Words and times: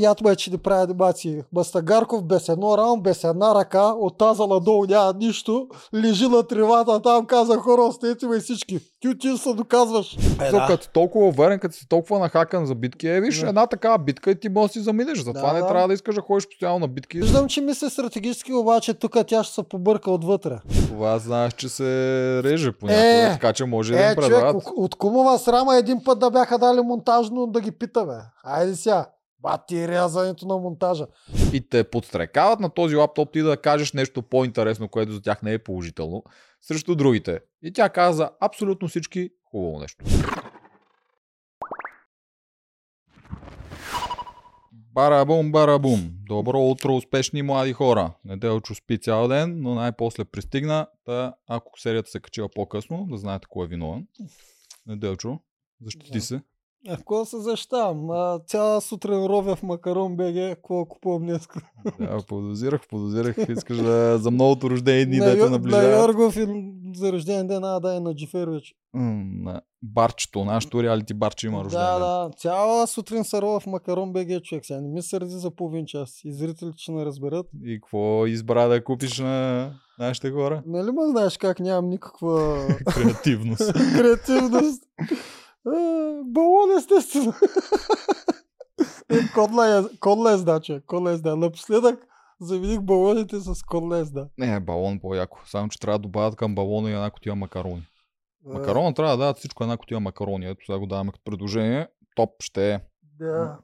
Ято 0.00 0.24
ме, 0.24 0.36
че 0.36 0.50
да 0.50 0.58
прави 0.58 0.82
анимации. 0.82 1.42
Мастагарков 1.52 2.24
без 2.24 2.48
едно 2.48 2.78
рамо, 2.78 2.96
без 2.96 3.24
една 3.24 3.54
ръка, 3.54 3.82
от 3.82 4.18
таза 4.18 4.46
надолу 4.46 4.84
няма 4.84 5.14
нищо, 5.14 5.66
лежи 5.94 6.28
на 6.28 6.42
тревата, 6.42 7.02
там 7.02 7.26
каза 7.26 7.56
хора, 7.56 7.82
остете 7.82 8.26
ме 8.26 8.38
всички. 8.38 8.80
Ти 9.00 9.18
ти 9.18 9.36
се 9.36 9.54
доказваш. 9.54 10.16
Е, 10.40 10.50
да. 10.50 10.66
като 10.66 10.88
толкова 10.88 11.26
уверен, 11.26 11.58
като 11.58 11.74
си 11.74 11.88
толкова 11.88 12.18
нахакан 12.18 12.66
за 12.66 12.74
битки, 12.74 13.08
е, 13.08 13.20
виж, 13.20 13.40
Да. 13.40 13.48
една 13.48 13.66
такава 13.66 13.98
битка 13.98 14.30
и 14.30 14.40
ти 14.40 14.48
можеш 14.48 14.66
да 14.66 14.72
си 14.72 14.80
заминеш. 14.80 15.18
Затова 15.18 15.48
Да, 15.48 15.52
не 15.52 15.60
да. 15.60 15.66
трябва 15.66 15.88
да 15.88 15.94
искаш 15.94 16.14
да 16.14 16.20
ходиш 16.20 16.46
постоянно 16.46 16.78
на 16.78 16.88
битки. 16.88 17.18
Виждам, 17.18 17.48
че 17.48 17.60
мисля 17.60 17.90
стратегически, 17.90 18.52
обаче 18.52 18.94
тук 18.94 19.16
тя 19.26 19.44
ще 19.44 19.54
се 19.54 19.62
побърка 19.62 20.10
отвътре. 20.10 20.58
Това 20.86 21.18
знаеш, 21.18 21.52
че 21.52 21.68
се 21.68 21.84
реже 22.44 22.68
Е, 22.68 22.72
понякога, 22.72 23.28
така 23.32 23.52
че 23.52 23.64
може 23.64 23.92
да 23.92 23.98
Е, 23.98 24.02
им 24.02 24.14
човек, 24.14 24.30
предлагат. 24.30 24.56
от- 24.56 24.72
от 24.76 24.94
кумова 24.94 25.38
срама 25.38 25.76
един 25.76 26.04
път 26.04 26.18
да 26.18 26.30
бяха 26.30 26.58
дали 26.58 26.80
монтажно 26.80 27.46
да 27.46 27.60
ги 27.60 27.70
питаме. 27.70 28.14
Айде 28.44 28.74
сега. 28.74 29.06
Бати 29.44 29.88
рязането 29.88 30.46
на 30.46 30.56
монтажа. 30.58 31.06
и 31.52 31.68
те 31.68 31.90
подстрекават 31.90 32.60
на 32.60 32.70
този 32.70 32.96
лаптоп 32.96 33.32
ти 33.32 33.42
да 33.42 33.56
кажеш 33.56 33.92
нещо 33.92 34.22
по-интересно, 34.22 34.88
което 34.88 35.12
за 35.12 35.22
тях 35.22 35.42
не 35.42 35.52
е 35.52 35.58
положително, 35.58 36.22
срещу 36.62 36.94
другите. 36.94 37.40
И 37.62 37.72
тя 37.72 37.88
каза 37.88 38.30
абсолютно 38.40 38.88
всички 38.88 39.30
хубаво 39.50 39.78
нещо. 39.78 40.04
Барабум, 44.72 45.52
барабум. 45.52 46.10
Добро 46.26 46.60
утро, 46.60 46.96
успешни 46.96 47.42
млади 47.42 47.72
хора. 47.72 48.14
Неделчо 48.24 48.74
спи 48.74 48.98
цял 48.98 49.28
ден, 49.28 49.62
но 49.62 49.74
най-после 49.74 50.24
пристигна. 50.24 50.86
Та, 51.04 51.34
ако 51.48 51.80
серията 51.80 52.10
се 52.10 52.20
качила 52.20 52.48
по-късно, 52.54 53.06
да 53.10 53.16
знаете 53.16 53.46
кой 53.50 53.64
е 53.64 53.68
виновен. 53.68 54.06
Неделчо, 54.86 55.38
защити 55.80 56.18
Да. 56.18 56.20
се. 56.20 56.40
А 56.88 56.96
какво 56.96 57.24
се 57.24 57.38
защитавам? 57.38 58.10
А, 58.10 58.38
цяла 58.46 58.80
сутрин 58.80 59.26
ровя 59.26 59.56
в 59.56 59.62
Макарон 59.62 60.16
БГ, 60.16 60.34
какво 60.34 60.84
купувам 60.84 61.22
днес? 61.22 61.48
Да, 62.00 62.18
подозирах, 62.28 62.88
подозирах. 62.88 63.36
Искаш 63.48 63.76
да, 63.76 64.18
за 64.18 64.30
многото 64.30 64.70
рождени 64.70 65.06
дни, 65.06 65.16
на, 65.16 65.24
дето 65.24 65.38
Ю- 65.38 65.44
на 65.44 65.50
наближават. 65.50 65.98
Йоргов 65.98 66.36
и 66.36 66.46
за 66.94 67.12
рожден 67.12 67.46
ден, 67.46 67.64
а 67.64 67.80
да 67.80 67.94
и 67.94 68.00
на 68.00 68.14
Джиферович. 68.14 68.74
На 68.94 69.60
барчето, 69.82 70.44
нашото 70.44 70.82
реалити 70.82 71.14
барче 71.14 71.46
има 71.46 71.64
рожден 71.64 71.80
Да, 71.80 71.98
да. 71.98 72.30
Цяла 72.36 72.86
сутрин 72.86 73.24
се 73.24 73.42
рова 73.42 73.60
в 73.60 73.66
Макарон 73.66 74.12
БГ, 74.12 74.42
човек. 74.42 74.66
Сега 74.66 74.80
не 74.80 74.88
ми 74.88 75.02
сърди 75.02 75.30
за 75.30 75.50
половин 75.50 75.86
час. 75.86 76.20
И 76.24 76.32
зрителите 76.32 76.78
ще 76.78 76.92
не 76.92 77.04
разберат. 77.04 77.46
И 77.64 77.80
какво 77.80 78.26
избра 78.26 78.66
да 78.66 78.84
купиш 78.84 79.18
на 79.18 79.70
нашите 79.98 80.30
хора? 80.30 80.62
Нали 80.66 80.90
ма 80.90 81.08
знаеш 81.10 81.36
как 81.38 81.60
нямам 81.60 81.88
никаква 81.90 82.66
Креативност. 82.94 83.72
креативност? 83.96 84.82
А, 85.66 85.70
Балон, 86.24 86.78
естествено. 86.78 87.34
Е, 89.10 89.32
Кодлес, 89.34 89.86
кодлес, 90.00 90.44
да, 90.44 90.60
човек. 90.60 90.84
Кодлес, 90.86 91.20
да. 91.20 91.36
Напоследък 91.36 92.06
замених 92.40 92.80
балоните 92.80 93.40
с 93.40 93.62
кодлес, 93.62 94.10
да. 94.10 94.28
Не, 94.38 94.60
балон 94.60 95.00
по-яко. 95.00 95.38
Само, 95.46 95.68
че 95.68 95.80
трябва 95.80 95.98
да 95.98 96.02
добавят 96.02 96.36
към 96.36 96.54
балона 96.54 96.90
и 96.90 96.94
една 96.94 97.10
котия 97.10 97.34
макарони. 97.34 97.82
А, 98.46 98.52
Макарона 98.52 98.94
трябва 98.94 99.16
да 99.16 99.18
дадат 99.18 99.38
всичко 99.38 99.62
една 99.62 99.76
котия 99.76 100.00
макарони. 100.00 100.46
Ето 100.46 100.64
сега 100.66 100.78
го 100.78 100.86
даваме 100.86 101.12
като 101.12 101.24
предложение. 101.24 101.88
Топ 102.16 102.30
ще 102.40 102.72
е. 102.72 102.80
Да. 103.18 103.58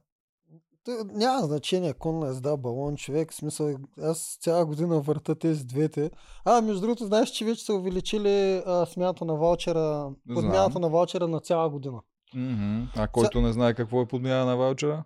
Т- 0.84 1.04
Няма 1.12 1.46
значение, 1.46 1.92
конлес, 1.92 2.40
да, 2.40 2.56
балон, 2.56 2.96
човек. 2.96 3.32
В 3.32 3.36
смисъл, 3.36 3.70
аз 4.02 4.38
цяла 4.40 4.66
година 4.66 5.00
върта 5.00 5.34
тези 5.34 5.64
двете. 5.64 6.10
А, 6.44 6.60
между 6.60 6.80
другото, 6.80 7.06
знаеш, 7.06 7.30
че 7.30 7.44
вече 7.44 7.64
са 7.64 7.74
увеличили 7.74 8.62
а, 8.66 8.86
смяната 8.86 9.24
на 9.24 9.34
ваучера, 9.34 9.80
Знам. 9.80 10.14
подмяната 10.34 10.78
на 10.78 10.88
ваучера 10.88 11.28
на 11.28 11.40
цяла 11.40 11.70
година. 11.70 11.98
Мгм. 12.34 12.82
А 12.96 13.08
който 13.08 13.40
не 13.40 13.52
знае 13.52 13.74
какво 13.74 14.02
е 14.02 14.06
подмяна 14.06 14.44
на 14.44 14.56
ваучера? 14.56 15.04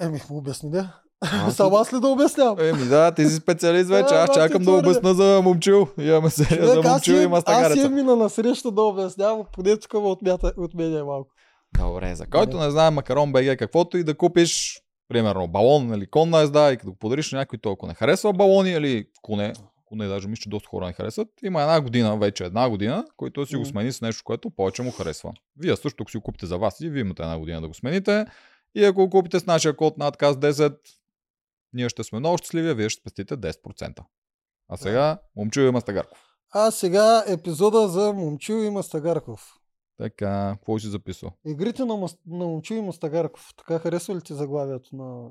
Еми, 0.00 0.20
обясни, 0.30 0.70
да. 0.70 1.00
Аз 1.20 1.54
Само 1.56 1.76
аз 1.76 1.92
ли 1.92 2.00
да 2.00 2.08
обяснявам? 2.08 2.58
Еми 2.60 2.84
да, 2.84 3.12
ти 3.12 3.26
си 3.26 3.34
специалист 3.36 3.88
вече. 3.90 4.14
Аз 4.14 4.26
да, 4.26 4.34
чакам 4.34 4.58
да 4.58 4.70
твърде. 4.70 4.88
обясна 4.88 5.14
за 5.14 5.40
момчил. 5.42 5.88
Имаме 5.98 6.30
серия 6.30 6.68
за 6.68 6.82
момчил 6.82 7.12
и 7.12 7.16
имам, 7.16 7.32
аз 7.34 7.46
мастагареца. 7.46 7.80
имам 7.80 7.94
мина 7.94 8.16
на 8.16 8.30
среща 8.30 8.70
да 8.70 8.82
обяснявам, 8.82 9.42
поне 9.52 9.76
тук 9.76 9.92
ме 9.94 10.00
отмята, 10.00 10.52
отменя 10.58 11.04
малко. 11.04 11.30
Добре, 11.78 12.14
за 12.14 12.26
който 12.26 12.58
не 12.58 12.70
знае 12.70 12.90
Макарон 12.90 13.32
БГ, 13.32 13.58
каквото 13.58 13.98
и 13.98 14.04
да 14.04 14.16
купиш, 14.16 14.80
примерно 15.08 15.48
балон 15.48 15.94
или 15.94 16.06
конна 16.06 16.40
езда 16.40 16.72
и 16.72 16.76
като 16.76 16.90
го 16.90 16.98
подариш 16.98 17.32
на 17.32 17.38
някой, 17.38 17.58
толкова 17.58 17.88
не 17.88 17.94
харесва 17.94 18.32
балони 18.32 18.70
или 18.70 19.06
коне, 19.22 19.52
коне 19.84 20.06
даже 20.06 20.28
мисля, 20.28 20.42
че 20.42 20.48
доста 20.48 20.68
хора 20.68 20.86
не 20.86 20.92
харесват, 20.92 21.28
има 21.42 21.62
една 21.62 21.80
година, 21.80 22.18
вече 22.18 22.44
една 22.44 22.70
година, 22.70 23.04
който 23.16 23.46
си 23.46 23.56
го 23.56 23.64
смени 23.64 23.92
с 23.92 24.00
нещо, 24.00 24.24
което 24.24 24.50
повече 24.50 24.82
му 24.82 24.90
харесва. 24.90 25.32
Вие 25.56 25.76
също, 25.76 26.02
ако 26.02 26.10
си 26.10 26.16
го 26.16 26.22
купите 26.22 26.46
за 26.46 26.58
вас 26.58 26.80
и 26.80 26.90
вие 26.90 27.00
имате 27.00 27.22
една 27.22 27.38
година 27.38 27.60
да 27.60 27.68
го 27.68 27.74
смените, 27.74 28.26
и 28.74 28.84
ако 28.84 29.04
го 29.04 29.10
купите 29.10 29.40
с 29.40 29.46
нашия 29.46 29.76
код 29.76 29.98
на 29.98 30.08
отказ 30.08 30.36
10, 30.36 30.76
ние 31.72 31.88
ще 31.88 32.04
сме 32.04 32.18
много 32.18 32.38
щастливи, 32.38 32.68
а 32.68 32.74
вие 32.74 32.88
ще 32.88 33.00
спестите 33.00 33.36
10%. 33.36 34.00
А 34.68 34.76
сега, 34.76 35.18
момчил 35.36 35.62
и 35.62 35.70
Мастагарков. 35.70 36.18
А 36.50 36.70
сега 36.70 37.24
епизода 37.28 37.88
за 37.88 38.12
Момчил 38.12 38.54
и 38.54 38.70
Мастагарков. 38.70 39.54
Така, 39.98 40.52
какво 40.52 40.78
си 40.78 40.86
записал? 40.86 41.30
Игрите 41.46 41.84
на, 41.84 41.94
Мас- 41.94 42.18
на 42.26 42.44
Момчил 42.44 42.74
и 42.74 42.80
Мастагарков. 42.80 43.54
Така 43.56 43.78
харесва 43.78 44.16
ли 44.16 44.20
ти 44.20 44.34
заглавието 44.34 44.96
на 44.96 45.28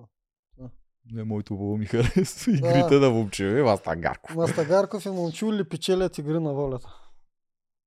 Не, 1.11 1.23
моето 1.23 1.53
хубаво 1.53 1.77
ми 1.77 1.85
харесва. 1.85 2.51
Игрите 2.51 2.95
на 2.95 3.09
момчил 3.09 3.45
и 3.47 3.61
Мастагарков. 3.61 4.35
Мастагарков 4.35 5.05
и 5.05 5.09
Момчил 5.09 5.51
ли 5.51 5.63
печелят 5.63 6.17
игри 6.17 6.39
на 6.39 6.53
волята? 6.53 6.99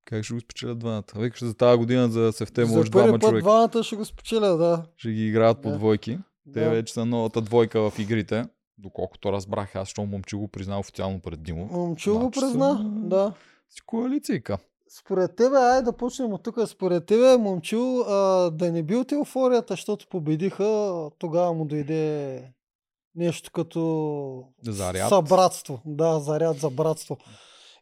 Как 0.05 0.25
ще 0.25 0.35
го 0.35 0.41
спечелят 0.41 0.79
двамата? 0.79 1.03
Викаш 1.17 1.45
за 1.45 1.55
тази 1.55 1.79
година 1.79 2.09
за 2.09 2.33
сефте 2.33 2.65
За 2.65 2.77
може 2.77 2.91
двама 2.91 3.13
път 3.13 3.21
човек. 3.21 3.43
двамата 3.43 3.83
ще 3.83 3.97
го 3.97 4.05
спечелят, 4.05 4.59
да. 4.59 4.85
Ще 4.97 5.11
ги 5.11 5.27
играят 5.29 5.63
по 5.63 5.69
Да. 5.71 5.77
двойки. 5.79 6.19
Те 6.53 6.61
да. 6.61 6.71
вече 6.71 6.93
са 6.95 7.05
новата 7.05 7.41
двойка 7.41 7.91
в 7.91 7.99
игрите. 7.99 8.45
Доколкото 8.79 9.33
разбрах, 9.33 9.77
аз, 9.77 9.89
що 9.89 10.05
момче 10.07 10.37
го 10.37 10.49
призна 10.49 10.79
официално 10.79 11.21
пред 11.21 11.43
Димо. 11.43 11.65
Момчил 11.67 12.15
го 12.15 12.21
Значи 12.21 12.41
призна, 12.41 12.91
да. 13.05 13.33
Си 13.71 13.81
коалицийка. 13.87 14.59
Според 15.01 15.37
тебе, 15.37 15.57
ай 15.57 15.83
да 15.83 15.93
почнем 15.93 16.33
от 16.33 16.43
тук. 16.43 16.57
Според 16.67 17.07
тебе, 17.07 17.37
момчил, 17.37 18.01
а, 18.01 18.51
да 18.51 18.73
не 18.73 18.83
бил 18.83 19.01
от 19.01 19.12
еуфорията, 19.12 19.73
защото 19.73 20.07
победиха, 20.09 21.11
тогава 21.19 21.53
му 21.55 21.65
дойде 21.65 22.43
нещо 23.15 23.51
като 23.53 24.45
Заряд. 24.62 25.09
събратство. 25.09 25.83
Да, 25.84 26.21
заряд 26.21 26.59
за 26.59 26.71
братство. 26.71 27.17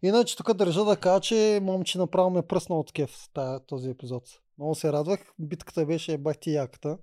Иначе 0.03 0.37
тук 0.37 0.55
държа 0.55 0.85
да 0.85 0.97
кажа, 0.97 1.21
че 1.21 1.61
момче 1.63 1.99
направо 1.99 2.31
ме 2.31 2.43
пръсна 2.43 2.77
от 2.77 2.93
кеф 2.93 3.17
този 3.67 3.91
епизод. 3.91 4.23
Много 4.59 4.75
се 4.75 4.93
радвах. 4.93 5.21
Битката 5.39 5.87
беше 5.87 6.19
бахти 6.19 6.51
яката. 6.51 6.99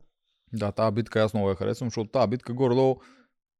Да, 0.53 0.71
тази 0.71 0.93
битка 0.93 1.23
аз 1.23 1.33
много 1.33 1.49
я 1.49 1.55
харесвам, 1.55 1.89
защото 1.89 2.11
тази 2.11 2.27
битка 2.27 2.53
горе-долу 2.53 2.95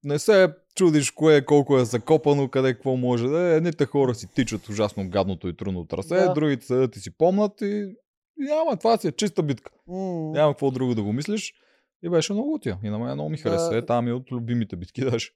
не 0.03 0.19
се 0.19 0.47
чудиш 0.75 1.11
кое 1.11 1.35
е, 1.35 1.45
колко 1.45 1.77
е 1.77 1.85
закопано, 1.85 2.49
къде 2.49 2.73
какво 2.73 2.95
може 2.95 3.27
да 3.27 3.39
е. 3.41 3.55
Едните 3.55 3.85
хора 3.85 4.15
си 4.15 4.27
тичат 4.35 4.69
ужасно 4.69 5.09
гадното 5.09 5.47
и 5.47 5.57
трудно 5.57 5.85
трасе, 5.85 6.15
Да. 6.15 6.33
другите 6.33 6.65
седят 6.65 6.95
и 6.95 6.99
си 6.99 7.17
помнат 7.17 7.61
и 7.61 7.95
и 8.41 8.43
няма, 8.43 8.77
това 8.77 8.97
си 8.97 9.07
е 9.07 9.11
чиста 9.11 9.43
битка. 9.43 9.71
М, 9.87 10.31
Няма 10.31 10.53
какво 10.53 10.71
друго 10.71 10.95
да 10.95 11.03
го 11.03 11.13
мислиш. 11.13 11.53
И 12.03 12.09
беше 12.09 12.33
много 12.33 12.59
тя. 12.61 12.77
И 12.83 12.89
на 12.89 12.99
мен 12.99 13.13
много 13.13 13.29
ми 13.29 13.37
Да. 13.37 13.43
хареса. 13.43 13.77
Е, 13.77 13.85
там 13.85 14.07
е 14.07 14.13
от 14.13 14.31
любимите 14.31 14.75
битки 14.75 15.01
даже. 15.01 15.29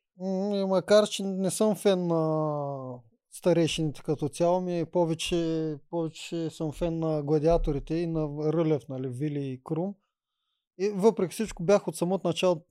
и 0.54 0.66
макар, 0.68 1.08
че 1.08 1.24
не 1.24 1.52
съм 1.52 1.76
фен 1.76 2.08
на 2.08 2.94
старейшините 3.32 4.02
като 4.06 4.30
цяло, 4.30 4.62
ми 4.62 4.86
повече, 4.92 5.76
повече 5.90 6.50
съм 6.50 6.72
фен 6.72 7.00
на 7.00 7.24
гладиаторите 7.24 7.96
и 7.96 8.08
на 8.08 8.54
Рълев, 8.54 8.82
нали, 8.90 9.08
Вили 9.08 9.40
и 9.44 9.62
Крум. 9.64 9.96
И 10.80 10.90
въпреки 10.90 11.34
всичко 11.34 11.64
бях 11.64 11.88
от 11.88 11.96
самото 11.96 12.28
начало 12.28 12.62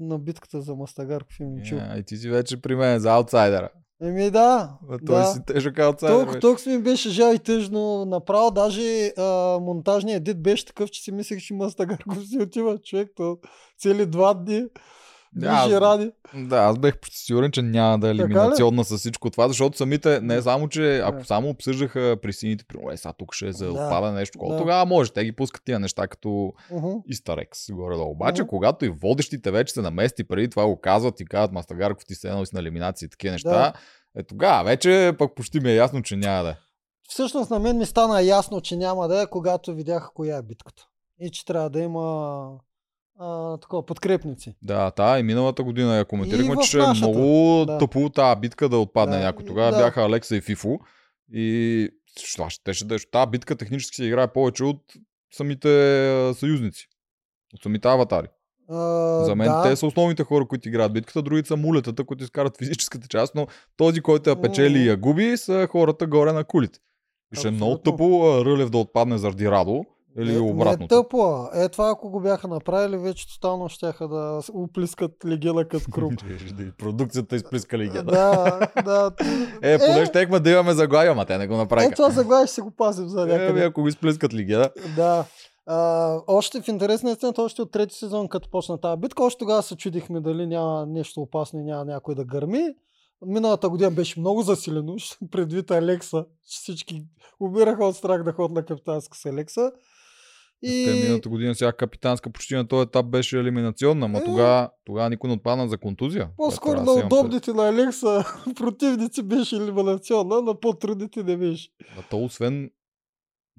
на 0.00 0.18
битката 0.18 0.60
за 0.60 0.74
Мастагарков 0.74 1.40
и 1.40 1.44
Момчил. 1.44 1.78
Yeah, 1.78 2.00
и 2.00 2.04
ти 2.04 2.16
си 2.16 2.30
вече 2.30 2.60
при 2.60 2.76
мен 2.76 2.98
за 2.98 3.12
аутсайдера. 3.12 3.68
Еми 4.02 4.30
да, 4.30 4.78
А 4.90 4.98
той 5.06 5.18
да. 5.18 5.26
си 5.26 5.38
тежък 5.46 5.78
аутсайдер. 5.78 6.16
Толкова, 6.16 6.40
толкова 6.40 6.72
ми 6.72 6.82
беше 6.82 7.10
жал 7.10 7.34
и 7.34 7.38
тъжно. 7.38 8.04
Направо 8.04 8.50
даже 8.50 9.12
а, 9.18 9.58
монтажният 9.60 10.20
едит 10.20 10.42
беше 10.42 10.66
такъв, 10.66 10.90
че 10.90 11.02
си 11.02 11.12
мислех, 11.12 11.42
че 11.42 11.54
Мастагарков 11.54 12.26
си 12.26 12.38
отива 12.38 12.78
човек. 12.78 13.08
То 13.16 13.38
цели 13.78 14.06
два 14.06 14.34
дни. 14.34 14.64
Да, 15.34 15.46
аз- 15.48 15.70
ради. 15.72 16.10
Да, 16.36 16.56
аз 16.56 16.78
бех 16.78 16.98
почти 16.98 17.16
сигурен, 17.16 17.50
че 17.50 17.62
няма 17.62 17.98
да 17.98 18.08
е 18.08 18.10
елиминационна 18.10 18.84
с 18.84 18.98
всичко 18.98 19.30
това, 19.30 19.48
защото 19.48 19.76
самите, 19.76 20.20
не 20.20 20.42
само, 20.42 20.68
че 20.68 20.98
ако 20.98 21.18
Да. 21.18 21.24
само 21.24 21.48
обсъждаха 21.48 22.16
при 22.22 22.32
сините, 22.32 22.64
е, 22.92 22.96
сега 22.96 23.12
тук 23.12 23.34
ще 23.34 23.48
е 23.48 23.52
за 23.52 23.64
Да. 23.64 23.72
отпадане 23.72 24.18
нещо, 24.18 24.32
такова, 24.32 24.52
Да. 24.52 24.58
тогава 24.58 24.86
може. 24.86 25.12
Те 25.12 25.24
ги 25.24 25.32
пускат 25.32 25.62
тия 25.64 25.80
неща 25.80 26.06
като 26.06 26.52
Уху. 26.70 27.02
Истарекс 27.06 27.58
горе-долу. 27.70 28.10
Обаче, 28.10 28.42
Мгм. 28.42 28.48
когато 28.48 28.84
и 28.84 28.88
водещите 28.90 29.50
вече 29.50 29.74
се 29.74 29.82
намести 29.82 30.24
преди 30.24 30.50
това 30.50 30.66
го 30.66 30.80
казват 30.80 31.20
и 31.20 31.24
казват 31.24 31.52
Мастагарков 31.52 32.04
ти 32.04 32.14
се 32.14 32.28
едно 32.28 32.44
на 32.52 32.60
елиминации 32.60 33.06
и 33.06 33.10
такива 33.10 33.32
неща, 33.32 33.50
Да. 33.50 33.72
е 34.16 34.22
тогава 34.22 34.64
вече 34.64 35.12
пък 35.18 35.34
почти 35.34 35.60
ми 35.60 35.70
е 35.70 35.74
ясно, 35.74 36.02
че 36.02 36.16
няма 36.16 36.42
да 36.44 36.50
е. 36.50 36.54
Всъщност 37.08 37.50
на 37.50 37.58
мен 37.58 37.78
ми 37.78 37.86
стана 37.86 38.22
ясно, 38.22 38.60
че 38.60 38.76
няма 38.76 39.08
да 39.08 39.22
е, 39.22 39.26
когато 39.26 39.74
видях 39.74 40.10
коя 40.14 40.36
е 40.36 40.42
битката. 40.42 40.82
И 41.20 41.30
че 41.30 41.44
трябва 41.44 41.70
да 41.70 41.80
има 41.80 42.46
а, 43.22 43.58
такова, 43.58 43.86
подкрепници. 43.86 44.54
Да, 44.62 44.90
та 44.90 45.18
и 45.18 45.22
миналата 45.22 45.62
година 45.62 45.96
я 45.96 46.04
коментирахме, 46.04 46.56
че 46.62 46.78
е 46.78 46.80
нашата, 46.80 47.08
много 47.08 47.64
да. 47.66 47.78
тъпо 47.78 48.10
тази 48.10 48.40
битка 48.40 48.68
да 48.68 48.78
отпадне 48.78 49.16
Да, 49.16 49.22
някой. 49.22 49.44
Тогава 49.44 49.70
да. 49.70 49.78
бяха 49.78 50.02
Алекса 50.02 50.36
и 50.36 50.40
Фифо. 50.40 50.78
И 51.32 51.88
това 52.34 52.50
ще, 52.50 52.74
ще 52.74 52.84
да 52.84 52.94
е. 52.94 52.98
Тази 53.12 53.30
битка 53.30 53.56
технически 53.56 53.96
се 53.96 54.04
играе 54.04 54.32
повече 54.32 54.64
от 54.64 54.82
самите 55.32 55.68
съюзници. 56.34 56.88
От 57.54 57.62
самите 57.62 57.88
аватари. 57.88 58.28
А, 58.68 58.78
За 59.24 59.36
мен 59.36 59.48
да. 59.48 59.62
те 59.62 59.76
са 59.76 59.86
основните 59.86 60.24
хора, 60.24 60.46
които 60.46 60.68
играят 60.68 60.92
битката, 60.92 61.22
другите 61.22 61.48
са 61.48 61.56
мулетата, 61.56 62.04
които 62.04 62.24
изкарат 62.24 62.58
физическата 62.58 63.08
част, 63.08 63.34
но 63.34 63.46
този, 63.76 64.00
който 64.00 64.30
я 64.30 64.40
печели 64.40 64.78
и 64.78 64.88
я 64.88 64.96
губи, 64.96 65.36
са 65.36 65.68
хората 65.70 66.06
горе 66.06 66.32
на 66.32 66.44
кулите. 66.44 66.78
Ще 67.32 67.48
е 67.48 67.50
много 67.50 67.78
тъпо 67.78 68.04
Рълев 68.44 68.70
да 68.70 68.78
отпадне 68.78 69.18
заради 69.18 69.50
Радо 69.50 69.84
или 70.18 70.26
не, 70.26 70.32
Не 70.32 70.38
е 70.38 70.52
обратното. 70.52 70.94
тъпо. 70.94 71.22
а. 71.22 71.50
Е, 71.54 71.68
това 71.68 71.90
ако 71.90 72.10
го 72.10 72.20
бяха 72.20 72.48
направили, 72.48 72.96
вече 72.98 73.28
тотално 73.28 73.68
щяха 73.68 74.08
да 74.08 74.40
уплискат 74.54 75.12
легена 75.26 75.64
като 75.64 75.84
и 76.58 76.72
Продукцията 76.78 77.36
изплиска 77.36 77.78
легенда. 77.78 78.02
да, 78.04 78.60
да. 78.84 79.10
Е, 79.62 79.78
поне 79.78 80.06
щехме 80.06 80.40
да 80.40 80.50
имаме 80.50 80.72
заглавия, 80.72 81.12
ама 81.12 81.26
те 81.26 81.38
не 81.38 81.46
го 81.46 81.54
Е, 81.54 81.56
направиха. 81.56 81.94
това 81.94 82.10
заглавие 82.10 82.46
ще 82.46 82.54
си 82.54 82.60
го 82.60 82.70
пазим 82.70 83.08
за 83.08 83.22
Е, 83.22 83.26
някъде. 83.26 83.64
ако 83.64 83.80
го 83.82 83.88
изплискат 83.88 84.34
легенда. 84.34 84.70
Да. 84.96 85.24
А, 85.66 85.76
още 86.26 86.62
в 86.62 86.68
интерес 86.68 87.02
на 87.02 87.10
истината, 87.10 87.42
още 87.42 87.62
от 87.62 87.72
трети 87.72 87.94
сезон, 87.94 88.28
като 88.28 88.50
почна 88.50 88.80
тази 88.80 89.00
битка, 89.00 89.24
още 89.24 89.38
тогава 89.38 89.62
се 89.62 89.76
чудихме 89.76 90.20
дали 90.20 90.46
няма 90.46 90.86
нещо 90.86 91.20
опасно 91.20 91.60
и 91.60 91.64
няма 91.64 91.84
някой 91.84 92.14
да 92.14 92.24
гърми. 92.24 92.68
Миналата 93.26 93.68
година 93.68 93.90
беше 93.90 94.20
много 94.20 94.42
засилено, 94.42 94.94
предвид 95.30 95.70
Алекса. 95.70 96.24
Всички 96.42 97.02
умираха 97.40 97.84
от 97.84 97.96
страх 97.96 98.22
да 98.22 98.32
ходят 98.32 98.52
на 98.52 98.64
капитанска 98.64 99.18
с 99.18 99.26
Алекса. 99.26 99.72
И... 100.62 100.84
Те 100.86 101.02
миналата 101.02 101.28
година 101.28 101.54
сега 101.54 101.72
капитанска 101.72 102.30
почти 102.30 102.54
на 102.54 102.68
този 102.68 102.82
етап 102.82 103.06
беше 103.06 103.38
елиминационна, 103.38 104.06
ама 104.06 104.18
Е. 104.18 104.24
тогава, 104.24 104.70
тогава 104.84 105.10
никой 105.10 105.28
не 105.28 105.34
отпадна 105.34 105.68
за 105.68 105.78
контузия. 105.78 106.28
По-скоро 106.36 106.80
на 106.80 106.92
удобните 106.92 107.52
на 107.52 107.68
Алекса 107.68 108.24
противници 108.56 109.22
беше 109.22 109.56
елиминационна, 109.56 110.42
на 110.42 110.60
по-трудните 110.60 111.22
не 111.22 111.36
беше. 111.36 111.68
А 111.98 112.02
то 112.10 112.24
освен, 112.24 112.70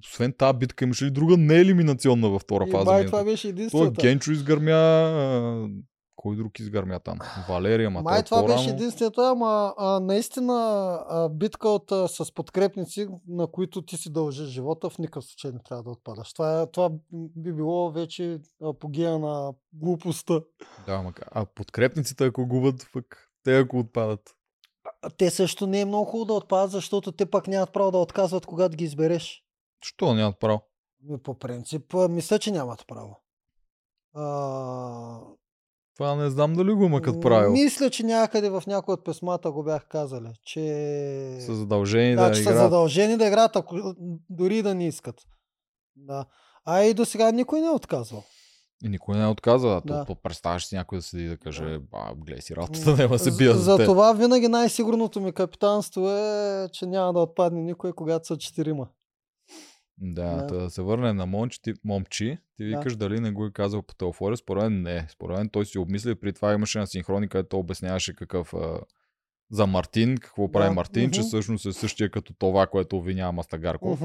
освен 0.04 0.34
тази 0.38 0.58
битка 0.58 0.86
имаше 0.86 1.06
ли 1.06 1.12
друга 1.12 1.38
неелиминационна 1.38 2.30
във 2.30 2.42
втора 2.42 2.66
И 2.68 2.72
фаза? 2.72 2.92
май 2.92 3.06
това 3.06 3.24
беше 3.24 3.42
Той 3.42 3.52
единствената. 3.52 4.02
Генчо 4.02 4.32
изгърмя. 4.32 5.70
Кой 6.16 6.36
друг 6.36 6.60
изгърмя 6.60 7.00
там? 7.00 7.20
Валерия, 7.50 7.90
ма 7.90 8.02
Май 8.02 8.24
той 8.24 8.24
това 8.24 8.56
беше 8.56 8.70
единственото, 8.70 9.22
ама 9.22 9.74
а, 9.78 10.00
наистина 10.00 10.54
а, 11.10 11.30
битка 11.30 11.70
от, 11.70 11.92
а, 11.92 12.08
с 12.08 12.34
подкрепници, 12.34 13.08
на 13.28 13.48
които 13.48 13.82
ти 13.82 13.98
си 13.98 14.12
дължиш 14.12 14.48
живота, 14.48 14.90
в 14.90 14.98
никакъв 14.98 15.26
случай 15.26 15.52
не 15.52 15.60
трябва 15.60 15.84
да 15.84 15.90
отпадаш. 15.90 16.34
Това, 16.34 16.62
е- 16.62 16.72
това 16.72 16.90
би 17.12 17.54
било 17.54 17.92
вече 17.92 18.40
апогея 18.64 19.20
на 19.20 19.54
глупостта. 19.74 20.42
Да, 20.86 21.02
ма, 21.02 21.14
а 21.32 21.46
подкрепниците 21.46 22.26
ако 22.26 22.48
губят, 22.48 22.88
пък 22.94 23.30
те 23.44 23.60
ако 23.60 23.80
отпадат. 23.80 24.36
Те 25.18 25.30
също 25.30 25.68
не 25.68 25.82
е 25.82 25.86
много 25.86 26.06
хубаво 26.06 26.26
да 26.26 26.34
отпадат, 26.34 26.72
защото 26.72 27.12
те 27.12 27.26
пак 27.26 27.48
нямат 27.48 27.74
право 27.74 27.92
да 27.92 27.98
отказват, 27.98 28.46
когато 28.46 28.78
ги 28.78 28.84
избереш. 28.84 29.44
Що 29.84 30.14
нямат 30.14 30.40
право? 30.40 30.62
Ми, 31.04 31.18
По 31.18 31.40
принцип, 31.40 31.94
мисля, 32.10 32.40
че 32.40 32.52
нямат 32.52 32.88
право. 32.88 33.20
А, 34.14 35.20
Това 35.98 36.16
не 36.16 36.30
знам 36.30 36.54
дали 36.54 36.74
го 36.74 36.84
има 36.84 37.02
като 37.02 37.20
правило. 37.20 37.52
Мисля, 37.52 37.90
че 37.90 38.04
някъде 38.04 38.50
в 38.50 38.64
някои 38.68 38.94
от 38.94 39.06
писмата 39.06 39.52
го 39.52 39.64
бях 39.64 39.88
казали, 39.88 40.28
че... 40.46 41.38
Са 41.46 41.56
задължени 41.56 42.16
да, 42.16 42.30
да, 42.30 42.32
че 42.32 42.44
са 42.44 42.50
играят. 42.50 42.60
задължени 42.60 43.18
да 43.18 43.28
играят, 43.28 43.56
ако, 43.56 43.96
дори 44.30 44.62
да 44.62 44.76
не 44.76 44.88
искат. 44.88 45.16
Да. 45.96 46.26
А 46.66 46.84
и 46.84 46.94
до 46.94 47.06
сега 47.06 47.32
никой 47.32 47.62
не 47.62 47.68
е 47.68 47.72
отказвал. 47.72 48.24
И 48.86 48.90
никой 48.90 49.18
не 49.18 49.28
отказва. 49.28 49.82
Да. 49.86 50.06
То, 50.06 50.16
представяш 50.16 50.66
си 50.66 50.76
някой 50.76 50.98
да 50.98 51.02
седи 51.02 51.24
и 51.24 51.28
да 51.28 51.38
каже, 51.38 51.80
а, 51.94 52.16
гледай 52.16 52.42
си 52.42 52.56
работата, 52.56 52.96
няма 52.96 53.16
да 53.16 53.20
се 53.20 53.32
бия 53.38 53.54
за, 53.54 53.60
За 53.60 53.78
те. 53.78 53.86
това 53.86 54.14
винаги 54.14 54.48
най-сигурното 54.48 55.22
ми 55.22 55.32
капитанство 55.32 56.10
е, 56.10 56.70
че 56.74 56.86
няма 56.86 57.14
да 57.14 57.20
отпадне 57.20 57.62
никой, 57.62 57.94
когато 57.94 58.28
са 58.28 58.38
четирима. 58.38 58.88
Да, 60.06 60.36
Да. 60.36 60.46
да. 60.46 60.60
да 60.60 60.70
се 60.70 60.82
върне 60.82 61.14
на 61.14 61.26
момчи, 61.26 61.62
ти, 61.62 61.74
момчи, 61.84 62.38
ти 62.58 62.64
Да. 62.70 62.78
викаш 62.78 62.96
дали 62.96 63.20
не 63.20 63.32
го 63.32 63.46
е 63.46 63.52
казал 63.52 63.82
по 63.82 63.96
телефона. 63.96 64.38
Според 64.38 64.64
мен 64.64 64.82
не. 64.82 65.08
Според 65.10 65.38
мен 65.38 65.50
той 65.50 65.66
си 65.66 65.78
обмисли. 65.78 66.16
При 66.16 66.34
това 66.34 66.54
имаше 66.54 66.80
на 66.80 66.88
синхрони, 66.88 67.30
където 67.30 67.60
обясняваше 67.60 68.16
какъв 68.16 68.54
а, 68.54 68.80
за 69.52 69.68
Мартин, 69.68 70.18
какво 70.18 70.52
прави 70.52 70.68
Да, 70.70 70.74
Мартин, 70.74 71.12
че 71.12 71.20
мгм. 71.20 71.28
всъщност 71.28 71.66
е 71.66 71.74
същия 71.74 72.12
като 72.12 72.34
това, 72.34 72.68
което 72.68 72.98
обвинява 72.98 73.32
Мастагарков. 73.32 74.00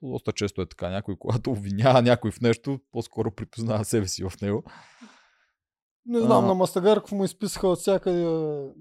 То 0.00 0.08
доста 0.08 0.32
често 0.32 0.62
е 0.62 0.66
така. 0.66 0.90
Някой, 0.90 1.16
когато 1.18 1.50
обвинява 1.50 2.02
някой 2.02 2.30
в 2.30 2.40
нещо, 2.40 2.80
по-скоро 2.92 3.30
припознава 3.30 3.84
себе 3.84 4.08
си 4.08 4.24
в 4.24 4.32
него. 4.42 4.64
Не 6.06 6.20
знам, 6.20 6.44
А. 6.44 6.46
на 6.46 6.54
Мастагарков 6.54 7.12
му 7.12 7.24
изписаха 7.24 7.68
от 7.68 7.78
всякъде 7.78 8.26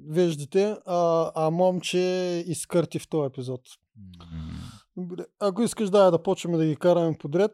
веждите, 0.10 0.76
а, 0.86 1.32
а 1.36 1.50
момче 1.50 2.00
изкърти 2.48 3.00
в 3.00 3.10
този 3.10 3.28
епизод. 3.28 3.62
Добре, 3.96 4.26
ако 5.40 5.62
искаш 5.64 5.90
да, 5.90 6.12
да 6.12 6.24
почваме 6.24 6.58
да 6.58 6.66
ги 6.66 6.76
караме 6.76 7.18
подред. 7.18 7.52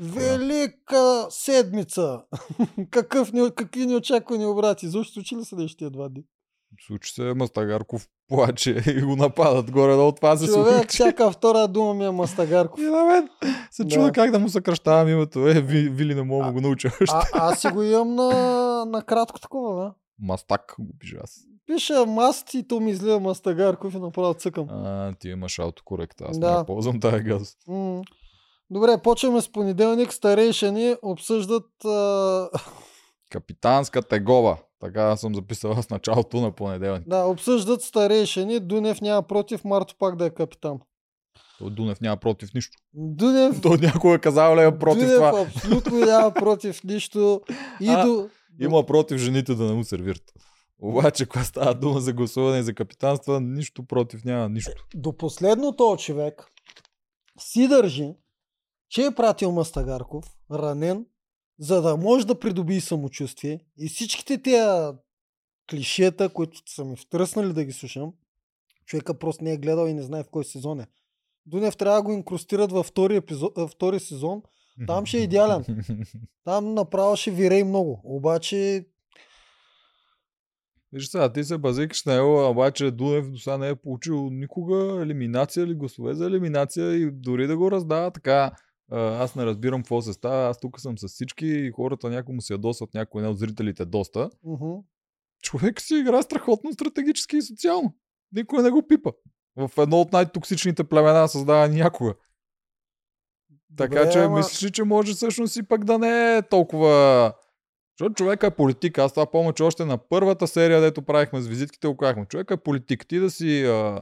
Велика 0.00 1.26
седмица! 1.30 2.22
Какъв 2.90 3.32
ни, 3.32 3.50
какви 3.54 3.86
неочаквани 3.86 4.46
обрати? 4.46 4.88
Защо 4.88 5.12
случи 5.12 5.36
ли 5.36 5.44
се 5.44 5.56
тия 5.68 5.90
два 5.90 6.08
дни? 6.08 6.24
Случи 6.86 7.12
се 7.12 7.34
Мастагарков 7.34 8.08
плаче 8.28 8.70
и 8.88 9.02
го 9.02 9.16
нападат 9.16 9.70
горе-долу. 9.70 10.12
Това 10.12 10.36
се 10.36 10.46
Човек, 10.46 10.74
случи. 10.74 10.88
всяка 10.88 11.30
втора 11.30 11.68
дума 11.68 11.94
ми 11.94 12.04
е 12.04 12.10
Мастагарков. 12.10 12.80
И 12.80 12.84
на 12.84 13.04
мен 13.04 13.28
се 13.70 13.84
Да. 13.84 13.90
чуда 13.90 14.12
как 14.12 14.30
да 14.30 14.38
му 14.38 14.48
съкръщавам 14.48 15.08
името. 15.08 15.38
Е, 15.40 15.60
Ви- 15.60 15.88
Вили 15.88 16.14
не 16.14 16.22
мога 16.22 16.46
да 16.46 16.52
го 16.52 16.60
науча. 16.60 16.90
А, 17.08 17.22
аз 17.32 17.60
си 17.60 17.68
го 17.68 17.82
имам 17.82 18.14
на, 18.14 18.30
на 18.84 19.02
кратко 19.02 19.40
такова, 19.40 19.74
да. 19.76 19.94
Мастак 20.18 20.74
го 20.78 20.92
пиша 20.98 21.16
аз. 21.22 21.36
Пиша 21.66 22.06
маст 22.06 22.54
и 22.54 22.68
то 22.68 22.80
ми 22.80 22.90
излива 22.90 23.20
Мастагарков 23.20 23.94
и 23.94 23.98
направо 23.98 24.34
цъкам. 24.34 24.66
А, 24.70 25.14
ти 25.14 25.28
имаш 25.28 25.58
аутокорект. 25.58 26.20
Аз 26.20 26.38
Да. 26.38 26.58
не 26.58 26.66
ползвам 26.66 27.00
тази 27.00 27.18
газ. 27.18 27.56
М. 27.68 28.02
Добре, 28.70 28.98
почваме 28.98 29.40
с 29.40 29.48
понеделник. 29.48 30.12
Старейшани 30.12 30.96
обсъждат 31.02 31.84
а, 31.84 32.48
Капитанска 33.30 34.02
тегова. 34.02 34.58
Така 34.80 35.16
съм 35.16 35.34
записал 35.34 35.74
с 35.74 35.90
началото 35.90 36.36
на 36.36 36.52
понеделник. 36.52 37.08
да, 37.08 37.24
обсъждат 37.24 37.82
старейшани. 37.82 38.60
Дунев 38.60 39.00
няма 39.00 39.22
против, 39.22 39.64
Марто 39.64 39.94
пак 39.98 40.16
да 40.16 40.26
е 40.26 40.30
капитан. 40.30 40.78
Той 41.58 41.70
Дунев 41.70 42.00
няма 42.00 42.16
против 42.16 42.54
нищо. 42.54 42.76
Дунев, 42.94 43.60
Той 43.62 43.76
някой 43.78 44.14
е 44.14 44.18
казал 44.18 44.56
ли 44.56 44.62
е 44.62 44.78
против 44.78 45.02
Дунев 45.02 45.16
това. 45.16 45.40
абсолютно 45.42 45.98
няма 45.98 46.30
против 46.34 46.84
нищо. 46.84 47.40
И 47.80 47.88
А. 47.88 48.28
Има 48.60 48.86
против 48.86 49.18
жените 49.18 49.54
да 49.54 49.64
не 49.64 49.72
му 49.72 49.84
сервират. 49.84 50.32
Обаче, 50.78 51.26
когато 51.26 51.48
става 51.48 51.74
дума 51.74 52.00
за 52.00 52.12
гласуване 52.12 52.58
и 52.58 52.62
за 52.62 52.74
капитанства, 52.74 53.40
нищо 53.40 53.86
против 53.86 54.24
няма, 54.24 54.48
нищо. 54.48 54.86
до 54.94 55.16
последното 55.16 55.96
човек 55.98 56.52
си 57.38 57.68
държи, 57.68 58.14
че 58.88 59.04
е 59.04 59.14
пратил 59.14 59.52
Мастагарков, 59.52 60.36
ранен, 60.50 61.06
за 61.58 61.82
да 61.82 61.96
може 61.96 62.26
да 62.26 62.38
придобие 62.38 62.80
самочувствие 62.80 63.60
и 63.78 63.88
всичките 63.88 64.42
тези 64.42 64.96
клишета, 65.70 66.28
които 66.28 66.62
са 66.66 66.84
ми 66.84 66.96
втръснали 66.96 67.52
да 67.52 67.64
ги 67.64 67.72
слушам, 67.72 68.12
човека 68.86 69.18
просто 69.18 69.44
не 69.44 69.52
е 69.52 69.56
гледал 69.56 69.86
и 69.86 69.94
не 69.94 70.02
знае 70.02 70.22
в 70.22 70.30
кой 70.30 70.44
сезон 70.44 70.80
е. 70.80 70.86
Дунев 71.46 71.76
трябва 71.76 71.96
да 71.96 72.02
го 72.02 72.12
инкрустират 72.12 72.72
във 72.72 72.86
втори, 72.86 73.16
епизод, 73.16 73.58
а, 73.58 73.66
втори 73.66 74.00
сезон. 74.00 74.42
Там 74.86 75.06
ще 75.06 75.18
е 75.18 75.22
идеален. 75.22 75.64
Там 76.44 76.74
направо 76.74 77.16
ще 77.16 77.30
вирей 77.30 77.64
много. 77.64 78.00
Обаче 78.04 78.86
Виж 80.92 81.08
сега, 81.08 81.32
ти 81.32 81.44
се 81.44 81.58
базикаш 81.58 82.04
на 82.04 82.14
него, 82.14 82.50
обаче 82.50 82.90
Дунев 82.90 83.30
до 83.30 83.38
сега 83.38 83.58
не 83.58 83.68
е 83.68 83.74
получил 83.74 84.28
никога 84.30 85.02
елиминация 85.02 85.64
или 85.64 85.74
гласове 85.74 86.14
за 86.14 86.26
елиминация 86.26 86.92
и 86.92 87.10
дори 87.12 87.46
да 87.46 87.56
го 87.56 87.70
раздава 87.70 88.10
така. 88.10 88.52
Аз 88.92 89.34
не 89.34 89.46
разбирам 89.46 89.82
какво 89.82 90.02
се 90.02 90.12
става. 90.12 90.48
Аз 90.48 90.60
тук 90.60 90.80
съм 90.80 90.98
с 90.98 91.08
всички 91.08 91.46
и 91.46 91.70
хората 91.70 92.10
някому 92.10 92.40
се 92.40 92.52
ядосват, 92.52 92.94
някой 92.94 93.22
не 93.22 93.28
от 93.28 93.38
зрителите 93.38 93.84
доста. 93.84 94.30
мгм, 94.44 94.74
Човек 95.42 95.80
си 95.80 95.94
игра 95.94 96.22
страхотно 96.22 96.72
стратегически 96.72 97.36
и 97.36 97.42
социално. 97.42 97.94
Никой 98.32 98.62
не 98.62 98.70
го 98.70 98.86
пипа. 98.88 99.10
В 99.56 99.70
едно 99.78 100.00
от 100.00 100.12
най-токсичните 100.12 100.84
племена 100.84 101.28
създава 101.28 101.68
някога. 101.68 102.14
Така 103.76 103.98
Добре, 103.98 104.12
че 104.12 104.18
ама- 104.18 104.36
мислиш 104.36 104.62
ли, 104.62 104.70
че 104.70 104.84
може 104.84 105.14
всъщност 105.14 105.56
и 105.56 105.62
пък 105.62 105.84
да 105.84 105.98
не 105.98 106.36
е 106.36 106.42
толкова... 106.42 107.32
Защото 107.98 108.14
човека 108.14 108.46
е 108.46 108.50
политик. 108.50 108.98
Аз 108.98 109.12
това 109.12 109.30
помня, 109.30 109.52
че 109.52 109.62
още 109.62 109.84
на 109.84 109.98
първата 109.98 110.46
серия, 110.46 110.80
дето 110.80 111.02
правихме 111.02 111.40
с 111.40 111.46
визитките, 111.46 111.88
го 111.88 111.96
казахме. 111.96 112.26
Човека 112.26 112.54
е 112.54 112.56
политик. 112.56 113.06
Ти 113.08 113.18
да 113.18 113.30
си 113.30 113.64
а, 113.64 114.00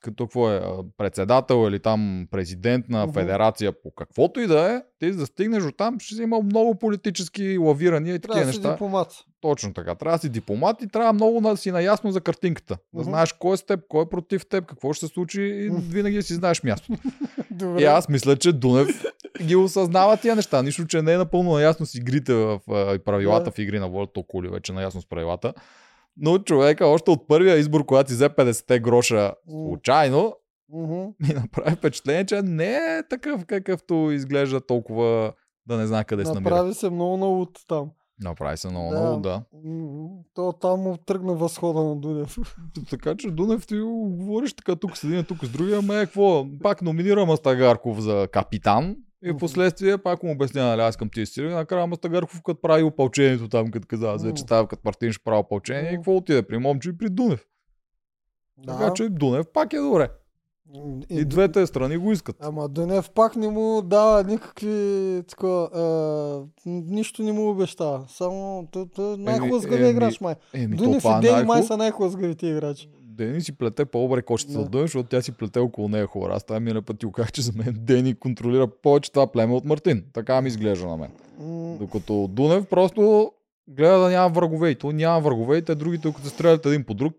като 0.00 0.26
какво 0.26 0.50
е, 0.50 0.60
председател 0.98 1.66
или 1.68 1.78
там 1.78 2.26
президент 2.30 2.88
на 2.88 3.12
федерация 3.12 3.72
по 3.72 3.90
каквото 3.90 4.40
и 4.40 4.46
да 4.46 4.72
е, 4.74 4.82
ти 4.98 5.12
да 5.12 5.26
стигнеш 5.26 5.62
до 5.62 5.72
там, 5.72 6.00
ще 6.00 6.14
си 6.14 6.22
имал 6.22 6.42
много 6.42 6.74
политически 6.74 7.58
лавирания 7.58 8.14
и 8.14 8.18
трябва 8.18 8.34
такива 8.34 8.46
да 8.46 8.52
си 8.52 8.58
неща. 8.58 8.72
дипломат. 8.72 9.08
Точно 9.40 9.74
така. 9.74 9.94
Трябва 9.94 10.18
да 10.18 10.20
си 10.20 10.28
дипломат 10.28 10.82
и 10.82 10.88
трябва 10.88 11.12
много 11.12 11.40
да 11.40 11.56
си 11.56 11.70
наясно 11.70 12.12
за 12.12 12.20
картинката. 12.20 12.74
Да 12.74 13.00
Мгм. 13.00 13.02
знаеш 13.04 13.32
кой 13.32 13.54
е 13.54 13.56
с 13.56 13.62
теб, 13.62 13.80
кой 13.88 14.02
е 14.02 14.08
против 14.08 14.46
теб, 14.46 14.66
какво 14.66 14.92
ще 14.92 15.06
се 15.06 15.12
случи 15.12 15.42
и 15.42 15.70
винаги 15.70 16.16
да 16.16 16.22
си 16.22 16.34
знаеш 16.34 16.62
място. 16.62 16.92
Добре. 17.50 17.82
И 17.82 17.84
аз 17.84 18.08
мисля, 18.08 18.36
че 18.36 18.52
Дунев 18.52 19.04
ги 19.42 19.56
осъзнава 19.56 20.16
тия 20.16 20.36
неща. 20.36 20.62
Нищо, 20.62 20.86
че 20.86 21.02
не 21.02 21.12
е 21.12 21.16
напълно 21.16 21.52
наясно 21.52 21.86
с 21.86 21.94
игрите 21.94 22.34
в 22.34 22.60
и 22.94 22.98
правилата 22.98 23.44
Да. 23.44 23.50
в 23.50 23.58
игри 23.58 23.78
на 23.78 23.88
волята, 23.88 24.12
толкова 24.12 24.42
ли 24.44 24.48
вече 24.48 24.72
наясно 24.72 25.00
с 25.00 25.06
правилата. 25.06 25.52
Но 26.16 26.38
човека 26.38 26.86
още 26.86 27.10
от 27.10 27.28
първия 27.28 27.56
избор, 27.56 27.86
когато 27.86 28.10
си 28.10 28.14
взе 28.14 28.28
50 28.28 28.80
гроша 28.80 29.32
случайно, 29.50 30.34
Мгм. 30.72 30.94
ми 31.20 31.34
направи 31.34 31.76
впечатление, 31.76 32.26
че 32.26 32.42
не 32.42 32.74
е 32.74 33.02
такъв 33.10 33.46
какъвто 33.46 34.10
изглежда 34.12 34.60
толкова 34.60 35.32
да 35.66 35.76
не 35.76 35.86
знае 35.86 36.04
къде 36.04 36.24
се 36.24 36.32
намира. 36.32 36.50
Направи 36.54 36.74
се 36.74 36.90
много 36.90 37.16
на 37.16 37.26
лут 37.26 37.58
там. 37.68 37.90
Направи 38.22 38.56
се 38.56 38.68
много, 38.70 38.90
Да. 38.90 39.00
много, 39.00 39.20
да. 39.20 39.42
То 40.34 40.52
там 40.52 40.80
му 40.80 40.96
тръгна 40.96 41.34
възхода 41.34 41.80
на 41.84 41.96
Дунев. 41.96 42.36
Така 42.90 43.14
че 43.16 43.30
Дунев 43.30 43.66
ти 43.66 43.78
го 43.78 44.08
говориш 44.10 44.52
така 44.54 44.76
тук 44.76 44.96
с 44.96 45.04
един, 45.04 45.24
тук 45.24 45.44
с 45.44 45.48
другия, 45.48 45.78
ама 45.78 45.96
е 45.96 46.04
какво? 46.06 46.46
Пак 46.62 46.82
номинира 46.82 47.26
Мастагарков 47.26 48.00
за 48.00 48.28
капитан 48.32 48.96
и 49.24 49.32
в 49.32 49.36
последствие 49.36 49.98
пак 49.98 50.22
му 50.22 50.32
обяснява, 50.32 50.68
нали, 50.68 50.80
аз 50.80 50.96
към 50.96 51.10
тия 51.10 51.26
сили. 51.26 51.48
Накрая 51.48 51.86
Мастагарков 51.86 52.42
като 52.42 52.60
прави 52.60 52.82
опълчението 52.82 53.48
там, 53.48 53.70
като 53.70 53.86
каза, 53.88 54.10
аз 54.10 54.24
вече 54.24 54.42
става 54.42 54.68
като 54.68 54.82
Мартин 54.84 55.12
ще 55.12 55.24
прави 55.24 55.38
опълчение 55.38 55.92
и 55.92 55.96
какво 55.96 56.16
отиде 56.16 56.42
при 56.42 56.58
Момчо 56.58 56.88
и 56.88 56.98
при 56.98 57.08
Дунев. 57.08 57.46
Така 58.66 58.92
че 58.94 59.08
Дунев 59.08 59.46
пак 59.52 59.72
е 59.72 59.78
добре. 59.78 60.08
И, 61.10 61.20
И 61.20 61.24
двете 61.24 61.66
страни 61.66 61.96
го 61.96 62.12
искат. 62.12 62.36
Ама 62.40 62.68
Дунев 62.68 63.10
пак 63.10 63.36
не 63.36 63.48
му 63.48 63.82
дава 63.82 64.24
никакви 64.24 65.22
такова, 65.28 65.64
а, 65.64 66.46
нищо 66.66 67.22
не 67.22 67.32
му 67.32 67.50
обещава. 67.50 68.04
Само 68.08 68.68
е 68.98 69.00
най-хлъзгавия 69.00 69.90
играч 69.90 70.20
май. 70.20 70.34
Еми, 70.54 70.76
Дунев 70.76 71.04
и 71.04 71.08
е 71.08 71.20
Дени 71.20 71.44
май 71.44 71.62
са 71.62 71.76
най-хлъзгавите 71.76 72.46
играчи. 72.46 72.88
Дени 73.16 73.40
си 73.40 73.52
плете 73.58 73.84
по-добре 73.84 74.22
кошчета 74.22 74.58
Да. 74.58 74.68
Дънев, 74.68 74.84
защото 74.84 75.08
тя 75.08 75.22
си 75.22 75.32
плете 75.32 75.58
около 75.58 75.88
нея 75.88 76.06
хора. 76.06 76.34
Аз 76.34 76.44
тази 76.44 76.60
миналия 76.60 76.82
път 76.82 76.98
ти 76.98 77.06
го 77.06 77.12
казах, 77.12 77.32
че 77.32 77.42
за 77.42 77.52
мен 77.56 77.76
Дени 77.78 78.14
контролира 78.14 78.66
повече 78.66 79.12
това 79.12 79.32
племе 79.32 79.54
от 79.54 79.64
Мартин. 79.64 80.04
Така 80.12 80.40
ми 80.40 80.48
изглежда 80.48 80.86
на 80.86 80.96
мен. 80.96 81.10
Докато 81.78 82.28
Дунев 82.28 82.66
просто 82.66 83.32
гледа 83.68 83.98
да 83.98 84.10
няма 84.10 84.28
врагове. 84.28 84.70
И 84.70 84.74
то 84.74 84.92
няма 84.92 85.20
врагове 85.20 85.56
и 85.56 85.62
те 85.62 85.74
другите, 85.74 86.12
като 86.12 86.22
се 86.22 86.28
стрелят 86.28 86.66
един 86.66 86.84
по 86.84 86.94
друг, 86.94 87.14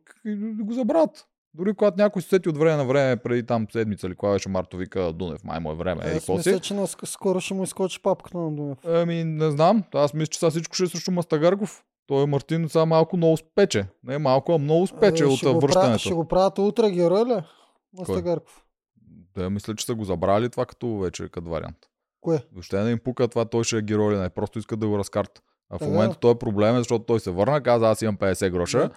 го 0.61 0.73
забравят. 0.73 1.27
Дори 1.53 1.73
когато 1.73 1.97
някой 1.97 2.21
се 2.21 2.29
сети 2.29 2.49
от 2.49 2.57
време 2.57 2.77
на 2.77 2.85
време, 2.85 3.17
преди 3.17 3.45
там 3.45 3.67
седмица 3.71 4.07
или 4.07 4.15
кога 4.15 4.31
беше 4.31 4.49
Марто 4.49 4.77
вика 4.77 5.13
Дунев, 5.13 5.43
май 5.43 5.59
му 5.59 5.71
е 5.71 5.75
време. 5.75 6.01
Е, 6.05 6.07
Аз 6.07 6.13
какво 6.13 6.37
мисля, 6.37 6.59
че 6.59 6.75
скоро 7.05 7.39
ще 7.39 7.53
му 7.53 7.63
изкочи 7.63 8.01
папката 8.01 8.37
на 8.37 8.51
Дунев. 8.51 8.77
Ами, 8.85 9.23
не 9.23 9.51
знам. 9.51 9.83
Аз 9.93 10.13
мисля, 10.13 10.27
че 10.27 10.39
сега 10.39 10.49
всичко 10.49 10.75
ще 10.75 10.83
е 10.83 10.87
срещу 10.87 11.11
Мастагарков. 11.11 11.83
Той 12.11 12.25
Мартин 12.25 12.69
сега 12.69 12.85
малко 12.85 13.17
много 13.17 13.37
спече. 13.37 13.87
Не 14.03 14.17
малко, 14.17 14.53
а 14.53 14.57
много 14.57 14.87
спече 14.87 15.23
Е, 15.23 15.27
от 15.27 15.37
ще 15.37 15.53
го 15.53 15.59
връщането. 15.59 15.99
Ще 15.99 16.13
го 16.13 16.27
правят 16.27 16.57
утре 16.57 16.91
герой 16.91 17.25
ли? 17.25 17.41
Мастагарков. 17.99 18.63
Да, 19.37 19.49
мисля, 19.49 19.75
че 19.75 19.85
са 19.85 19.95
го 19.95 20.03
забрали 20.03 20.49
това 20.49 20.65
като 20.65 20.97
вече 20.97 21.29
като 21.29 21.49
вариант. 21.49 21.77
Кое? 22.21 22.43
Въобще 22.53 22.83
не 22.83 22.91
им 22.91 22.99
пука 23.03 23.27
това, 23.27 23.45
той 23.45 23.63
ще 23.63 23.77
е 23.77 23.81
герой 23.81 24.17
не. 24.17 24.29
Просто 24.29 24.59
искат 24.59 24.79
да 24.79 24.87
го 24.87 24.97
разкарат. 24.97 25.41
А 25.69 25.77
в 25.77 25.81
момента 25.81 26.15
той 26.15 26.31
е 26.31 26.35
проблем, 26.35 26.77
защото 26.77 27.05
той 27.05 27.19
се 27.19 27.31
върна, 27.31 27.63
каза, 27.63 27.89
аз 27.89 28.01
имам 28.01 28.17
50 28.17 28.49
гроша. 28.49 28.89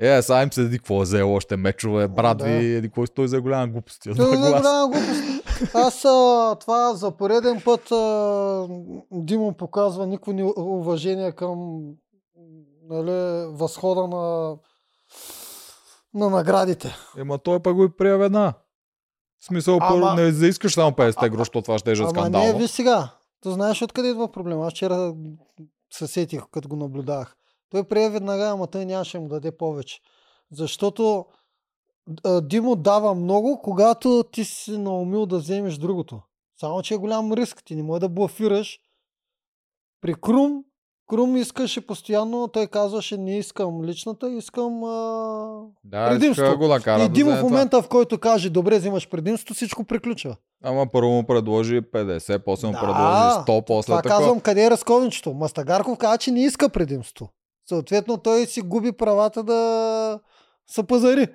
Да. 0.00 0.16
Е, 0.16 0.22
сега 0.22 0.42
им 0.42 0.52
се 0.52 0.62
еди 0.62 0.78
какво 0.78 0.98
е 1.00 1.02
взел 1.02 1.34
още 1.34 1.56
мечове, 1.56 2.08
брат 2.08 2.38
Да. 2.38 2.44
ви, 2.44 2.74
еди 2.74 2.88
какво 2.88 3.06
той 3.06 3.28
за 3.28 3.40
голяма 3.40 3.68
глупост. 3.68 4.06
е 4.06 4.10
два 4.10 4.36
гласа. 4.36 4.58
голяма 4.58 4.88
глупост. 4.88 5.74
Аз 5.74 6.04
а, 6.04 6.56
това 6.60 6.94
за 6.94 7.10
пореден 7.10 7.60
път 7.64 7.92
а, 7.92 8.66
Димо 9.12 9.52
показва 9.52 10.06
никакво 10.06 10.32
ни 10.32 10.52
уважение 10.56 11.32
към 11.32 11.82
нали, 12.82 13.46
възхода 13.46 14.06
на, 14.06 14.56
на 16.14 16.30
наградите. 16.30 16.96
Ема 17.18 17.38
той 17.38 17.62
пък 17.62 17.74
го 17.74 17.84
и 17.84 17.96
прия 17.96 18.18
веднага. 18.18 18.54
В 19.40 19.44
смисъл, 19.44 19.78
Ама- 19.80 19.88
първо 19.88 20.22
не 20.22 20.32
заискаш 20.32 20.74
само 20.74 20.90
50 20.90 21.30
грош, 21.30 21.38
защото 21.38 21.62
това 21.62 21.78
ще 21.78 21.92
е 21.92 21.94
Ама 21.98 22.10
скандално. 22.10 22.46
не, 22.46 22.58
виж 22.58 22.70
сега. 22.70 23.10
То 23.40 23.50
знаеш 23.50 23.82
откъде 23.82 24.08
идва 24.08 24.32
проблема. 24.32 24.66
Аз 24.66 24.72
вчера 24.72 25.14
се 25.92 26.06
сетих, 26.06 26.42
като 26.50 26.68
го 26.68 26.76
наблюдавах. 26.76 27.36
Той 27.70 27.84
прие 27.84 28.10
веднага, 28.10 28.44
ама 28.44 28.66
той 28.66 28.84
нямаше 28.84 29.18
му 29.18 29.28
даде 29.28 29.56
повече. 29.56 30.00
Защото 30.50 31.26
Димо 32.42 32.76
дава 32.76 33.14
много, 33.14 33.60
когато 33.62 34.24
ти 34.32 34.44
си 34.44 34.78
наумил 34.78 35.26
да 35.26 35.38
вземеш 35.38 35.76
другото. 35.76 36.20
Само, 36.60 36.82
че 36.82 36.94
е 36.94 36.98
голям 36.98 37.32
риск. 37.32 37.64
Ти 37.64 37.76
не 37.76 37.82
може 37.82 38.00
да 38.00 38.08
блафираш. 38.08 38.78
При 40.00 40.14
Крум, 40.14 40.64
Крум 41.12 41.36
искаше 41.36 41.80
постоянно, 41.80 42.48
той 42.48 42.66
казваше, 42.66 43.16
не 43.16 43.38
искам 43.38 43.84
личната, 43.84 44.30
искам 44.30 44.84
а... 44.84 45.60
Да, 45.84 46.10
предимство. 46.10 46.44
иска 46.44 46.56
го 46.56 46.68
накара 46.68 47.02
И 47.02 47.08
да 47.08 47.08
Димо 47.08 47.30
в 47.30 47.42
момента, 47.42 47.82
в 47.82 47.88
който 47.88 48.18
каже, 48.18 48.50
добре, 48.50 48.78
взимаш 48.78 49.08
предимство, 49.08 49.54
всичко 49.54 49.84
приключва. 49.84 50.36
това. 50.60 50.70
Ама 50.72 50.86
първо 50.92 51.10
му 51.10 51.24
предложи 51.24 51.80
50, 51.82 52.38
после 52.38 52.66
му 52.66 52.72
Да, 52.72 52.80
предложи 52.80 53.58
100, 53.58 53.64
после 53.66 53.86
Това 53.86 54.02
такова. 54.02 54.18
казвам, 54.20 54.40
къде 54.40 54.64
е 54.64 54.70
разковничето. 54.70 55.32
Мастагарков 55.32 55.98
каза, 55.98 56.18
че 56.18 56.30
не 56.30 56.44
иска 56.44 56.68
предимство. 56.68 57.28
Съответно, 57.68 58.16
той 58.16 58.46
си 58.46 58.60
губи 58.60 58.92
правата 58.92 59.42
да 59.42 60.20
се 60.66 60.82
пазари. 60.82 61.26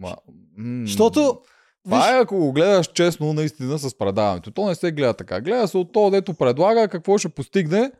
Ма, 0.00 0.16
м- 0.56 0.86
Защото, 0.86 1.38
Това 1.84 2.16
е 2.16 2.20
ако 2.20 2.36
го 2.36 2.52
гледаш 2.52 2.86
честно 2.86 3.32
наистина 3.32 3.78
с 3.78 3.98
предаването. 3.98 4.50
То 4.50 4.66
не 4.66 4.74
се 4.74 4.92
гледа 4.92 5.14
така. 5.14 5.40
Гледа 5.40 5.68
се 5.68 5.78
от 5.78 5.92
то, 5.92 6.10
дето 6.10 6.34
предлага 6.34 6.88
какво 6.88 7.18
ще 7.18 7.28
постигне 7.28 7.90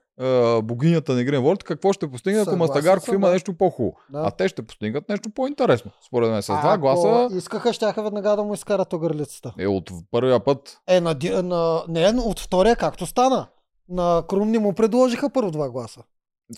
богинята 0.62 1.12
на 1.12 1.20
игрен 1.20 1.42
волт, 1.42 1.64
какво 1.64 1.92
ще 1.92 2.10
постигне, 2.10 2.40
ако 2.40 2.56
Мастагарков 2.56 3.14
има 3.14 3.30
нещо 3.30 3.54
по-хубаво. 3.54 3.96
Да. 4.10 4.22
А 4.26 4.30
те 4.30 4.48
ще 4.48 4.62
постигнат 4.62 5.08
нещо 5.08 5.30
по-интересно. 5.30 5.90
Според 6.06 6.30
мен 6.30 6.42
с 6.42 6.48
а, 6.48 6.60
два 6.60 6.78
гласа 6.78 7.36
искаха, 7.36 7.72
щяха 7.72 8.02
веднага 8.02 8.36
да 8.36 8.44
му 8.44 8.54
изкарат 8.54 8.92
огърлицата. 8.92 9.54
е 9.58 9.66
от 9.66 9.90
първия 10.10 10.44
път. 10.44 10.78
Е, 10.86 11.00
на, 11.00 11.16
на, 11.42 11.82
не, 11.88 12.20
от 12.20 12.40
втория, 12.40 12.76
както 12.76 13.06
стана. 13.06 13.46
На 13.88 14.22
Крум 14.28 14.50
не 14.50 14.58
му 14.58 14.72
предложиха 14.72 15.30
първо 15.30 15.50
два 15.50 15.70
гласа. 15.70 16.00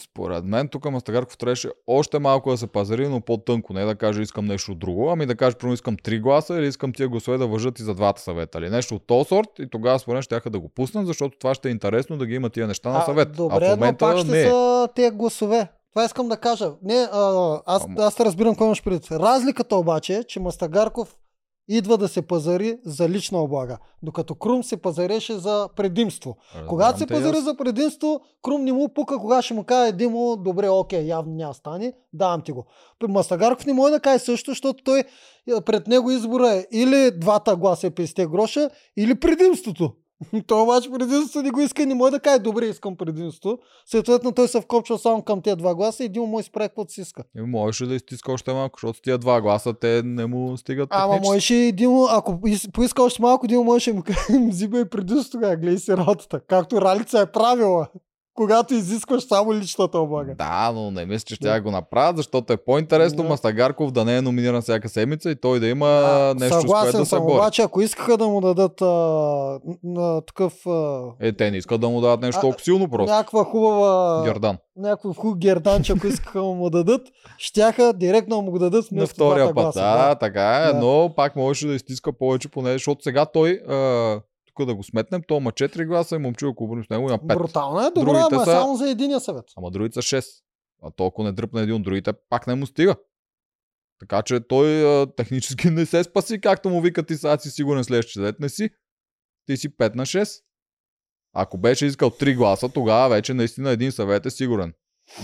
Според 0.00 0.44
мен 0.44 0.68
тук 0.68 0.90
Мастагарков 0.90 1.38
трябваше 1.38 1.68
още 1.86 2.18
малко 2.18 2.50
да 2.50 2.56
се 2.56 2.66
пазари, 2.66 3.08
но 3.08 3.20
по-тънко. 3.20 3.72
Не 3.72 3.84
да 3.84 3.94
каже 3.94 4.22
искам 4.22 4.44
нещо 4.44 4.74
друго, 4.74 5.10
ами 5.10 5.26
да 5.26 5.36
каже, 5.36 5.56
примерно 5.56 5.74
искам 5.74 5.96
три 5.96 6.20
гласа 6.20 6.58
или 6.58 6.66
искам 6.66 6.92
тия 6.92 7.08
гласове 7.08 7.38
да 7.38 7.46
въжат 7.46 7.78
и 7.78 7.82
за 7.82 7.94
двата 7.94 8.22
съвета. 8.22 8.58
Или 8.58 8.70
нещо 8.70 8.94
от 8.94 9.06
този 9.06 9.28
сорт 9.28 9.48
и 9.58 9.70
тогава 9.70 9.98
според 9.98 10.14
мен 10.14 10.22
ще 10.22 10.50
да 10.50 10.60
го 10.60 10.68
пуснат, 10.68 11.06
защото 11.06 11.38
това 11.38 11.54
ще 11.54 11.68
е 11.68 11.70
интересно 11.70 12.18
да 12.18 12.26
ги 12.26 12.34
има 12.34 12.50
тия 12.50 12.66
неща 12.66 12.90
на 12.90 13.04
съвет. 13.04 13.32
добре, 13.32 13.66
а 13.66 13.76
в 13.76 13.76
момента 13.76 14.06
но 14.06 14.12
пак 14.12 14.18
ще 14.18 14.30
не 14.30 14.44
са 14.44 14.88
тези 14.94 15.10
гласове. 15.10 15.68
Това 15.92 16.04
искам 16.04 16.28
да 16.28 16.36
кажа. 16.36 16.72
Не, 16.82 17.08
а, 17.12 17.60
аз, 17.66 17.84
Ама- 17.84 18.02
аз 18.02 18.20
разбирам 18.20 18.54
какво 18.54 18.64
имаш 18.64 18.82
предвид. 18.82 19.10
Разликата 19.10 19.76
обаче 19.76 20.14
е, 20.14 20.24
че 20.24 20.40
Мастагарков 20.40 21.16
идва 21.68 21.98
да 21.98 22.08
се 22.08 22.22
пазари 22.22 22.78
за 22.84 23.08
лична 23.08 23.38
облага, 23.38 23.78
докато 24.02 24.34
Крум 24.34 24.64
се 24.64 24.76
пазареше 24.76 25.38
за 25.38 25.68
предимство. 25.76 26.36
Когато 26.68 26.98
се 26.98 27.04
Разбирам 27.04 27.08
те 27.08 27.14
и 27.14 27.16
пазари 27.16 27.38
аз. 27.38 27.44
за 27.44 27.56
предимство, 27.56 28.20
Крум 28.42 28.64
не 28.64 28.72
му 28.72 28.88
пука, 28.88 29.18
кога 29.18 29.42
ще 29.42 29.54
му 29.54 29.64
каже 29.64 29.92
Димо, 29.92 30.36
добре, 30.36 30.68
окей, 30.68 31.02
явно 31.02 31.34
няма 31.34 31.54
стане, 31.54 31.92
давам 32.12 32.42
ти 32.42 32.52
го. 32.52 32.66
Мастагарков 33.08 33.66
не 33.66 33.72
може 33.72 33.92
да 33.92 34.00
каже 34.00 34.18
също, 34.18 34.50
защото 34.50 34.84
той 34.84 34.98
е, 35.00 35.04
пред 35.66 35.86
него 35.86 36.10
избора 36.10 36.48
е 36.48 36.66
или 36.72 37.10
двата 37.18 37.56
гласа 37.56 37.86
е 37.86 37.90
50 37.90 38.28
гроша, 38.28 38.70
или 38.96 39.20
предимството. 39.20 39.92
Той 40.46 40.62
обаче 40.62 40.90
предимството 40.90 41.42
не 41.42 41.50
го 41.50 41.60
иска 41.60 41.82
и 41.82 41.86
не 41.86 41.94
може 41.94 42.10
да 42.10 42.20
каже, 42.20 42.38
добре, 42.38 42.66
искам 42.66 42.96
предимство. 42.96 43.58
Съответно 43.86 44.32
той 44.32 44.48
се 44.48 44.60
вкопчва 44.60 44.98
само 44.98 45.22
към 45.22 45.42
тези 45.42 45.56
два 45.56 45.74
гласа 45.74 46.04
и 46.04 46.10
може 46.18 46.32
да 46.32 46.40
изправи 46.40 46.68
каквото 46.68 46.92
си 46.92 47.00
иска. 47.00 47.22
И 47.38 47.42
можеше 47.42 47.86
да 47.86 47.94
изтиска 47.94 48.32
още 48.32 48.52
малко, 48.52 48.78
защото 48.82 49.02
тия 49.02 49.18
два 49.18 49.40
гласа 49.40 49.74
те 49.74 50.02
не 50.04 50.26
му 50.26 50.56
стигат 50.56 50.88
Ама 50.92 51.12
технически. 51.12 51.28
можеше 51.28 51.54
и 51.54 51.72
Димо, 51.72 52.06
ако 52.10 52.40
поиска 52.72 53.02
още 53.02 53.22
малко, 53.22 53.46
Димо 53.46 53.64
можеше 53.64 53.90
да 53.90 53.96
му 53.96 54.02
каже, 54.06 54.18
взимай 54.48 54.84
предимство 54.84 55.32
тогава, 55.32 55.56
гледай 55.56 55.78
си 55.78 55.96
работата. 55.96 56.40
Както 56.40 56.80
Ралица 56.80 57.20
е 57.20 57.26
правила, 57.26 57.88
когато 58.36 58.74
изискваш 58.74 59.22
само 59.22 59.54
личната 59.54 59.98
облага. 59.98 60.34
Да, 60.34 60.72
но 60.74 60.90
не 60.90 61.06
мисля, 61.06 61.24
че 61.24 61.34
ще 61.34 61.44
да. 61.44 61.60
го 61.60 61.70
направят, 61.70 62.16
защото 62.16 62.52
е 62.52 62.56
по-интересно 62.56 63.22
Да. 63.22 63.28
Мастагарков 63.28 63.90
да 63.90 64.04
не 64.04 64.16
е 64.16 64.22
номиниран 64.22 64.62
всяка 64.62 64.88
седмица 64.88 65.30
и 65.30 65.36
той 65.36 65.60
да 65.60 65.68
има 65.68 65.86
А, 65.86 66.34
нещо, 66.34 66.54
с 66.54 66.60
Съгласен 66.60 66.82
което 66.82 66.98
да 66.98 67.06
се 67.06 67.16
бори. 67.16 67.32
обаче 67.32 67.62
ако 67.62 67.80
искаха 67.80 68.16
да 68.16 68.28
му 68.28 68.40
дадат 68.40 68.82
а, 68.82 68.86
на 69.84 70.20
такъв 70.20 70.66
а, 70.66 71.00
Е, 71.20 71.32
те 71.32 71.50
не 71.50 71.56
искат 71.56 71.80
да 71.80 71.88
му 71.88 72.00
дадат 72.00 72.20
нещо 72.20 72.38
А, 72.38 72.40
толкова 72.40 72.64
силно 72.64 72.88
просто. 72.88 73.12
някаква 73.12 73.44
хубава 73.44 74.22
Гердан. 74.24 74.56
някакъв 74.76 75.16
хубав 75.16 75.38
герданче, 75.38 75.92
ако 75.92 76.06
искаха 76.06 76.38
да 76.38 76.44
му 76.44 76.70
дадат, 76.70 77.02
щяха 77.38 77.92
директно 77.92 78.36
да 78.36 78.42
му 78.42 78.50
го 78.50 78.58
дадат 78.58 78.84
На 78.92 79.06
втория 79.06 79.46
път, 79.46 79.54
гласа. 79.54 79.80
да, 79.80 80.14
така 80.14 80.56
е, 80.58 80.72
Да. 80.72 80.78
но 80.78 81.12
пак 81.16 81.36
можеше 81.36 81.66
да 81.66 81.74
изтиска 81.74 82.12
повече 82.12 82.48
поне, 82.48 82.72
защото 82.72 83.02
сега 83.02 83.26
той, 83.26 83.60
а, 83.68 83.74
тук 84.56 84.66
да 84.66 84.74
го 84.74 84.82
сметнем, 84.82 85.22
той 85.28 85.36
има 85.36 85.52
4 85.52 85.86
гласа 85.86 86.16
и 86.16 86.18
момчил, 86.18 86.48
ако 86.48 86.64
обърнем 86.64 86.84
с 86.84 86.90
него, 86.90 87.08
има 87.08 87.18
5. 87.18 87.38
Брутално 87.38 87.80
е, 87.80 87.90
добре, 87.90 88.10
ама 88.10 88.38
са- 88.38 88.44
са... 88.44 88.50
само 88.50 88.76
за 88.76 88.90
единия 88.90 89.20
съвет. 89.20 89.44
Ама 89.56 89.70
другите 89.70 90.02
са 90.02 90.16
6. 90.16 90.26
А 90.82 90.90
толкова 90.90 91.28
не 91.28 91.32
дръпне 91.32 91.62
един 91.62 91.74
от 91.74 91.82
другите, 91.82 92.12
пак 92.28 92.46
не 92.46 92.54
му 92.54 92.66
стига. 92.66 92.96
Така 94.00 94.22
че 94.22 94.40
той 94.40 95.00
а, 95.02 95.06
технически 95.16 95.70
не 95.70 95.86
се 95.86 96.04
спаси, 96.04 96.40
както 96.40 96.68
му 96.68 96.80
вика 96.80 97.02
ти 97.06 97.16
сега 97.16 97.38
си 97.38 97.50
сигурен 97.50 97.84
следващия 97.84 98.22
дет. 98.22 98.40
Не 98.40 98.48
си. 98.48 98.70
Ти 99.46 99.56
си 99.56 99.76
5 99.76 99.94
на 99.94 100.06
6. 100.06 100.42
Ако 101.32 101.58
беше 101.58 101.86
искал 101.86 102.10
3 102.10 102.36
гласа, 102.36 102.68
тогава 102.68 103.08
вече 103.08 103.34
наистина 103.34 103.70
един 103.70 103.92
съвет 103.92 104.26
е 104.26 104.30
сигурен. 104.30 104.74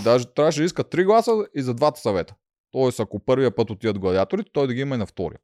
Даже 0.03 0.25
трябваше 0.25 0.59
да 0.59 0.65
иска 0.65 0.83
3 0.83 1.05
гласа 1.05 1.31
и 1.55 1.61
за 1.61 1.73
двата 1.73 2.01
съвета. 2.01 2.35
Тоест, 2.71 2.99
ако 2.99 3.19
първия 3.19 3.55
път 3.55 3.69
отидат 3.69 3.99
гладиаторите, 3.99 4.49
той 4.53 4.67
да 4.67 4.73
ги 4.73 4.81
има 4.81 4.95
и 4.95 4.97
на 4.97 5.05
втория. 5.05 5.39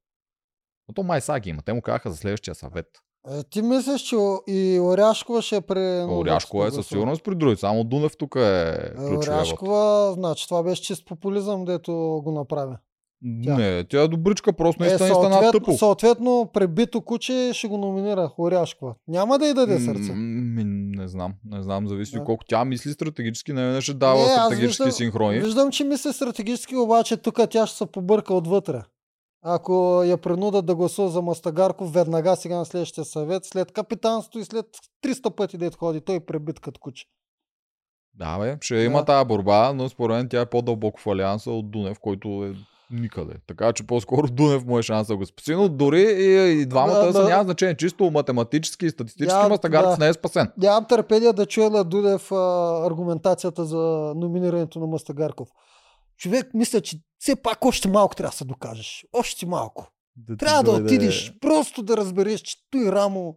Но 0.87 0.93
то 0.93 1.03
май 1.03 1.21
сега 1.21 1.39
ги 1.39 1.49
има. 1.49 1.61
Те 1.61 1.73
му 1.73 1.81
казаха 1.81 2.11
за 2.11 2.17
следващия 2.17 2.55
съвет. 2.55 2.87
Е, 3.31 3.43
ти 3.43 3.61
мислиш, 3.61 4.01
че 4.01 4.15
и 4.47 4.79
Оряшкова 4.81 5.41
ще 5.41 5.61
пре... 5.61 6.05
Оряшкова 6.05 6.67
е 6.67 6.71
със 6.71 6.87
сигурност 6.87 7.23
при 7.23 7.35
другите. 7.35 7.59
Само 7.59 7.83
Дунев 7.83 8.11
тук 8.17 8.35
е 8.35 8.73
ключовия 8.89 9.17
вот. 9.17 9.27
Оряшкова, 9.27 10.13
значи 10.13 10.47
това 10.47 10.63
беше 10.63 10.81
чист 10.81 11.05
популизъм, 11.05 11.65
дето 11.65 11.91
го 12.23 12.31
направи. 12.31 12.75
тя. 13.43 13.55
Не, 13.55 13.83
тя 13.83 14.01
е 14.01 14.07
добричка, 14.07 14.53
просто 14.53 14.83
Е, 14.83 14.87
наистина 14.87 15.09
е, 15.09 15.11
стана 15.11 15.31
съответно, 15.31 15.59
тъпо. 15.59 15.73
съответно, 15.73 16.49
пребито 16.53 17.01
куче 17.01 17.51
ще 17.53 17.67
го 17.67 17.77
номинира 17.77 18.31
Оряшкова. 18.39 18.93
Няма 19.07 19.37
да 19.37 19.47
й 19.47 19.53
даде 19.53 19.79
сърце. 19.79 20.11
М, 20.11 20.63
Не 20.95 21.07
знам, 21.07 21.33
не 21.45 21.63
знам, 21.63 21.87
зависи 21.87 22.11
Да. 22.13 22.23
колко 22.23 22.43
тя 22.45 22.65
мисли 22.65 22.91
стратегически, 22.91 23.53
не, 23.53 23.81
ще 23.81 23.93
дава 23.93 24.19
Не, 24.19 24.25
стратегически 24.27 24.65
виждам- 24.83 24.91
синхрони. 24.91 25.39
Виждам, 25.39 25.71
че 25.71 25.83
мисли 25.83 26.13
стратегически, 26.13 26.75
обаче 26.75 27.17
тук 27.17 27.39
тя 27.49 27.67
ще 27.67 27.77
се 27.77 27.85
побърка 27.85 28.33
отвътре. 28.33 28.81
Ако 29.41 30.03
я 30.05 30.17
принудат 30.17 30.65
да 30.65 30.75
гласува 30.75 31.09
за 31.09 31.21
Мастагарков, 31.21 31.93
веднага 31.93 32.35
сега 32.35 32.57
на 32.57 32.65
следващия 32.65 33.05
съвет, 33.05 33.45
след 33.45 33.71
капитанство 33.71 34.39
и 34.39 34.45
след 34.45 34.65
300 35.05 35.35
пъти 35.35 35.57
да 35.57 35.71
ходи, 35.79 36.01
той 36.01 36.15
е 36.15 36.19
пребит 36.19 36.59
като 36.59 36.79
куче. 36.79 37.05
Да, 38.13 38.39
бе, 38.39 38.57
ще 38.61 38.75
има 38.75 38.99
Да. 38.99 39.05
тази 39.05 39.27
борба, 39.27 39.73
но 39.73 39.89
според 39.89 40.17
мен 40.17 40.29
тя 40.29 40.41
е 40.41 40.45
по-дълбоко 40.45 40.99
в 41.01 41.07
алианса 41.07 41.51
от 41.51 41.71
Дунев, 41.71 41.99
който 41.99 42.27
е 42.27 42.53
никъде. 42.91 43.33
Така 43.47 43.73
че 43.73 43.87
по-скоро 43.87 44.27
Дунев 44.27 44.65
му 44.65 44.79
е 44.79 44.83
шанс 44.83 45.07
да 45.07 45.17
го 45.17 45.25
спаси, 45.25 45.55
но 45.55 45.69
дори 45.69 46.01
и, 46.01 46.61
и 46.61 46.65
двамата 46.65 47.05
Да, 47.05 47.13
са 47.13 47.21
да. 47.21 47.29
няма 47.29 47.43
значение. 47.43 47.77
Чисто 47.77 48.11
математически 48.11 48.85
и 48.85 48.89
статистически 48.89 49.41
Да, 49.43 49.49
Мастагарков 49.49 49.97
да. 49.97 50.05
не 50.05 50.09
е 50.09 50.13
спасен. 50.13 50.51
Нямам 50.57 50.85
търпение 50.85 51.33
да 51.33 51.45
чуя 51.45 51.69
на 51.69 51.83
Дудев 51.83 52.31
а, 52.31 52.35
аргументацията 52.87 53.65
за 53.65 54.13
номинирането 54.15 54.79
на 54.79 54.87
Мастагарков. 54.87 55.49
Човек, 56.19 56.47
мисля, 56.53 56.81
че 56.81 56.97
все 57.19 57.35
пак 57.35 57.65
още 57.65 57.87
малко 57.87 58.15
трябва 58.15 58.31
да 58.31 58.37
се 58.37 58.45
докажеш. 58.45 59.05
Още 59.13 59.45
малко. 59.45 59.87
Да 60.15 60.37
Трябва 60.37 60.63
да 60.63 60.71
дойде- 60.71 60.85
отидеш, 60.85 61.33
просто 61.41 61.83
да 61.83 61.97
разбереш, 61.97 62.41
че 62.41 62.55
той 62.71 62.91
рамо 62.91 63.35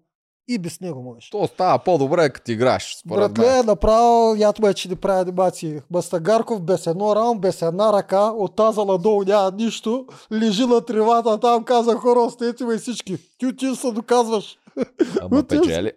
и 0.48 0.58
без 0.58 0.80
него 0.80 1.02
можеш. 1.02 1.30
То 1.30 1.46
става 1.46 1.78
по-добре, 1.78 2.30
като 2.30 2.50
играш. 2.50 2.96
Според 2.96 3.38
мен. 3.38 3.46
Братле, 3.46 3.62
направо 3.62 4.34
ято 4.36 4.62
ме, 4.62 4.74
че 4.74 4.88
да 4.88 4.96
прави 4.96 5.20
анимации. 5.20 5.80
Мастагарков 5.90 6.62
без 6.62 6.86
едно 6.86 7.16
рамо, 7.16 7.34
без 7.34 7.62
една 7.62 7.92
ръка, 7.92 8.22
от 8.22 8.56
таза 8.56 8.84
надолу 8.84 9.22
няма 9.22 9.50
нищо, 9.50 10.06
лежи 10.32 10.66
на 10.66 10.80
тревата, 10.80 11.40
там 11.40 11.64
каза 11.64 11.94
хора, 11.94 12.20
остете 12.20 12.64
ме 12.64 12.76
всички. 12.76 13.18
Ти 13.38 13.46
отиваш 13.46 13.78
се 13.78 13.92
доказваш. 13.92 14.58
Ама 15.20 15.42
печели. 15.44 15.92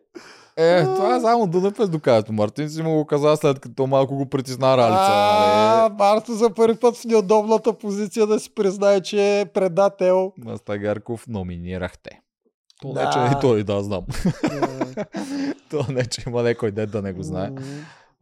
Е, 0.57 0.83
това 0.83 1.15
е 1.15 1.21
само 1.21 1.47
Дунев 1.47 1.79
е 1.79 1.88
доказато. 1.88 2.33
Мартин 2.33 2.69
си 2.69 2.81
му 2.83 2.95
го 2.95 3.05
каза 3.05 3.35
след 3.38 3.59
като 3.59 3.88
малко 3.88 4.15
го 4.15 4.25
притисна 4.25 4.77
ралица. 4.77 5.12
А, 5.12 5.81
нали? 5.81 5.93
Марто 6.00 6.33
за 6.33 6.53
първи 6.53 6.79
път 6.79 6.95
в 6.97 7.05
неудобната 7.05 7.74
позиция 7.74 8.27
да 8.27 8.39
си 8.39 8.55
признае, 8.55 9.01
че 9.01 9.39
е 9.39 9.45
предател. 9.45 10.31
Мастагарков 10.38 11.27
номинирахте. 11.27 12.21
То 12.81 12.93
Да. 12.93 13.05
не, 13.05 13.12
че 13.12 13.38
и 13.38 13.41
той 13.41 13.63
да 13.63 13.83
знам. 13.83 14.01
То 15.69 15.85
не, 15.89 16.05
че 16.05 16.24
има 16.27 16.43
някой 16.43 16.71
дет 16.71 16.91
да 16.91 17.01
не 17.01 17.13
го 17.13 17.24
знае. 17.24 17.50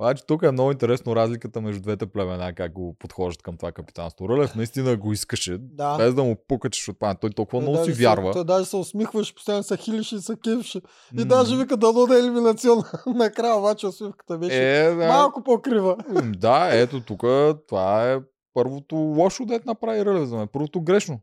Обаче 0.03 0.23
тук 0.25 0.43
е 0.43 0.51
много 0.51 0.71
интересно 0.71 1.15
разликата 1.15 1.61
между 1.61 1.81
двете 1.81 2.05
племена, 2.05 2.53
как 2.53 2.73
го 2.73 2.95
подхождат 2.99 3.43
към 3.43 3.57
това 3.57 3.71
капитанство. 3.71 4.29
Рълев 4.29 4.55
наистина 4.55 4.97
го 4.97 5.13
искаше, 5.13 5.57
Да. 5.59 5.97
без 5.97 6.13
да 6.13 6.23
му 6.23 6.35
пукачеш 6.47 6.87
от 6.87 6.99
това. 6.99 7.15
Той 7.15 7.29
толкова 7.29 7.61
много 7.61 7.85
си 7.85 7.91
вярва. 7.91 8.31
Той 8.31 8.45
даже 8.45 8.65
се 8.65 8.75
усмихваш, 8.75 9.35
постоянно 9.35 9.63
се 9.63 9.77
хилиш 9.77 10.11
и 10.11 10.19
се 10.19 10.35
кефеше. 10.43 10.81
И 11.19 11.25
даже 11.25 11.57
вика 11.57 11.77
дано 11.77 12.05
да 12.05 12.15
е 12.15 12.19
елиминационна. 12.19 12.83
Накрая 13.07 13.55
обаче 13.55 13.87
усмивката 13.87 14.37
беше 14.37 14.79
Е, 14.79 14.89
да. 14.89 15.07
малко 15.07 15.43
по-крива. 15.43 15.97
Да, 16.37 16.69
ето 16.71 17.01
тук 17.01 17.21
това 17.67 18.11
е 18.11 18.19
първото 18.53 18.95
лошо 18.95 19.45
дет 19.45 19.65
направи 19.65 20.05
Рълев 20.05 20.27
за 20.27 20.35
мен. 20.37 20.47
Първото 20.47 20.81
грешно. 20.81 21.19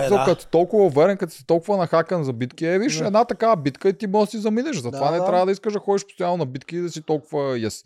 Е, 0.00 0.04
Е, 0.04 0.08
Като 0.24 0.46
толкова 0.46 0.84
уверен, 0.84 1.16
като 1.16 1.32
си 1.32 1.46
толкова 1.46 1.76
нахакан 1.76 2.24
за 2.24 2.32
битки, 2.32 2.66
е, 2.66 2.78
виж, 2.78 2.98
Да. 2.98 3.06
една 3.06 3.24
такава 3.24 3.56
битка 3.56 3.88
и 3.88 3.98
ти 3.98 4.06
може 4.06 4.24
да 4.24 4.30
си 4.30 4.38
заминеш. 4.38 4.76
Затова 4.76 5.06
Да, 5.06 5.12
не 5.12 5.18
да. 5.18 5.26
трябва 5.26 5.46
да 5.46 5.52
искаш 5.52 5.72
да 5.72 5.78
ходиш 5.78 6.06
постоянно 6.06 6.36
на 6.36 6.46
битки 6.46 6.76
и 6.76 6.80
да 6.80 6.90
си 6.90 7.02
толкова 7.02 7.58
яс. 7.58 7.84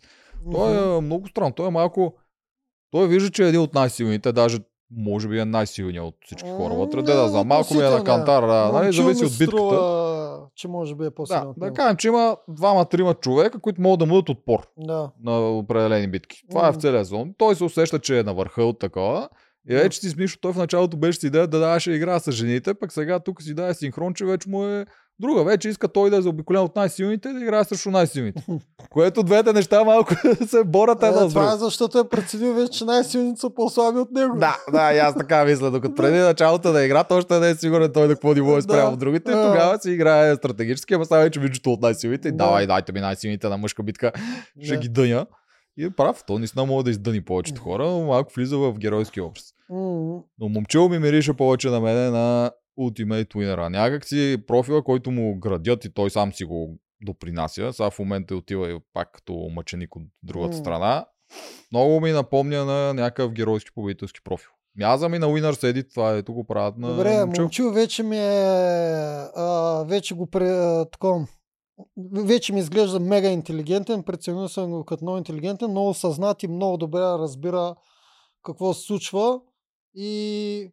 Той 0.51 0.97
е 0.97 1.01
много 1.01 1.27
странно. 1.27 1.51
Той 1.51 1.67
е 1.67 1.71
малко... 1.71 2.15
Той 2.91 3.07
вижда, 3.07 3.29
че 3.29 3.45
е 3.45 3.47
един 3.47 3.61
от 3.61 3.73
най-силните, 3.73 4.31
даже 4.31 4.59
може 4.91 5.27
би 5.27 5.39
е 5.39 5.45
най-силният 5.45 6.05
от 6.05 6.15
всички 6.25 6.49
хора 6.49 6.73
вътре. 6.73 7.01
Де 7.01 7.13
да 7.13 7.29
знам, 7.29 7.47
малко 7.47 7.73
ми 7.73 7.79
е 7.79 7.89
на 7.89 8.03
кантар, 8.03 8.43
нали, 8.73 8.93
зависи 8.93 9.25
от 9.25 9.37
битката. 9.39 10.05
Че 10.55 10.67
може 10.67 10.95
би 10.95 11.05
е 11.05 11.11
по-силен 11.11 11.53
Да, 11.57 11.65
да 11.67 11.73
кажем, 11.73 11.97
че 11.97 12.07
има 12.07 12.37
двама-трима 12.49 13.13
човека, 13.13 13.59
които 13.59 13.81
могат 13.81 13.99
да 13.99 14.05
му 14.05 14.13
дадат 14.13 14.29
отпор 14.29 14.67
Да. 14.77 15.11
на 15.23 15.49
определени 15.49 16.11
битки. 16.11 16.37
Това 16.49 16.67
е 16.67 16.71
в 16.71 16.75
целия 16.75 17.05
зон. 17.05 17.33
Той 17.37 17.55
се 17.55 17.63
усеща, 17.63 17.99
че 17.99 18.19
е 18.19 18.23
на 18.23 18.33
върха 18.33 18.63
от 18.63 18.79
такова. 18.79 19.29
И 19.69 19.75
вече 19.75 19.99
си 19.99 20.09
смисъл, 20.09 20.37
той 20.41 20.53
в 20.53 20.57
началото 20.57 20.97
беше 20.97 21.19
с 21.19 21.23
идея 21.23 21.47
да 21.47 21.59
даваше 21.59 21.91
игра 21.91 22.19
с 22.19 22.31
жените, 22.31 22.73
пък 22.73 22.91
сега 22.91 23.19
тук 23.19 23.41
си 23.41 23.53
даде 23.53 23.73
синхрон, 23.73 24.13
че 24.13 24.25
вече 24.25 24.49
му 24.49 24.65
е 24.65 24.85
друга. 25.19 25.43
Вече 25.43 25.69
иска 25.69 25.87
той 25.87 26.09
да 26.09 26.17
е 26.17 26.21
заобиколен 26.21 26.61
от 26.61 26.75
най-силните 26.75 27.29
и 27.29 27.33
да 27.33 27.39
играе 27.39 27.63
срещу 27.63 27.91
най-силните. 27.91 28.45
Което 28.89 29.23
двете 29.23 29.53
неща 29.53 29.83
малко 29.83 30.13
се 30.47 30.63
борят 30.63 31.03
Е, 31.03 31.07
едно 31.07 31.29
с 31.29 31.33
това 31.33 31.53
е 31.53 31.57
защото 31.57 31.99
е 31.99 32.09
преценил 32.09 32.53
вече, 32.53 32.71
че 32.71 32.85
най-силните 32.85 33.39
са 33.39 33.49
по-слаби 33.49 33.99
от 33.99 34.11
него. 34.11 34.37
Да, 34.39 34.57
да, 34.71 34.93
и 34.93 34.97
аз 34.97 35.15
така 35.15 35.45
мисля. 35.45 35.71
Докато 35.71 35.95
преди 35.95 36.17
началото 36.17 36.71
да 36.71 36.85
игра, 36.85 37.03
той 37.03 37.17
още 37.17 37.39
не 37.39 37.49
е 37.49 37.55
сигурен 37.55 37.91
той 37.93 38.07
на 38.07 38.13
какво 38.13 38.33
ниво 38.33 38.57
е 38.57 38.61
спрямо 38.61 38.91
Да. 38.91 38.97
другите. 38.97 39.31
Да. 39.31 39.47
Тогава 39.47 39.79
си 39.79 39.91
играе 39.91 40.35
стратегически, 40.35 40.93
ама 40.93 41.05
сега 41.05 41.19
вече 41.19 41.39
виждате 41.39 41.69
от 41.69 41.81
най-силните. 41.81 42.27
И 42.27 42.31
Да. 42.31 42.37
давай, 42.37 42.67
дайте 42.67 42.91
ми 42.91 42.99
най-силните 42.99 43.49
на 43.49 43.57
мъжка 43.57 43.83
битка. 43.83 44.11
Ще 44.63 44.73
Да. 44.73 44.81
ги 44.81 44.89
дъня. 44.89 45.25
И 45.77 45.85
е 45.85 45.89
прав, 45.89 46.23
то 46.27 46.39
наистина 46.39 46.65
може 46.65 46.83
да 46.83 46.91
издъни 46.91 47.21
повечето 47.21 47.61
хора, 47.61 47.83
но 47.83 48.03
малко 48.03 48.33
влиза 48.35 48.57
в 48.57 48.73
геройски 48.73 49.21
образ. 49.21 49.43
Но 50.39 50.49
момчил 50.49 50.89
ми 50.89 50.99
мирише 50.99 51.33
повече 51.33 51.69
на 51.69 51.79
мене 51.79 52.09
на 52.09 52.51
Ultimate 52.79 53.33
Winner. 53.35 53.69
Някак 53.69 54.05
си 54.05 54.37
профила, 54.47 54.83
който 54.83 55.11
му 55.11 55.39
градят 55.39 55.85
и 55.85 55.93
той 55.93 56.09
сам 56.09 56.33
си 56.33 56.45
го 56.45 56.77
допринася. 57.01 57.73
Сега 57.73 57.89
в 57.89 57.99
момента 57.99 58.35
отива 58.35 58.71
и 58.71 58.77
пак 58.93 59.11
като 59.11 59.33
мъченик 59.55 59.95
от 59.95 60.03
другата 60.23 60.57
М. 60.57 60.59
страна. 60.59 61.05
Много 61.71 61.99
ми 62.01 62.11
напомня 62.11 62.65
на 62.65 62.93
някакъв 62.93 63.31
геройски 63.31 63.71
победителски 63.75 64.19
профил. 64.23 64.49
Мяза 64.77 65.09
ми 65.09 65.19
на 65.19 65.27
Winner 65.27 65.51
седи, 65.51 65.87
това 65.89 66.11
ето 66.11 66.33
го 66.33 66.43
правят 66.47 66.77
на 66.77 66.87
Добре, 66.89 67.19
момчил. 67.25 67.43
момчил 67.43 67.71
вече 67.71 68.03
ми 68.03 68.17
е... 68.17 68.31
А, 69.35 69.83
вече 69.87 70.15
го 70.15 70.27
пре... 70.27 70.49
а, 70.49 70.85
Тако, 70.85 71.27
вече 72.13 72.53
ми 72.53 72.59
изглежда 72.59 72.99
мега 72.99 73.29
интелигентен, 73.29 74.03
преценил 74.03 74.47
съм 74.49 74.71
го 74.71 74.85
като 74.85 75.03
много 75.03 75.17
интелигентен, 75.17 75.69
много 75.71 75.93
съзнат 75.93 76.43
и 76.43 76.47
много 76.47 76.77
добре 76.77 76.99
разбира 76.99 77.75
какво 78.43 78.73
се 78.73 78.81
случва 78.81 79.39
и 79.95 80.71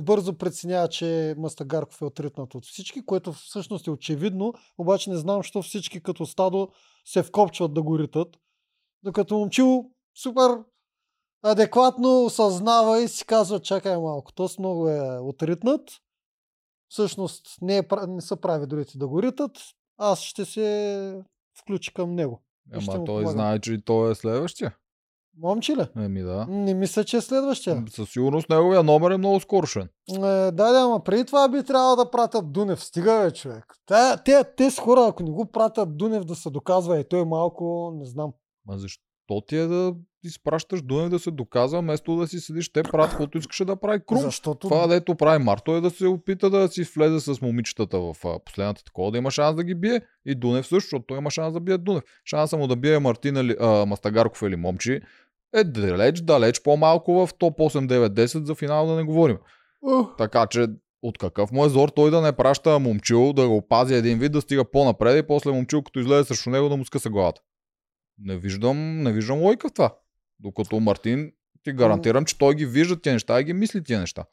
бързо 0.00 0.38
преценява, 0.38 0.88
че 0.88 1.34
Мастагарков 1.38 2.00
е 2.00 2.04
отритнат 2.04 2.54
от 2.54 2.64
всички, 2.66 3.06
което 3.06 3.32
всъщност 3.32 3.86
е 3.86 3.90
очевидно, 3.90 4.54
обаче 4.78 5.10
не 5.10 5.16
знам, 5.16 5.36
защо 5.36 5.62
всички 5.62 6.02
като 6.02 6.26
стадо 6.26 6.68
се 7.04 7.22
вкопчват 7.22 7.74
да 7.74 7.82
го 7.82 7.98
ритат. 7.98 8.28
Докато 9.02 9.38
момчил 9.38 9.90
супер 10.22 10.50
адекватно 11.42 12.24
осъзнава 12.24 13.00
и 13.00 13.08
си 13.08 13.24
казва, 13.24 13.60
чакай 13.60 13.98
малко, 13.98 14.32
то 14.32 14.48
много 14.58 14.88
е 14.88 15.18
отритнат. 15.18 15.90
Всъщност 16.88 17.58
не, 17.62 17.78
е, 17.78 17.82
не 18.08 18.20
са 18.20 18.36
прави 18.36 18.66
другите 18.66 18.98
да 18.98 19.08
го 19.08 19.22
ритат. 19.22 19.50
Аз 19.98 20.20
ще 20.20 20.44
се 20.44 21.22
включи 21.58 21.94
към 21.94 22.14
него. 22.14 22.42
Ама 22.72 22.86
той 22.86 23.04
помагам. 23.04 23.32
знае, 23.32 23.58
че 23.60 23.84
той 23.84 24.10
е 24.10 24.14
следващия. 24.14 24.76
Момче 25.38 25.76
ли? 25.76 25.86
Еми 25.96 26.22
да. 26.22 26.46
Не 26.48 26.74
мисля, 26.74 27.04
че 27.04 27.16
е 27.16 27.20
следващия. 27.20 27.84
Със 27.90 28.10
сигурност 28.10 28.48
неговия 28.48 28.82
номер 28.82 29.10
е 29.10 29.16
много 29.16 29.40
скорошен. 29.40 29.88
Е, 30.14 30.18
да, 30.18 30.50
да, 30.50 30.80
ама 30.80 31.04
преди 31.04 31.24
това 31.24 31.48
би 31.48 31.64
трябвало 31.64 31.96
да 31.96 32.10
пратят 32.10 32.52
Дунев. 32.52 32.84
Стига, 32.84 33.22
бе, 33.24 33.30
човек. 33.30 33.64
Те, 33.86 34.16
те, 34.24 34.44
те 34.56 34.70
с 34.70 34.78
хора, 34.78 35.06
ако 35.08 35.22
не 35.22 35.30
го 35.30 35.46
пратят 35.46 35.96
Дунев 35.96 36.24
да 36.24 36.34
се 36.34 36.50
доказва, 36.50 37.00
и 37.00 37.08
той 37.08 37.20
е 37.20 37.24
малко, 37.24 37.92
не 37.96 38.04
знам. 38.04 38.32
Ма 38.66 38.78
защо 38.78 39.40
ти 39.46 39.56
е 39.56 39.66
да 39.66 39.94
изпращаш 40.24 40.82
Дунев 40.82 41.08
да 41.08 41.18
се 41.18 41.30
доказва, 41.30 41.80
вместо 41.80 42.16
да 42.16 42.28
си 42.28 42.40
седиш, 42.40 42.72
те 42.72 42.82
правят 42.82 43.10
каквото 43.10 43.38
искаше 43.38 43.64
да 43.64 43.76
прави 43.76 44.00
Крум. 44.06 44.18
Защото 44.18 44.68
Това, 44.68 44.86
дето 44.86 45.14
прави 45.14 45.44
Марто 45.44 45.76
е 45.76 45.80
да 45.80 45.90
се 45.90 46.06
опита 46.06 46.50
да 46.50 46.68
си 46.68 46.82
влезе 46.82 47.20
с 47.20 47.40
момичетата 47.40 47.98
в 47.98 48.14
последната 48.44 48.84
такова, 48.84 49.10
да 49.10 49.18
има 49.18 49.30
шанс 49.30 49.56
да 49.56 49.64
ги 49.64 49.74
бие. 49.74 50.00
И 50.26 50.34
Дунев 50.34 50.66
също, 50.66 50.80
защото 50.80 51.04
той 51.06 51.18
има 51.18 51.30
шанс 51.30 51.52
да 51.52 51.60
бие 51.60 51.78
Дунев. 51.78 52.02
Шанса 52.24 52.56
му 52.56 52.66
да 52.66 52.76
бие 52.76 52.98
Мартин 52.98 53.36
или, 53.36 53.56
а, 53.60 53.86
Мастагарков 53.86 54.42
или 54.42 54.56
Момчи 54.56 55.00
е 55.54 55.64
далеч, 55.64 56.20
далеч 56.20 56.62
по-малко 56.62 57.26
в 57.26 57.34
топ 57.38 57.58
8, 57.58 57.86
9, 57.86 58.08
10 58.08 58.44
за 58.44 58.54
финал 58.54 58.86
да 58.86 58.96
не 58.96 59.02
говорим. 59.02 59.38
Ух, 59.82 60.16
Така 60.18 60.46
че 60.46 60.66
от 61.02 61.18
какъв 61.18 61.52
му 61.52 61.64
е 61.64 61.68
зор 61.68 61.88
той 61.88 62.10
да 62.10 62.20
не 62.20 62.32
праща 62.32 62.78
момчил, 62.78 63.32
да 63.32 63.48
го 63.48 63.68
пази 63.68 63.94
един 63.94 64.18
вид, 64.18 64.32
да 64.32 64.40
стига 64.40 64.70
по-напред 64.70 65.24
и 65.24 65.26
после 65.26 65.52
момчил, 65.52 65.82
като 65.82 66.00
излезе 66.00 66.24
срещу 66.24 66.50
него, 66.50 66.68
да 66.68 66.76
му 66.76 66.84
скъса 66.84 67.10
главата. 67.10 67.40
Не 68.18 68.36
виждам, 68.36 69.02
не 69.02 69.12
виждам 69.12 69.38
лойка 69.38 69.68
в 69.68 69.72
това. 69.72 69.94
Докато 70.42 70.80
Мартин, 70.80 71.32
ти 71.64 71.72
гарантирам, 71.72 72.24
че 72.24 72.38
той 72.38 72.54
ги 72.54 72.66
вижда 72.66 73.00
тия 73.00 73.12
неща 73.12 73.40
и 73.40 73.44
ги 73.44 73.52
мисли 73.52 73.84
тия 73.84 74.00
неща. 74.00 74.24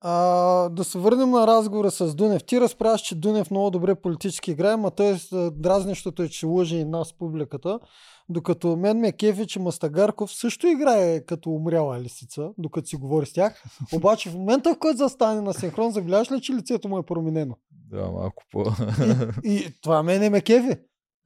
А, 0.00 0.68
да 0.68 0.84
се 0.84 0.98
върнем 0.98 1.30
на 1.30 1.46
разговора 1.46 1.90
с 1.90 2.14
Дунев. 2.14 2.44
Ти 2.44 2.60
разправяш, 2.60 3.00
че 3.00 3.14
Дунев 3.14 3.50
много 3.50 3.70
добре 3.70 3.94
политически 3.94 4.50
играе, 4.50 4.72
ама 4.72 4.90
той 4.90 5.06
е 5.06 5.16
дразнещото 5.50 6.22
е, 6.22 6.28
че 6.28 6.46
лъже 6.46 6.76
и 6.76 6.84
нас, 6.84 7.18
публиката. 7.18 7.78
Докато 8.28 8.76
мен 8.76 8.98
ме 8.98 9.12
кефи, 9.12 9.46
че 9.46 9.60
Мастагарков 9.60 10.32
също 10.32 10.66
играе 10.66 11.20
като 11.20 11.50
умряла 11.50 12.00
лисица, 12.00 12.50
докато 12.58 12.88
си 12.88 12.96
говори 12.96 13.26
с 13.26 13.32
тях. 13.32 13.62
Обаче 13.94 14.30
в 14.30 14.34
момента, 14.34 14.74
в 14.74 14.78
който 14.78 14.96
застане 14.96 15.40
на 15.40 15.54
синхрон, 15.54 15.92
забеляваш 15.92 16.32
ли, 16.32 16.40
че 16.40 16.52
лицето 16.52 16.88
му 16.88 16.98
е 16.98 17.06
променено? 17.06 17.56
Да, 17.70 18.10
малко 18.10 18.42
по... 18.50 18.64
И, 19.44 19.56
и 19.56 19.80
това 19.82 20.02
мене 20.02 20.30
ме 20.30 20.40
кефи. 20.40 20.76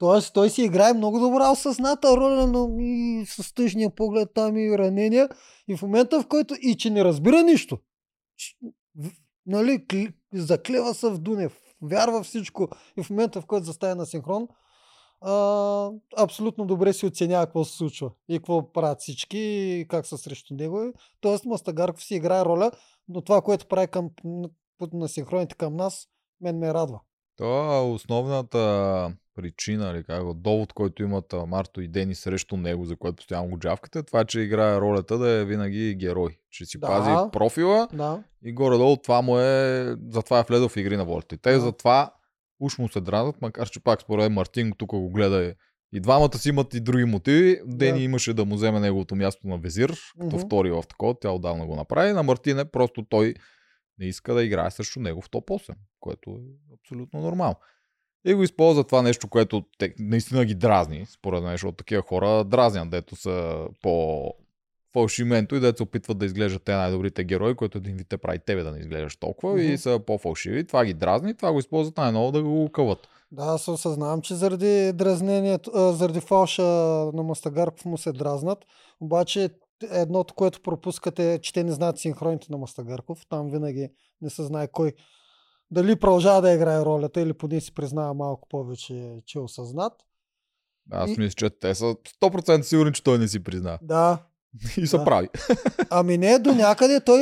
Тоест, 0.01 0.33
той 0.33 0.49
си 0.49 0.63
играе 0.63 0.93
много 0.93 1.19
добра 1.19 1.51
осъзната 1.51 2.17
роля, 2.17 2.47
но 2.47 2.75
и 2.79 3.25
с 3.27 3.53
тъжния 3.53 3.89
поглед 3.89 4.29
там 4.35 4.57
и 4.57 4.77
ранения. 4.77 5.29
И 5.67 5.77
в 5.77 5.81
момента, 5.81 6.21
в 6.21 6.27
който 6.27 6.55
и 6.61 6.77
че 6.77 6.89
не 6.89 7.03
разбира 7.03 7.43
нищо, 7.43 7.77
нали, 9.45 9.85
заклева 10.33 10.93
се 10.93 11.09
в 11.09 11.19
Дунев, 11.19 11.61
вярва 11.81 12.23
всичко. 12.23 12.67
И 12.97 13.03
в 13.03 13.09
момента, 13.09 13.41
в 13.41 13.45
който 13.45 13.65
застане 13.65 13.95
на 13.95 14.05
синхрон, 14.05 14.47
а, 15.21 15.89
абсолютно 16.17 16.65
добре 16.65 16.93
си 16.93 17.05
оценява 17.05 17.45
какво 17.45 17.63
се 17.65 17.77
случва 17.77 18.11
и 18.29 18.37
какво 18.37 18.71
правят 18.71 19.01
всички 19.01 19.39
и 19.39 19.85
как 19.89 20.05
са 20.05 20.17
срещу 20.17 20.53
него. 20.53 20.93
Тоест 21.19 21.45
Мастагарков 21.45 22.03
си 22.03 22.15
играе 22.15 22.45
роля, 22.45 22.71
но 23.07 23.21
това, 23.21 23.41
което 23.41 23.67
прави 23.67 23.87
към, 23.87 24.09
на 24.93 25.09
синхроните 25.09 25.55
към 25.55 25.75
нас, 25.75 26.07
мен 26.41 26.57
ме 26.57 26.73
радва. 26.73 26.99
Това 27.37 27.77
е 27.77 27.81
основната 27.81 29.13
причина, 29.41 29.91
или 29.95 30.03
как, 30.03 30.33
довод, 30.33 30.73
който 30.73 31.03
имат 31.03 31.33
Марто 31.47 31.81
и 31.81 31.87
Дени 31.87 32.15
срещу 32.15 32.57
него, 32.57 32.85
за 32.85 32.95
което 32.95 33.15
постоянно 33.15 33.49
го 33.49 33.59
джавкате, 33.59 34.03
това, 34.03 34.25
че 34.25 34.39
играе 34.39 34.81
ролята 34.81 35.17
да 35.17 35.29
е 35.29 35.45
винаги 35.45 35.95
герой. 35.95 36.37
Че 36.51 36.65
си 36.65 36.77
Да. 36.79 36.87
пази 36.87 37.31
профила 37.31 37.87
Да. 37.93 38.23
и 38.43 38.53
горе-долу 38.53 38.97
това 38.97 39.21
му 39.21 39.39
е... 39.39 39.95
Затова 40.09 40.39
е 40.39 40.43
влезъл 40.43 40.69
в 40.69 40.77
игри 40.77 40.97
на 40.97 41.05
волята. 41.05 41.35
И 41.35 41.37
те 41.37 41.51
Да. 41.51 41.59
затова 41.59 42.13
уж 42.59 42.77
му 42.77 42.89
се 42.89 43.01
дразнат, 43.01 43.41
макар 43.41 43.69
че 43.69 43.83
пак 43.83 44.01
според 44.01 44.31
Мартин 44.31 44.73
тук 44.77 44.89
го 44.89 45.09
гледа 45.09 45.43
и 45.43 45.53
и 45.93 45.99
двамата 45.99 46.37
си 46.37 46.49
имат 46.49 46.73
и 46.73 46.79
други 46.79 47.05
мотиви. 47.05 47.59
Дени 47.65 47.97
Да. 47.99 48.03
имаше 48.03 48.33
да 48.33 48.45
му 48.45 48.55
вземе 48.55 48.79
неговото 48.79 49.15
място 49.15 49.47
на 49.47 49.57
везир, 49.57 49.89
като 50.19 50.35
Мгм. 50.35 50.45
втори 50.45 50.71
в 50.71 50.83
такова, 50.89 51.15
тя 51.19 51.29
отдавна 51.31 51.65
го 51.65 51.75
направи. 51.75 52.13
На 52.13 52.23
Мартин 52.23 52.59
е 52.59 52.65
просто 52.65 53.05
той 53.09 53.33
не 53.97 54.05
иска 54.05 54.33
да 54.33 54.43
играе 54.43 54.71
срещу 54.71 54.99
него 54.99 55.21
в 55.21 55.29
топ 55.29 55.49
8, 55.49 55.75
което 55.99 56.29
е 56.29 56.73
абсолютно 56.73 57.21
нормално. 57.21 57.55
И 58.25 58.33
го 58.33 58.43
използва 58.43 58.83
това 58.83 59.01
нещо, 59.01 59.27
което 59.27 59.63
те, 59.77 59.93
наистина 59.99 60.45
ги 60.45 60.55
дразни, 60.55 61.05
според 61.05 61.43
мен, 61.43 61.51
защото 61.51 61.75
такива 61.75 62.01
хора 62.01 62.43
дразнят, 62.43 62.89
дето 62.89 63.15
са 63.15 63.65
по 63.81 64.23
фалшименто 64.93 65.55
и 65.55 65.59
дето 65.59 65.77
се 65.77 65.83
опитват 65.83 66.17
да 66.17 66.25
изглеждат 66.25 66.63
те 66.63 66.75
най-добрите 66.75 67.23
герои, 67.23 67.55
които 67.55 67.77
един 67.77 67.95
вид 67.95 68.07
те 68.09 68.17
прави 68.17 68.39
тебе 68.39 68.63
да 68.63 68.71
не 68.71 68.79
изглеждаш 68.79 69.15
толкова 69.15 69.63
и 69.63 69.67
Мгм. 69.67 69.75
са 69.77 69.99
по-фалшиви. 70.07 70.67
Това 70.67 70.85
ги 70.85 70.93
дразни, 70.93 71.37
това 71.37 71.51
го 71.51 71.59
използват 71.59 71.97
най-ново 71.97 72.31
да 72.31 72.43
го 72.43 72.69
къват. 72.71 73.07
Да, 73.31 73.43
аз 73.43 73.67
осъзнавам, 73.67 74.21
че 74.21 74.35
заради 74.35 74.93
дразнението, 74.93 75.71
а, 75.75 75.93
заради 75.93 76.19
фалша 76.19 76.63
на 77.13 77.23
Мастагарков 77.23 77.85
му 77.85 77.97
се 77.97 78.11
дразнат. 78.11 78.65
Обаче 78.99 79.49
едното, 79.91 80.33
което 80.33 80.61
пропускат 80.61 81.19
е, 81.19 81.39
че 81.41 81.53
те 81.53 81.63
не 81.63 81.71
знаят 81.71 81.99
синхроните 81.99 82.47
на 82.49 82.57
Мастагарков. 82.57 83.19
Там 83.29 83.49
винаги 83.51 83.89
не 84.21 84.29
се 84.29 84.43
знае 84.43 84.67
кой 84.67 84.93
дали 85.71 85.95
продължава 85.95 86.41
да 86.41 86.51
играе 86.51 86.81
ролята 86.81 87.21
или 87.21 87.33
поне 87.33 87.61
си 87.61 87.73
признава 87.73 88.13
малко 88.13 88.47
повече, 88.49 89.21
че 89.25 89.37
е 89.37 89.41
осъзнат. 89.41 89.93
Аз 90.91 91.09
И- 91.09 91.15
мисля, 91.17 91.33
че 91.33 91.49
те 91.51 91.75
са 91.75 91.85
100% 91.85 92.61
сигурни, 92.61 92.93
че 92.93 93.03
той 93.03 93.17
не 93.17 93.27
си 93.27 93.43
призна. 93.43 93.79
Да, 93.81 94.17
И 94.77 94.87
са 94.87 94.97
Да. 94.97 95.03
прави. 95.03 95.27
Ами 95.89 96.17
не, 96.17 96.39
до 96.39 96.53
някъде 96.53 96.99
той 96.99 97.21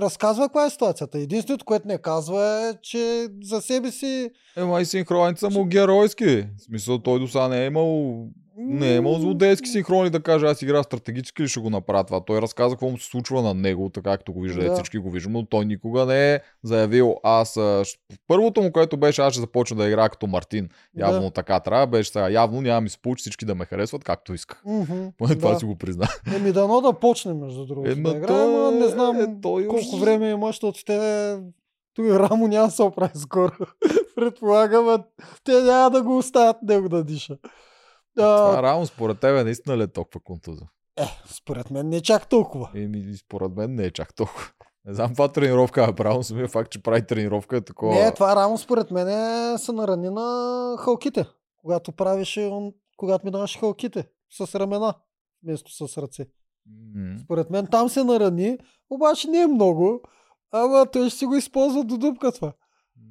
разказва 0.00 0.44
каква 0.44 0.66
е 0.66 0.70
ситуацията. 0.70 1.18
Единственото, 1.18 1.64
което 1.64 1.88
не 1.88 1.98
казва 1.98 2.44
е, 2.68 2.74
че 2.82 3.28
за 3.42 3.60
себе 3.60 3.90
си... 3.90 4.30
Ема 4.56 4.80
и 4.80 4.84
синхроните 4.84 5.40
са 5.40 5.50
му 5.50 5.64
геройски. 5.64 6.26
В 6.56 6.62
смисъл, 6.62 6.98
той 6.98 7.20
до 7.20 7.28
сега 7.28 7.48
не 7.48 7.62
е 7.62 7.66
имал 7.66 8.18
Не 8.60 8.88
е 8.88 8.96
имал 8.96 9.14
злодейски 9.14 9.68
синхрони 9.68 10.10
да 10.10 10.20
каже 10.20 10.46
аз 10.46 10.62
игра 10.62 10.82
стратегически 10.82 11.42
ли 11.42 11.48
ще 11.48 11.60
го 11.60 11.70
направя 11.70 12.04
това. 12.04 12.20
Той 12.20 12.40
разказа 12.40 12.74
какво 12.74 12.88
му 12.88 12.98
се 12.98 13.06
случва 13.06 13.42
на 13.42 13.54
него, 13.54 13.88
така 13.88 14.10
както 14.10 14.32
го 14.32 14.40
вижда, 14.40 14.64
Да. 14.64 14.74
всички 14.74 14.98
го 14.98 15.10
виждаме, 15.10 15.32
но 15.34 15.46
той 15.46 15.64
никога 15.64 16.06
не 16.06 16.34
е 16.34 16.40
заявил 16.62 17.16
аз... 17.22 17.58
Първото 18.28 18.62
му, 18.62 18.72
което 18.72 18.96
беше 18.96 19.22
аз 19.22 19.32
ще 19.32 19.40
започна 19.40 19.76
да 19.76 19.86
играя 19.86 20.08
като 20.08 20.26
Мартин. 20.26 20.68
Явно 20.96 21.20
Да. 21.20 21.30
така 21.30 21.60
трябва, 21.60 21.86
беше 21.86 22.10
сега 22.10 22.30
явно 22.30 22.60
няма 22.60 22.80
ми 22.80 22.88
се 22.88 22.98
получи 22.98 23.20
всички 23.20 23.44
да 23.44 23.54
ме 23.54 23.64
харесват 23.64 24.04
както 24.04 24.34
исках. 24.34 24.62
Поне 25.18 25.34
това 25.38 25.58
си 25.58 25.64
го 25.64 25.76
призна. 25.76 26.06
Еми 26.36 26.52
дано 26.52 26.80
да 26.80 26.92
почне, 26.92 27.34
между 27.34 27.66
другото. 27.66 27.90
Ема 27.90 28.02
да 28.02 28.16
играе, 28.16 28.26
той 28.28 28.44
ама 28.44 28.70
не 28.70 28.84
е- 28.84 28.88
знам 28.88 29.16
е, 29.16 29.40
той 29.42 29.66
колко 29.66 29.84
уж- 29.86 30.00
време 30.00 30.30
има, 30.30 30.46
защото 30.46 30.84
те... 30.84 31.36
Той 31.94 32.10
Рамо 32.10 32.48
няма 32.48 32.66
да 32.66 32.72
се 32.72 32.82
оправи 32.82 33.12
скоро. 33.16 33.52
Предполагам, 34.14 35.02
те 35.44 35.52
няма 35.52 35.90
да 35.90 36.02
го 36.02 36.18
оставят 36.18 36.56
него 36.62 36.88
да 36.88 37.04
диша. 37.04 37.36
Това 38.18 38.58
А, 38.58 38.62
реално 38.62 38.86
според 38.86 39.20
тебе 39.20 39.44
наистина 39.44 39.76
ли 39.76 39.82
е 39.82 39.86
толкова 39.86 40.20
контуза? 40.24 40.66
е, 40.96 41.06
според 41.26 41.70
мен 41.70 41.88
не 41.88 42.00
чак 42.00 42.28
толкова. 42.28 42.70
Еми, 42.74 43.16
според 43.16 43.56
мен 43.56 43.74
не 43.74 43.84
е 43.84 43.90
чак 43.90 44.14
толкова. 44.14 44.46
Не 44.84 44.94
знам 44.94 45.08
каква 45.08 45.28
тренировка 45.28 45.86
е 45.90 45.94
правил, 45.94 46.22
самия 46.22 46.48
факт, 46.48 46.70
че 46.70 46.82
прави 46.82 47.06
тренировка 47.06 47.56
е 47.56 47.60
такова. 47.60 47.94
Не, 47.94 48.14
това 48.14 48.36
рамо 48.36 48.58
според 48.58 48.90
мен 48.90 49.08
е, 49.08 49.58
се 49.58 49.72
нарани 49.72 50.10
на 50.10 50.76
халките. 50.78 51.26
Когато 51.60 51.92
правеше, 51.92 52.50
когато 52.96 53.26
минаваше 53.26 53.58
халките 53.58 54.08
с 54.30 54.54
ramена, 54.60 54.94
вместо 55.42 55.88
с 55.88 55.98
ръце. 55.98 56.26
М. 56.94 57.18
Според 57.24 57.50
мен 57.50 57.66
там 57.66 57.88
се 57.88 58.04
нарани, 58.04 58.58
обаче 58.90 59.28
не 59.28 59.40
е 59.40 59.46
много. 59.46 60.00
Ама 60.52 60.86
той 60.92 61.10
ще 61.10 61.18
си 61.18 61.26
го 61.26 61.34
използва 61.34 61.84
до 61.84 61.98
дупка 61.98 62.32
това. 62.32 62.52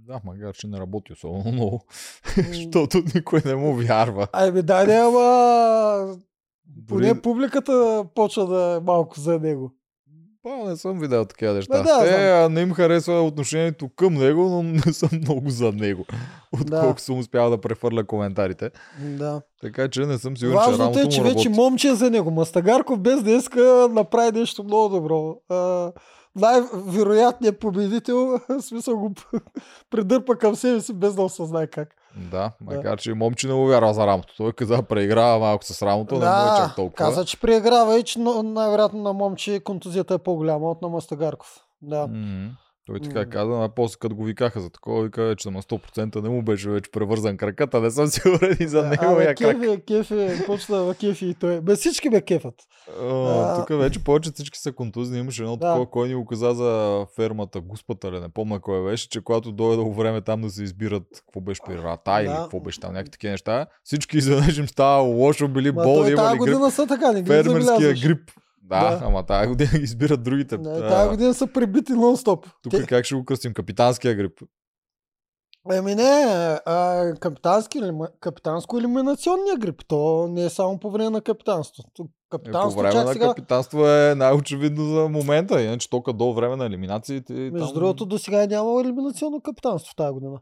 Да, 0.08 0.20
макар 0.26 0.54
че 0.54 0.68
не 0.68 0.78
работи 0.80 1.14
особено 1.14 1.52
много, 1.52 1.82
защото 2.54 3.04
никой 3.16 3.42
не 3.46 3.56
му 3.56 3.76
вярва. 3.76 4.28
Дай 4.64 4.86
да, 4.86 4.96
ама... 4.96 6.16
Поне 6.88 7.08
Дори... 7.08 7.22
публиката 7.22 8.06
почва 8.16 8.46
да 8.48 8.76
е 8.76 8.80
малко 8.80 9.20
за 9.20 9.40
него. 9.40 9.74
Па, 10.44 10.70
не 10.70 10.78
съм 10.78 11.00
видял 11.00 11.26
такива 11.26 11.54
неща. 11.54 11.84
Да, 11.84 12.04
Те 12.04 12.40
знам. 12.40 12.54
не 12.54 12.62
им 12.62 12.74
харесва 12.74 13.22
отношението 13.22 13.90
към 13.96 14.14
него, 14.14 14.50
но 14.50 14.64
не 14.86 14.94
съм 14.94 15.10
много 15.14 15.50
за 15.50 15.72
него. 15.72 16.06
Отколко 16.54 16.94
Да. 16.94 17.02
съм 17.02 17.20
успял 17.20 17.50
да 17.50 17.62
префърля 17.62 18.04
коментарите. 18.04 18.70
Да. 19.00 19.42
Така 19.62 19.88
че 19.90 20.02
не 20.02 20.18
съм 20.18 20.38
сигурен, 20.38 20.58
че 20.58 20.72
Важното 20.72 20.84
рамото 20.84 21.00
е, 21.00 21.04
му 21.04 21.10
че 21.10 21.18
работи. 21.18 21.36
вече 21.36 21.50
момче 21.50 21.88
е 21.88 21.96
за 21.96 22.10
него. 22.10 22.32
Мастагарков 22.32 23.00
без 23.00 23.24
да 23.24 23.32
иска 23.32 23.88
направи 23.92 24.40
нещо 24.40 24.64
много 24.64 24.96
добро. 24.96 25.36
А, 25.50 25.92
най-вероятният 26.38 27.60
победител, 27.60 28.40
в 28.50 28.62
смисъл 28.62 28.98
го 28.98 29.14
придърпа 29.90 30.36
към 30.36 30.56
себе 30.56 30.82
си 30.82 30.94
без 30.94 31.16
да 31.16 31.22
осъзнае 31.22 31.68
как. 31.68 31.90
Да, 32.32 32.52
макар 32.62 33.00
че 33.00 33.12
и 33.12 33.14
момче 33.14 33.48
не 33.48 33.54
му 33.54 33.66
вярва 33.68 33.94
за 33.94 34.08
рамото. 34.08 34.34
Той 34.38 34.52
каза 34.54 34.82
преиграва 34.82 35.40
малко 35.40 35.64
с 35.66 35.82
рамото, 35.82 36.16
не 36.16 36.20
му 36.20 36.26
е 36.26 36.58
чак 36.58 36.76
толкова. 36.76 36.96
каза, 36.96 37.26
че 37.26 37.40
преиграва 37.40 38.00
и 38.00 38.04
че 38.04 38.20
но- 38.20 38.44
най-вероятно 38.44 39.02
на 39.02 39.14
момче 39.14 39.60
контузията 39.60 40.14
е 40.14 40.18
по-голяма 40.18 40.72
от 40.72 40.82
на 40.82 40.88
Мастагарков. 40.90 41.60
Да. 41.82 42.08
М, 42.08 42.50
Той 42.88 43.00
така 43.00 43.20
М. 43.20 43.26
каза, 43.26 43.64
а 43.64 43.70
после 43.70 43.96
като 44.00 44.16
го 44.16 44.24
викаха 44.24 44.62
за 44.62 44.70
такова, 44.70 45.04
вика, 45.04 45.36
че 45.38 45.50
на 45.50 45.62
100% 45.62 46.22
не 46.22 46.30
му 46.30 46.42
беше 46.42 46.70
вече 46.70 46.92
превързан 46.92 47.38
кракът, 47.38 47.74
а 47.74 47.80
не 47.80 47.92
съм 47.92 48.08
сигурен 48.08 48.58
и 48.60 48.68
за 48.68 48.84
неговия 48.84 49.36
крак. 49.36 49.62
кефи, 49.62 49.82
кефи, 49.88 50.46
почна 50.46 50.78
да 50.78 50.96
кефи 50.96 51.26
и 51.26 51.34
той. 51.34 51.62
Без 51.62 51.80
всички 51.80 52.10
ме 52.10 52.22
кефат. 52.22 52.56
А, 53.02 53.56
Тук 53.56 53.80
вече 53.80 54.04
повече 54.04 54.32
всички 54.34 54.60
са 54.60 54.72
контузни. 54.72 55.20
Имаше 55.20 55.42
едно 55.44 55.58
Да. 55.58 55.68
такова, 55.68 55.90
кой 55.90 56.08
ни 56.08 56.16
го 56.16 56.26
каза 56.26 56.54
за 56.54 57.06
фермата, 57.16 57.62
гуспата 57.62 58.12
ли, 58.12 58.20
не 58.20 58.30
помня 58.30 58.60
кой 58.60 58.84
беше, 58.84 59.10
че 59.10 59.22
когато 59.22 59.52
дойде 59.52 59.84
време 59.98 60.22
там 60.22 60.42
да 60.42 60.50
се 60.50 60.64
избират, 60.64 61.04
какво 61.14 61.42
беше 61.42 61.62
при 61.66 61.78
рата 61.78 62.22
или 62.22 62.28
какво 62.28 62.60
беше 62.60 62.80
там, 62.80 62.94
някакви 62.94 63.12
такива 63.12 63.32
неща, 63.32 63.66
всички 63.84 64.18
изведнъж 64.18 64.58
им 64.58 64.68
става 64.68 65.02
лошо, 65.02 65.48
били 65.48 65.72
болни, 65.72 66.12
имали 66.12 66.30
грип, 66.30 66.38
година 66.40 66.72
са 66.72 66.88
така, 66.88 67.12
не 67.12 67.22
ги 67.22 67.28
фермерския 67.28 67.94
грип. 67.94 68.32
Да, 68.70 68.90
Да. 68.90 69.06
ама 69.06 69.26
тази 69.26 69.48
година 69.48 69.70
ги 69.72 69.84
избират 69.84 70.24
другите. 70.24 70.58
Не, 70.58 70.80
тази 70.80 71.10
година 71.10 71.34
са 71.34 71.48
прибити 71.48 71.92
нон-стоп. 71.92 72.46
Тук 72.64 72.72
Те- 72.72 72.86
как 72.86 73.06
ще 73.06 73.16
го 73.16 73.26
кръстим? 73.26 73.54
Капитанския 73.54 74.16
грип. 74.16 74.40
Еми 75.72 75.96
не, 75.96 76.04
а, 76.66 77.14
капитански, 77.16 77.82
капитанско 78.20 78.78
елиминационния 78.78 79.58
грип. 79.58 79.82
То 79.88 80.28
не 80.28 80.46
е 80.46 80.50
само 80.50 80.80
по 80.80 80.92
време 80.92 81.10
на 81.10 81.22
капитанството. 81.22 82.02
Е, 82.02 82.06
по 82.30 82.38
Капитанство 82.38 82.82
време 82.82 83.04
на 83.04 83.14
сега. 83.14 83.28
капитанство 83.28 83.88
е 83.88 84.16
най-очевидно 84.16 84.84
за 84.86 85.10
момента, 85.10 85.62
иначе 85.62 85.90
тока 85.90 86.14
до 86.14 86.34
време 86.34 86.56
на 86.56 86.66
елиминациите. 86.66 87.34
Между 87.34 87.58
там... 87.60 87.74
другото, 87.74 88.06
до 88.06 88.18
сега 88.18 88.44
е 88.44 88.48
нямало 88.48 88.80
елиминационно 88.80 89.42
капитанство 89.42 89.96
тази 89.96 90.14
година. 90.14 90.40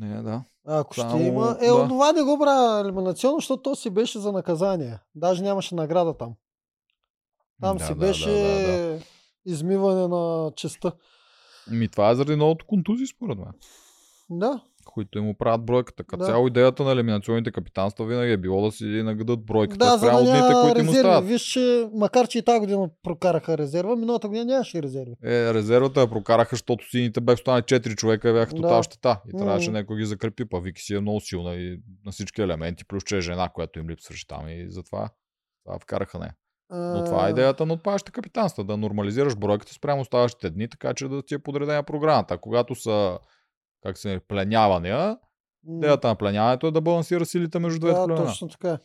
Не, 0.00 0.22
да. 0.22 0.44
Ако 0.66 0.92
ще 0.92 1.00
Само- 1.02 1.24
има. 1.24 1.56
Е, 1.60 1.66
да. 1.66 1.88
това 1.88 2.12
не 2.12 2.22
го 2.22 2.38
правя 2.38 2.80
елиминационно, 2.80 3.36
защото 3.36 3.62
то 3.62 3.74
си 3.76 3.90
беше 3.90 4.18
за 4.18 4.32
наказание. 4.32 4.98
Даже 5.14 5.42
нямаше 5.42 5.74
награда 5.74 6.16
там. 6.16 6.34
Там 7.62 7.76
да, 7.76 7.84
си 7.84 7.92
да, 7.92 7.98
беше 7.98 8.30
Да, 8.30 8.36
да, 8.36 8.88
да. 8.88 8.98
измиване 9.46 10.08
на 10.08 10.50
честа. 10.56 10.92
Ми 11.70 11.88
това 11.88 12.10
е 12.10 12.14
заради 12.14 12.36
новото 12.36 12.66
контузии, 12.66 13.06
според 13.06 13.38
мен. 13.38 13.52
Да. 14.30 14.60
които 14.84 15.18
им 15.18 15.34
правят 15.38 15.64
бройката. 15.64 16.04
Като 16.04 16.18
Да. 16.20 16.26
цяло 16.26 16.46
идеята 16.46 16.84
на 16.84 16.92
елиминационните 16.92 17.52
капитанства 17.52 18.06
винаги 18.06 18.32
е 18.32 18.36
било 18.36 18.62
да 18.66 18.72
си 18.72 18.84
наградат 18.84 19.44
бройката 19.44 19.78
Да, 19.78 19.90
за 19.90 19.98
спрямо 19.98 20.24
да 20.24 20.30
дните, 20.30 20.54
които 20.62 20.80
им 20.80 20.88
остават. 20.88 21.26
Виж, 21.26 21.42
че 21.42 21.88
макар 21.94 22.28
че 22.28 22.38
и 22.38 22.44
тази 22.44 22.60
година 22.60 22.90
прокараха 23.02 23.58
резерва, 23.58 23.96
миналата 23.96 24.28
година 24.28 24.44
нямаше 24.44 24.82
резерви. 24.82 25.12
Е, 25.24 25.54
резервата 25.54 26.00
я 26.00 26.10
прокараха, 26.10 26.56
защото 26.56 26.90
сините 26.90 27.20
бяха 27.20 27.34
останали 27.34 27.62
4 27.62 27.96
човека 27.96 28.30
и 28.30 28.32
бяха 28.32 28.54
Да. 28.54 28.62
тотал 28.62 28.82
щета. 28.82 29.20
И 29.28 29.38
трябваше 29.38 29.70
някой 29.70 29.96
ги 29.98 30.04
закрепи. 30.04 30.44
Па 30.48 30.60
Вики 30.60 30.82
си 30.82 30.94
е 30.94 31.00
много 31.00 31.20
силна 31.20 31.54
и 31.54 31.80
на 32.04 32.12
всички 32.12 32.42
елементи, 32.42 32.84
плюс 32.84 33.04
че 33.04 33.16
е 33.16 33.20
жена, 33.20 33.48
която 33.48 33.78
им 33.78 33.88
липсваше 33.90 34.26
там 34.26 34.48
и 34.48 34.66
затова 34.70 35.10
това 35.64 35.78
вкараха 35.78 36.18
не. 36.18 36.32
Но 36.70 37.04
това 37.04 37.26
е 37.26 37.30
идеята 37.30 37.66
на 37.66 37.74
отпадащите 37.74 38.12
капитанства, 38.12 38.64
да 38.64 38.76
нормализираш 38.76 39.36
бройката 39.36 39.74
спрямо 39.74 40.00
оставащите 40.00 40.50
дни, 40.50 40.68
така 40.68 40.94
че 40.94 41.08
да 41.08 41.22
ти 41.22 41.34
е 41.34 41.38
подредена 41.38 41.82
програмата. 41.82 42.34
А 42.34 42.38
когато 42.38 42.74
са 42.74 43.18
как 43.82 43.98
се 43.98 44.20
пленявания, 44.28 45.18
идеята 45.68 46.08
на 46.08 46.14
пленяването 46.16 46.66
е 46.66 46.70
да 46.70 46.80
балансира 46.80 47.26
силите 47.26 47.58
между 47.58 47.80
двете 47.80 47.98
Да, 48.00 48.06
племена. 48.06 48.26
точно 48.26 48.48
така. 48.48 48.70
е. 48.70 48.78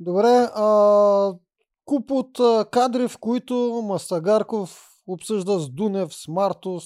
Добре, 0.00 0.48
а, 0.54 1.32
куп 1.84 2.10
от 2.10 2.38
кадри, 2.70 3.08
в 3.08 3.18
които 3.18 3.82
Мастагарков 3.84 4.88
обсъжда 5.06 5.58
с 5.58 5.70
Дунев, 5.70 6.14
с 6.14 6.28
Марто, 6.28 6.80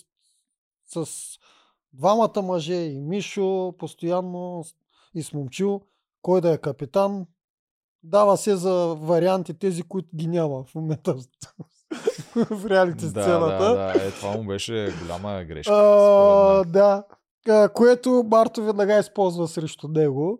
с, 0.86 1.06
двамата 1.92 2.42
мъже 2.42 2.74
и 2.74 3.00
Мишо, 3.00 3.74
постоянно 3.78 4.64
и 5.14 5.22
с 5.22 5.32
Момчил. 5.32 5.80
кой 6.22 6.40
да 6.40 6.52
е 6.52 6.58
капитан. 6.58 7.26
Дава 8.04 8.36
се 8.36 8.56
за 8.56 8.96
варианти 8.98 9.58
тези, 9.58 9.82
които 9.82 10.08
ги 10.16 10.26
няма 10.26 10.64
в 10.64 10.74
момента 10.74 11.14
в 12.34 12.66
реалити 12.66 13.04
Да, 13.04 13.22
сцената. 13.22 13.64
да, 13.64 13.74
да. 13.74 13.92
Е, 14.06 14.10
това 14.10 14.36
му 14.36 14.44
беше 14.44 14.92
голяма 15.02 15.44
грешка. 15.44 15.72
А, 15.74 16.64
да. 16.64 17.04
Което 17.74 18.24
Марто 18.30 18.64
веднага 18.64 18.98
използва 18.98 19.48
срещу 19.48 19.88
него. 19.88 20.38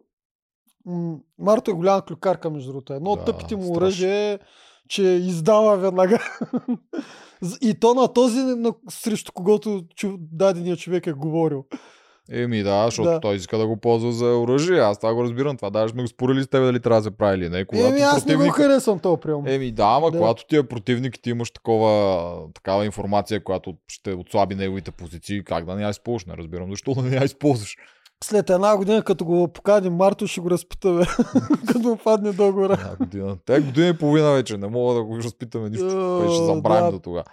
Марто 1.39 1.71
е 1.71 1.75
голям 1.75 2.01
клюкарка, 2.09 2.51
между 2.51 2.71
другото. 2.73 2.93
Едно 2.93 3.11
от 3.11 3.19
Да, 3.19 3.25
тъпите 3.25 3.57
му 3.57 3.77
оръжие 3.77 4.33
е, 4.33 4.39
че 4.89 5.03
издава 5.03 5.77
веднага. 5.77 6.19
И 7.61 7.81
то 7.81 7.95
на 7.95 8.13
този, 8.13 8.39
на, 8.39 8.75
срещу 8.91 9.33
когото 9.33 9.83
чу, 9.97 10.17
даденият 10.19 10.79
човек 10.79 11.07
е 11.07 11.13
говорил. 11.13 11.65
Еми 12.31 12.63
да, 12.63 12.85
защото 12.85 13.11
Да. 13.11 13.21
той 13.21 13.35
иска 13.35 13.59
да 13.59 13.67
го 13.67 13.77
ползва 13.77 14.13
за 14.13 14.27
оръжие. 14.27 14.79
Аз 14.79 14.99
това 14.99 15.15
го 15.15 15.23
разбирам. 15.23 15.57
Това 15.57 15.71
даже 15.71 15.93
сме 15.93 16.03
го 16.03 16.09
спорили 16.09 16.43
с 16.43 16.49
теб 16.49 16.63
дали 16.63 16.81
трябва 16.81 17.01
да 17.01 17.05
се 17.05 17.11
прави 17.11 17.37
или 17.39 17.49
не. 17.49 17.65
Когато 17.65 17.87
Еми, 17.87 18.01
аз 18.01 18.27
не 18.27 18.35
го 18.35 18.39
противник... 18.39 18.55
харесвам 18.55 18.99
този 18.99 19.21
прием. 19.21 19.47
Еми 19.47 19.71
да, 19.73 19.85
ама 19.97 20.11
Да. 20.11 20.19
когато 20.19 20.47
ти 20.47 20.57
е 20.57 20.63
противник 20.63 21.17
и 21.17 21.23
ти 21.23 21.31
имаш 21.31 21.51
такова, 21.51 22.33
такава 22.55 22.85
информация, 22.85 23.45
която 23.45 23.75
ще 23.89 24.13
отслаби 24.13 24.55
неговите 24.55 24.91
позиции, 24.91 25.45
как 25.45 25.65
да 25.65 25.75
не 25.75 25.83
я 25.83 25.91
използваш? 25.91 26.27
Не 26.27 26.37
разбирам 26.37 26.71
защо 26.71 26.95
да 26.95 27.03
не 27.03 27.17
я 27.17 27.25
използваш. 27.25 27.77
След 28.25 28.51
една 28.51 28.77
година, 28.77 29.03
като 29.03 29.25
го 29.25 29.49
поканим 29.49 29.93
Марто, 29.95 30.27
ще 30.27 30.41
го 30.41 30.51
разпитаме. 30.51 31.05
като 31.67 31.99
падне 32.05 32.33
договора. 32.33 32.73
Една 32.73 32.97
година. 32.97 33.37
Те 33.47 33.61
година 33.61 33.89
и 33.89 33.99
половина 33.99 34.33
вече. 34.33 34.57
Не 34.57 34.67
мога 34.69 34.95
да 34.95 35.03
го 35.03 35.19
разпитаме 35.19 35.69
нищо. 35.71 36.25
Е, 36.27 36.35
ще 36.35 36.45
забравим 36.45 36.91
до 36.91 36.99
тогава. 36.99 37.25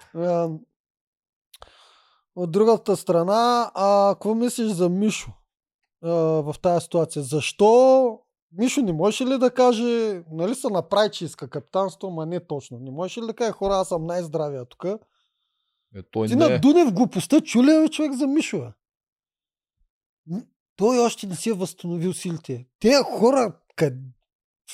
От 2.40 2.52
другата 2.52 2.98
страна, 2.98 3.72
а 3.76 4.16
какво 4.16 4.36
мислиш 4.36 4.72
за 4.72 4.90
Мишо 4.90 5.32
а, 6.04 6.10
в 6.12 6.56
тази 6.62 6.84
ситуация? 6.84 7.24
Защо 7.24 8.20
Мишо 8.52 8.82
не 8.82 8.94
можеше 8.94 9.26
ли 9.26 9.38
да 9.38 9.54
каже, 9.54 10.24
нали 10.32 10.56
се 10.56 10.70
направи, 10.70 11.12
че 11.12 11.26
иска 11.26 11.50
капитанство, 11.50 12.10
ма 12.10 12.26
не 12.26 12.40
точно. 12.40 12.80
Не 12.80 12.92
можеше 12.92 13.22
ли 13.22 13.26
да 13.26 13.34
каже, 13.34 13.52
хора, 13.52 13.74
аз 13.74 13.88
съм 13.88 14.06
най-здравия 14.06 14.66
тук. 14.66 14.86
Е, 15.96 16.04
той 16.12 16.28
Ти 16.28 16.36
не 16.36 16.48
на 16.48 16.54
е. 16.54 16.60
Дунев 16.60 16.94
глупостта 16.94 17.42
чули 17.42 17.72
ли, 17.72 17.82
бе, 17.82 17.90
човек 17.90 18.14
за 18.14 18.28
Мишо? 18.28 18.72
Той 20.76 21.00
още 21.00 21.28
не 21.28 21.36
си 21.36 21.50
е 21.50 21.54
възстановил 21.54 22.14
силите. 22.14 22.68
Те 22.80 22.94
хора, 23.04 23.60
къд... 23.76 23.94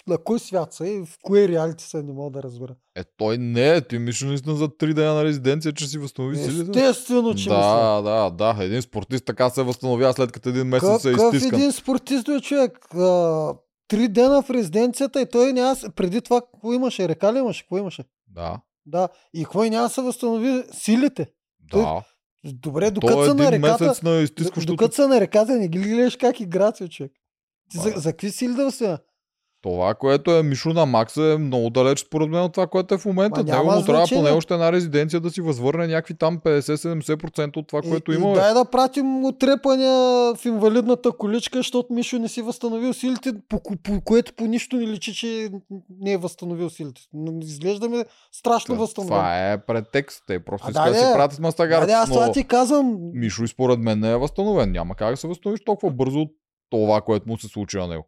на 0.07 0.17
кой 0.17 0.39
свят 0.39 0.73
са 0.73 0.87
и 0.87 0.99
в 1.05 1.07
кое 1.21 1.47
реалити 1.47 1.83
са, 1.83 2.03
не 2.03 2.13
мога 2.13 2.31
да 2.31 2.43
разбера. 2.43 2.75
Е, 2.95 3.03
той 3.17 3.37
не 3.37 3.69
е. 3.69 3.81
Ти 3.81 3.99
мислиш 3.99 4.27
наистина 4.27 4.55
за 4.55 4.67
3 4.67 4.93
дена 4.93 5.13
на 5.13 5.23
резиденция, 5.23 5.73
че 5.73 5.87
си 5.87 5.97
възстанови 5.97 6.37
силите. 6.37 6.79
Естествено, 6.79 7.35
че 7.35 7.49
мисля. 7.49 8.01
Да, 8.03 8.29
да, 8.29 8.29
да. 8.29 8.63
Един 8.63 8.81
спортист 8.81 9.25
така 9.25 9.49
се 9.49 9.63
възстановява 9.63 10.13
след 10.13 10.31
като 10.31 10.49
един 10.49 10.67
месец 10.67 11.01
се 11.01 11.09
е 11.09 11.13
Какъв 11.13 11.33
един 11.33 11.71
спортист 11.71 12.27
е 12.27 12.41
човек? 12.41 12.95
А, 12.95 13.53
три 13.87 14.07
дена 14.07 14.41
в 14.41 14.49
резиденцията 14.49 15.21
и 15.21 15.29
той 15.29 15.53
няма... 15.53 15.75
Преди 15.95 16.21
това 16.21 16.41
какво 16.41 16.73
имаше? 16.73 17.09
Река 17.09 17.33
ли 17.33 17.37
имаше? 17.37 17.63
Какво 17.63 17.77
имаше? 17.77 18.03
Да, 18.27 18.61
Да. 18.85 19.09
И 19.33 19.45
и 19.65 19.69
няма 19.69 19.87
да 19.87 19.93
се 19.93 20.01
възстанови 20.01 20.63
силите? 20.71 21.27
Той- 21.71 21.81
да. 21.81 22.03
Добре, 22.53 22.85
Той 22.85 22.91
докато 22.91 23.23
е 23.23 23.27
са 23.27 23.35
на 23.35 23.51
реката... 23.51 23.93
на 24.03 24.15
изтискащото. 24.15 24.73
Докато 24.73 24.95
са 24.95 25.07
на 25.07 25.21
реката, 25.21 25.55
не 25.55 25.67
ги 25.67 25.79
гледаш 25.79 26.15
как 26.15 26.39
играят, 26.39 26.91
човек. 26.91 27.11
Ти 27.69 27.77
за, 27.77 27.93
за 27.95 28.11
какви 28.11 28.31
сили 28.31 28.53
да 28.53 28.71
се? 28.71 28.97
Това, 29.65 29.93
което 29.93 30.31
е 30.31 30.43
Мишо 30.43 30.69
на 30.69 30.85
Макс 30.85 31.17
е 31.17 31.37
много 31.39 31.69
далеч 31.69 31.99
според 31.99 32.29
мен 32.29 32.41
от 32.41 32.53
това, 32.53 32.67
което 32.67 32.95
е 32.95 32.97
в 32.97 33.05
момента. 33.05 33.43
Ма 33.43 33.51
Него 33.51 33.71
му 33.71 33.85
трябва 33.85 34.07
поне 34.07 34.29
още 34.29 34.53
една 34.53 34.71
резиденция 34.71 35.19
да 35.19 35.29
си 35.29 35.41
възвърне 35.41 35.87
някакви 35.87 36.13
там 36.13 36.39
50-70% 36.39 37.57
от 37.57 37.67
това, 37.67 37.81
което 37.81 38.11
и, 38.11 38.15
има. 38.15 38.29
и 38.29 38.33
бе. 38.33 38.39
дай 38.39 38.53
да 38.53 38.65
пратим 38.65 39.25
отрепания 39.25 39.91
в 40.35 40.45
инвалидната 40.45 41.11
количка, 41.11 41.59
защото 41.59 41.93
Мишо 41.93 42.19
не 42.19 42.27
си 42.27 42.41
възстановил 42.41 42.93
силите, 42.93 43.33
по, 43.49 43.63
по, 43.63 43.75
по 43.75 44.01
което 44.01 44.33
по 44.33 44.45
нищо 44.45 44.75
не 44.75 44.87
личи, 44.87 45.13
че 45.13 45.49
не 45.99 46.11
е 46.11 46.17
възстановил 46.17 46.69
силите. 46.69 47.01
Но 47.13 47.39
Изглеждаме 47.41 48.05
страшно 48.31 48.75
Та- 48.75 48.79
възстановен. 48.79 49.17
Това 49.17 49.51
е 49.51 49.65
претекст. 49.65 50.23
Те 50.27 50.45
просто 50.45 50.69
искат 50.69 50.93
да, 50.93 51.07
де. 51.07 51.13
пратят 51.13 51.39
мастагар. 51.39 51.85
Да, 51.85 51.93
аз 51.93 52.09
това 52.09 52.31
ти 52.31 52.43
казвам. 52.43 52.97
Мишо 53.13 53.43
и 53.43 53.47
според 53.47 53.79
мен 53.79 53.99
не 53.99 54.11
е 54.11 54.17
възстановен. 54.17 54.71
Няма 54.71 54.95
как 54.95 55.11
да 55.11 55.17
се 55.17 55.27
възстановиш 55.27 55.63
толкова 55.65 55.93
бързо 55.93 56.19
от 56.19 56.31
това, 56.69 57.01
което 57.01 57.29
му 57.29 57.37
се 57.37 57.47
случи 57.47 57.77
на 57.77 57.87
него. 57.87 58.05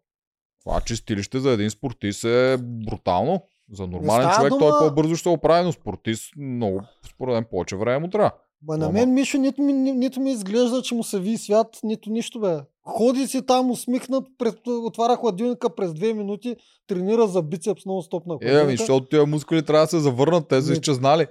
Това 0.59 0.81
чистилище 0.81 1.39
за 1.39 1.51
един 1.51 1.69
спортист 1.69 2.23
е 2.23 2.57
брутално. 2.59 3.41
За 3.71 3.87
нормален 3.87 4.29
човек 4.29 4.49
дума- 4.49 4.59
той 4.61 4.89
по-бързо 4.89 5.15
ще 5.15 5.29
оправи, 5.29 5.65
но 5.65 5.71
спортист 5.71 6.23
много, 6.37 6.81
според 7.05 7.33
мен, 7.33 7.45
повече 7.45 7.75
време 7.75 7.99
му 7.99 8.09
трябва. 8.09 8.31
Ма 8.61 8.77
на 8.77 8.89
мен 8.89 9.13
Мишо 9.13 9.37
нито 9.37 9.61
ми, 9.61 9.73
ни- 9.73 9.91
нито 9.91 10.19
ми 10.19 10.31
изглежда, 10.31 10.81
че 10.81 10.95
му 10.95 11.03
се 11.03 11.19
ви 11.19 11.37
свят, 11.37 11.67
нито 11.83 12.09
нищо 12.09 12.39
бе. 12.39 12.57
Ходи 12.83 13.27
си 13.27 13.41
там 13.41 13.71
усмихнат, 13.71 14.23
пред, 14.37 14.55
отваря 14.67 15.15
хладилника 15.15 15.75
през 15.75 15.93
две 15.93 16.13
минути, 16.13 16.55
тренира 16.87 17.27
за 17.27 17.41
бицепс 17.41 17.85
много 17.85 18.01
стоп 18.01 18.25
на 18.25 18.33
Е, 18.33 18.37
хладилника. 18.37 18.63
ами, 18.63 18.77
защото 18.77 19.05
тия 19.05 19.25
мускули 19.25 19.63
трябва 19.63 19.83
да 19.83 19.89
се 19.89 19.99
завърнат, 19.99 20.47
те 20.47 20.61
са 20.61 20.67
Не. 20.67 20.73
изчезнали. 20.73 21.27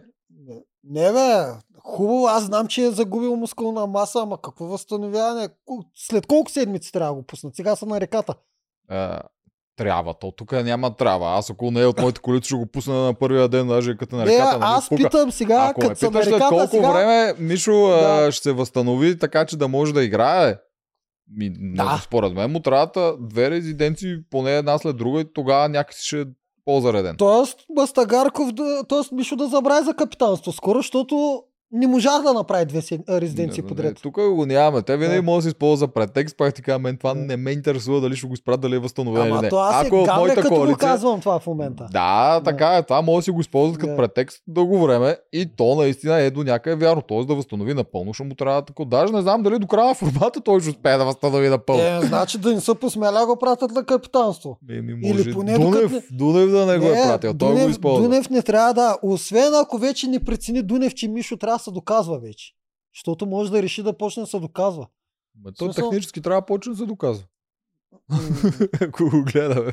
Не 0.85 1.13
бе, 1.13 1.45
хубаво, 1.81 2.27
аз 2.27 2.45
знам, 2.45 2.67
че 2.67 2.83
е 2.83 2.91
загубил 2.91 3.37
мускулна 3.37 3.87
маса, 3.87 4.21
ама 4.21 4.41
какво 4.41 4.65
възстановяване? 4.67 5.49
След 5.97 6.27
колко 6.27 6.51
седмици 6.51 6.93
трябва 6.93 7.09
да 7.09 7.15
го 7.15 7.23
пуснат? 7.23 7.57
Сега 7.57 7.77
са 7.77 7.87
на 7.87 8.01
реката. 8.01 8.35
Е, 8.91 9.09
трябва, 9.77 10.15
то 10.15 10.31
тук 10.31 10.53
няма 10.53 10.97
трябва. 10.97 11.39
Аз 11.39 11.51
ако 11.51 11.71
не 11.71 11.81
е 11.81 11.87
от 11.87 12.01
моите 12.01 12.21
колици, 12.21 12.47
ще 12.47 12.57
го 12.57 12.67
пусна 12.67 12.95
на 12.95 13.15
първия 13.15 13.49
ден, 13.49 13.69
даже 13.69 13.97
като 13.97 14.17
на 14.17 14.25
Не, 14.25 14.33
реката. 14.33 14.59
нали, 14.59 14.71
аз 14.77 14.89
пука. 14.89 15.03
питам 15.03 15.31
сега, 15.33 15.67
Ако 15.71 15.81
ме 15.81 15.89
като 15.89 16.05
на 16.05 16.11
питаш 16.11 16.27
реката, 16.27 16.49
колко 16.49 16.67
сега... 16.71 16.93
време 16.93 17.35
Мишо 17.39 17.73
Да. 17.89 18.21
да. 18.25 18.33
ще 18.33 18.43
се 18.43 18.53
възстанови 18.53 19.19
така, 19.19 19.45
че 19.47 19.57
да 19.57 19.69
може 19.69 19.95
да 19.95 20.05
играе, 20.05 20.57
ми, 21.37 21.51
Да. 21.59 22.01
според 22.05 22.33
мен 22.33 22.51
му 22.51 22.61
трябва 22.61 23.17
две 23.21 23.51
резиденции, 23.51 24.17
поне 24.31 24.57
една 24.57 24.79
след 24.79 24.97
друга 24.97 25.21
и 25.21 25.33
тогава 25.35 25.69
някакси 25.69 26.07
ще 26.07 26.21
е 26.21 26.25
по-зареден. 26.65 27.17
Тоест, 27.17 27.59
Бастагарков, 27.75 28.53
да, 28.53 28.85
тоест 28.89 29.13
Мишо 29.13 29.37
да 29.37 29.47
забрави 29.49 29.85
за 29.85 29.95
капитанство 29.95 30.53
скоро, 30.53 30.79
защото 30.79 31.43
не 31.73 31.87
можах 31.87 32.23
да 32.23 32.33
направи 32.33 32.65
две 32.65 32.81
резиденции 33.11 33.63
Не, 33.63 33.69
подред. 33.69 33.85
Не, 33.87 33.95
тук 33.95 34.15
го 34.15 34.47
нямаме. 34.47 34.83
Те 34.83 34.97
винаги 34.97 35.17
Да. 35.17 35.23
може 35.23 35.37
да 35.37 35.43
се 35.43 35.49
използва 35.49 35.89
претекст, 35.89 36.37
пак 36.37 36.55
ти 36.55 36.63
кажа, 36.63 36.79
мен 36.79 36.97
това 36.97 37.15
Да. 37.15 37.21
не 37.21 37.37
ме 37.37 37.51
интересува 37.51 38.01
дали 38.01 38.17
ще 38.17 38.27
го 38.27 38.35
изпратят, 38.35 38.61
дали 38.61 38.75
е 38.75 38.79
възстановен 38.79 39.29
или 39.33 39.41
не. 39.41 39.49
то 39.49 39.59
аз 39.59 39.87
Ако 39.87 39.97
е 39.97 40.05
гавля, 40.05 40.35
като 40.35 40.49
го 40.49 40.55
коалиция... 40.55 40.79
казвам 40.79 41.21
това 41.21 41.39
в 41.39 41.47
момента. 41.47 41.87
Да, 41.93 42.41
така 42.45 42.77
е. 42.77 42.83
Това 42.83 43.03
може 43.03 43.17
да 43.17 43.23
си 43.23 43.31
го 43.31 43.41
използват 43.41 43.79
като 43.79 43.91
Да. 43.91 43.97
претекст 43.97 44.43
дълго 44.49 44.79
време 44.83 45.17
и 45.33 45.47
то 45.57 45.75
наистина 45.75 46.17
е 46.21 46.31
до 46.31 46.43
някъде 46.45 46.77
вярно. 46.77 47.03
Тоест 47.03 47.29
да 47.29 47.35
възстанови 47.35 47.75
напълно, 47.75 48.15
ще 48.15 48.23
му 48.25 48.35
трябва 48.35 48.63
тако. 48.63 48.85
Даже 48.85 49.13
не 49.13 49.21
знам 49.23 49.43
дали 49.43 49.59
до 49.59 49.67
края 49.67 49.87
на 49.89 49.95
формата 49.95 50.41
той 50.41 50.61
ще 50.61 50.71
успее 50.71 50.97
да 50.97 51.05
възстанови 51.05 51.49
напълно. 51.49 51.83
Е, 51.83 52.01
значи 52.03 52.39
да 52.39 52.53
не 52.55 52.61
са 52.61 52.75
посмеля 52.75 53.21
да 53.21 53.27
го 53.27 53.37
пратят 53.37 53.71
на 53.71 53.85
капитанство. 53.85 54.59
Еми, 54.71 54.93
Или 55.05 55.13
може 55.13 55.33
поне 55.33 55.59
Дунев, 55.59 55.91
докато 55.93 56.07
Дунев 56.13 56.51
да 56.51 56.67
не, 56.67 56.79
го 56.79 56.87
е 56.87 56.93
пратил. 56.93 57.35
Той 57.35 57.63
го 57.63 57.69
използва. 57.69 58.03
Дунев 58.03 58.31
не 58.31 58.43
трябва 58.43 58.75
да... 58.75 58.97
Освен 59.03 59.55
ако 59.55 59.79
вече 59.79 60.07
не 60.09 60.21
прецени 60.21 60.63
Дунев, 60.63 60.95
че 60.95 61.09
Мишо 61.09 61.37
трябва 61.37 61.56
да 61.57 61.63
се 61.63 61.71
доказва 61.71 62.19
вече. 62.19 62.53
Защото 62.95 63.27
може 63.27 63.51
да 63.51 63.63
реши 63.63 63.83
да 63.83 63.93
почне 63.93 64.21
да 64.21 64.27
се 64.27 64.39
доказва. 64.39 64.87
Ма 65.45 65.53
то 65.53 65.65
смисъл- 65.65 65.91
технически 65.91 66.21
трябва 66.21 66.41
да 66.41 66.47
почне 66.47 66.73
да 66.73 66.77
се 66.77 66.87
доказва. 66.87 67.25
Ако 68.81 69.05
го 69.05 69.23
гледаме. 69.25 69.73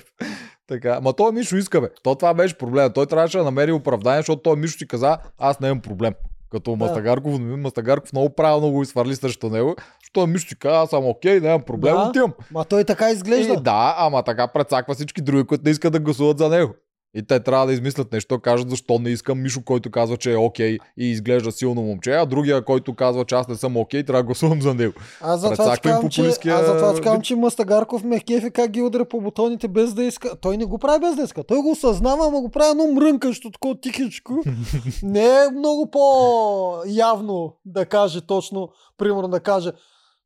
така. 0.68 1.00
Ма 1.02 1.14
той 1.14 1.32
Мишо 1.32 1.56
иска, 1.56 1.82
бе. 1.82 1.90
То 2.04 2.16
това 2.16 2.34
беше 2.34 2.58
проблем. 2.58 2.92
Той 2.94 3.06
трябваше 3.06 3.38
да 3.38 3.44
намери 3.44 3.72
оправдание, 3.72 4.20
защото 4.20 4.42
той 4.42 4.56
Мишо 4.56 4.78
си 4.78 4.88
каза, 4.88 5.18
аз 5.38 5.60
не 5.60 5.68
имам 5.68 5.82
проблем. 5.82 6.14
Като 6.50 6.72
Да. 6.72 6.78
Мастагарков, 6.78 7.40
но 7.40 7.58
Мастагарков 7.58 8.14
много 8.14 8.30
правилно 8.30 8.72
го 8.72 8.82
изхвърли 8.82 9.16
срещу 9.16 9.50
него. 9.50 9.76
Защото 10.02 10.28
Мишо 10.28 10.48
си 10.48 10.60
каза, 10.60 10.78
аз 10.78 10.90
съм 10.90 11.06
окей, 11.06 11.40
нямам 11.40 11.62
проблем, 11.62 11.96
Да. 11.96 12.02
отивам. 12.02 12.34
Ма 12.52 12.66
той 12.66 12.84
така 12.84 13.12
изглежда. 13.12 13.54
И 13.54 13.58
да, 13.58 13.96
ама 13.98 14.24
така 14.24 14.48
прецаква 14.48 14.94
всички 14.94 15.22
други, 15.22 15.44
които 15.44 15.64
не 15.66 15.72
искат 15.72 15.94
да 15.94 16.00
гласуват 16.00 16.38
за 16.38 16.50
него. 16.50 16.74
И 17.16 17.24
те 17.28 17.40
трябва 17.40 17.66
да 17.66 17.74
измислят 17.74 18.12
нещо, 18.12 18.40
кажат 18.40 18.70
защо 18.70 19.00
не 19.00 19.10
искам 19.10 19.42
Мишо, 19.42 19.62
който 19.66 19.92
казва, 19.92 20.18
че 20.18 20.34
е 20.34 20.38
окей 20.38 20.78
и 20.98 21.06
изглежда 21.10 21.52
силно 21.52 21.82
момче, 21.82 22.12
а 22.12 22.26
другия, 22.26 22.66
който 22.66 22.96
казва, 22.96 23.26
че 23.26 23.36
аз 23.36 23.48
не 23.48 23.56
съм 23.56 23.78
окей, 23.78 24.04
трябва 24.04 24.24
да 24.24 24.26
гласувам 24.26 24.62
за 24.62 24.74
него. 24.74 24.94
Аз 25.22 25.40
затова 25.40 25.78
казвам, 25.78 26.10
че, 26.10 26.22
популистския 26.22 26.56
аз 26.56 26.66
затова 26.66 26.94
казвам, 26.94 27.22
че 27.22 27.36
Мастагарков 27.36 28.04
ме 28.04 28.20
кефи 28.20 28.52
как 28.52 28.72
ги 28.72 28.82
удря 28.82 29.06
по 29.06 29.22
бутоните 29.22 29.68
без 29.68 29.94
да 29.94 30.04
иска. 30.04 30.36
Той 30.42 30.58
не 30.58 30.66
го 30.66 30.78
прави 30.78 31.00
без 31.00 31.16
да 31.16 31.24
иска. 31.24 31.44
Той 31.44 31.58
го 31.58 31.72
осъзнава, 31.72 32.28
ама 32.28 32.42
го 32.42 32.50
прави 32.50 32.72
едно 32.72 32.88
мрънкащо, 32.88 33.52
такова 33.52 33.82
тихичко. 33.82 34.44
не 35.04 35.26
е 35.26 35.50
много 35.58 35.92
по-явно 35.92 37.58
да 37.66 37.86
каже 37.86 38.22
точно, 38.22 38.70
примерно 38.98 39.28
да 39.28 39.40
каже 39.40 39.72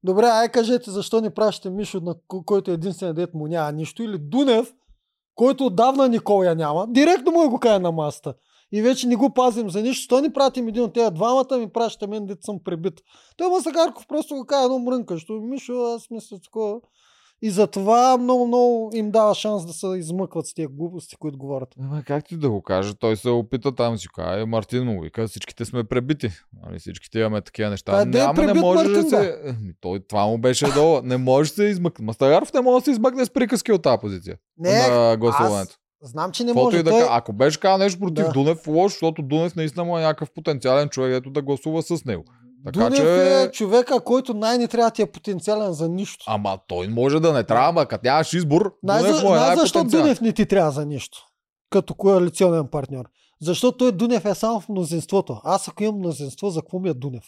Добре, 0.03 0.25
ай 0.25 0.49
кажете 0.49 0.91
защо 0.91 1.21
не 1.21 1.29
пращате 1.29 1.69
Мишо, 1.69 1.99
на 1.99 2.15
ко- 2.27 2.45
който 2.45 2.71
е 2.71 2.73
единствен 2.73 3.13
дет 3.13 3.33
му 3.33 3.47
няма 3.47 3.71
нищо, 3.71 4.03
или 4.03 4.17
Дунев, 4.17 4.73
който 5.37 5.65
отдавна 5.65 6.09
никой 6.09 6.45
я 6.45 6.55
няма, 6.55 6.85
директно 6.89 7.31
му 7.31 7.49
го 7.49 7.59
каже 7.59 7.79
на 7.79 7.91
масата. 7.91 8.33
И 8.71 8.81
вече 8.81 9.07
не 9.07 9.15
го 9.15 9.33
пазим 9.33 9.69
за 9.69 9.81
нищо. 9.81 10.03
Що 10.03 10.19
ни 10.19 10.33
пратим 10.33 10.67
един 10.67 10.83
от 10.83 10.93
тези 10.93 11.11
двамата, 11.11 11.57
ми 11.57 11.69
пращате 11.69 12.07
мен, 12.07 12.25
дет 12.25 12.43
съм 12.43 12.59
пребит. 12.65 12.93
Той 13.37 13.49
Масагарков 13.49 14.07
просто 14.07 14.35
го 14.35 14.45
каже 14.45 14.63
едно 14.63 14.79
мрънкащо. 14.79 15.33
Мишо, 15.33 15.73
аз 15.73 16.09
мисля 16.09 16.39
такова. 16.43 16.79
И 17.41 17.49
затова 17.49 18.17
много, 18.17 18.47
много 18.47 18.91
им 18.93 19.11
дава 19.11 19.35
шанс 19.35 19.65
да 19.65 19.73
се 19.73 19.87
измъкват 19.87 20.47
с 20.47 20.53
тези 20.53 20.67
глупости, 20.67 21.15
които 21.15 21.37
говорят. 21.37 21.69
Ама 21.79 22.03
как 22.07 22.25
ти 22.25 22.37
да 22.37 22.49
го 22.49 22.61
кажа? 22.61 22.93
Той 22.93 23.15
се 23.15 23.29
опита 23.29 23.75
там 23.75 23.97
си 23.97 24.07
каже, 24.15 24.45
Мартин 24.45 24.83
му 24.83 25.01
вика, 25.01 25.27
всичките 25.27 25.65
сме 25.65 25.83
пребити. 25.83 26.31
Нали, 26.65 26.79
всичките 26.79 27.19
имаме 27.19 27.41
такива 27.41 27.69
неща. 27.69 28.05
Да 28.05 28.23
е 28.23 28.27
не 28.27 28.33
пребит 28.33 28.61
може 28.61 28.87
Мартин, 28.87 29.03
да 29.03 29.09
се... 29.09 29.39
Еми, 29.43 29.73
Той, 29.81 29.99
това 29.99 30.25
му 30.25 30.37
беше 30.37 30.65
долу. 30.73 31.01
Не 31.03 31.17
може 31.17 31.49
да 31.49 31.55
се 31.55 31.63
измъкне. 31.63 32.05
Мастагаров 32.05 32.53
не 32.53 32.61
може 32.61 32.81
да 32.81 32.85
се 32.85 32.91
измъкне 32.91 33.25
с 33.25 33.29
приказки 33.29 33.71
от 33.71 33.81
тази 33.81 33.97
позиция. 34.01 34.37
Не, 34.57 34.87
на 34.87 35.17
гласуването. 35.17 35.75
аз 36.03 36.11
знам, 36.11 36.31
че 36.31 36.43
не 36.43 36.49
Каквото 36.49 36.65
може. 36.65 36.77
и 36.77 36.83
да 36.83 36.89
Той... 36.89 37.07
Ако 37.09 37.33
беше 37.33 37.59
казал 37.59 37.77
нещо 37.77 37.99
против 37.99 38.25
Да. 38.25 38.31
Дунев, 38.31 38.67
лошо, 38.67 38.93
защото 38.93 39.21
Дунев 39.21 39.55
наистина 39.55 39.83
му 39.85 39.97
е 39.97 40.01
някакъв 40.01 40.31
потенциален 40.31 40.89
човек, 40.89 41.13
ето 41.17 41.29
да 41.29 41.41
гласува 41.41 41.81
с 41.81 42.05
него. 42.05 42.23
Така 42.65 42.79
Дунев 42.79 42.95
че... 42.95 43.43
е 43.43 43.51
човека, 43.51 44.01
който 44.03 44.33
най-не 44.33 44.67
трябва 44.67 44.91
ти 44.91 45.01
е 45.01 45.11
потенциален 45.11 45.73
за 45.73 45.89
нищо. 45.89 46.25
Ама 46.27 46.59
той 46.67 46.87
може 46.87 47.19
да 47.19 47.33
не 47.33 47.43
трябва, 47.43 47.69
ама 47.69 47.85
като 47.85 48.05
нямаш 48.05 48.33
избор, 48.33 48.75
Най- 48.83 49.01
Дунев 49.01 49.23
му 49.23 49.35
е 49.35 49.37
Знаеш 49.37 49.59
защо. 49.59 49.83
Дунев 49.83 50.21
не 50.21 50.33
ти 50.33 50.45
трябва 50.45 50.71
за 50.71 50.85
нищо? 50.85 51.17
Като 51.69 51.93
коалиционен 51.93 52.67
партньор. 52.67 53.05
Защото 53.41 53.77
той 53.77 53.91
Дунев 53.91 54.25
е 54.25 54.35
само 54.35 54.59
в 54.59 54.69
мнозинството. 54.69 55.41
Аз 55.43 55.67
ако 55.67 55.83
имам 55.83 55.99
мнозинство, 55.99 56.49
за 56.49 56.61
какво 56.61 56.79
ми 56.79 56.89
е 56.89 56.93
Дунев? 56.93 57.23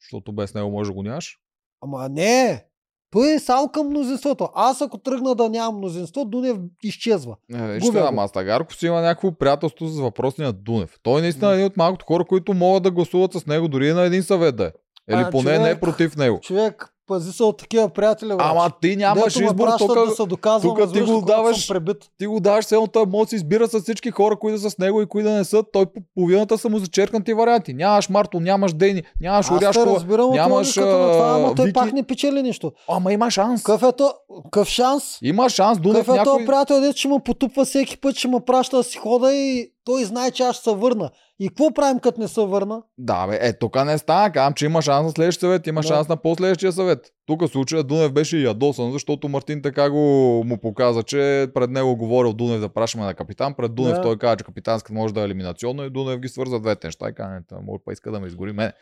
Защото 0.00 0.32
без 0.32 0.54
него 0.54 0.70
може 0.70 0.90
да 0.90 0.94
го 0.94 1.02
нямаш. 1.02 1.38
Ама 1.80 2.08
не! 2.08 2.64
Той 3.12 3.34
е 3.34 3.38
само 3.38 3.68
към 3.68 3.86
мнозинството. 3.86 4.48
Аз 4.54 4.80
ако 4.80 4.98
тръгна 4.98 5.34
да 5.34 5.48
нямам 5.48 5.76
мнозинство, 5.76 6.24
Дунев 6.24 6.56
изчезва. 6.82 7.36
Не, 7.48 7.72
виж, 7.72 7.82
Губя 7.82 8.06
ама 8.08 8.28
Стагарков 8.28 8.76
си 8.76 8.86
има 8.86 9.00
някакво 9.00 9.32
приятелство 9.32 9.86
с 9.86 10.00
въпросния 10.00 10.52
Дунев. 10.52 10.98
Той 11.02 11.20
наистина 11.20 11.50
е 11.50 11.54
един 11.54 11.66
от 11.66 11.76
малкото 11.76 12.06
хора, 12.06 12.24
които 12.24 12.54
могат 12.54 12.82
да 12.82 12.90
гласуват 12.90 13.32
с 13.32 13.46
него 13.46 13.68
дори 13.68 13.88
и 13.88 13.92
на 13.92 14.02
един 14.02 14.22
съвет 14.22 14.56
да 14.56 14.64
е. 14.64 14.70
Или 15.10 15.20
А, 15.20 15.30
поне 15.30 15.42
човек- 15.44 15.62
не 15.62 15.80
против 15.80 16.16
него. 16.16 16.40
Човек, 16.40 16.91
пази 17.12 17.32
се 17.32 17.42
от 17.42 17.58
такива 17.58 17.88
приятели. 17.88 18.28
бе. 18.28 18.36
Ама 18.38 18.70
ти 18.80 18.96
нямаш 18.96 19.34
Дето 19.34 19.44
избор, 19.44 19.68
тук 19.78 19.94
да 20.08 20.10
се 20.10 20.26
доказвам, 20.26 20.76
тук 20.76 20.92
ти 20.92 21.00
го 21.00 21.20
даваш- 21.20 21.72
ти 22.18 22.26
го 22.26 22.40
даваш, 22.40 22.64
все 22.64 22.76
той 22.92 23.06
може 23.06 23.24
да 23.24 23.28
се 23.28 23.36
избира 23.36 23.68
с 23.68 23.80
всички 23.80 24.10
хора, 24.10 24.36
които 24.36 24.58
са 24.58 24.70
с 24.70 24.78
него 24.78 25.02
и 25.02 25.06
които 25.06 25.28
да 25.28 25.34
не 25.34 25.44
са. 25.44 25.62
Той 25.72 25.86
по 25.86 26.00
половината 26.14 26.58
са 26.58 26.68
му 26.68 26.78
зачеркнати 26.78 27.32
варианти. 27.34 27.74
Нямаш 27.74 28.08
Марто, 28.08 28.40
нямаш 28.40 28.72
Дейни, 28.72 29.02
нямаш 29.20 29.50
Оряшкова. 29.50 29.94
разбирам 29.96 30.30
нямаш, 30.30 30.66
логиката 30.76 30.98
на 30.98 31.12
това, 31.12 31.34
ама 31.34 31.48
а, 31.48 31.54
той 31.54 31.66
Вики. 31.66 31.72
пак 31.74 31.92
не 31.92 32.02
печели 32.02 32.42
нищо. 32.42 32.72
Ама 32.88 33.12
има 33.12 33.30
шанс. 33.30 33.62
Какъв 33.62 33.82
е 33.82 33.92
то? 33.92 34.12
Какъв 34.44 34.68
шанс? 34.68 35.18
Има 35.22 35.48
шанс 35.50 35.80
Дунев 35.80 36.06
Какъв 36.06 36.14
е 36.14 36.18
някой... 36.18 36.46
приятел, 36.46 36.80
дето 36.80 36.98
ще 36.98 37.08
му 37.08 37.20
потупва 37.20 37.64
всеки 37.64 38.00
път, 38.00 38.16
ще 38.16 38.28
ме 38.28 38.40
праща 38.46 38.76
да 38.76 38.82
си 38.82 38.98
хода 38.98 39.34
и 39.34 39.71
той 39.84 40.04
знае, 40.04 40.30
че 40.30 40.42
аз 40.42 40.56
ще 40.56 40.70
се 40.70 40.76
върна. 40.76 41.10
И 41.38 41.48
какво 41.48 41.74
правим, 41.74 42.00
като 42.00 42.20
не 42.20 42.28
се 42.28 42.40
върна? 42.40 42.82
Да, 42.98 43.26
бе, 43.26 43.38
е, 43.42 43.58
тук 43.58 43.84
не 43.84 43.98
стана. 43.98 44.32
Казвам, 44.32 44.54
че 44.54 44.64
има 44.64 44.82
шанс 44.82 45.04
на 45.04 45.10
следващия 45.10 45.40
съвет, 45.40 45.66
има 45.66 45.80
Да. 45.80 45.86
шанс 45.86 46.08
на 46.08 46.16
последващия 46.16 46.72
съвет. 46.72 47.12
Тук 47.26 47.48
случая 47.48 47.82
Дунев 47.82 48.12
беше 48.12 48.38
ядосан, 48.38 48.92
защото 48.92 49.28
Мартин 49.28 49.62
така 49.62 49.90
го 49.90 49.98
му 50.46 50.58
показа, 50.60 51.02
че 51.02 51.48
пред 51.54 51.70
него 51.70 51.96
говорил 51.96 52.32
Дунев 52.32 52.60
да 52.60 52.68
пращаме 52.68 53.04
на 53.04 53.14
капитан. 53.14 53.54
Пред 53.54 53.74
Дунев 53.74 53.94
Да. 53.94 54.02
той 54.02 54.18
каза, 54.18 54.36
че 54.36 54.44
капитанската 54.44 54.94
може 54.94 55.14
да 55.14 55.20
е 55.20 55.24
елиминационна 55.24 55.84
и 55.84 55.90
Дунев 55.90 56.20
ги 56.20 56.28
свърза 56.28 56.60
двете 56.60 56.86
неща. 56.86 57.08
И 57.08 57.14
каза, 57.14 57.40
може 57.62 57.82
па 57.84 57.92
иска 57.92 58.10
да 58.10 58.20
ме 58.20 58.26
изгори 58.26 58.52
мен. 58.52 58.72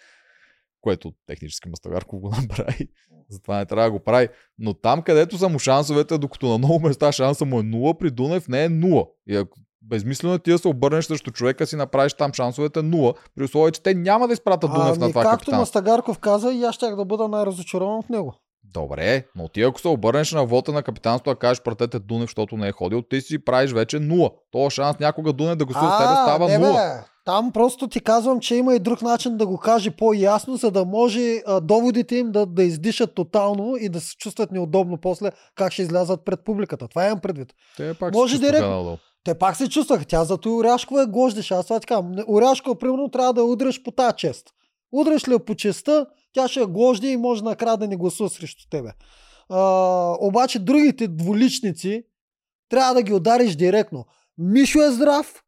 Което 0.80 1.12
технически 1.26 1.68
Мастагарков 1.68 2.20
го 2.20 2.30
направи. 2.42 2.88
Затова 3.28 3.56
не 3.58 3.66
трябва 3.66 3.84
да 3.84 3.90
го 3.90 4.00
прави. 4.00 4.28
Но 4.58 4.74
там, 4.74 5.02
където 5.02 5.38
са 5.38 5.48
му 5.48 5.58
шансовете, 5.58 6.18
докато 6.18 6.48
на 6.48 6.58
много 6.58 6.80
места 6.80 7.12
шанса 7.12 7.44
му 7.44 7.60
е 7.60 7.62
0, 7.62 7.98
при 7.98 8.10
Дунев 8.10 8.48
не 8.48 8.64
е 8.64 8.68
0. 8.68 9.08
И 9.28 9.36
ако 9.36 9.58
безмислено 9.82 10.34
е 10.34 10.38
ти 10.38 10.50
да 10.50 10.58
се 10.58 10.68
обърнеш 10.68 11.04
срещу 11.04 11.30
човека 11.30 11.66
си, 11.66 11.76
направиш 11.76 12.14
там 12.14 12.32
шансовете 12.32 12.80
0, 12.80 13.14
при 13.36 13.44
условие, 13.44 13.72
че 13.72 13.82
те 13.82 13.94
няма 13.94 14.26
да 14.26 14.32
изпратят 14.32 14.70
Дунев 14.70 14.98
на 14.98 15.04
Ами, 15.04 15.12
това 15.12 15.22
както 15.22 15.38
капитан. 15.38 15.58
Мастагарков 15.58 16.18
каза, 16.18 16.52
и 16.52 16.64
аз 16.64 16.74
щях 16.74 16.96
да 16.96 17.04
бъда 17.04 17.28
най-разочарован 17.28 17.98
от 17.98 18.10
него. 18.10 18.34
Добре, 18.74 19.24
но 19.36 19.48
ти 19.48 19.62
ако 19.62 19.80
се 19.80 19.88
обърнеш 19.88 20.32
на 20.32 20.46
вота 20.46 20.72
на 20.72 20.82
капитанството, 20.82 21.30
а 21.30 21.36
кажеш 21.36 21.62
пратете 21.62 21.98
Дунев, 21.98 22.28
защото 22.28 22.56
не 22.56 22.68
е 22.68 22.72
ходил, 22.72 23.02
ти 23.02 23.20
си 23.20 23.44
правиш 23.44 23.72
вече 23.72 23.96
0. 23.96 24.32
Това 24.52 24.70
шанс 24.70 24.98
някога 24.98 25.32
Дунев 25.32 25.56
да 25.56 25.64
гласува 25.64 25.92
с 25.92 25.98
тебе 25.98 26.12
става 26.12 26.48
не, 26.48 26.58
0. 26.58 26.72
бе, 26.72 27.04
там 27.24 27.52
просто 27.52 27.88
ти 27.88 28.00
казвам, 28.00 28.40
че 28.40 28.54
има 28.54 28.74
и 28.74 28.78
друг 28.78 29.02
начин 29.02 29.36
да 29.36 29.46
го 29.46 29.58
каже 29.58 29.90
по-ясно, 29.90 30.56
за 30.56 30.70
да 30.70 30.84
може 30.84 31.42
а, 31.46 31.60
доводите 31.60 32.16
им 32.16 32.32
да, 32.32 32.46
да 32.46 32.62
издишат 32.62 33.14
тотално 33.14 33.76
и 33.80 33.88
да 33.88 34.00
се 34.00 34.16
чувстват 34.16 34.52
неудобно 34.52 34.98
после 34.98 35.30
как 35.54 35.72
ще 35.72 35.82
излязат 35.82 36.24
пред 36.24 36.44
публиката. 36.44 36.88
Това 36.88 37.06
имам 37.06 37.20
предвид. 37.20 37.48
Те 37.76 37.94
пак 37.94 38.14
Може 38.14 38.38
директно. 38.38 38.98
Те 39.24 39.35
пак 39.35 39.56
се 39.56 39.68
чувстваха. 39.68 40.04
Тя 40.04 40.24
зато 40.24 40.48
и 40.48 40.52
Оряшкова 40.52 41.02
е 41.02 41.06
гождеше. 41.06 41.54
Аз 41.54 41.66
това. 41.66 42.02
Не- 42.02 42.24
Оряшкова, 42.28 42.78
примерно, 42.78 43.09
трябва 43.09 43.33
да 43.33 43.44
удреш 43.44 43.83
по 43.83 43.90
тази 43.90 44.16
чест. 44.16 44.50
Удреш 44.92 45.28
ли 45.28 45.38
по 45.38 45.54
честа, 45.54 46.06
тя 46.33 46.48
ще 46.48 46.61
я 46.61 46.66
гожди 46.66 47.09
и 47.09 47.16
може 47.16 47.44
накрая 47.44 47.76
да 47.76 47.88
не 47.88 47.96
гласува 47.96 48.30
срещу 48.30 48.68
тебе. 48.70 48.92
А, 49.48 50.16
обаче 50.20 50.59
другите 50.59 51.09
двуличници 51.09 52.04
трябва 52.68 52.94
да 52.94 53.02
ги 53.02 53.12
удариш 53.12 53.56
директно. 53.56 54.04
Мишо 54.38 54.83
е 54.83 54.90
здрав, 54.90 55.44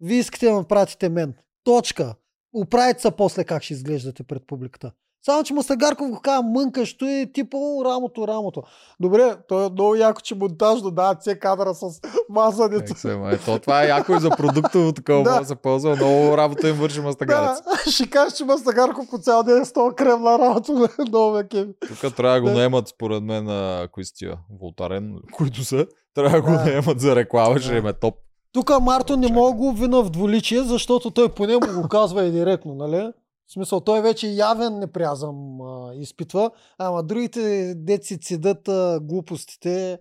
вие 0.00 0.18
искате 0.18 0.46
да 0.46 0.54
ме 0.54 0.64
пратите 0.64 1.08
мен. 1.08 1.34
Точка. 1.64 2.14
Оправите 2.52 3.00
се 3.00 3.10
после 3.10 3.44
как 3.44 3.62
ще 3.62 3.74
изглеждате 3.74 4.22
пред 4.22 4.46
публиката. 4.46 4.92
Само, 5.22 5.44
че 5.44 5.54
Мастагарков 5.54 6.10
го 6.10 6.20
казва 6.20 6.42
мънкащо 6.42 7.04
и 7.04 7.32
типа 7.34 7.56
«О, 7.56 7.84
рамото, 7.84 8.28
рамото. 8.28 8.62
Добре, 9.00 9.36
то 9.48 9.66
е 9.66 9.70
много 9.70 9.94
яко, 9.94 10.20
че 10.20 10.34
монтаж 10.34 10.80
да 10.80 10.90
дават 10.90 11.20
все 11.20 11.38
кадра 11.38 11.74
с 11.74 12.00
мазането. 12.28 12.94
Се, 12.94 13.16
ма, 13.16 13.30
ето, 13.32 13.58
това 13.58 13.82
е 13.82 13.88
яко 13.88 14.12
и 14.12 14.20
за 14.20 14.30
продуктово 14.30 14.92
такова, 14.92 15.22
Да. 15.22 15.44
се 15.44 15.54
ползва. 15.54 15.96
Много 15.96 16.36
работа 16.36 16.68
им 16.68 16.76
върши 16.76 17.00
мастагарец. 17.00 17.58
Да, 17.84 17.90
ще 17.90 18.10
кажеш, 18.10 18.38
че 18.38 18.44
Мастагарков 18.44 19.10
по 19.10 19.18
цял 19.18 19.42
ден 19.42 19.62
е 19.62 19.64
с 19.64 19.72
този 19.72 19.96
крем 19.96 20.22
на 20.22 20.38
работа. 20.38 20.72
Много 20.98 21.36
ме 21.36 21.48
кеви. 21.48 21.72
Тук 22.02 22.14
трябва 22.14 22.34
да 22.34 22.42
го 22.42 22.50
наемат, 22.50 22.88
според 22.88 23.22
мен, 23.22 23.44
на 23.44 23.88
кои 23.92 24.04
са 24.04 24.12
тия, 24.14 24.38
Волтарен, 24.60 25.14
които 25.32 25.64
са. 25.64 25.86
Трябва 26.14 26.30
да 26.32 26.42
го 26.42 26.50
наемат 26.50 27.00
за 27.00 27.16
реклама, 27.16 27.58
ще 27.58 27.70
Да. 27.70 27.78
им 27.78 27.86
е 27.86 27.92
топ. 27.92 28.14
Тук 28.52 28.70
Марто 28.80 29.16
не 29.16 29.32
мога 29.32 29.52
го 29.52 29.68
обвина 29.68 30.02
в 30.02 30.10
двуличие, 30.10 30.62
защото 30.62 31.10
той 31.10 31.28
поне 31.28 31.54
му 31.54 31.82
го 31.82 31.88
казва 31.88 32.24
и 32.24 32.30
директно, 32.30 32.74
нали? 32.74 33.12
В 33.50 33.52
смисъл, 33.52 33.80
той 33.80 34.02
вече 34.02 34.26
явен 34.28 34.78
непрязъм 34.78 35.60
а, 35.60 35.94
изпитва, 35.94 36.50
ама 36.78 37.02
другите 37.02 37.74
деци 37.76 38.20
цедат 38.20 38.68
а, 38.68 39.00
глупостите. 39.02 39.98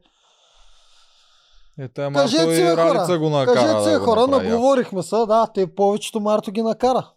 Е, 1.80 1.88
те 1.88 2.12
Кажете 2.14 2.56
си, 2.56 2.62
хора. 2.76 3.18
Го 3.20 3.30
накара 3.30 3.56
Кажете 3.56 3.92
да 3.92 4.00
хора, 4.00 4.28
наговорихме 4.28 5.04
се, 5.04 5.16
да, 5.16 5.48
те 5.54 5.76
повечето 5.76 6.20
Марто 6.20 6.52
ги 6.52 6.62
накара. 6.62 7.12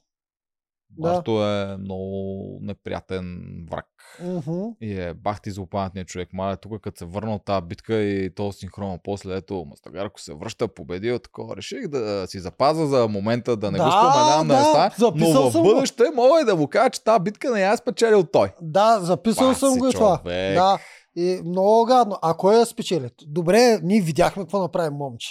Да. 0.98 1.12
Марто 1.12 1.46
е 1.48 1.76
много 1.76 2.58
неприятен 2.62 3.42
враг. 3.70 3.86
Мгм. 4.22 4.62
И 4.80 4.92
е 5.00 5.14
бах 5.14 5.40
ти 5.40 5.50
за 5.50 5.60
опаметния 5.62 6.04
човек. 6.04 6.28
Маля, 6.32 6.56
тук 6.56 6.80
като 6.82 6.98
се 6.98 7.04
върна 7.04 7.34
от 7.34 7.44
тази 7.44 7.66
битка 7.66 7.94
и 7.94 8.34
то 8.34 8.52
синхронно 8.52 8.98
после, 9.04 9.36
ето 9.36 9.64
Мастагарко 9.70 10.20
се 10.20 10.34
връща, 10.34 10.68
победил, 10.68 11.18
такова. 11.18 11.56
Реших 11.56 11.88
да 11.88 12.26
си 12.26 12.40
запаза 12.40 12.86
за 12.86 13.08
момента, 13.08 13.56
да 13.56 13.70
не 13.70 13.78
го 13.78 13.84
Да, 13.84 13.90
споменавам 13.90 14.48
да, 14.48 14.54
на 14.54 14.60
места, 14.60 14.90
но 15.16 15.48
в 15.48 15.52
съм 15.52 15.62
го. 15.62 15.68
бъдеще 15.68 16.04
мога 16.14 16.40
и 16.40 16.44
да 16.44 16.56
му 16.56 16.68
кажа, 16.68 16.90
че 16.90 17.04
тази 17.04 17.22
битка 17.22 17.50
не 17.50 17.60
я 17.60 17.72
е 17.72 17.76
спечелил 17.76 18.24
той. 18.24 18.52
Да, 18.62 19.00
записал 19.00 19.48
Пак 19.48 19.58
съм 19.58 19.78
го 19.78 19.88
и 19.88 19.92
това. 19.92 20.20
Да. 20.24 20.78
И 21.16 21.40
много 21.44 21.84
гадно. 21.84 22.18
А 22.22 22.34
кой 22.34 22.56
я 22.56 22.66
спечели? 22.66 23.10
Добре, 23.26 23.80
ние 23.82 24.00
видяхме 24.00 24.42
какво 24.42 24.58
направи 24.58 24.90
момче. 24.90 25.28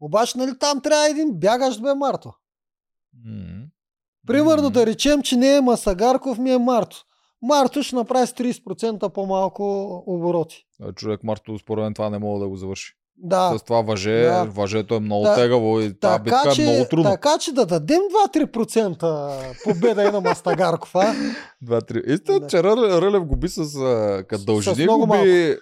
Обаче, 0.00 0.38
нали 0.38 0.58
там 0.58 0.80
трябва 0.82 1.08
един 1.10 1.34
бягащ 1.34 1.82
бе 1.82 1.94
Марто. 1.94 2.32
М. 3.24 3.53
Примерно 4.26 4.70
да 4.70 4.86
речем, 4.86 5.22
че 5.22 5.36
не 5.36 5.56
е 5.56 5.60
Масагарков, 5.60 6.38
ми 6.38 6.50
е 6.50 6.58
Марто. 6.58 6.96
Марто 7.42 7.82
ще 7.82 7.96
направи 7.96 8.26
с 8.26 8.32
30% 8.32 9.08
по-малко 9.08 9.64
обороти. 10.06 10.56
А, 10.82 10.92
Човек 10.92 11.20
Марто, 11.24 11.58
според 11.58 11.84
мен 11.84 11.94
това 11.94 12.10
не 12.10 12.18
мога 12.18 12.40
да 12.40 12.48
го 12.48 12.56
завърши. 12.56 12.92
Да. 13.16 13.58
С 13.58 13.62
това 13.62 13.80
въже, 13.80 14.22
Да. 14.22 14.44
въжето 14.44 14.94
е 14.94 15.00
много 15.00 15.24
Да. 15.24 15.34
тегаво 15.34 15.80
и 15.80 15.94
тази 15.94 16.22
битка 16.22 16.40
Така 16.44 16.60
е 16.60 16.64
много 16.64 16.78
че, 16.78 16.88
трудно. 16.88 17.04
така 17.04 17.38
че 17.38 17.52
да 17.52 17.66
дадем 17.66 18.00
2-3% 18.26 19.28
победа 19.64 20.02
и 20.02 20.10
на 20.10 20.20
Мастагарков, 20.20 20.94
а? 20.94 21.14
Два, 21.62 21.80
три. 21.80 22.02
Истина, 22.06 22.40
Да. 22.40 22.46
че 22.46 22.62
Рълев, 22.62 23.24
губи 23.24 23.48
с 23.48 23.62
като 24.28 24.44
дължини 24.44 24.86
губи... 24.86 25.56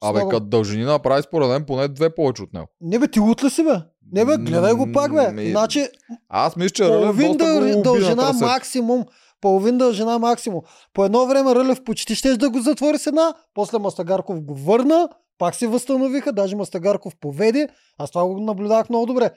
Абе, 0.00 0.18
много- 0.18 0.30
като 0.30 0.46
дължини 0.46 0.84
направи 0.84 1.22
според 1.22 1.48
мен 1.48 1.64
поне 1.66 1.88
две 1.88 2.14
повече 2.14 2.42
от 2.42 2.52
него. 2.52 2.66
Не 2.80 2.98
бе, 2.98 3.08
ти 3.08 3.20
лут 3.20 3.44
ли 3.44 3.50
си 3.50 3.64
бе? 3.64 3.76
Не 4.12 4.24
бе, 4.24 4.36
гледай 4.36 4.72
го 4.74 4.92
пак 4.92 5.14
бе. 5.14 5.32
М, 5.32 5.50
Значи, 5.50 5.88
Аз 6.28 6.56
мисля, 6.56 6.70
че 6.70 6.84
половин 6.84 7.36
дъл, 7.36 7.82
дължина 7.82 8.32
максимум. 8.40 9.04
Половин 9.40 9.78
дължина 9.78 10.18
максимум. 10.18 10.60
По 10.94 11.04
едно 11.04 11.26
време 11.26 11.54
Рълев 11.54 11.84
почти 11.84 12.14
ще 12.14 12.36
да 12.36 12.50
го 12.50 12.60
затвори 12.60 12.98
с 12.98 13.06
една, 13.06 13.34
после 13.54 13.78
Мастагарков 13.78 14.40
го 14.40 14.54
върна, 14.54 15.08
пак 15.38 15.54
се 15.54 15.66
възстановиха, 15.66 16.32
даже 16.32 16.56
Мастагарков 16.56 17.12
поведе. 17.20 17.68
Аз 17.98 18.10
това 18.10 18.26
го 18.26 18.40
наблюдавах 18.40 18.88
много 18.90 19.06
добре. 19.06 19.30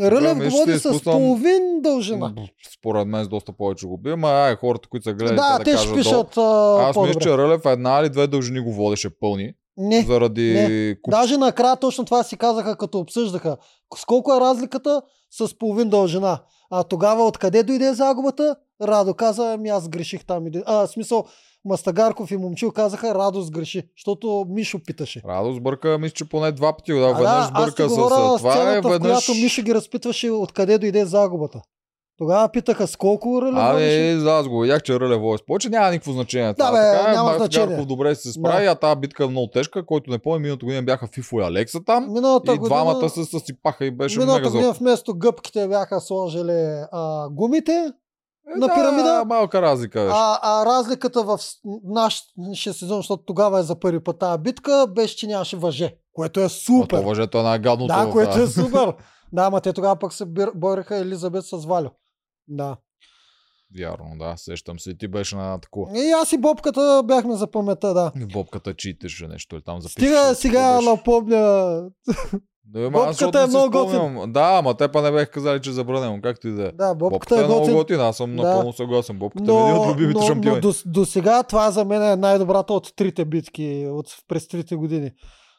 Рълев 0.00 0.36
мисля, 0.38 0.50
го 0.50 0.56
води 0.56 0.78
ще 0.78 0.88
с 0.88 1.02
половин 1.04 1.62
дължина. 1.80 2.34
Според 2.78 3.06
мен 3.08 3.24
с 3.24 3.28
доста 3.28 3.52
повече 3.52 3.86
го 3.86 3.98
би, 3.98 4.10
ама 4.10 4.28
ай, 4.28 4.56
хората, 4.56 4.88
които 4.88 5.04
са 5.04 5.12
гледали, 5.12 5.36
Да, 5.36 5.58
да, 5.58 5.64
те 5.64 5.70
ще 5.70 5.76
кажат 5.76 5.94
пишат 5.94 6.34
долу. 6.34 6.78
Аз 6.78 6.96
мисля, 6.96 7.20
че 7.20 7.38
Рълев 7.38 7.60
една 7.66 8.00
или 8.00 8.08
две 8.10 8.26
дължини 8.26 8.60
го 8.60 8.72
водеше 8.72 9.18
пълни, 9.20 9.52
Не, 9.76 10.02
заради 10.02 10.96
куп... 11.02 11.10
Даже 11.10 11.36
накрая 11.36 11.76
точно 11.76 12.04
това 12.04 12.22
си 12.22 12.36
казаха, 12.36 12.76
като 12.76 12.98
обсъждаха. 12.98 13.56
С 13.96 14.04
колко 14.04 14.34
е 14.34 14.40
разликата 14.40 15.02
с 15.30 15.58
половин 15.58 15.88
дължина? 15.88 16.38
А 16.70 16.82
тогава 16.82 17.26
откъде 17.26 17.62
дойде 17.62 17.94
загубата? 17.94 18.56
Радо 18.82 19.14
каза, 19.14 19.52
ами 19.52 19.68
аз 19.68 19.88
греших 19.88 20.24
там. 20.24 20.44
А, 20.66 20.86
в 20.86 20.90
смисъл, 20.90 21.24
Мастагарков 21.64 22.30
и 22.30 22.36
Момчил 22.36 22.70
казаха, 22.70 23.14
Радо 23.14 23.40
сгреши, 23.40 23.82
защото 23.96 24.46
Мишо 24.48 24.78
питаше. 24.86 25.22
Радо 25.28 25.52
сбърка, 25.52 25.98
мисля, 25.98 26.14
че 26.14 26.28
поне 26.28 26.52
два 26.52 26.76
пъти. 26.76 26.92
Да, 26.92 27.12
веднъж 27.12 27.46
сбърка 27.46 27.88
с 27.88 27.94
това 27.94 28.34
е 28.34 28.38
сцената, 28.38 28.88
в 28.88 28.92
веднъж... 28.92 29.26
която 29.26 29.40
Мишо 29.40 29.62
ги 29.62 29.74
разпитваше 29.74 30.30
откъде 30.30 30.78
дойде 30.78 31.06
загубата. 31.06 31.60
Тогава 32.22 32.48
питаха 32.48 32.86
с 32.86 32.96
колко 32.96 33.42
рълева 33.42 33.70
Ами, 33.70 34.24
да, 34.24 34.30
аз 34.30 34.48
го 34.48 34.60
видях, 34.60 34.82
че 34.82 34.92
е 34.92 34.96
с 34.96 35.46
повече, 35.46 35.68
няма 35.68 35.90
никакво 35.90 36.12
значение. 36.12 36.54
това. 36.54 36.70
бе, 36.72 36.98
така, 36.98 37.10
е, 37.10 37.14
няма 37.14 37.34
значение. 37.36 37.66
Гарков 37.66 37.86
добре 37.86 38.14
се 38.14 38.32
справи, 38.32 38.66
а 38.66 38.74
тази 38.74 39.00
битка 39.00 39.24
е 39.24 39.26
много 39.26 39.46
тежка, 39.46 39.86
който 39.86 40.10
не 40.10 40.18
помня, 40.18 40.38
миналата 40.38 40.64
година 40.64 40.82
бяха 40.82 41.06
Фифо 41.06 41.40
и 41.40 41.42
Алекса 41.42 41.84
там. 41.86 42.12
Миналата 42.12 42.54
и 42.54 42.58
година, 42.58 42.82
двамата 42.82 43.08
се 43.08 43.24
съсипаха 43.24 43.84
и 43.84 43.90
беше 43.90 44.18
миналата 44.18 44.40
мега 44.40 44.50
година 44.50 44.72
вместо 44.72 45.14
гъбките 45.14 45.68
бяха 45.68 46.00
сложили 46.00 46.80
а, 46.92 47.28
гумите, 47.28 47.72
Е, 47.72 48.58
на 48.58 48.66
да, 48.66 48.74
пирамида. 48.74 49.24
малка 49.26 49.62
разлика 49.62 50.00
беше. 50.00 50.16
а, 50.16 50.38
а 50.42 50.66
разликата 50.66 51.22
в 51.22 51.38
нашия 51.84 52.74
сезон, 52.74 52.96
защото 52.96 53.22
тогава 53.26 53.60
е 53.60 53.62
за 53.62 53.80
първи 53.80 54.00
път 54.04 54.18
тази 54.18 54.42
битка, 54.42 54.86
беше, 54.94 55.16
че 55.16 55.26
нямаше 55.26 55.56
въже, 55.56 55.94
което 56.12 56.40
е 56.40 56.48
супер. 56.48 56.98
То 56.98 57.02
въжето 57.02 57.38
е 57.38 57.42
най-гадното. 57.42 57.94
Да, 57.94 58.10
което 58.12 58.40
е 58.40 58.46
супер. 58.46 58.94
Да, 59.32 59.42
ама 59.42 59.60
те 59.60 59.72
тогава 59.72 59.96
пък 59.96 60.12
се 60.12 60.24
бореха 60.54 60.96
Елизабет 60.96 61.44
с 61.44 61.64
Валю. 61.66 61.88
Да. 62.48 62.76
Вярно, 63.78 64.06
да, 64.18 64.34
сещам 64.36 64.78
се. 64.78 64.90
И 64.90 64.98
ти 64.98 65.08
беше 65.08 65.36
на 65.36 65.58
такова. 65.60 65.98
И 65.98 66.10
аз 66.12 66.32
и 66.32 66.38
Бобката 66.38 67.02
бяхме 67.04 67.34
за 67.34 67.46
паметта, 67.46 67.94
да. 67.94 68.12
И 68.16 68.26
Бобката 68.26 68.74
читеше 68.74 69.28
нещо 69.28 69.56
или 69.56 69.62
там 69.62 69.80
запише. 69.80 69.92
Стига 69.98 70.34
сега 70.34 70.80
напомня. 70.80 71.38
Да, 72.64 72.80
ма, 72.80 72.90
Бобката 72.90 73.42
е 73.42 73.46
много 73.46 73.68
спомням. 73.88 74.32
Да, 74.32 74.50
ама 74.54 74.76
те 74.76 74.88
па 74.88 75.02
не 75.02 75.12
бех 75.12 75.30
казали, 75.30 75.60
че 75.60 75.70
е 75.70 75.72
забранено. 75.72 76.20
Както 76.22 76.48
и 76.48 76.52
да 76.52 76.62
е. 76.62 76.72
Да, 76.72 76.94
Бобката 76.94 77.10
Бобката 77.10 77.36
е 77.36 77.38
е 77.38 77.44
много 77.44 77.60
готин. 77.60 77.74
готина, 77.74 78.04
аз 78.04 78.16
съм 78.16 78.36
Да. 78.36 78.42
напълно 78.42 78.72
съгласен. 78.72 79.18
Бобката 79.18 79.42
е 79.44 79.54
един 79.54 79.76
от 79.76 79.86
Но, 79.86 79.92
любимите 79.92 80.14
но, 80.14 80.20
но 80.20 80.26
шампиони. 80.26 80.60
до, 80.60 80.72
до 80.86 81.04
сега 81.06 81.42
това 81.42 81.70
за 81.70 81.84
мен 81.84 82.02
е 82.02 82.16
най-добрата 82.16 82.72
от 82.72 82.96
трите 82.96 83.24
битки 83.24 83.86
от, 83.90 84.06
през 84.28 84.48
трите 84.48 84.76
години. 84.76 85.10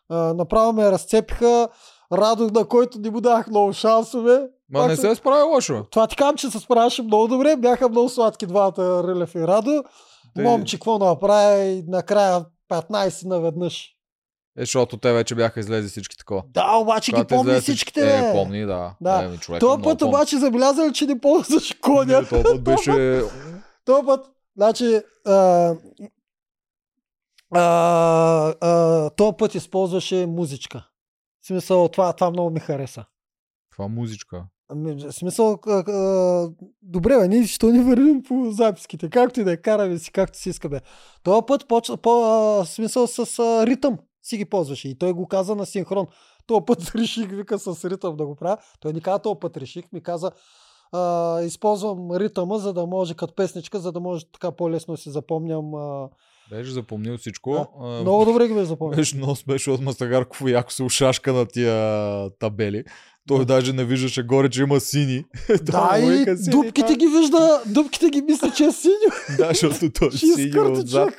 А, 0.09 0.33
направо 0.33 0.73
ме 0.73 0.91
разцепиха. 0.91 1.69
Радо, 2.13 2.49
на 2.49 2.65
който 2.65 2.99
не 2.99 3.09
му 3.11 3.21
дах 3.21 3.47
много 3.47 3.73
шансове. 3.73 4.41
Ма 4.73 4.79
Пак 4.79 4.87
не 4.87 4.95
се- 4.95 5.09
е 5.09 5.15
справи 5.15 5.43
лошо. 5.43 5.85
Това 5.91 6.07
ти 6.07 6.15
казвам, 6.15 6.35
че 6.35 6.49
се 6.49 6.59
справяше 6.59 7.03
много 7.03 7.27
добре. 7.27 7.55
Бяха 7.55 7.89
много 7.89 8.09
сладки 8.09 8.45
двата 8.45 9.03
Рълев 9.03 9.35
и 9.35 9.39
Радо. 9.39 9.83
Те- 10.35 10.41
Момче, 10.41 10.75
какво 10.77 10.97
направи 10.97 11.83
накрая 11.87 12.45
15 12.69 13.25
наведнъж. 13.25 13.89
Е, 14.57 14.61
защото 14.61 14.97
те 14.97 15.13
вече 15.13 15.35
бяха 15.35 15.59
излезли 15.59 15.89
всички 15.89 16.17
такова. 16.17 16.43
Да, 16.47 16.71
обаче 16.71 17.11
ги 17.11 17.15
Когато 17.15 17.27
помни 17.27 17.41
излезе 17.43 17.61
всичките. 17.61 18.17
Е, 18.19 18.31
помни, 18.33 18.65
да. 18.65 18.95
Да. 19.01 19.23
Е, 19.23 19.27
ми, 19.27 19.37
човека 19.37 19.59
Този 19.59 19.83
път 19.83 19.99
помни. 19.99 20.15
обаче 20.15 20.37
забелязали, 20.37 20.93
че 20.93 21.05
не 21.05 21.19
ползваш 21.19 21.73
коня. 21.73 22.21
Не, 22.21 22.27
Този 22.27 22.43
път 22.43 22.63
беше... 22.63 23.21
Този 23.85 24.05
път, 24.05 24.25
значи, 24.57 25.01
а, 25.25 25.33
а, 27.51 27.61
а, 28.61 29.09
този 29.09 29.31
път 29.37 29.55
използваше 29.55 30.25
музичка. 30.25 30.85
В 31.41 31.47
смисъл, 31.47 31.87
това, 31.87 32.13
това 32.13 32.29
много 32.29 32.49
ми 32.49 32.59
хареса. 32.59 33.05
Това 33.71 33.87
музичка. 33.87 34.43
Ами, 34.73 35.11
смисъл, 35.11 35.59
добре, 36.81 37.17
бе, 37.17 37.27
ние 37.27 37.47
що 37.47 37.67
ни 37.67 37.79
вървим 37.79 38.23
по 38.23 38.51
записките, 38.51 39.09
както 39.09 39.39
и 39.39 39.43
да 39.43 39.51
е, 39.51 39.57
караме 39.57 39.97
си, 39.97 40.11
както 40.11 40.37
си 40.37 40.49
искаме. 40.49 40.81
Този 41.23 41.41
път 41.47 41.67
почна 41.67 41.97
по 41.97 42.65
смисъл 42.65 43.07
с 43.07 43.39
ритъм 43.67 43.97
си 44.23 44.37
ги 44.37 44.45
ползваше 44.45 44.89
и 44.89 44.95
той 44.95 45.13
го 45.13 45.27
каза 45.27 45.55
на 45.55 45.65
синхрон. 45.65 46.07
Този 46.47 46.61
път 46.65 46.91
реших, 46.95 47.29
вика, 47.29 47.59
с 47.59 47.89
ритъм 47.89 48.15
да 48.15 48.25
го 48.25 48.35
правя. 48.35 48.57
Той 48.79 48.93
ни 48.93 49.01
каза, 49.01 49.19
този 49.19 49.39
път 49.39 49.57
реших, 49.57 49.91
ми 49.91 50.03
каза, 50.03 50.31
а, 50.91 51.41
използвам 51.41 52.11
ритъма, 52.11 52.57
за 52.57 52.73
да 52.73 52.85
може 52.85 53.13
като 53.13 53.35
песничка, 53.35 53.79
за 53.79 53.91
да 53.91 53.99
може 53.99 54.25
така 54.31 54.51
по-лесно 54.51 54.97
си 54.97 55.09
запомням. 55.09 55.75
А, 55.75 56.09
Беше 56.53 56.71
запомнил 56.71 57.17
всичко. 57.17 57.51
Да. 57.53 57.67
А, 57.87 58.01
много 58.01 58.25
добре 58.25 58.47
ги 58.47 58.53
бе 58.53 58.65
запомнил. 58.65 58.95
Беше 58.95 59.15
много 59.15 59.35
смешно 59.35 59.73
от 59.73 59.81
Мастагарков 59.81 60.41
и 60.47 60.51
яко 60.51 60.71
се 60.71 60.83
ушашка 60.83 61.33
на 61.33 61.45
тия 61.45 62.29
табели. 62.29 62.83
Той 63.27 63.45
даже 63.45 63.73
не 63.73 63.85
виждаше 63.85 64.23
горе, 64.23 64.49
че 64.49 64.61
има 64.61 64.79
сини. 64.79 65.25
Да, 65.61 65.97
и 65.99 66.37
«Сини, 66.37 66.51
дупките 66.51 66.87
това». 66.87 66.95
ги 66.95 67.07
вижда, 67.07 67.61
дупките 67.65 68.09
ги 68.09 68.21
мисля, 68.21 68.51
че 68.57 68.63
е 68.63 68.71
синьо. 68.71 69.11
Да, 69.37 69.47
защото 69.47 69.91
той 69.91 70.07
е 70.07 70.11
синьо 70.11 70.71
отзад. 70.71 71.13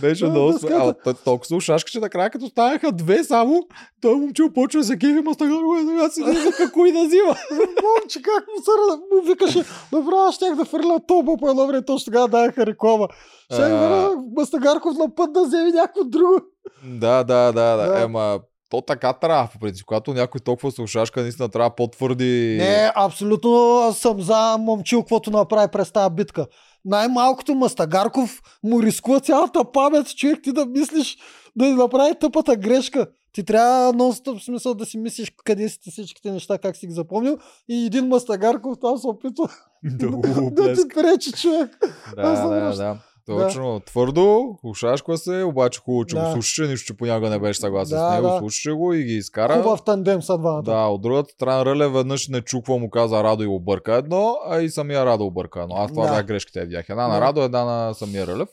Беше 0.00 0.26
много 0.26 0.58
смешно. 0.58 0.94
Толкова 1.24 1.46
се 1.46 1.54
ушашка, 1.54 1.90
че 1.90 2.00
накрая 2.00 2.30
като 2.30 2.46
станаха 2.46 2.92
две 2.92 3.24
само, 3.24 3.62
той 4.00 4.14
момчил 4.14 4.52
почва 4.52 4.80
да 4.80 4.84
се 4.84 4.98
кеви 4.98 5.20
Мастагарков 5.20 5.78
и 5.82 5.86
сега 5.86 6.10
си 6.10 6.20
не 6.22 6.32
вика 6.32 6.72
кой 6.72 6.92
да 6.92 7.04
взима. 7.06 7.36
Момче, 7.60 8.22
как 8.22 8.44
му 8.56 8.64
се 8.64 8.70
му 9.14 9.22
викаше, 9.22 9.64
направо 9.92 10.32
щях 10.32 10.54
да 10.54 10.64
фърля 10.64 11.00
тоба 11.08 11.36
по 11.36 11.50
едно 11.50 11.66
време, 11.66 11.84
точно 11.84 12.04
тогава 12.04 12.28
даваха 12.28 12.66
реклама. 12.66 13.08
А. 13.50 13.58
да 13.58 14.14
Мастагарков 14.36 14.96
на 14.98 15.14
път 15.14 15.32
да 15.32 15.44
вземе 15.44 15.70
някакво 15.70 16.04
друго. 16.04 16.40
Да, 16.84 17.24
да, 17.24 17.52
да, 17.52 17.76
да. 17.76 18.02
Ема, 18.02 18.40
то 18.70 18.80
така 18.80 19.12
трябва, 19.12 19.48
по 19.52 19.58
принцип. 19.58 19.86
Когато 19.86 20.14
някой 20.14 20.40
толкова 20.40 20.72
се 20.72 20.82
ушашка, 20.82 21.22
наистина 21.22 21.48
трябва 21.48 21.74
по-твърди. 21.76 22.56
Не, 22.58 22.92
абсолютно 22.94 23.92
съм 23.92 24.20
за 24.20 24.56
момчил, 24.58 25.02
каквото 25.02 25.30
направи 25.30 25.68
през 25.72 25.92
тази 25.92 26.14
битка. 26.14 26.46
Най-малкото 26.84 27.54
Мастагарков 27.54 28.42
му 28.64 28.82
рискува 28.82 29.20
цялата 29.20 29.72
памет, 29.72 30.16
човек 30.16 30.38
ти 30.42 30.52
да 30.52 30.66
мислиш 30.66 31.18
да 31.56 31.64
ни 31.64 31.74
направи 31.74 32.14
тъпата 32.20 32.56
грешка. 32.56 33.06
Ти 33.32 33.44
трябва 33.44 33.92
нон-стоп 33.92 34.44
смисъл 34.44 34.74
да 34.74 34.86
си 34.86 34.98
мислиш 34.98 35.32
къде 35.44 35.68
си 35.68 35.90
всичките 35.90 36.30
неща, 36.30 36.58
как 36.58 36.76
си 36.76 36.86
ги 36.86 36.92
запомнил. 36.92 37.38
И 37.68 37.86
един 37.86 38.06
Мастагарков 38.06 38.76
там 38.80 38.98
се 38.98 39.06
опитва 39.06 39.48
да 39.84 40.10
го 40.10 40.20
да 40.52 40.74
ти 40.74 40.88
пречи 40.94 41.32
човек. 41.32 41.78
Да, 42.16 42.36
съм 42.36 42.50
да, 42.50 42.98
още- 43.28 43.38
да. 43.38 43.48
Точно, 43.48 43.80
твърдо, 43.80 44.58
ушашква 44.64 45.18
се, 45.18 45.42
обаче 45.42 45.80
хубаво, 45.80 46.04
че 46.04 46.16
Да. 46.16 46.22
го 46.22 46.32
слушаше, 46.32 46.62
нищо, 46.62 46.86
че 46.86 46.96
понякога 46.96 47.30
не 47.30 47.38
беше 47.38 47.60
съгласен 47.60 47.98
Да, 47.98 48.08
с 48.08 48.14
него, 48.14 48.26
да. 48.26 48.38
слушаше 48.38 48.72
го 48.72 48.92
и 48.92 49.02
ги 49.02 49.12
изкара. 49.12 49.54
Хубав 49.54 49.82
тандем 49.82 50.22
са 50.22 50.38
двамата. 50.38 50.62
Да, 50.62 50.80
от 50.80 51.02
другата 51.02 51.30
страна 51.30 51.64
Ръле 51.64 51.88
веднъж 51.88 52.28
не 52.28 52.40
чуква 52.40 52.78
му 52.78 52.90
каза 52.90 53.24
Радо 53.24 53.42
и 53.42 53.48
обърка 53.48 53.94
едно, 53.94 54.36
а 54.46 54.60
и 54.60 54.70
самия 54.70 55.06
Радо 55.06 55.24
обърка 55.24 55.62
едно. 55.62 55.74
Аз 55.74 55.90
това 55.90 56.06
Да. 56.06 56.12
бях 56.12 56.26
грешките 56.26 56.60
видях. 56.60 56.88
Една 56.88 57.08
на 57.08 57.14
Да. 57.14 57.20
Радо, 57.20 57.40
една 57.40 57.64
на 57.64 57.94
самия 57.94 58.26
Рълев. 58.26 58.48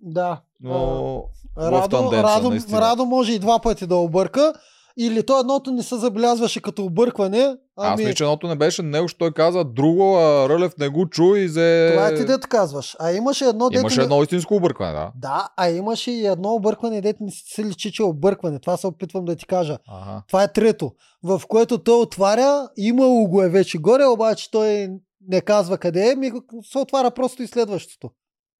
Да. 0.00 0.40
Но 0.60 1.24
Радо, 1.58 2.12
Радо. 2.12 2.52
Радо 2.72 3.04
може 3.06 3.32
и 3.32 3.38
два 3.38 3.58
пъти 3.58 3.86
да 3.86 3.96
обърка. 3.96 4.52
Или 4.98 5.22
то 5.22 5.40
едното 5.40 5.72
не 5.72 5.82
се 5.82 5.96
забелязваше 5.96 6.62
като 6.62 6.84
объркване. 6.84 7.56
Аз 7.76 7.92
Ами, 7.92 7.96
мисля, 7.96 8.14
че 8.14 8.24
едното 8.24 8.48
не 8.48 8.56
беше 8.56 8.82
него, 8.82 9.06
той 9.18 9.32
каза 9.32 9.64
друго, 9.64 10.16
а 10.16 10.48
Рълев 10.48 10.72
не 10.78 10.88
го 10.88 11.08
чу 11.08 11.34
и 11.34 11.46
взе... 11.46 11.90
това 11.92 12.08
е 12.08 12.14
ти 12.14 12.24
дето 12.24 12.48
казваш. 12.48 12.96
А 13.00 13.12
имаше 13.12 13.44
едно 13.44 13.70
дето... 13.70 13.80
Имаше 13.80 14.02
едно 14.02 14.22
истинско 14.22 14.54
объркване, 14.54 14.92
да. 14.92 15.12
Да, 15.16 15.48
а 15.56 15.70
имаше 15.70 16.10
и 16.10 16.26
едно 16.26 16.54
объркване, 16.54 17.00
дето 17.00 17.24
не 17.24 17.30
се 17.30 17.64
личи, 17.64 17.92
че 17.92 18.02
е 18.02 18.06
объркване. 18.06 18.58
Това 18.58 18.76
се 18.76 18.86
опитвам 18.86 19.24
да 19.24 19.36
ти 19.36 19.46
кажа. 19.46 19.78
Ага. 19.88 20.22
Това 20.28 20.42
е 20.42 20.52
трето, 20.52 20.92
в 21.22 21.42
което 21.48 21.78
той 21.78 22.00
отваря, 22.00 22.68
имало 22.76 23.28
го 23.28 23.42
е 23.42 23.48
вече 23.48 23.78
горе, 23.78 24.04
обаче 24.04 24.50
той 24.50 24.88
не 25.28 25.40
казва 25.40 25.78
къде 25.78 26.10
е, 26.10 26.16
ми 26.16 26.32
се 26.72 26.78
отваря 26.78 27.10
просто 27.10 27.42
и 27.42 27.46
следващото. 27.46 28.10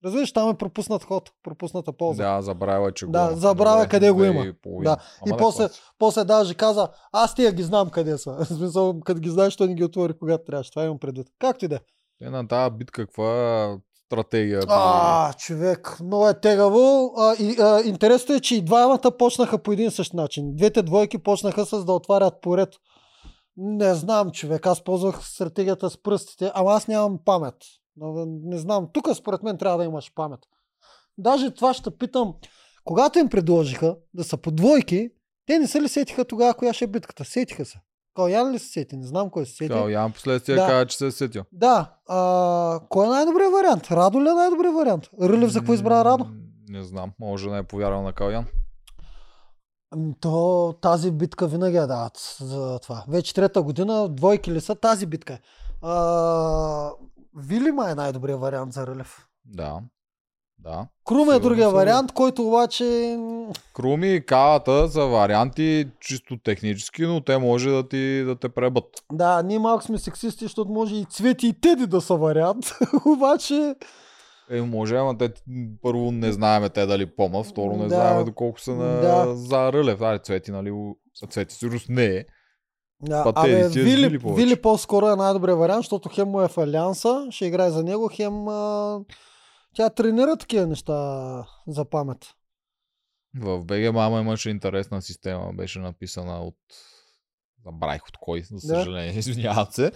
Разбираш, 0.05 0.33
там 0.33 0.51
е 0.51 0.55
пропуснат 0.55 1.05
ход, 1.05 1.31
пропусната 1.43 1.93
полза. 1.93 2.23
Да, 2.25 2.43
забравя, 2.43 2.93
че 2.93 3.07
го 3.07 3.13
Да, 3.13 3.31
забравя 3.33 3.77
Добре, 3.77 3.89
къде 3.89 4.11
го 4.11 4.25
има. 4.25 4.41
и 4.41 4.53
половина. 4.53 4.91
Да. 4.91 4.97
Ама 5.21 5.27
И 5.27 5.31
не 5.31 5.37
после, 5.37 5.59
клас. 5.59 5.81
после 5.99 6.25
даже 6.25 6.55
каза, 6.55 6.89
аз 7.13 7.35
тия 7.35 7.53
ги 7.53 7.63
знам 7.63 7.89
къде 7.91 8.19
са. 8.19 8.33
В 8.41 8.47
смисъл, 8.47 9.01
като 9.01 9.21
ги 9.21 9.31
знаеш, 9.31 9.57
той 9.57 9.69
ни 9.69 9.75
ги 9.75 9.85
отвори 9.85 10.19
когато 10.19 10.45
трябваше. 10.45 10.71
Това 10.71 10.85
имам 10.85 10.99
предвид. 10.99 11.27
Както 11.39 11.65
и 11.65 11.69
да 11.69 11.75
е. 11.75 11.81
Е, 12.23 12.31
на 12.31 12.49
тази 12.49 12.71
битка, 12.71 13.07
каква 13.07 13.77
стратегия 14.07 14.61
би- 14.61 14.67
А, 14.69 15.33
човек, 15.33 15.97
много 16.01 16.29
е 16.29 16.41
тегаво. 16.41 17.13
А, 17.19 17.35
и, 17.35 17.57
а, 17.61 17.83
интересно 17.83 18.35
е, 18.35 18.41
че 18.41 18.57
и 18.57 18.63
двамата 18.63 19.11
почнаха 19.19 19.59
по 19.59 19.73
един 19.73 19.91
същ 19.91 20.13
начин. 20.13 20.57
Двете 20.57 20.83
двойки 20.83 21.19
почнаха 21.19 21.67
с 21.67 21.85
да 21.85 21.93
отварят 21.93 22.35
поред. 22.43 22.69
Не 23.57 23.95
знам, 23.95 24.31
човек. 24.31 24.67
Аз 24.67 24.85
ползвах 24.85 25.29
стратегията 25.29 25.91
с 25.91 26.03
пръстите, 26.03 26.51
ама 26.55 26.73
аз 26.73 26.89
нямам 26.89 27.19
памет. 27.25 27.55
Но, 27.97 28.27
Не 28.27 28.59
знам. 28.59 28.89
Тук 28.93 29.09
според 29.15 29.43
мен 29.43 29.59
трябва 29.59 29.79
да 29.79 29.85
имаш 29.85 30.13
памет. 30.15 30.41
Даже 31.19 31.51
това 31.51 31.75
ще 31.75 31.91
питам. 31.91 32.35
Когато 32.85 33.19
им 33.19 33.29
предложиха 33.29 33.97
да 34.15 34.25
са 34.25 34.37
по 34.37 34.51
двойки, 34.51 35.11
те 35.47 35.59
не 35.59 35.67
се 35.67 35.83
ли 35.83 35.89
сетиха 35.89 36.25
тогава 36.25 36.55
коя 36.55 36.73
ще 36.73 36.85
е 36.85 36.89
битката? 36.89 37.25
Сетиха 37.25 37.65
се. 37.65 37.81
Калян 38.17 38.53
ли 38.53 38.59
се 38.59 38.69
сети? 38.69 38.97
Не 38.97 39.07
знам 39.07 39.31
кой 39.31 39.47
се 39.47 39.53
сети. 39.57 39.69
Кал 39.69 39.89
Ян 39.89 40.13
последствие 40.13 40.57
Да. 40.57 40.67
каза, 40.67 40.87
че 40.87 40.97
се 40.97 41.07
е 41.07 41.11
сетил. 41.11 41.43
Да. 41.53 41.95
А, 42.09 42.81
кой 42.89 43.07
е 43.07 43.11
най-добрият 43.11 43.53
вариант? 43.53 43.91
Радо 43.91 44.25
ли 44.25 44.29
е 44.29 44.33
най-добрият 44.33 44.75
вариант? 44.75 45.09
Рълев 45.23 45.51
за 45.51 45.59
какво 45.59 45.75
избра 45.75 46.05
Радо? 46.05 46.27
Не 46.69 46.83
знам, 46.83 47.13
може 47.21 47.47
да 47.49 47.53
не 47.53 47.59
е 47.59 47.63
повярвал 47.63 48.03
на 48.03 48.13
Калян. 48.13 48.47
Ами 49.91 50.15
То 50.21 50.75
тази 50.83 51.11
битка 51.11 51.47
винаги 51.47 51.77
я 51.77 51.87
дават 51.87 52.37
за 52.41 52.79
това. 52.79 53.05
Вече 53.09 53.35
трета 53.35 53.63
година, 53.63 54.09
двойки 54.09 54.53
ли 54.53 54.61
са, 54.61 54.75
тази 54.75 55.07
битка 55.07 55.33
е. 55.33 55.39
А, 55.83 56.91
Вили 57.37 57.73
ма 57.73 57.91
е 57.91 57.95
най-добрият 57.95 58.41
вариант 58.41 58.73
за 58.73 58.87
Рълев. 58.87 59.27
Да. 59.45 59.81
Да. 60.59 60.87
Крум 61.05 61.31
е 61.31 61.39
другия 61.39 61.63
сигурно. 61.63 61.77
вариант, 61.77 62.13
който 62.13 62.49
обаче... 62.49 63.19
Круми 63.75 64.15
и 64.15 64.27
кавата 64.27 64.89
са 64.89 65.01
варианти 65.03 65.89
чисто 66.01 66.39
технически, 66.39 67.03
но 67.03 67.21
те 67.21 67.39
може 67.39 67.71
да 67.71 67.89
ти 67.89 68.23
да 68.25 68.37
те 68.37 68.49
пребът. 68.49 68.85
Да, 69.13 69.43
ние 69.43 69.59
малко 69.59 69.83
сме 69.85 69.99
сексисти, 69.99 70.45
защото 70.45 70.73
може 70.73 70.95
и 70.95 71.05
цвети 71.05 71.47
и 71.47 71.61
теди 71.61 71.87
да 71.87 72.01
са 72.01 72.15
вариант. 72.15 72.65
обаче... 73.07 73.75
Е, 74.51 74.63
може, 74.63 74.97
ама 74.97 75.19
те 75.19 75.33
първо 75.83 76.11
не 76.13 76.33
знаеме 76.33 76.69
те 76.69 76.87
дали 76.87 77.07
помнят, 77.07 77.47
второ 77.47 77.77
не 77.77 77.83
Да. 77.83 77.89
знаеме 77.89 78.25
доколко 78.25 78.61
са 78.61 78.75
на, 78.75 79.01
Да. 79.01 79.35
за 79.37 79.73
Рълев. 79.73 80.01
Али, 80.01 80.19
цвети, 80.19 80.51
нали, 80.51 80.73
цвети 81.31 81.55
сигурно 81.55 81.81
не 81.89 82.05
е. 82.05 82.25
Да, 83.03 83.25
Па 83.25 83.33
абе, 83.37 83.69
Вили, 83.69 84.19
повече. 84.19 84.45
Вили 84.45 84.63
по-скоро 84.63 85.09
е 85.09 85.17
най-добрият 85.17 85.59
вариант, 85.59 85.83
защото 85.83 86.09
хем 86.09 86.29
му 86.29 86.41
е 86.41 86.49
в 86.49 86.59
Алианса, 86.59 87.27
ще 87.31 87.47
играе 87.47 87.71
за 87.71 87.85
него, 87.85 88.11
хем 88.13 88.49
а, 88.49 89.01
тя 89.75 89.91
тренира 89.91 90.37
такива 90.37 90.67
неща 90.67 91.47
за 91.67 91.85
памет. 91.85 92.35
В 93.41 93.65
БГ 93.65 93.95
Мама 93.95 94.21
имаше 94.21 94.51
интересна 94.51 95.03
система, 95.03 95.53
беше 95.53 95.79
написана 95.79 96.41
от... 96.43 96.57
Забравих 97.65 98.09
от 98.09 98.17
кой, 98.21 98.43
за 98.43 98.55
Да. 98.55 98.79
съжаление, 98.79 99.13
извинявам 99.19 99.67
се. 99.71 99.93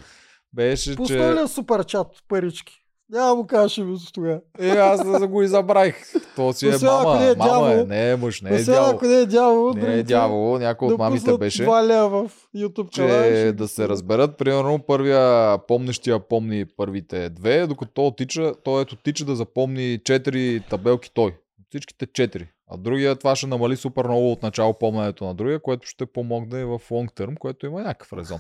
Беше, 0.53 0.97
Пусна 0.97 1.43
че... 1.47 1.53
супер 1.53 1.85
чат 1.85 2.07
парички? 2.29 2.85
Няма 3.13 3.35
му 3.35 3.47
кажеш 3.47 3.79
името 3.79 4.13
тогава. 4.13 4.41
Е, 4.59 4.69
аз 4.69 5.21
да 5.21 5.27
го 5.27 5.43
и 5.43 5.49
забравих. 5.49 5.97
То 6.37 6.53
си 6.53 6.69
е 6.69 6.71
ако 6.71 6.85
мама. 6.85 7.21
не 7.21 7.31
е 7.31 7.35
мама 7.35 7.73
е, 7.73 7.85
не 7.85 8.11
е 8.11 8.17
мъж, 8.17 8.43
не 8.43 8.57
е 8.57 8.63
дявол. 8.63 8.91
ако 8.91 9.07
не 9.07 9.15
е 9.15 9.27
дявол, 9.27 9.73
Не 9.75 9.95
е 9.95 10.03
дявол, 10.03 10.59
някой 10.59 10.89
да 10.89 10.95
от 10.95 10.99
мамите 10.99 11.39
беше. 11.39 11.67
2 11.67 11.87
лева 11.87 12.29
в 12.29 12.49
YouTube 12.57 12.91
че 12.91 13.03
ще 13.03 13.53
да 13.53 13.69
се 13.69 13.89
разберат, 13.89 14.39
примерно 14.39 14.79
първия 14.79 15.59
помнещия 15.59 16.29
помни 16.29 16.65
първите 16.77 17.29
две, 17.29 17.67
докато 17.67 18.07
отича, 18.07 18.53
той 18.65 18.83
ето 18.83 18.97
тича 18.97 19.25
да 19.25 19.37
запомни 19.37 20.01
четири 20.05 20.63
табелки 20.71 21.11
той. 21.15 21.37
Всичките 21.69 22.07
четири. 22.07 22.49
А 22.71 22.77
другия 22.77 23.17
това 23.17 23.37
ще 23.37 23.47
намали 23.47 23.77
супер 23.77 24.05
много 24.05 24.33
от 24.33 24.43
начало 24.43 24.75
помненето 24.79 25.25
на 25.25 25.35
другия, 25.35 25.63
което 25.63 25.89
ще 25.89 26.07
помогне 26.07 26.65
в 26.65 26.81
лонг 26.91 27.13
терм, 27.15 27.37
което 27.37 27.67
има 27.67 27.83
някакъв 27.83 28.13
резон. 28.13 28.39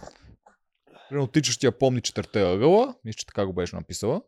Примерно 1.08 1.26
тичащия 1.26 1.72
помни 1.72 2.00
четирте 2.00 2.42
ъгъла, 2.42 2.94
мисля, 3.04 3.16
че 3.16 3.26
така 3.26 3.46
го 3.46 3.52
беше 3.52 3.76
написала. 3.76 4.20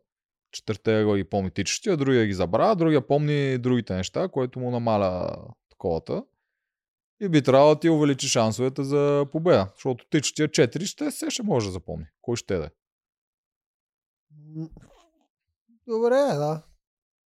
Четирте 0.52 1.00
ъгъла 1.00 1.16
ги 1.16 1.24
помни 1.24 1.50
тичащия, 1.50 1.96
другия 1.96 2.26
ги 2.26 2.32
забравя, 2.32 2.76
другия 2.76 3.06
помни 3.06 3.58
другите 3.58 3.94
неща, 3.94 4.28
което 4.28 4.60
му 4.60 4.70
намаля 4.70 5.36
таковата. 5.70 6.22
И 7.20 7.28
би 7.28 7.42
трябвало 7.42 7.74
да 7.74 7.80
ти 7.80 7.90
увеличи 7.90 8.28
шансовете 8.28 8.84
за 8.84 9.26
победа. 9.32 9.68
Защото 9.74 10.06
тичащия 10.10 10.48
4 10.48 10.84
ще 10.84 11.10
се 11.10 11.30
ще 11.30 11.42
може 11.42 11.66
да 11.66 11.72
запомни. 11.72 12.06
Кой 12.20 12.36
ще 12.36 12.56
да 12.56 12.64
е? 12.64 12.70
Добре, 15.86 16.16
да. 16.16 16.62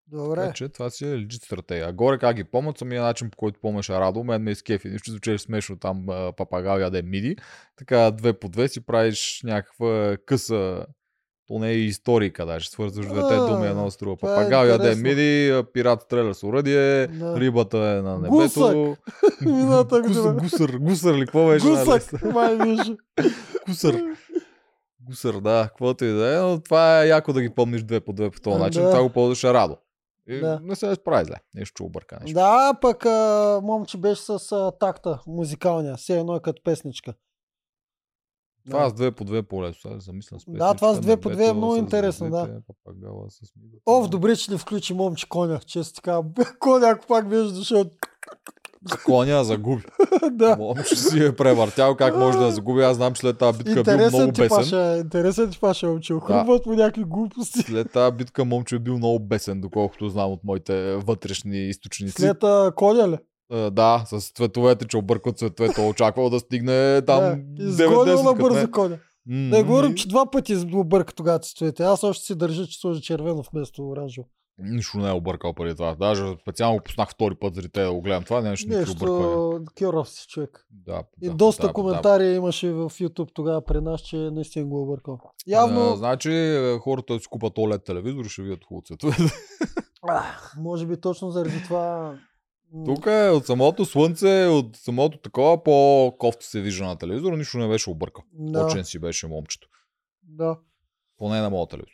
Добре. 0.07 0.35
Така 0.35 0.53
че 0.53 0.69
това 0.69 0.89
си 0.89 1.05
е 1.05 1.07
legit 1.07 1.45
стратегия. 1.45 1.93
Горе 1.93 2.19
как 2.19 2.35
ги 2.35 2.43
помнят, 2.43 2.77
самия 2.77 3.01
начин 3.01 3.29
по 3.29 3.37
който 3.37 3.59
помнеше 3.59 3.93
Радо, 3.93 4.23
мен 4.23 4.41
ме 4.41 4.51
изкефи. 4.51 4.89
Нищо 4.89 5.11
звучеше 5.11 5.43
смешно 5.43 5.79
там 5.79 6.05
папагал 6.37 6.79
яде 6.79 7.01
миди. 7.01 7.35
Така 7.75 8.11
две 8.11 8.39
по 8.39 8.49
две 8.49 8.67
си 8.67 8.85
правиш 8.85 9.41
някаква 9.43 10.17
къса 10.25 10.85
то 11.47 11.59
не 11.59 11.69
е 11.69 11.73
и 11.73 11.85
историка 11.85 12.45
даже. 12.45 12.69
Свързваш 12.69 13.05
двете 13.07 13.35
думи 13.35 13.67
едно 13.67 13.91
с 13.91 13.97
друго. 13.97 14.13
е 14.13 14.17
Папагал 14.17 14.65
яде 14.65 14.95
миди, 14.95 15.63
пират 15.73 16.01
стреля 16.01 16.33
с 16.33 16.43
уръдие, 16.43 17.07
Да. 17.07 17.39
рибата 17.39 17.77
е 17.77 18.01
на 18.01 18.19
небето. 18.19 18.95
Миналата 19.41 20.01
Гусър, 20.01 20.33
гусър, 20.33 20.77
гусър 20.77 21.15
ли 21.15 21.19
какво 21.19 21.47
беше? 21.47 21.65
нали? 21.65 21.85
Гусък, 21.85 22.23
май 22.25 22.55
беше. 22.57 22.95
Гусър. 23.67 24.03
Гусър, 25.01 25.33
да, 25.33 25.65
каквото 25.67 26.05
и 26.05 26.11
да 26.11 26.35
е, 26.35 26.39
но 26.39 26.59
това 26.59 27.03
е 27.03 27.07
яко 27.07 27.33
да 27.33 27.41
ги 27.41 27.49
помниш 27.49 27.83
две 27.83 27.99
по 27.99 28.13
две 28.13 28.29
по 28.29 28.41
този 28.41 28.59
начин. 28.59 28.81
да. 28.81 28.89
Това 28.89 29.03
го 29.03 29.09
ползваше 29.09 29.53
Радо. 29.53 29.77
И 30.29 30.39
Да. 30.39 30.59
не 30.63 30.75
се 30.75 30.95
справи 30.95 31.25
зле. 31.25 31.35
Нещо 31.53 31.83
обърка 31.83 32.17
нещо. 32.21 32.33
Да, 32.33 32.73
пък 32.81 33.05
а, 33.05 33.59
момче 33.63 33.97
беше 33.97 34.21
с 34.21 34.51
а, 34.51 34.71
такта, 34.79 35.19
музикалния. 35.27 35.95
Все 35.95 36.19
едно 36.19 36.35
е 36.35 36.39
като 36.39 36.61
песничка. 36.63 37.13
Това 38.65 38.83
Да. 38.83 38.89
с 38.89 38.93
две 38.93 39.11
по 39.11 39.23
две 39.23 39.43
по-лесно. 39.43 39.81
Сега 39.81 39.99
замислям 39.99 40.39
с 40.39 40.43
Да, 40.47 40.73
това 40.73 40.93
с 40.93 40.99
две 40.99 41.17
по 41.17 41.29
две 41.29 41.47
е 41.47 41.53
много 41.53 41.75
интересно, 41.75 42.29
да. 42.29 42.49
Папагала 42.67 43.25
с. 43.29 43.39
Ов, 43.85 44.09
добре, 44.09 44.35
че 44.35 44.51
ли 44.51 44.57
включи 44.57 44.93
момче 44.93 45.29
коня. 45.29 45.59
Често 45.65 45.95
така. 45.95 46.21
Коня, 46.59 46.87
ако 46.87 47.07
пак 47.07 47.29
беше 47.29 47.53
дошъл. 47.53 47.83
Коня 49.05 49.43
загуби. 49.43 49.83
да. 50.31 50.55
Момче 50.57 50.95
си 50.95 51.23
е 51.23 51.35
превъртял 51.35 51.95
как 51.95 52.17
може 52.17 52.37
да 52.37 52.51
загуби. 52.51 52.81
Аз 52.81 52.95
знам, 52.95 53.13
че 53.13 53.19
след 53.19 53.37
тази 53.37 53.57
битка 53.57 53.79
е 53.79 53.83
бил 53.83 53.93
много 53.93 54.03
Интересен 54.03 54.33
ти 54.33 54.41
бесен. 54.41 54.57
паша, 54.57 54.97
интересен 54.97 55.51
ти 55.51 55.59
паша, 55.59 55.87
момче. 55.87 56.13
Хрумват 56.13 56.65
му 56.65 56.73
някакви 56.73 57.03
глупости. 57.03 57.59
След 57.61 57.91
тази 57.91 58.15
битка 58.15 58.45
момче 58.45 58.75
е 58.75 58.79
бил 58.79 58.97
много 58.97 59.19
бесен, 59.19 59.61
доколкото 59.61 60.09
знам 60.09 60.31
от 60.31 60.43
моите 60.43 60.95
вътрешни 60.95 61.57
източници. 61.69 62.21
След 62.21 62.37
коня 62.75 63.07
ли? 63.09 63.17
А, 63.51 63.69
да, 63.71 64.03
с 64.07 64.31
цветовете, 64.31 64.87
че 64.87 64.97
объркват 64.97 65.37
цветовете. 65.37 65.81
Очаквал 65.81 66.29
да 66.29 66.39
стигне 66.39 67.01
там 67.01 67.19
да. 67.19 67.63
Изгонил 67.63 67.99
9-10, 67.99 68.23
на 68.23 68.33
бързо 68.33 68.59
не. 68.59 68.71
коня. 68.71 68.97
Да 69.27 69.63
говорим, 69.63 69.95
че 69.95 70.07
два 70.07 70.31
пъти 70.31 70.65
обърка 70.73 71.13
тогава 71.13 71.39
цветовете. 71.39 71.83
Аз 71.83 72.03
още 72.03 72.25
си 72.25 72.35
държа, 72.35 72.67
че 72.67 72.79
сложи 72.79 73.01
червено 73.01 73.43
вместо 73.53 73.89
оранжево. 73.89 74.27
Нищо 74.57 74.97
не 74.97 75.09
е 75.09 75.11
объркал 75.11 75.53
преди 75.53 75.75
това. 75.75 75.95
Даже 75.95 76.35
специално 76.41 76.77
го 76.77 76.83
пуснах 76.83 77.09
втори 77.09 77.35
път 77.35 77.55
заради 77.55 77.71
те 77.71 77.83
да 77.83 77.93
го 77.93 78.01
гледам. 78.01 78.23
Това 78.23 78.37
обърквания. 78.37 78.79
Нещо 78.79 79.61
кьоров 79.79 80.09
си 80.09 80.27
човек. 80.27 80.67
Да, 80.71 81.03
И 81.21 81.29
да, 81.29 81.35
доста 81.35 81.67
да, 81.67 81.73
коментари 81.73 82.35
имаше 82.35 82.71
в 82.71 82.89
YouTube 82.89 83.29
тогава 83.33 83.65
при 83.65 83.81
нас, 83.81 84.01
че 84.01 84.17
наистина 84.17 84.65
го 84.65 84.77
е 84.79 84.81
объркал. 84.81 85.19
Да. 85.23 85.29
Явно, 85.51 85.81
А, 85.81 85.95
значи 85.95 86.31
е, 86.31 86.77
хората 86.79 87.19
си 87.19 87.27
купат 87.29 87.53
OLED 87.53 87.85
телевизор 87.85 88.25
ще 88.25 88.41
видят 88.41 88.63
хубаво 88.63 88.85
цветове. 88.85 89.15
може 90.57 90.85
би 90.85 91.01
точно 91.01 91.31
заради 91.31 91.63
това... 91.63 92.15
Тук 92.85 93.05
е 93.05 93.29
от 93.29 93.45
самото 93.45 93.85
слънце, 93.85 94.45
от 94.45 94.75
самото 94.75 95.17
такова, 95.17 95.63
по-кофти 95.63 96.45
се 96.45 96.61
вижда 96.61 96.85
на 96.85 96.95
телевизора, 96.95 97.37
нищо 97.37 97.57
не 97.57 97.67
беше 97.67 97.89
объркал. 97.89 98.23
Да, 98.33 98.61
Точен 98.61 98.85
си 98.85 98.99
беше 98.99 99.27
момчето. 99.27 99.67
да. 100.23 100.57
Поне 101.17 101.41
на 101.41 101.49
моят 101.49 101.69
телевизор. 101.69 101.91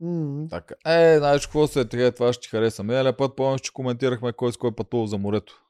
М, 0.00 0.46
Така. 0.50 0.74
Е, 0.86 1.18
знаеш 1.18 1.46
какво 1.46 1.66
се 1.66 1.80
е 1.92 2.10
това 2.10 2.32
ще 2.32 2.42
ти 2.42 2.48
хареса. 2.48 2.82
Миналия 2.82 3.16
път 3.16 3.36
помниш, 3.36 3.60
че 3.60 3.72
коментирахме 3.72 4.32
кой 4.32 4.52
с 4.52 4.56
кой 4.56 4.72
пътува 4.72 5.06
за 5.06 5.18
морето. 5.18 5.62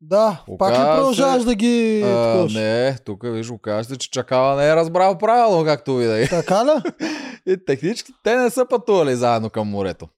Да, 0.00 0.44
пак 0.58 0.70
ли 0.70 0.74
Оказа 0.76 0.96
продължаваш 0.96 1.42
се- 1.42 1.46
да 1.46 1.54
ги... 1.54 2.02
А, 2.04 2.46
не, 2.54 2.98
тук 3.04 3.22
виж, 3.24 3.50
оказа 3.50 3.88
се, 3.88 3.96
че 3.96 4.10
чакала 4.10 4.56
не 4.56 4.68
е 4.68 4.76
разбрал 4.76 5.18
правилно, 5.18 5.64
както 5.64 5.96
видях. 5.96 6.30
Така 6.30 6.64
ли? 6.64 6.70
И 7.52 7.64
технически 7.66 8.12
те 8.24 8.36
не 8.36 8.50
са 8.50 8.66
пътували 8.70 9.16
заедно 9.16 9.50
към 9.50 9.68
морето. 9.68 10.08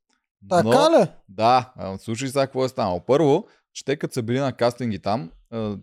Така 0.51 0.91
ли? 0.91 1.07
Да, 1.29 1.73
слушай 1.99 2.29
сега 2.29 2.47
какво 2.47 2.65
е 2.65 2.69
станало. 2.69 3.01
Първо, 3.07 3.45
че 3.73 3.85
те 3.85 3.97
като 3.97 4.15
са 4.15 4.23
били 4.23 4.39
на 4.39 4.53
кастинги 4.53 4.99
там, 4.99 5.31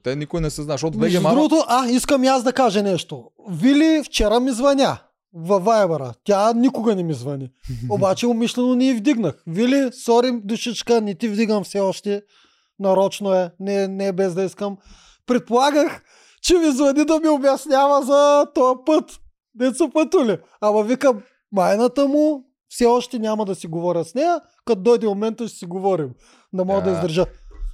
те 0.03 0.15
никой 0.15 0.41
не 0.41 0.49
се 0.49 0.61
знае, 0.61 0.73
защото 0.73 0.97
Между 0.97 1.17
ВГ 1.17 1.23
Мама... 1.23 1.35
другото, 1.35 1.65
а, 1.67 1.89
искам 1.89 2.23
и 2.23 2.27
аз 2.27 2.43
да 2.43 2.53
кажа 2.53 2.83
нещо. 2.83 3.23
Вили 3.49 4.03
вчера 4.05 4.39
ми 4.39 4.51
звъня 4.51 4.97
във 5.33 5.63
Вайбера. 5.63 6.13
Тя 6.23 6.53
никога 6.53 6.95
не 6.95 7.03
ми 7.03 7.13
звъни. 7.13 7.49
Обаче 7.89 8.27
умишлено 8.27 8.75
не 8.75 8.85
я 8.85 8.95
вдигнах. 8.95 9.43
Вили, 9.47 9.89
сори, 10.05 10.41
душичка, 10.43 11.01
не 11.01 11.15
ти 11.15 11.29
вдигам 11.29 11.63
все 11.63 11.79
още. 11.79 12.21
Нарочно 12.79 13.33
е, 13.33 13.51
не, 13.59 13.87
не 13.87 14.07
е 14.07 14.11
без 14.11 14.33
да 14.33 14.43
искам. 14.43 14.77
Предполагах, 15.25 16.03
че 16.41 16.57
ми 16.57 16.71
звъни 16.71 17.05
да 17.05 17.19
ми 17.19 17.29
обяснява 17.29 18.03
за 18.03 18.45
този 18.55 18.75
път. 18.85 19.11
Деца 19.55 19.89
пътули. 19.93 20.37
Ама 20.61 20.83
викам, 20.83 21.21
майната 21.51 22.07
му 22.07 22.43
все 22.73 22.85
още 22.85 23.19
няма 23.19 23.45
да 23.45 23.55
си 23.55 23.67
говоря 23.67 24.03
с 24.03 24.15
нея. 24.15 24.39
Като 24.65 24.81
дойде 24.81 25.07
момента 25.07 25.47
ще 25.47 25.57
си 25.57 25.65
говорим. 25.65 26.09
Да 26.53 26.65
мога 26.65 26.81
да, 26.81 26.89
Да. 26.89 26.95
издържа. 26.95 27.25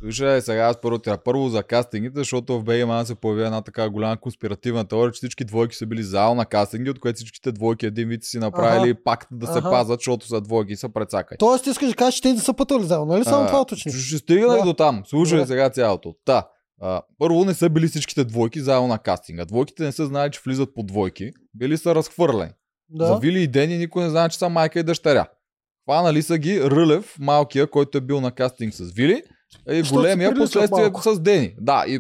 Слушай, 0.02 0.42
сега 0.42 0.62
аз 0.62 0.82
първо 0.82 1.00
трябва 1.00 1.24
първо 1.24 1.50
за 1.50 1.64
кастингите, 1.64 2.14
защото 2.16 2.60
в 2.60 2.64
БГМА 2.64 3.06
се 3.06 3.16
появи 3.16 3.44
една 3.44 3.62
така 3.62 3.90
голяма 3.90 4.18
конспиративна 4.18 4.86
теория, 4.86 5.12
че 5.12 5.18
всички 5.18 5.46
двойки 5.46 5.76
са 5.76 5.86
били 5.86 6.04
заедно 6.04 6.36
на 6.36 6.46
кастинги, 6.46 6.90
от 6.90 7.00
което 7.00 7.16
всичките 7.16 7.52
двойки 7.52 7.86
един 7.86 8.10
вид 8.10 8.24
си 8.24 8.40
направили 8.40 8.92
Аха. 8.92 9.04
пакт 9.04 9.28
да 9.32 9.48
се 9.48 9.60
Аха. 9.60 9.70
пазат, 9.70 10.00
защото 10.00 10.28
са 10.28 10.42
двойки 10.42 10.74
и 10.74 10.76
са 10.76 10.90
прецакай. 10.90 11.38
Тоест 11.38 11.68
искаш 11.68 11.88
да 11.90 11.96
кажеш, 11.96 12.16
че 12.16 12.22
те 12.22 12.34
не 12.34 12.40
са 12.40 12.54
пътували 12.54 12.86
заедно, 12.86 13.06
нали? 13.06 13.24
Само 13.24 13.44
А, 13.44 13.48
това 13.48 13.62
уточни. 13.62 13.92
Ще 13.92 14.18
стигнах 14.18 14.58
Да. 14.58 14.64
до 14.64 14.74
там. 14.74 15.04
Слушай 15.06 15.48
сега 15.48 15.70
цялото. 15.70 16.14
Та, 16.26 16.48
а, 16.82 17.02
първо 17.20 17.46
не 17.46 17.54
са 17.54 17.70
били 17.70 17.88
всичките 17.88 18.24
двойки 18.24 18.60
заедно 18.62 18.88
на 18.88 18.98
кастинга. 18.98 19.46
Двойките 19.46 19.84
не 19.84 19.92
са 19.92 20.06
знали, 20.06 20.32
че 20.32 20.40
влизат 20.46 20.70
по 20.76 20.84
двойки. 20.84 21.32
Били 21.54 21.78
са 21.78 21.96
разхвърлени. 21.96 22.52
Да. 22.90 23.06
За 23.06 23.16
Вили 23.18 23.42
и 23.42 23.48
Дени 23.48 23.78
никой 23.78 24.04
не 24.04 24.10
знае, 24.10 24.30
че 24.30 24.38
са 24.38 24.50
майка 24.50 24.80
и 24.80 24.84
дъщеря. 24.84 25.26
Хванали 25.84 26.22
са 26.22 26.38
ги 26.38 26.62
Рълев, 26.62 27.16
малкия, 27.20 27.68
който 27.68 27.98
е 27.98 28.02
бил 28.02 28.22
на 28.22 28.32
кастинг 28.32 28.74
с 28.74 28.92
Вили, 28.92 29.24
и 29.72 29.82
големия 29.82 30.36
последствие 30.36 30.92
с 31.02 31.20
Дени. 31.20 31.56
Да, 31.62 31.86
и 31.88 32.00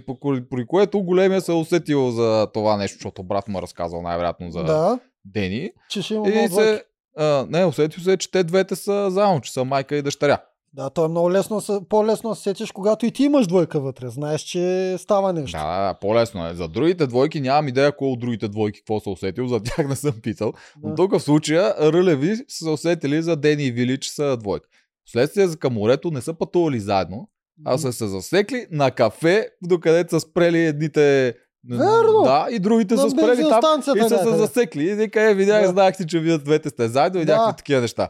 при 0.49 0.65
което 0.67 1.03
големия 1.03 1.41
се 1.41 1.51
е 1.51 1.55
усетил 1.55 2.11
за 2.11 2.47
това 2.53 2.77
нещо, 2.77 2.95
защото 2.95 3.23
брат 3.23 3.47
му 3.47 3.59
е 3.59 3.61
разказал 3.61 4.01
най-вероятно 4.01 4.51
за 4.51 4.63
Да, 4.63 4.99
Дени. 5.25 5.71
че 5.89 6.01
ще 6.01 6.13
има 6.13 6.29
И 6.29 6.47
се, 6.47 6.83
а, 7.17 7.45
не, 7.49 7.65
усетил 7.65 8.03
се, 8.03 8.17
че 8.17 8.31
те 8.31 8.43
двете 8.43 8.75
са 8.75 9.11
заедно, 9.11 9.41
че 9.41 9.53
са 9.53 9.65
майка 9.65 9.95
и 9.95 10.01
дъщеря. 10.01 10.37
Да, 10.73 10.89
то 10.89 11.05
е 11.05 11.07
много 11.07 11.31
лесно, 11.31 11.61
по-лесно 11.89 12.35
се 12.35 12.41
сетиш, 12.41 12.71
когато 12.71 13.05
и 13.05 13.11
ти 13.11 13.23
имаш 13.23 13.47
двойка 13.47 13.79
вътре. 13.79 14.09
Знаеш, 14.09 14.41
че 14.41 14.95
става 14.99 15.33
нещо. 15.33 15.57
Да, 15.57 15.77
да, 15.77 15.87
да, 15.87 15.93
по-лесно 15.93 16.47
е. 16.47 16.53
За 16.53 16.67
другите 16.67 17.07
двойки 17.07 17.41
нямам 17.41 17.67
идея 17.67 17.95
кой 17.95 18.07
от 18.07 18.19
другите 18.19 18.47
двойки 18.47 18.79
какво 18.79 18.99
се 18.99 19.09
усетил, 19.09 19.47
за 19.47 19.59
тях 19.59 19.87
не 19.87 19.95
съм 19.95 20.13
питал. 20.23 20.53
Но 20.83 20.89
Да. 20.89 20.95
тук 20.95 21.11
в 21.11 21.19
случая 21.19 21.75
Рълеви 21.93 22.35
са 22.35 22.43
се 22.47 22.69
усетили 22.69 23.21
за 23.21 23.35
Дени 23.35 23.63
и 23.63 23.71
Вили, 23.71 23.99
че 23.99 24.11
са 24.11 24.37
двойка. 24.37 24.67
Следствие 25.07 25.47
за 25.47 25.57
към 25.57 25.73
морето 25.73 26.11
не 26.11 26.21
са 26.21 26.33
пътували 26.33 26.79
заедно, 26.79 27.29
а 27.65 27.77
са 27.77 27.93
се 27.93 28.07
засекли 28.07 28.67
на 28.71 28.91
кафе, 28.91 29.49
докъде 29.63 30.05
са 30.09 30.19
спрели 30.19 30.59
едните 30.59 31.33
Верно. 31.69 32.21
Да, 32.23 32.47
и 32.51 32.59
другите 32.59 32.95
На 32.95 33.01
са 33.01 33.09
спрели 33.09 33.41
там 33.61 33.79
и 33.97 33.99
са 34.01 34.17
се 34.17 34.35
засекли. 34.37 34.83
И 34.83 34.93
вика, 34.93 35.21
е, 35.21 35.33
видях, 35.33 35.61
Да. 35.61 35.67
знаех 35.67 35.95
си, 35.95 36.07
че 36.07 36.19
вие 36.19 36.37
двете 36.37 36.69
сте 36.69 36.87
заедно 36.87 37.21
и 37.21 37.25
Да. 37.25 37.53
такива 37.57 37.81
неща. 37.81 38.09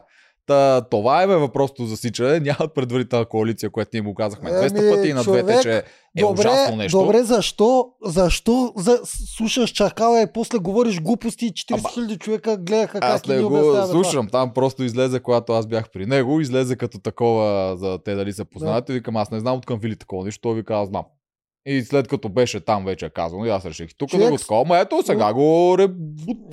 Та, 0.50 0.80
това 0.80 1.22
е 1.22 1.26
бе 1.26 1.36
въпросното 1.36 1.86
засичане. 1.86 2.40
Нямат 2.40 2.74
предварителна 2.74 3.24
коалиция, 3.24 3.70
която 3.70 3.90
ние 3.92 4.02
му 4.02 4.14
казахме 4.14 4.50
200 4.50 4.78
Еми, 4.78 4.96
пъти 4.96 5.08
и 5.08 5.12
на 5.12 5.24
човек, 5.24 5.44
двете, 5.44 5.62
че 5.62 5.82
е 6.18 6.24
ужасно 6.24 6.76
нещо. 6.76 6.98
добре, 6.98 7.22
защо, 7.22 7.88
защо 8.04 8.72
за, 8.76 9.00
слушаш 9.36 9.70
чакала 9.70 10.22
и 10.22 10.26
после 10.34 10.58
говориш 10.58 11.00
глупости 11.00 11.46
и 11.46 11.50
40 11.50 11.78
Ама- 11.78 11.88
хиляди 11.92 12.16
човека 12.16 12.56
гледаха 12.56 12.98
Аз 13.02 13.22
как 13.22 13.28
ни 13.28 13.36
не 13.36 13.42
го 13.42 13.86
слушам. 13.90 14.28
Там 14.28 14.52
просто 14.54 14.84
излезе, 14.84 15.20
когато 15.20 15.52
аз 15.52 15.66
бях 15.66 15.90
при 15.90 16.06
него. 16.06 16.40
Излезе 16.40 16.76
като 16.76 16.98
такова 16.98 17.76
за 17.76 17.98
те 18.04 18.14
дали 18.14 18.32
са 18.32 18.44
познати. 18.44 18.92
Викам, 18.92 19.16
аз 19.16 19.30
не 19.30 19.40
знам 19.40 19.56
от 19.56 19.66
към 19.66 19.78
Вили 19.78 19.96
такова 19.96 20.24
нещо. 20.24 20.40
Той 20.40 20.54
вика, 20.54 20.74
аз 20.74 20.88
знам. 20.88 21.04
И 21.66 21.82
след 21.82 22.08
като 22.08 22.28
беше 22.28 22.60
там 22.60 22.84
вече 22.84 23.10
казано, 23.10 23.44
и 23.46 23.50
аз 23.50 23.64
реших 23.64 23.90
тук 23.98 24.08
Човек 24.10 24.24
да 24.26 24.30
го 24.32 24.38
такова. 24.38 24.80
Ето 24.80 25.02
сега 25.06 25.34
го 25.34 25.76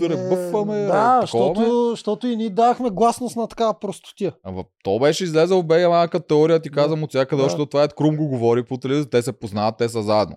ребъфваме. 0.01 0.79
Е, 0.79 0.85
да, 0.85 0.87
такова, 0.87 1.15
ме. 1.15 1.21
защото, 1.21 1.89
защото 1.89 2.27
и 2.27 2.35
ние 2.35 2.49
дахме 2.49 2.89
гласност 2.89 3.35
на 3.35 3.47
такава 3.47 3.79
простотия. 3.79 4.33
Ама 4.43 4.63
то 4.83 4.99
беше 4.99 5.23
излезъл 5.23 5.63
бе 5.63 5.87
малка 5.87 6.19
теория, 6.19 6.59
ти 6.59 6.69
Да. 6.69 6.75
казвам 6.75 7.03
от 7.03 7.09
всяка 7.09 7.37
Да. 7.37 7.43
защото 7.43 7.65
това 7.65 7.83
е 7.83 7.87
Крум 7.87 8.17
го 8.17 8.27
говори 8.27 8.63
по 8.63 8.77
телевизията, 8.77 9.17
те 9.17 9.21
се 9.21 9.39
познават, 9.39 9.77
те 9.77 9.89
са 9.89 10.03
заедно. 10.03 10.35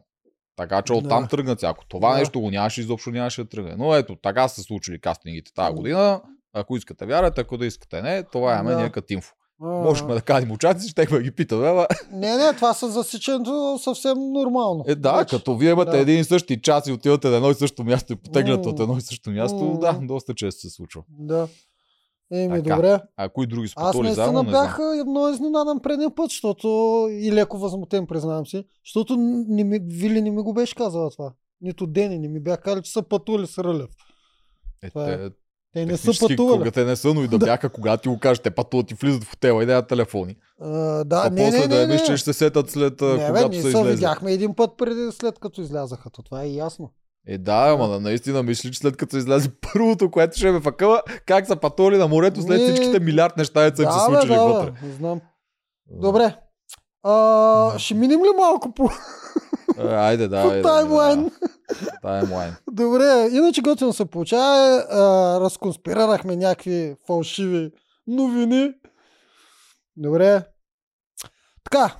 Така 0.57 0.83
че 0.83 0.93
оттам 0.93 1.23
Да. 1.23 1.29
тръгна 1.29 1.57
всяко. 1.57 1.85
Това 1.89 2.13
Да. 2.13 2.19
нещо 2.19 2.41
го 2.41 2.51
нямаше, 2.51 2.81
изобщо 2.81 3.11
нямаше 3.11 3.43
да 3.43 3.49
тръгне. 3.49 3.75
Но 3.79 3.95
ето, 3.95 4.17
така 4.17 4.49
са 4.49 4.55
се 4.55 4.63
случили 4.63 5.01
кастингите 5.01 5.53
тази 5.55 5.75
година. 5.75 6.21
Ако 6.53 6.77
искате 6.77 7.07
вярвате, 7.07 7.41
ако 7.41 7.57
да 7.57 7.67
искате 7.67 8.03
не, 8.03 8.23
това 8.23 8.59
е 8.59 8.63
Да. 8.63 8.91
като 8.91 9.13
инфо. 9.13 9.35
А, 9.63 9.67
Можехме 9.67 10.15
да 10.15 10.21
кажем 10.21 10.51
участници, 10.51 10.89
ще 10.89 11.07
да 11.07 11.23
ги 11.23 11.31
питаме, 11.31 11.69
ама 11.69 11.87
Не, 12.13 12.37
не, 12.37 12.53
това 12.53 12.75
са 12.75 12.89
засичането 12.89 13.79
съвсем 13.79 14.33
нормално. 14.33 14.85
е 14.87 14.95
да, 14.95 15.13
Вече. 15.13 15.37
като 15.37 15.57
вие 15.57 15.71
имате 15.71 15.91
Да. 15.91 15.99
един 15.99 16.21
и 16.21 16.25
същи 16.25 16.61
час 16.63 16.87
и 16.87 16.93
отивате 16.93 17.29
на 17.29 17.37
едно 17.37 17.51
и 17.51 17.55
също 17.55 17.85
място 17.85 18.13
и 18.13 18.17
потегляте 18.17 18.69
от 18.69 18.81
едно 18.81 18.97
и 18.97 19.01
също 19.01 19.31
място, 19.31 19.65
М. 19.65 19.79
да, 19.79 19.99
доста 20.03 20.35
често 20.35 20.61
се 20.61 20.71
случва. 20.71 21.03
Да. 21.09 21.49
Еми, 22.33 22.63
Така. 22.63 22.75
добре. 22.75 23.01
А 23.17 23.29
кои 23.29 23.47
други 23.47 23.69
са 23.69 23.75
Аз 23.77 23.97
заедно, 24.15 24.43
не 24.43 24.51
бях 24.51 24.79
едно 25.01 25.29
изненадан 25.29 25.81
предния 25.81 26.15
път, 26.15 26.31
защото 26.31 26.69
и 27.11 27.33
леко 27.33 27.59
възмутен, 27.59 28.07
признавам 28.07 28.47
си, 28.47 28.65
защото 28.87 29.17
не 29.49 29.65
ми, 29.65 29.79
Вили 29.83 30.21
не 30.23 30.31
ми 30.31 30.43
го 30.43 30.53
беше 30.53 30.75
казала 30.75 31.11
това. 31.11 31.33
Нито 31.61 31.87
Дени 31.87 32.19
не 32.19 32.29
ми 32.29 32.41
бях 32.41 32.61
казали, 32.61 32.83
че 32.83 32.93
са 32.93 33.03
пътували 33.03 33.47
с 33.47 33.59
Рълев. 33.59 33.91
Е, 34.83 34.89
Това 34.89 35.11
е. 35.11 35.29
Те, 35.75 35.87
не 35.87 35.97
са 35.97 36.13
пътували. 36.21 36.59
Кога 36.59 36.71
те 36.71 36.85
не 36.85 36.97
са, 36.97 37.15
но 37.15 37.23
и 37.23 37.29
да 37.29 37.39
Да. 37.39 37.47
бяха, 37.47 37.69
когато 37.69 38.03
ти 38.03 38.09
го 38.09 38.19
кажеш, 38.19 38.39
те 38.39 38.51
пътуват 38.51 38.91
и 38.91 38.95
влизат 38.95 39.25
в 39.25 39.31
хотела 39.31 39.63
и 39.63 39.67
нямат 39.67 39.89
телефони. 39.89 40.37
А, 40.61 40.69
да, 41.05 41.23
а 41.27 41.31
не, 41.31 41.45
после 41.45 41.59
не, 41.59 41.69
да 41.69 41.77
не, 41.79 41.87
не. 41.87 41.99
че 41.99 42.17
ще 42.17 42.25
се 42.25 42.39
сетат 42.39 42.71
след 42.71 43.01
Не, 43.01 43.17
бе, 43.17 43.27
когато 43.27 43.49
ние 43.49 43.59
са 43.59 43.63
се 43.63 43.69
излезли. 43.71 43.91
видяхме 43.91 44.33
един 44.33 44.55
път 44.55 44.71
преди 44.79 45.09
след 45.13 45.39
като 45.39 45.61
излязаха. 45.61 46.11
То 46.11 46.23
това 46.23 46.43
е 46.43 46.49
ясно. 46.49 46.91
Е, 47.29 47.39
да, 47.39 47.67
ама 47.69 47.89
да, 47.89 48.01
наистина 48.01 48.43
мислиш, 48.43 48.73
че 48.73 48.79
след 48.79 48.97
като 48.97 49.17
излезе 49.17 49.51
първото, 49.73 50.11
което 50.11 50.37
ще 50.37 50.51
ме 50.51 50.61
факъла, 50.61 51.03
как 51.27 51.47
са 51.47 51.57
пътували 51.57 51.97
на 51.97 52.09
морето 52.09 52.43
след 52.43 52.61
всичките 52.63 53.01
милиард 53.01 53.37
неща, 53.37 53.61
които 53.63 53.77
са 53.77 53.83
им 53.83 53.91
се 53.91 53.99
да, 53.99 54.11
бе, 54.11 54.15
случили 54.17 54.35
да, 54.35 54.45
вътре. 54.45 54.71
бе, 54.83 54.93
знам. 54.93 55.21
Добре. 55.91 56.37
А, 57.03 57.79
ще 57.79 57.95
минем 57.95 58.21
ли 58.21 58.29
малко 58.39 58.75
по, 58.75 58.89
Айде, 59.89 60.29
да. 60.29 60.63
таймлайн? 60.63 61.31
Таймлайн. 62.03 62.57
Добре, 62.71 63.29
иначе 63.33 63.61
готино 63.63 63.93
се 63.93 64.05
получава. 64.05 64.85
А, 64.91 65.41
разконспирирахме 65.41 66.37
някакви 66.37 66.97
фалшиви 67.07 67.71
новини. 68.07 68.73
Добре. 69.97 70.43
Така. 71.65 71.97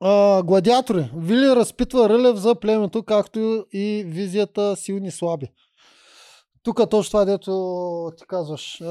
А, 0.00 0.42
гладиатори. 0.42 1.10
Вили 1.16 1.56
разпитва 1.56 2.08
Рълев 2.08 2.36
за 2.36 2.54
племето, 2.54 3.02
както 3.02 3.66
и 3.72 4.04
визията 4.06 4.76
силни 4.76 5.10
слаби. 5.10 5.46
Тук 6.62 6.90
точно 6.90 7.10
това, 7.10 7.24
дето 7.24 8.12
ти 8.18 8.24
казваш. 8.28 8.80
А, 8.80 8.86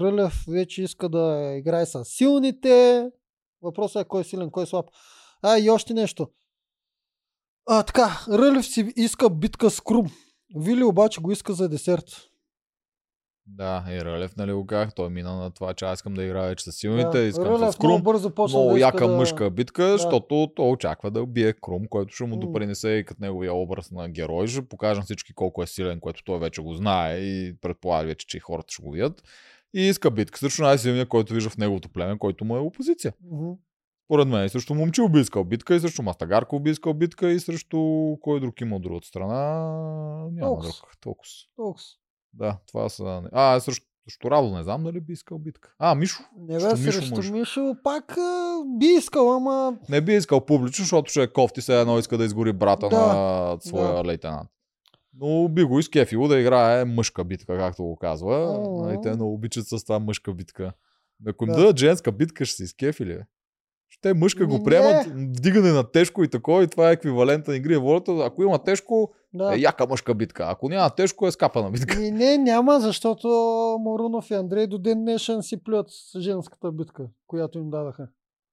Рълев 0.00 0.44
вече 0.48 0.82
иска 0.82 1.08
да 1.08 1.54
играе 1.58 1.86
с 1.86 2.04
силните. 2.04 3.10
Въпросът 3.62 4.02
е 4.02 4.08
кой 4.08 4.20
е 4.20 4.24
силен, 4.24 4.50
кой 4.50 4.62
е 4.62 4.66
слаб. 4.66 4.86
А, 5.42 5.58
и 5.58 5.70
още 5.70 5.94
нещо. 5.94 6.28
А, 7.66 7.82
така, 7.82 8.20
Рълев 8.28 8.66
си 8.66 8.92
иска 8.96 9.30
битка 9.30 9.70
с 9.70 9.80
Крум. 9.80 10.06
Вили 10.56 10.84
обаче 10.84 11.20
го 11.20 11.32
иска 11.32 11.52
за 11.52 11.68
десерт. 11.68 12.04
Да, 13.48 13.84
и 13.90 14.04
Рълев, 14.04 14.36
нали 14.36 14.52
го 14.52 14.66
казах, 14.66 14.94
той 14.94 15.10
мина 15.10 15.36
на 15.36 15.50
това, 15.50 15.74
че 15.74 15.84
аз 15.84 15.98
искам 15.98 16.14
да 16.14 16.24
играя 16.24 16.48
вече 16.48 16.64
с 16.64 16.72
силните, 16.72 17.18
Да, 17.18 17.24
искам 17.24 17.44
Рълев 17.44 17.74
с 17.74 17.78
много 17.78 17.94
Крум. 17.94 18.02
бързо 18.02 18.30
почна 18.30 18.58
Много 18.58 18.72
да 18.72 18.80
яка 18.80 19.08
да... 19.08 19.16
мъжка 19.16 19.50
битка, 19.50 19.92
защото 19.92 20.52
той 20.56 20.70
очаква 20.70 21.10
да 21.10 21.22
убие 21.22 21.52
Крум, 21.52 21.82
който 21.90 22.14
ще 22.14 22.24
му 22.24 22.36
допринесе 22.36 22.88
и 22.90 23.04
като 23.04 23.22
неговия 23.22 23.54
образ 23.54 23.90
на 23.90 24.08
герой. 24.08 24.46
Ще 24.46 24.68
покаже 24.68 25.00
на 25.00 25.04
всички 25.04 25.32
колко 25.34 25.62
е 25.62 25.66
силен, 25.66 26.00
което 26.00 26.24
той 26.24 26.38
вече 26.38 26.62
го 26.62 26.74
знае 26.74 27.18
и 27.18 27.56
предполага 27.60 28.06
вече, 28.08 28.26
че 28.26 28.36
и 28.36 28.40
хората 28.40 28.72
ще 28.72 28.82
го 28.82 28.90
видят. 28.90 29.22
И 29.74 29.80
иска 29.80 30.10
битка 30.10 30.38
срещу 30.38 30.62
най-силния, 30.62 31.08
който 31.08 31.34
вижда 31.34 31.50
в 31.50 31.56
неговото 31.56 31.88
племе, 31.88 32.18
който 32.18 32.44
му 32.44 32.56
е 32.56 32.60
опозиция. 32.60 33.12
Мгм. 33.32 33.52
Според 34.06 34.28
мен 34.28 34.44
и 34.44 34.48
срещу 34.48 34.74
момчил 34.74 35.08
би 35.08 35.20
искал 35.20 35.44
битка, 35.44 35.74
и 35.74 35.80
срещу 35.80 36.02
Мастагарко 36.02 36.60
би 36.60 36.70
искал 36.70 36.94
битка, 36.94 37.30
и 37.30 37.40
срещу 37.40 37.78
кой 38.20 38.40
друг 38.40 38.60
има 38.60 38.76
от 38.76 38.82
другата 38.82 39.06
страна. 39.06 39.34
Няма 40.32 40.46
Толкова. 40.46 40.62
друг. 40.68 40.74
Толкова. 41.00 41.28
Толкова. 41.56 41.84
Да, 42.32 42.58
това 42.66 42.88
са... 42.88 43.22
А, 43.32 43.60
срещу, 43.60 43.86
срещу 44.08 44.30
Радо 44.30 44.56
не 44.56 44.62
знам 44.62 44.84
дали 44.84 45.00
би 45.00 45.12
искал 45.12 45.38
битка. 45.38 45.74
А, 45.78 45.94
Мишо. 45.94 46.22
Не 46.38 46.54
бе, 46.54 46.60
Срещу 46.60 46.76
Мишо 46.86 46.92
срещу 46.98 47.14
може. 47.16 47.32
Мишо 47.32 47.74
пак 47.84 48.18
а, 48.18 48.62
би 48.78 48.86
искал, 48.86 49.32
ама... 49.32 49.78
Не 49.88 50.00
би 50.00 50.12
искал 50.14 50.46
публично, 50.46 50.82
защото 50.82 51.10
ще 51.10 51.22
е 51.22 51.32
кофти, 51.32 51.60
все 51.60 51.80
едно 51.80 51.98
иска 51.98 52.18
да 52.18 52.24
изгори 52.24 52.52
брата 52.52 52.88
Да, 52.88 52.96
на 53.06 53.56
своя 53.60 53.94
да. 53.94 54.04
лейтенант. 54.04 54.50
Но 55.18 55.48
би 55.48 55.64
го 55.64 55.78
изкефило 55.78 56.28
да 56.28 56.40
играе 56.40 56.84
мъжка 56.84 57.24
битка, 57.24 57.58
както 57.58 57.82
го 57.82 57.96
казва. 57.96 58.60
Мгм. 58.60 58.86
Нали, 58.86 58.98
те 59.02 59.10
много 59.14 59.34
обичат 59.34 59.66
с 59.66 59.84
това 59.84 59.98
мъжка 59.98 60.34
битка. 60.34 60.72
Ако 61.28 61.44
им 61.44 61.50
Да. 61.50 61.56
дадат 61.56 61.78
женска 61.78 62.12
битка, 62.12 62.44
ще 62.44 62.56
се 62.56 62.64
изкефили. 62.64 63.14
Бе. 63.14 63.22
Ще 63.88 64.14
мъжка 64.14 64.46
го 64.46 64.58
не. 64.58 64.64
приемат, 64.64 65.06
вдигане 65.36 65.72
на 65.72 65.90
тежко 65.90 66.24
и 66.24 66.28
такова, 66.28 66.64
и 66.64 66.68
това 66.68 66.90
е 66.90 66.92
еквивалента 66.92 67.50
на 67.50 67.56
игри 67.56 67.74
на 67.74 67.80
волята. 67.80 68.12
Ако 68.24 68.42
има 68.42 68.64
тежко, 68.64 69.12
Да. 69.34 69.54
е 69.54 69.58
яка 69.58 69.86
мъжка 69.86 70.14
битка. 70.14 70.46
Ако 70.48 70.68
няма 70.68 70.90
тежко, 70.90 71.26
е 71.26 71.30
скапана 71.30 71.70
битка. 71.70 72.02
И 72.02 72.10
не, 72.10 72.38
няма, 72.38 72.80
защото 72.80 73.28
Морунов 73.80 74.30
и 74.30 74.34
Андрей 74.34 74.66
до 74.66 74.78
ден 74.78 75.00
днешен 75.04 75.42
си 75.42 75.64
плюят 75.64 75.86
с 75.90 76.20
женската 76.20 76.72
битка, 76.72 77.06
която 77.26 77.58
им 77.58 77.70
дадаха. 77.70 78.08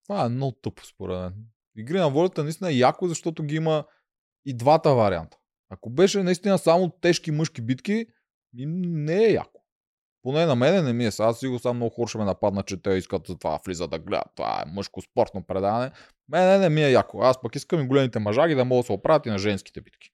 Това 0.08 0.26
е 0.26 0.30
много 0.30 0.52
тъпо, 0.62 0.86
според 0.86 1.20
мен. 1.20 1.34
Игри 1.78 1.98
на 2.00 2.10
волята 2.10 2.44
наистина 2.44 2.70
е 2.70 2.76
яко, 2.76 3.08
защото 3.08 3.44
ги 3.44 3.56
има 3.56 3.84
и 4.46 4.54
двата 4.58 4.94
варианта. 4.96 5.38
Ако 5.70 5.90
беше 5.90 6.24
наистина 6.24 6.58
само 6.58 6.90
тежки 6.90 7.32
мъжки 7.32 7.62
битки, 7.62 8.06
не 8.56 9.24
е 9.26 9.32
яко. 9.32 9.62
Поне 10.24 10.46
на 10.46 10.56
мене 10.56 10.82
не 10.82 10.94
ми 10.94 11.06
е. 11.06 11.12
Сега 11.12 11.30
Аз 11.30 11.40
сигурно 11.40 11.60
само 11.60 11.74
много 11.74 11.96
хора 11.96 12.08
ще 12.08 12.18
ме 12.18 12.26
нападна, 12.26 12.64
че 12.64 12.82
те 12.82 12.90
искат 12.90 13.28
за 13.28 13.38
това 13.38 13.60
влиза 13.66 13.88
да 13.88 14.00
гледат. 14.00 14.28
Това 14.36 14.64
е 14.66 14.72
мъжко 14.72 15.02
спортно 15.02 15.44
предаване. 15.44 15.92
Мене 16.30 16.58
не 16.58 16.70
ми 16.70 16.84
е 16.84 16.92
яко. 16.92 17.20
Аз 17.22 17.42
пък 17.42 17.56
искам 17.56 17.82
и 17.82 17.88
големите 17.88 18.20
мъжаги 18.20 18.56
да 18.56 18.66
могат 18.66 18.84
да 18.84 18.86
се 18.86 18.94
оправят 18.94 19.26
и 19.26 19.30
на 19.30 19.38
женските 19.38 19.82
битки. 19.82 20.10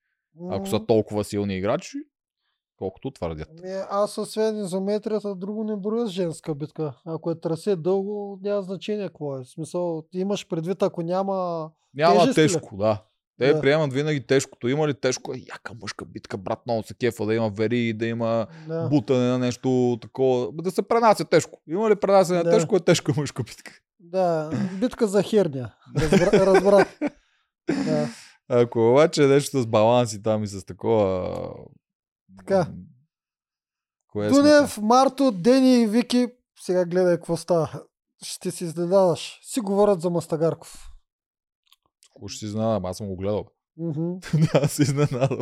Ако 0.50 0.68
са 0.68 0.86
толкова 0.86 1.24
силни 1.24 1.58
играчи, 1.58 1.98
колкото 2.78 3.12
твърдят. 3.12 3.50
Ми, 3.64 3.72
аз 3.90 4.18
освен 4.18 4.58
изометрията, 4.58 5.36
друго 5.36 5.64
не 5.64 5.76
броя 5.76 6.08
с 6.08 6.12
женска 6.12 6.56
битка. 6.56 7.02
Ако 7.06 7.32
е 7.32 7.40
трасе 7.40 7.76
дълго, 7.76 8.40
няма 8.42 8.62
значение 8.62 9.08
какво 9.08 9.38
е. 9.38 9.44
В 9.44 9.50
смисъл, 9.50 10.04
имаш 10.14 10.48
предвид, 10.48 10.84
ако 10.84 11.02
няма... 11.02 11.70
Няма 11.94 12.20
Тежест 12.20 12.38
ли? 12.38 12.42
тежко, 12.42 12.78
да. 12.78 13.04
Те 13.40 13.54
Да. 13.54 13.62
приемат 13.62 13.94
винаги 13.94 14.22
тежкото. 14.22 14.68
Има 14.68 14.88
ли 14.88 14.94
тежко? 14.94 15.34
Е, 15.34 15.44
яка 15.50 15.74
мъжка 15.74 16.06
битка, 16.06 16.38
брат, 16.38 16.60
много 16.66 16.84
се 16.84 16.94
кефа 16.94 17.26
да 17.26 17.36
има 17.36 17.50
вери, 17.50 17.94
да 17.94 18.06
има 18.06 18.48
Да. 18.68 18.88
бутане 18.88 19.28
на 19.28 19.38
нещо 19.40 19.98
такова. 20.02 20.50
Да 20.54 20.72
се 20.72 20.82
пренася 20.82 21.26
тежко. 21.26 21.60
Има 21.68 21.90
ли 21.90 21.96
пренасене 21.96 22.38
Да. 22.38 22.44
на 22.44 22.52
тежко, 22.52 22.76
е 22.76 22.80
тежка 22.80 23.14
мъжка 23.18 23.44
битка. 23.44 23.72
да, 24.00 24.50
битка 24.74 25.08
за 25.08 25.24
херния. 25.24 25.76
Разбра, 25.98 26.32
разбрах. 26.46 27.00
Да. 27.86 28.10
Ако 28.50 28.92
обаче 28.92 29.24
е 29.24 29.28
нещо 29.28 29.62
с 29.62 29.68
баланси 29.68 30.24
там 30.24 30.44
и 30.44 30.48
с 30.48 30.66
такова... 30.66 31.36
Така. 32.38 32.68
Кое 34.08 34.30
сме 34.30 34.38
Дунев, 34.38 34.78
Марто, 34.78 35.32
Дени 35.32 35.82
и 35.82 35.88
Вики, 35.88 36.28
сега 36.62 36.86
гледай 36.86 37.16
какво 37.16 37.38
става. 37.38 37.82
Ще 38.24 38.52
си 38.52 38.64
изненадаш. 38.64 39.40
Си 39.44 39.60
говорят 39.60 40.02
за 40.02 40.10
Мастагарков. 40.10 40.89
Ще 42.28 42.40
си 42.40 42.46
изненадам, 42.46 42.86
аз 42.86 42.98
съм 42.98 43.08
го 43.08 43.16
гледал. 43.16 43.46
Да, 44.34 44.50
аз 44.54 44.72
се 44.72 44.82
изненадам. 44.82 45.40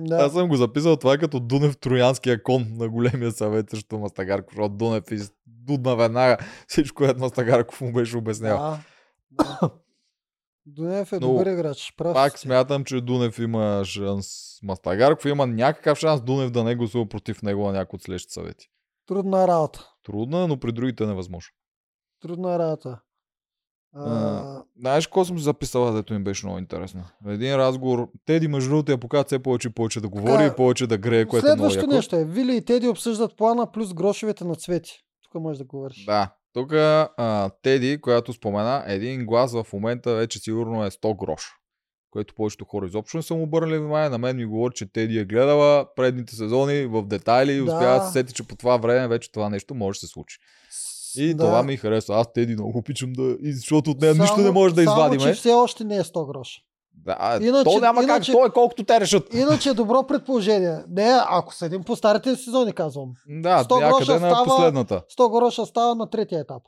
Да. 0.00 0.16
Аз 0.16 0.32
съм 0.32 0.48
го 0.48 0.56
записал 0.56 0.96
това 0.96 1.14
е 1.14 1.18
като 1.18 1.40
Дунев 1.40 1.78
Троянския 1.78 2.42
кон 2.42 2.66
на 2.70 2.88
големия 2.88 3.32
съвет 3.32 3.70
срещу 3.70 3.98
Мастагарков, 3.98 4.54
защото 4.56 4.74
Дунев 4.74 5.10
из... 5.10 5.32
дудна 5.46 5.96
веднага 5.96 6.36
всичко, 6.68 6.96
което 6.96 7.20
Мастагарков 7.20 7.80
му 7.80 7.92
беше 7.92 8.16
обяснял. 8.16 8.58
Да, 8.58 8.78
да. 9.30 9.70
Дунев 10.66 11.12
е 11.12 11.18
Но 11.20 11.28
добър 11.28 11.46
играч. 11.46 11.94
Прав 11.96 12.14
Пак 12.14 12.38
си. 12.38 12.42
смятам, 12.42 12.84
че 12.84 13.00
Дунев 13.00 13.38
има 13.38 13.82
шанс. 13.84 14.58
Мастагарков 14.62 15.24
има 15.24 15.46
някакъв 15.46 15.98
шанс 15.98 16.20
Дунев 16.22 16.50
да 16.50 16.64
не 16.64 16.76
гласува 16.76 17.08
против 17.08 17.42
него 17.42 17.66
на 17.66 17.72
някой 17.72 17.96
от 17.96 18.02
следващите 18.02 18.32
съвети. 18.32 18.70
Трудна 19.06 19.48
работа. 19.48 19.90
Трудно, 20.04 20.42
е, 20.42 20.46
но 20.46 20.60
при 20.60 20.72
другите 20.72 21.04
е 21.04 21.06
невъзможно. 21.06 21.50
Трудна 22.20 22.58
работа. 22.58 23.00
А, 23.94 24.62
Знаеш 24.80 25.06
какво 25.06 25.24
съм 25.24 25.38
записала, 25.38 25.92
дето 25.92 26.14
ми 26.14 26.18
беше 26.20 26.46
много 26.46 26.58
интересно? 26.58 27.04
Един 27.26 27.54
разговор, 27.54 28.08
Теди 28.26 28.48
между 28.48 28.70
другото 28.70 28.92
я 28.92 28.98
показва 28.98 29.24
все 29.24 29.38
повече 29.38 29.68
и 29.68 29.72
повече 29.72 30.00
да 30.00 30.08
говори 30.08 30.32
Така, 30.32 30.44
и 30.44 30.56
повече 30.56 30.86
да 30.86 30.98
грее, 30.98 31.26
което 31.26 31.46
е 31.46 31.54
много 31.54 31.74
яко. 31.74 31.86
нещо 31.86 32.16
е. 32.16 32.24
Вили 32.24 32.56
и 32.56 32.64
Теди 32.64 32.88
обсъждат 32.88 33.36
плана 33.36 33.72
плюс 33.72 33.94
грошовете 33.94 34.44
на 34.44 34.54
цвети. 34.54 34.92
Тук 35.22 35.42
можеш 35.42 35.58
да 35.58 35.64
говориш. 35.64 36.04
Да. 36.04 36.34
Тук 36.52 36.72
Теди, 37.62 38.00
която 38.00 38.32
спомена, 38.32 38.84
един 38.86 39.26
глас 39.26 39.52
в 39.52 39.66
момента 39.72 40.14
вече 40.14 40.38
сигурно 40.38 40.84
е 40.84 40.90
100 40.90 41.16
грош. 41.16 41.42
Което 42.10 42.34
повечето 42.34 42.64
хора 42.64 42.86
изобщо 42.86 43.16
не 43.16 43.22
са 43.22 43.34
му 43.34 43.42
обърнали 43.42 43.78
внимание. 43.78 44.08
На 44.08 44.18
мен 44.18 44.36
ми 44.36 44.44
говори, 44.44 44.74
че 44.74 44.92
Теди 44.92 45.18
е 45.18 45.24
гледала 45.24 45.86
предните 45.96 46.34
сезони 46.36 46.86
в 46.86 47.02
детайли 47.02 47.52
и 47.52 47.56
Да. 47.56 47.62
успява 47.64 47.98
да 47.98 48.06
се 48.06 48.12
сети, 48.12 48.34
че 48.34 48.42
по 48.42 48.56
това 48.56 48.76
време 48.76 49.08
вече 49.08 49.32
това 49.32 49.48
нещо 49.48 49.74
може 49.74 49.96
да 49.96 50.00
се 50.00 50.12
случи. 50.12 50.38
И 51.18 51.34
Да. 51.34 51.44
това 51.44 51.62
ми 51.62 51.76
харесва. 51.76 52.16
Аз 52.16 52.32
Теди 52.32 52.52
много 52.54 52.78
обичам 52.78 53.12
да... 53.12 53.36
и 53.42 53.52
Защото 53.52 53.90
от 53.90 54.00
нея 54.00 54.14
нищо 54.14 54.26
Само- 54.26 54.42
не 54.42 54.50
може 54.50 54.74
да 54.74 54.84
Само, 54.84 54.96
извадиме. 54.96 55.22
че 55.24 55.32
все 55.32 55.52
още 55.52 55.84
не 55.84 55.96
е 55.96 56.02
100 56.02 56.26
гроша. 56.26 56.60
Да, 56.96 57.38
Иначе- 57.42 57.64
то 57.64 57.80
няма 57.80 58.02
иначе- 58.02 58.32
как. 58.32 58.40
То 58.40 58.46
е 58.46 58.50
колкото 58.50 58.84
те 58.84 59.00
решат. 59.00 59.34
Иначе 59.34 59.68
е 59.68 59.74
добро 59.74 60.06
предположение. 60.06 60.76
Не, 60.88 61.10
ако 61.28 61.54
седим 61.54 61.82
по 61.82 61.96
старите 61.96 62.36
сезони, 62.36 62.72
казвам. 62.72 63.08
Да, 63.28 63.64
100 63.64 63.70
някъде 63.72 63.96
гроша 63.98 64.12
на 64.12 64.18
става- 64.20 64.44
последната. 64.44 65.02
100 65.10 65.28
гроша 65.30 65.66
става 65.66 65.94
на 65.94 66.10
третия 66.10 66.40
етап. 66.40 66.62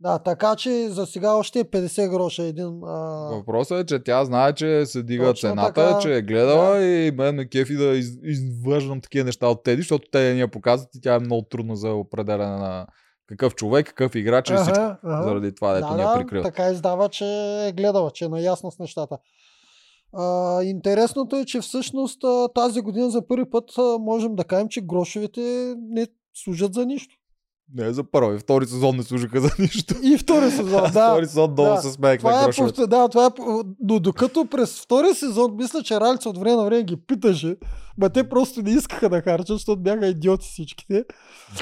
Да, 0.00 0.18
така 0.18 0.56
че 0.56 0.88
за 0.88 1.06
сега 1.06 1.32
още 1.32 1.60
е 1.60 1.64
50 1.64 2.08
гроша 2.08 2.42
един. 2.42 2.80
А... 2.84 2.96
Въпросът 3.30 3.80
е, 3.80 3.86
че 3.86 4.04
тя 4.04 4.24
знае, 4.24 4.52
че 4.52 4.86
се 4.86 5.02
дига 5.02 5.24
Точно 5.24 5.48
цената, 5.48 5.72
така. 5.74 5.98
че 5.98 6.14
е 6.14 6.22
гледала 6.22 6.82
и 6.82 7.10
мен 7.10 7.34
ме 7.34 7.48
кефи 7.48 7.74
да 7.74 7.84
из, 7.86 8.06
изваждам 8.22 9.00
такива 9.00 9.24
неща 9.24 9.46
от 9.46 9.62
Теди, 9.62 9.82
защото 9.82 10.04
те 10.12 10.34
ни 10.34 10.40
я 10.40 10.48
показват 10.48 10.88
и 10.94 11.00
тя 11.00 11.14
е 11.14 11.18
много 11.18 11.42
трудна 11.42 11.76
за 11.76 11.90
определяне 11.90 12.56
на 12.56 12.86
какъв 13.26 13.54
човек, 13.54 13.86
какъв 13.86 14.14
играч 14.14 14.50
и 14.50 14.54
всичко. 14.54 14.80
Ага. 14.80 15.22
Заради 15.22 15.54
това, 15.54 15.74
дето 15.74 15.88
да, 15.88 15.94
ни 15.94 16.02
я 16.02 16.08
да, 16.08 16.14
прикриват. 16.14 16.44
така 16.44 16.70
издава, 16.70 17.08
че 17.08 17.24
е 17.68 17.72
гледала, 17.72 18.10
че 18.10 18.24
е 18.24 18.28
наясно 18.28 18.70
с 18.70 18.78
нещата. 18.78 19.18
А, 20.12 20.62
интересното 20.62 21.36
е, 21.36 21.44
че 21.44 21.60
всъщност 21.60 22.24
тази 22.54 22.80
година 22.80 23.10
за 23.10 23.26
първи 23.26 23.50
път 23.50 23.70
можем 24.00 24.34
да 24.36 24.44
кажем, 24.44 24.68
че 24.68 24.80
грошовете 24.80 25.74
не 25.78 26.06
служат 26.34 26.74
за 26.74 26.86
нищо. 26.86 27.16
Не, 27.72 27.92
за 27.92 28.04
първи, 28.04 28.38
втори 28.38 28.66
сезон 28.66 28.96
не 28.96 29.02
служиха 29.02 29.40
за 29.40 29.50
нищо. 29.58 29.94
И 30.02 30.18
втори 30.18 30.50
сезон, 30.50 30.82
да. 30.82 31.10
втори 31.10 31.26
сезон 31.26 31.52
много 31.52 31.68
да. 31.68 31.82
се 31.82 31.90
смеех 31.90 32.22
на 32.22 32.30
Това 32.30 32.42
е, 32.42 32.44
грошовете. 32.44 32.80
повтор- 32.80 32.86
да, 32.86 33.08
това 33.08 33.26
е, 33.26 33.30
но 33.80 34.00
докато 34.00 34.44
през 34.44 34.80
втория 34.82 35.14
сезон, 35.14 35.56
мисля, 35.56 35.82
че 35.82 36.00
Ралица 36.00 36.28
от 36.28 36.38
време 36.38 36.56
на 36.56 36.64
време 36.64 36.82
ги 36.82 36.96
питаше, 36.96 37.56
ма 37.98 38.10
те 38.10 38.28
просто 38.28 38.62
не 38.62 38.70
искаха 38.70 39.08
да 39.08 39.22
харчат, 39.22 39.56
защото 39.56 39.82
бяха 39.82 40.06
идиоти 40.06 40.48
всичките. 40.48 41.04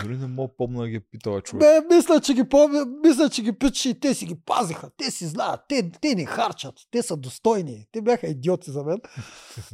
Дори 0.03 0.16
не 0.16 0.26
мога 0.26 0.53
помня 0.59 0.82
да 0.82 0.88
ги 0.88 0.96
е 0.96 1.00
питала 1.00 1.40
човек. 1.40 1.61
Бе, 1.61 1.94
мисля, 1.94 2.20
че 2.20 2.34
ги 2.34 2.48
помня, 2.48 2.86
мисля, 3.05 3.28
че 3.28 3.42
ги 3.42 3.53
питаше 3.53 3.88
и 3.88 4.00
те 4.00 4.14
си 4.14 4.26
ги 4.26 4.36
пазиха, 4.46 4.90
те 4.96 5.11
си 5.11 5.26
знаят, 5.26 5.61
те, 5.68 5.90
те 6.00 6.14
не 6.14 6.24
харчат, 6.24 6.74
те 6.90 7.03
са 7.03 7.16
достойни. 7.16 7.86
Те 7.92 8.03
бяха 8.03 8.26
идиоти 8.26 8.70
за 8.70 8.82
мен. 8.84 8.98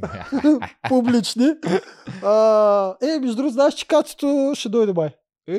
Публични. 0.89 1.51
А, 2.23 2.95
е, 3.03 3.19
между 3.21 3.37
другото, 3.37 3.53
знаеш, 3.53 3.75
че 3.75 3.87
кацето 3.87 4.53
ще 4.55 4.69
дойде 4.69 4.93
май. 4.93 5.11
Е, 5.49 5.59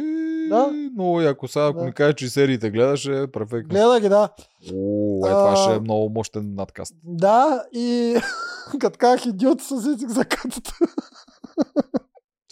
Да. 0.49 0.67
много 0.93 1.21
яко. 1.21 1.47
Сега, 1.47 1.65
ако 1.65 1.79
Да. 1.79 1.85
ми 1.85 1.93
кажеш, 1.93 2.15
че 2.15 2.29
сериите 2.29 2.69
гледаш, 2.71 3.05
е 3.05 3.27
перфектно. 3.27 3.69
Гледа 3.69 3.99
ги, 3.99 4.09
да. 4.09 4.29
О, 4.73 5.25
е, 5.25 5.29
това 5.29 5.51
А, 5.51 5.55
ще 5.55 5.75
е 5.75 5.79
много 5.79 6.09
мощен 6.09 6.53
надкаст. 6.55 6.93
Да, 7.03 7.63
и 7.73 8.15
като 8.79 8.97
казах 8.97 9.25
идиоти 9.25 9.63
с 9.63 9.71
език 9.71 10.09
за 10.09 10.25
кацето. 10.25 10.71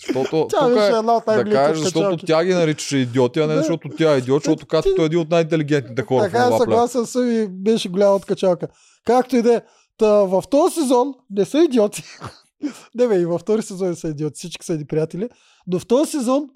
Защото 0.07 0.47
Тя 0.49 0.59
тук 0.59 0.73
беше 0.73 0.93
е, 0.93 0.97
една 0.97 1.15
от 1.15 1.23
да 1.25 1.43
кажеш, 1.45 1.83
защото 1.83 2.05
качалки. 2.05 2.25
тя 2.25 2.45
ги 2.45 2.53
наричаше 2.53 2.97
идиоти, 2.97 3.39
а 3.39 3.47
не 3.47 3.53
Да. 3.53 3.59
защото 3.59 3.89
тя 3.89 4.13
е 4.13 4.17
идиот, 4.17 4.43
защото 4.43 4.65
като 4.65 5.01
е 5.01 5.05
един 5.05 5.19
от 5.19 5.29
най-интелигентните 5.29 6.01
хора 6.01 6.23
Така 6.23 6.49
е, 6.53 6.57
съгласен 6.57 7.05
съм 7.05 7.31
и 7.31 7.47
беше 7.47 7.89
голяма 7.89 8.15
откачалка. 8.15 8.67
Както 9.05 9.35
и 9.35 9.41
да 9.41 9.55
е. 9.55 9.61
В 10.01 10.43
този 10.49 10.75
сезон 10.75 11.13
не 11.29 11.45
са 11.45 11.57
идиоти. 11.59 12.03
не 12.95 13.07
бе, 13.07 13.15
и 13.15 13.25
във 13.25 13.41
втори 13.41 13.61
сезон 13.61 13.95
са 13.95 14.07
идиоти, 14.07 14.35
всички 14.35 14.65
са 14.65 14.73
ни 14.73 14.85
приятели. 14.85 15.29
Но 15.67 15.79
в 15.79 15.87
този 15.87 16.11
сезон 16.11 16.49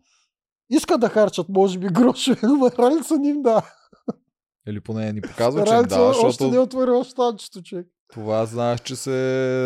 искат 0.72 1.02
да 1.02 1.10
харчат, 1.10 1.50
може 1.50 1.80
би, 1.80 1.88
грошове, 1.90 2.38
но 2.44 2.72
Ралица 2.80 3.18
не 3.18 3.30
им 3.30 3.42
да. 3.42 3.62
Или 4.68 4.80
поне 4.82 5.14
ни 5.14 5.22
показва, 5.22 5.64
че 5.64 5.74
Ралица 5.74 5.98
да, 5.98 6.04
още 6.04 6.22
защото 6.22 6.50
не 6.50 6.56
е 6.56 6.60
отворил 6.60 7.04
штанчето, 7.04 7.62
човек. 7.62 7.88
това 8.14 8.46
знаеш, 8.46 8.80
че 8.80 8.96
се 8.96 9.12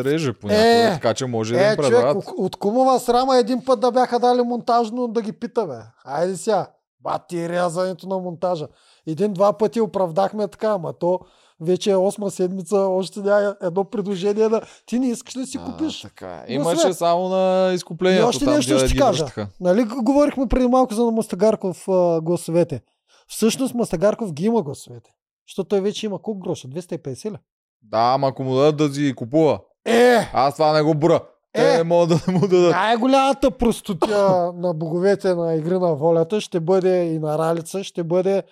реже 0.05 0.33
понякога, 0.33 0.67
Е, 0.83 0.93
така 0.93 1.13
че 1.13 1.25
може 1.25 1.53
да 1.53 1.59
Е, 1.59 1.63
им 1.63 1.75
човек, 1.75 1.91
предлагат. 1.91 2.23
от- 2.27 2.55
кумова 2.55 2.99
срама 2.99 3.37
един 3.37 3.65
път 3.65 3.79
да 3.79 3.91
бяха 3.91 4.19
дали 4.19 4.41
монтажно 4.41 5.07
да 5.07 5.21
ги 5.21 5.31
питаме. 5.31 5.75
Айде 6.05 6.37
сега. 6.37 6.67
Бати 7.01 7.49
рязането 7.49 8.07
на 8.07 8.17
монтажа. 8.17 8.67
Един-два 9.07 9.53
пъти 9.53 9.81
оправдахме 9.81 10.47
така, 10.47 10.67
ама 10.67 10.93
то 10.93 11.19
вече 11.59 11.91
е 11.91 11.95
осма 11.95 12.31
седмица, 12.31 12.77
още 12.77 13.19
няма 13.19 13.55
едно 13.61 13.83
предложение 13.83 14.49
да 14.49 14.61
ти 14.85 14.99
не 14.99 15.07
искаш 15.07 15.37
ли 15.37 15.45
си 15.45 15.57
А, 15.61 15.65
купиш. 15.65 16.01
така. 16.01 16.43
е. 16.47 16.53
Имаше 16.53 16.77
сега- 16.77 16.93
само 16.93 17.29
на 17.29 17.71
изкуплението. 17.73 18.21
И 18.21 18.25
още 18.25 18.45
там, 18.45 18.53
нещо 18.53 18.79
ще 18.79 18.87
ти 18.87 18.97
кажа. 18.97 19.25
Нали 19.59 19.83
говорихме 19.83 20.47
преди 20.47 20.67
малко 20.67 20.93
за 20.93 21.03
Мастагарков 21.03 21.87
а, 21.87 22.21
гласовете. 22.21 22.81
Всъщност 23.27 23.73
Мастагарков 23.73 24.33
ги 24.33 24.45
има 24.45 24.61
гласовете. 24.61 25.09
Защото 25.47 25.67
той 25.69 25.81
вече 25.81 26.05
има 26.05 26.19
колко 26.19 26.39
гроша? 26.39 26.67
250 26.67 27.31
ли? 27.31 27.37
Да, 27.83 28.11
ама 28.13 28.27
ако 28.27 28.43
му 28.43 28.55
дадат 28.55 28.77
да 28.77 28.93
си 28.93 29.13
купува. 29.15 29.59
Е! 29.85 30.29
Аз 30.33 30.53
това 30.53 30.73
не 30.73 30.81
го 30.81 30.93
бра. 30.95 31.19
Е! 31.53 31.77
не 31.77 31.83
могат 31.83 32.09
да 32.25 32.31
му 32.31 32.47
дадат. 32.47 32.71
Най-голямата 32.71 33.51
простотия 33.51 34.29
на 34.53 34.73
боговете 34.73 35.35
на 35.35 35.55
игри 35.55 35.79
на 35.79 35.95
волята 35.95 36.41
ще 36.41 36.59
бъде 36.59 37.03
и 37.03 37.19
на 37.19 37.37
Ралица, 37.37 37.83
ще 37.83 38.03
бъде 38.03 38.43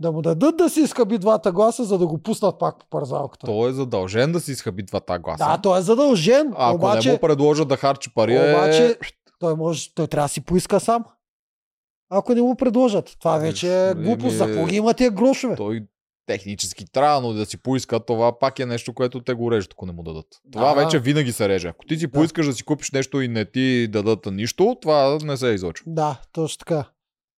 да 0.00 0.12
му 0.12 0.22
дадат 0.22 0.56
да 0.56 0.70
си 0.70 0.80
изхъби 0.80 1.18
двата 1.18 1.52
гласа, 1.52 1.84
за 1.84 1.98
да 1.98 2.06
го 2.06 2.18
пуснат 2.18 2.58
пак 2.58 2.78
по 2.78 2.86
парзалката. 2.90 3.46
Той 3.46 3.70
е 3.70 3.72
задължен 3.72 4.32
да 4.32 4.40
си 4.40 4.52
изхъби 4.52 4.82
двата 4.82 5.18
гласа. 5.18 5.44
Да, 5.44 5.58
той 5.62 5.78
е 5.78 5.82
задължен. 5.82 6.52
А 6.56 6.68
ако 6.68 6.74
обаче, 6.76 7.08
не 7.08 7.14
му 7.14 7.20
предложат 7.20 7.68
да 7.68 7.76
харчи 7.76 8.14
пари, 8.14 8.32
обаче 8.32 8.86
е... 8.86 8.94
той, 9.38 9.54
може, 9.56 9.94
той 9.94 10.06
трябва 10.06 10.24
да 10.24 10.28
си 10.32 10.40
поиска 10.40 10.80
сам. 10.80 11.04
Ако 12.10 12.34
не 12.34 12.42
му 12.42 12.56
предложат. 12.56 13.16
Това 13.20 13.38
вече 13.38 13.86
е 13.86 13.90
Еми, 13.90 14.04
глупост. 14.04 14.36
За 14.36 14.64
ги 14.68 14.76
има 14.76 14.94
тия 14.94 15.10
грошове? 15.10 15.56
той 15.56 15.84
технически 16.26 16.84
трябва, 16.92 17.20
но 17.20 17.32
да 17.32 17.46
си 17.46 17.62
поиска, 17.62 18.00
това 18.00 18.38
пак 18.38 18.58
е 18.58 18.66
нещо, 18.66 18.94
което 18.94 19.20
те 19.20 19.34
го 19.34 19.50
режат, 19.50 19.72
ако 19.72 19.86
не 19.86 19.92
му 19.92 20.02
дадат. 20.02 20.26
Това 20.52 20.74
Да. 20.74 20.84
вече 20.84 20.98
винаги 20.98 21.32
се 21.32 21.48
реже. 21.48 21.68
Ако 21.68 21.86
ти 21.86 21.96
си 21.96 22.06
Да. 22.06 22.12
поискаш 22.12 22.46
да 22.46 22.52
си 22.52 22.62
купиш 22.64 22.90
нещо 22.90 23.20
и 23.20 23.28
не 23.28 23.44
ти 23.44 23.88
дадат 23.88 24.26
нищо, 24.26 24.76
това 24.82 25.18
не 25.22 25.36
се 25.36 25.46
излъчва. 25.46 25.84
Да, 25.86 26.20
точно 26.32 26.58
така. 26.58 26.84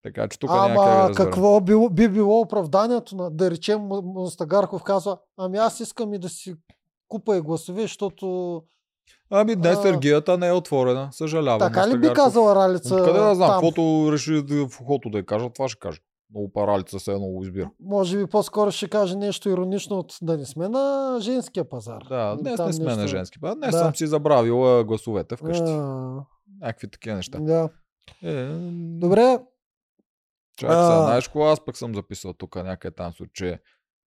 Така 0.03 0.29
че 0.29 0.39
тук 0.39 0.51
Ама 0.53 1.11
какво 1.17 1.61
би, 1.61 1.75
би 1.91 2.09
било 2.09 2.41
оправданието 2.41 3.17
на, 3.17 3.31
да 3.31 3.51
речем, 3.51 3.81
Мустагарков 4.05 4.83
казва, 4.83 5.19
ами 5.37 5.59
аз 5.59 5.81
искам 5.81 6.15
и 6.15 6.19
да 6.19 6.29
си 6.29 6.55
купа 7.09 7.37
и 7.37 7.41
гласове, 7.41 7.83
защото 7.83 8.63
Ами 9.31 9.57
днес 9.57 9.79
А. 9.79 9.83
тергията 9.83 10.39
не 10.39 10.49
е 10.49 10.53
отворена. 10.53 11.09
Съжалявам. 11.13 11.59
така 11.59 11.89
ли 11.89 11.99
би 11.99 12.13
казала 12.13 12.55
Ралица 12.55 12.95
Откъде 12.95 13.19
да 13.19 13.35
знам, 13.35 13.51
каквото 13.51 13.81
реши 14.13 14.33
в 14.49 14.81
ухото 14.81 15.11
да 15.11 15.19
я 15.19 15.27
кажа, 15.27 15.51
това 15.51 15.69
ще 15.69 15.79
кажа. 15.79 16.01
Много 16.31 16.53
паралица 16.53 17.01
се 17.01 17.13
едно 17.13 17.27
го 17.27 17.43
избира. 17.43 17.71
Може 17.81 18.19
би 18.19 18.27
по-скоро 18.27 18.71
ще 18.71 18.89
каже 18.89 19.17
нещо 19.17 19.49
иронично 19.51 19.99
от 19.99 20.15
да 20.23 20.37
не 20.37 20.45
сме 20.45 20.69
на 20.69 21.17
женския 21.21 21.69
пазар. 21.69 21.99
Да, 22.09 22.37
днес 22.37 22.57
Там 22.57 22.67
не 22.67 22.73
сме 22.73 22.85
нещо- 22.85 23.01
на 23.01 23.09
женски. 23.09 23.39
Ба, 23.39 23.55
днес 23.55 23.71
Да. 23.71 23.79
съм 23.79 23.95
си 23.95 24.07
забравил 24.07 24.79
а, 24.79 24.85
гласовете 24.85 25.37
вкъщи. 25.37 25.71
А, 25.71 26.15
Някакви 26.61 26.91
такива 26.91 27.17
неща. 27.17 27.39
да. 27.41 27.69
Е, 28.23 28.47
Добре, 29.01 29.39
Чакай 30.61 30.77
сега, 30.77 31.03
знаеш 31.03 31.29
кога 31.29 31.47
аз 31.47 31.65
пък 31.65 31.77
съм 31.77 31.95
записал 31.95 32.33
тук 32.33 32.57
някъде 32.57 32.95
там, 32.95 33.13
че 33.35 33.59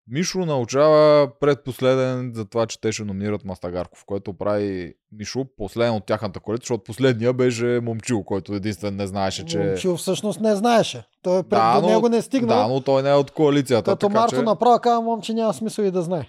Мишо 0.07 0.45
научава 0.45 1.29
предпоследен 1.39 2.31
за 2.35 2.45
това, 2.45 2.67
че 2.67 2.81
те 2.81 2.91
ще 2.91 3.03
номинират 3.03 3.45
Мастагарков, 3.45 4.03
който 4.05 4.33
прави 4.33 4.93
Мишо 5.11 5.45
последен 5.57 5.93
от 5.93 6.05
тяхната 6.05 6.39
коалиция, 6.39 6.63
защото 6.63 6.83
последния 6.83 7.33
беше 7.33 7.79
Момчил, 7.83 8.23
който 8.23 8.53
единствен 8.53 8.95
не 8.95 9.07
знаеше, 9.07 9.45
че... 9.45 9.59
Момчил 9.59 9.97
всъщност 9.97 10.39
не 10.39 10.55
знаеше. 10.55 11.03
Той 11.21 11.43
пред 11.43 11.49
Да, 11.49 11.81
до 11.81 11.87
него 11.87 12.09
не 12.09 12.21
стигна. 12.21 12.55
Да, 12.55 12.67
но 12.67 12.81
той 12.81 13.03
не 13.03 13.09
е 13.09 13.13
от 13.13 13.31
коалицията. 13.31 13.91
като 13.91 14.07
така, 14.07 14.19
Марто 14.19 14.35
че... 14.35 14.41
направо 14.41 14.79
казва, 14.79 15.01
момче 15.01 15.33
няма 15.33 15.53
смисъл 15.53 15.83
и 15.83 15.91
да 15.91 16.01
знае. 16.01 16.27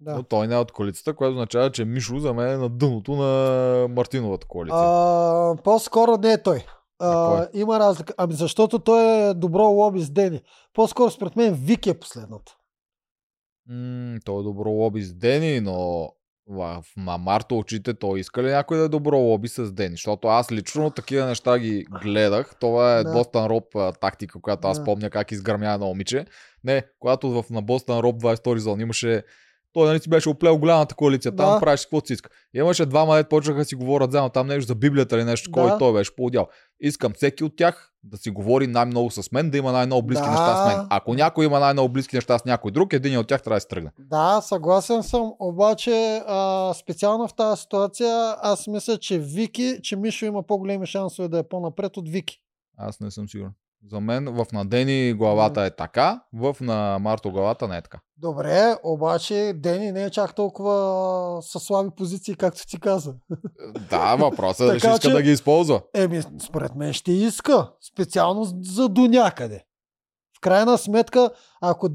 Да. 0.00 0.14
Но 0.16 0.22
той 0.22 0.46
не 0.46 0.54
е 0.54 0.58
от 0.58 0.72
коалицията, 0.72 1.14
което 1.14 1.32
означава, 1.32 1.70
че 1.70 1.84
Мишо 1.84 2.18
за 2.18 2.34
мен 2.34 2.48
е 2.48 2.56
на 2.56 2.68
дъното 2.68 3.12
на 3.12 3.88
Мартиновата 3.88 4.46
коалиция. 4.46 4.80
А, 4.82 5.56
по-скоро 5.64 6.16
не 6.16 6.32
е 6.32 6.42
той. 6.42 6.64
А 6.98 7.48
има 7.54 7.78
разлика. 7.78 8.14
Ами 8.16 8.34
защото 8.34 8.78
той 8.78 9.02
е 9.30 9.34
добро 9.34 9.62
лоби 9.62 10.00
с 10.00 10.10
Дени. 10.10 10.40
По-скоро 10.74 11.10
според 11.10 11.36
мен 11.36 11.54
Вики 11.54 11.90
е 11.90 11.98
последната. 12.00 12.52
М, 13.68 14.18
той 14.24 14.40
е 14.40 14.42
добро 14.42 14.70
лоби 14.70 15.02
с 15.02 15.14
Дени, 15.14 15.60
но 15.60 16.08
в, 16.48 16.84
на 16.96 17.18
Марто 17.18 17.58
очите 17.58 17.94
той 17.94 18.20
иска 18.20 18.42
ли 18.42 18.50
някой 18.50 18.78
да 18.78 18.84
е 18.84 18.88
добро 18.88 19.18
лоби 19.18 19.48
с 19.48 19.72
Дени? 19.72 19.90
Защото 19.94 20.28
аз 20.28 20.52
лично 20.52 20.90
такива 20.90 21.26
неща 21.26 21.58
ги 21.58 21.86
гледах. 22.02 22.54
Това 22.60 22.98
е 22.98 23.04
Да. 23.04 23.12
Бостън 23.12 23.46
Роб 23.46 23.64
тактика, 24.00 24.40
която 24.40 24.68
аз 24.68 24.78
Да. 24.78 24.84
помня 24.84 25.10
как 25.10 25.32
изгърмя 25.32 25.72
едно 25.72 25.86
момиче. 25.86 26.26
Не, 26.64 26.82
когато 26.98 27.30
в, 27.30 27.44
на 27.50 27.62
Бостън 27.62 27.98
Роб 27.98 28.22
22 28.22 28.56
зон 28.56 28.80
имаше 28.80 29.22
Той 29.72 29.86
нали 29.88 30.00
си 30.00 30.08
беше 30.08 30.28
оплел 30.28 30.58
голямата 30.58 30.94
коалиция, 30.94 31.36
там 31.36 31.54
Да. 31.54 31.60
правиш 31.60 31.80
каквото 31.80 32.06
си 32.06 32.12
иска. 32.12 32.30
Имаше 32.54 32.86
двама 32.86 33.16
дет 33.16 33.28
почнаха 33.28 33.58
да 33.58 33.64
си 33.64 33.74
говорят 33.74 34.12
заедно 34.12 34.30
там 34.30 34.46
нещо 34.46 34.68
за 34.68 34.74
Библията 34.74 35.16
или 35.16 35.24
нещо, 35.24 35.50
Да. 35.50 35.60
кой 35.60 35.78
той 35.78 35.92
беше 35.92 36.16
по 36.16 36.30
Искам 36.80 37.12
всеки 37.12 37.44
от 37.44 37.56
тях 37.56 37.92
да 38.04 38.16
си 38.16 38.30
говори 38.30 38.66
най-много 38.66 39.10
с 39.10 39.32
мен, 39.32 39.50
да 39.50 39.58
има 39.58 39.72
най-много 39.72 40.06
близки 40.06 40.24
Да. 40.24 40.30
неща 40.30 40.56
с 40.56 40.66
мен. 40.66 40.86
Ако 40.90 41.14
някой 41.14 41.44
има 41.44 41.60
най-много 41.60 41.88
близки 41.88 42.16
неща 42.16 42.38
с 42.38 42.44
някой 42.44 42.70
друг, 42.70 42.92
един 42.92 43.18
от 43.18 43.26
тях 43.26 43.42
трябва 43.42 43.56
да 43.56 43.60
се 43.60 43.68
тръгне. 43.68 43.90
Да, 43.98 44.40
съгласен 44.40 45.02
съм, 45.02 45.32
обаче 45.38 46.22
а, 46.26 46.72
специално 46.74 47.28
в 47.28 47.34
тази 47.34 47.60
ситуация 47.60 48.36
аз 48.42 48.66
мисля, 48.66 48.98
че 48.98 49.18
Вики, 49.18 49.78
че 49.82 49.96
Мишо 49.96 50.24
има 50.26 50.42
по-големи 50.42 50.86
шансове 50.86 51.28
да 51.28 51.38
е 51.38 51.42
по-напред 51.42 51.96
от 51.96 52.08
Вики. 52.08 52.38
Аз 52.76 53.00
не 53.00 53.10
съм 53.10 53.28
сигурен. 53.28 53.52
За 53.90 54.00
мен 54.00 54.24
в 54.24 54.46
на 54.52 54.64
Дени 54.64 55.12
главата 55.12 55.62
е 55.62 55.76
така, 55.76 56.22
в 56.32 56.56
на 56.60 56.98
Марто 56.98 57.30
главата 57.32 57.68
не 57.68 57.76
е 57.76 57.82
така. 57.82 58.00
Добре, 58.16 58.74
обаче 58.84 59.52
Дени 59.56 59.92
не 59.92 60.04
е 60.04 60.10
чак 60.10 60.34
толкова 60.34 61.42
със 61.42 61.62
слаби 61.62 61.90
позиции, 61.96 62.34
както 62.34 62.66
ти 62.66 62.80
каза. 62.80 63.14
Да, 63.90 64.16
въпросът 64.16 64.60
е 64.60 64.66
дали 64.66 64.78
ще 64.78 64.88
иска 64.88 65.00
че- 65.00 65.10
да 65.10 65.22
ги 65.22 65.30
използва. 65.30 65.82
Еми, 65.94 66.22
според 66.46 66.74
мен 66.74 66.92
ще 66.92 67.12
иска. 67.12 67.70
Специално 67.92 68.44
за 68.62 68.88
до 68.88 69.00
някъде. 69.00 69.64
В 70.36 70.40
крайна 70.40 70.78
сметка, 70.78 71.30
ако... 71.60 71.88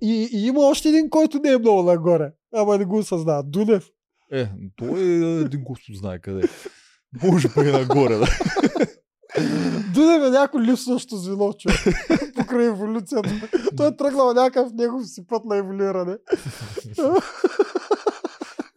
И, 0.00 0.28
и 0.32 0.46
има 0.46 0.60
още 0.60 0.88
един, 0.88 1.10
който 1.10 1.38
не 1.38 1.50
е 1.52 1.58
много 1.58 1.82
нагоре. 1.82 2.32
Ама 2.54 2.78
не 2.78 2.84
го 2.84 2.98
осъзнава. 2.98 3.42
Дунев. 3.42 3.88
Е, 4.32 4.48
той 4.76 5.00
е 5.00 5.40
един 5.40 5.64
Господ 5.64 5.96
знае 5.96 6.18
къде. 6.18 6.40
е. 6.46 6.48
Може 7.26 7.48
па 7.54 7.68
и 7.68 7.72
нагоре, 7.72 8.14
да. 8.14 8.26
Дунев 9.94 10.22
е 10.26 10.30
някакво 10.30 10.60
липсващо 10.60 11.16
звено, 11.16 11.52
човек. 11.52 11.78
Покрай 12.36 12.66
еволюцията. 12.66 13.30
Той 13.76 13.88
е 13.88 13.96
тръгнал 13.96 14.34
някакъв 14.34 14.72
негов 14.72 15.06
си 15.06 15.26
път 15.26 15.44
на 15.44 15.56
еволюиране. 15.56 16.16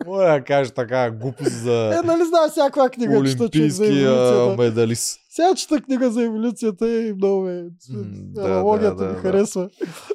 Може 0.05 0.25
да 0.27 0.43
кажеш 0.43 0.71
така 0.71 1.11
глупост 1.11 1.51
за 1.51 1.99
Е, 2.03 2.07
нали 2.07 2.25
знаеш 2.25 2.51
всякаква 2.51 2.89
книга, 2.89 3.23
чета 3.25 3.49
човек 3.49 3.71
за 3.71 3.85
еволюцията. 3.85 4.55
медалист. 4.63 5.19
Сега 5.29 5.55
чета 5.55 5.81
книга 5.81 6.11
за 6.11 6.23
еволюцията 6.23 7.01
и 7.01 7.13
много 7.13 7.41
ме... 7.41 7.63
Да, 7.89 8.41
Аналогията 8.45 8.95
да, 8.95 9.09
ми 9.09 9.15
харесва. 9.15 9.69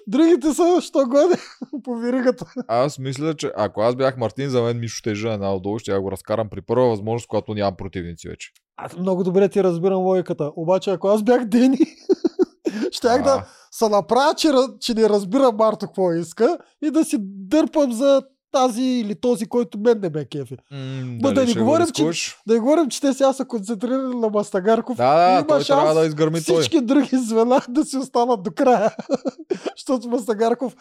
Другите 0.06 0.54
са, 0.54 0.80
що 0.80 0.98
годе, 0.98 1.36
по 1.84 1.96
виригата. 1.96 2.44
Аз 2.68 2.98
мисля, 2.98 3.34
че 3.34 3.50
ако 3.56 3.80
аз 3.80 3.94
бях 3.96 4.16
Мартин, 4.16 4.48
за 4.48 4.62
мен 4.62 4.80
Мишо 4.80 5.02
е 5.06 5.32
една 5.32 5.54
отдолу, 5.54 5.78
ще 5.78 5.90
я 5.90 6.00
го 6.00 6.10
разкарам 6.10 6.48
при 6.48 6.60
първа 6.60 6.88
възможност, 6.88 7.26
когато 7.28 7.54
нямам 7.54 7.76
противници 7.76 8.28
вече. 8.28 8.52
Аз 8.76 8.96
много 8.96 9.24
добре 9.24 9.48
ти 9.48 9.62
разбирам 9.62 9.98
логиката. 9.98 10.50
Обаче, 10.56 10.90
ако 10.90 11.08
аз 11.08 11.22
бях 11.22 11.44
Дени, 11.44 11.78
щях 12.90 13.22
да 13.22 13.46
се 13.70 13.88
направя, 13.88 14.34
че, 14.34 14.48
че 14.80 14.94
не 14.94 15.08
разбира 15.08 15.52
Марто 15.52 15.86
какво 15.86 16.12
иска 16.12 16.58
и 16.82 16.90
да 16.90 17.04
си 17.04 17.16
дърпам 17.20 17.92
за 17.92 18.22
тази 18.52 18.82
или 18.82 19.14
този, 19.14 19.46
който 19.46 19.78
мен 19.78 20.00
не 20.00 20.10
ме 20.10 20.24
кефи. 20.24 20.56
М, 20.72 20.78
Ма 21.22 21.32
да 21.32 21.44
не 21.44 21.54
говорим, 21.54 21.86
че-? 21.86 22.34
Да 22.46 22.54
не 22.54 22.60
говорим, 22.60 22.88
че 22.88 23.00
те 23.00 23.12
сега 23.12 23.32
са 23.32 23.44
концентрирани 23.44 24.14
на 24.16 24.28
Мастагарков. 24.28 24.96
Да, 24.96 25.14
да, 25.16 25.32
има 25.32 25.46
той 25.46 25.56
шанс 25.56 25.66
трябва 25.66 25.94
да 25.94 26.06
изгърми 26.06 26.42
той. 26.42 26.56
Всички 26.56 26.80
други 26.80 27.16
звена 27.16 27.60
да 27.68 27.84
си 27.84 27.96
останат 27.96 28.42
до 28.42 28.50
края. 28.50 28.90
Защото 29.76 30.08
Мастагарков 30.08 30.76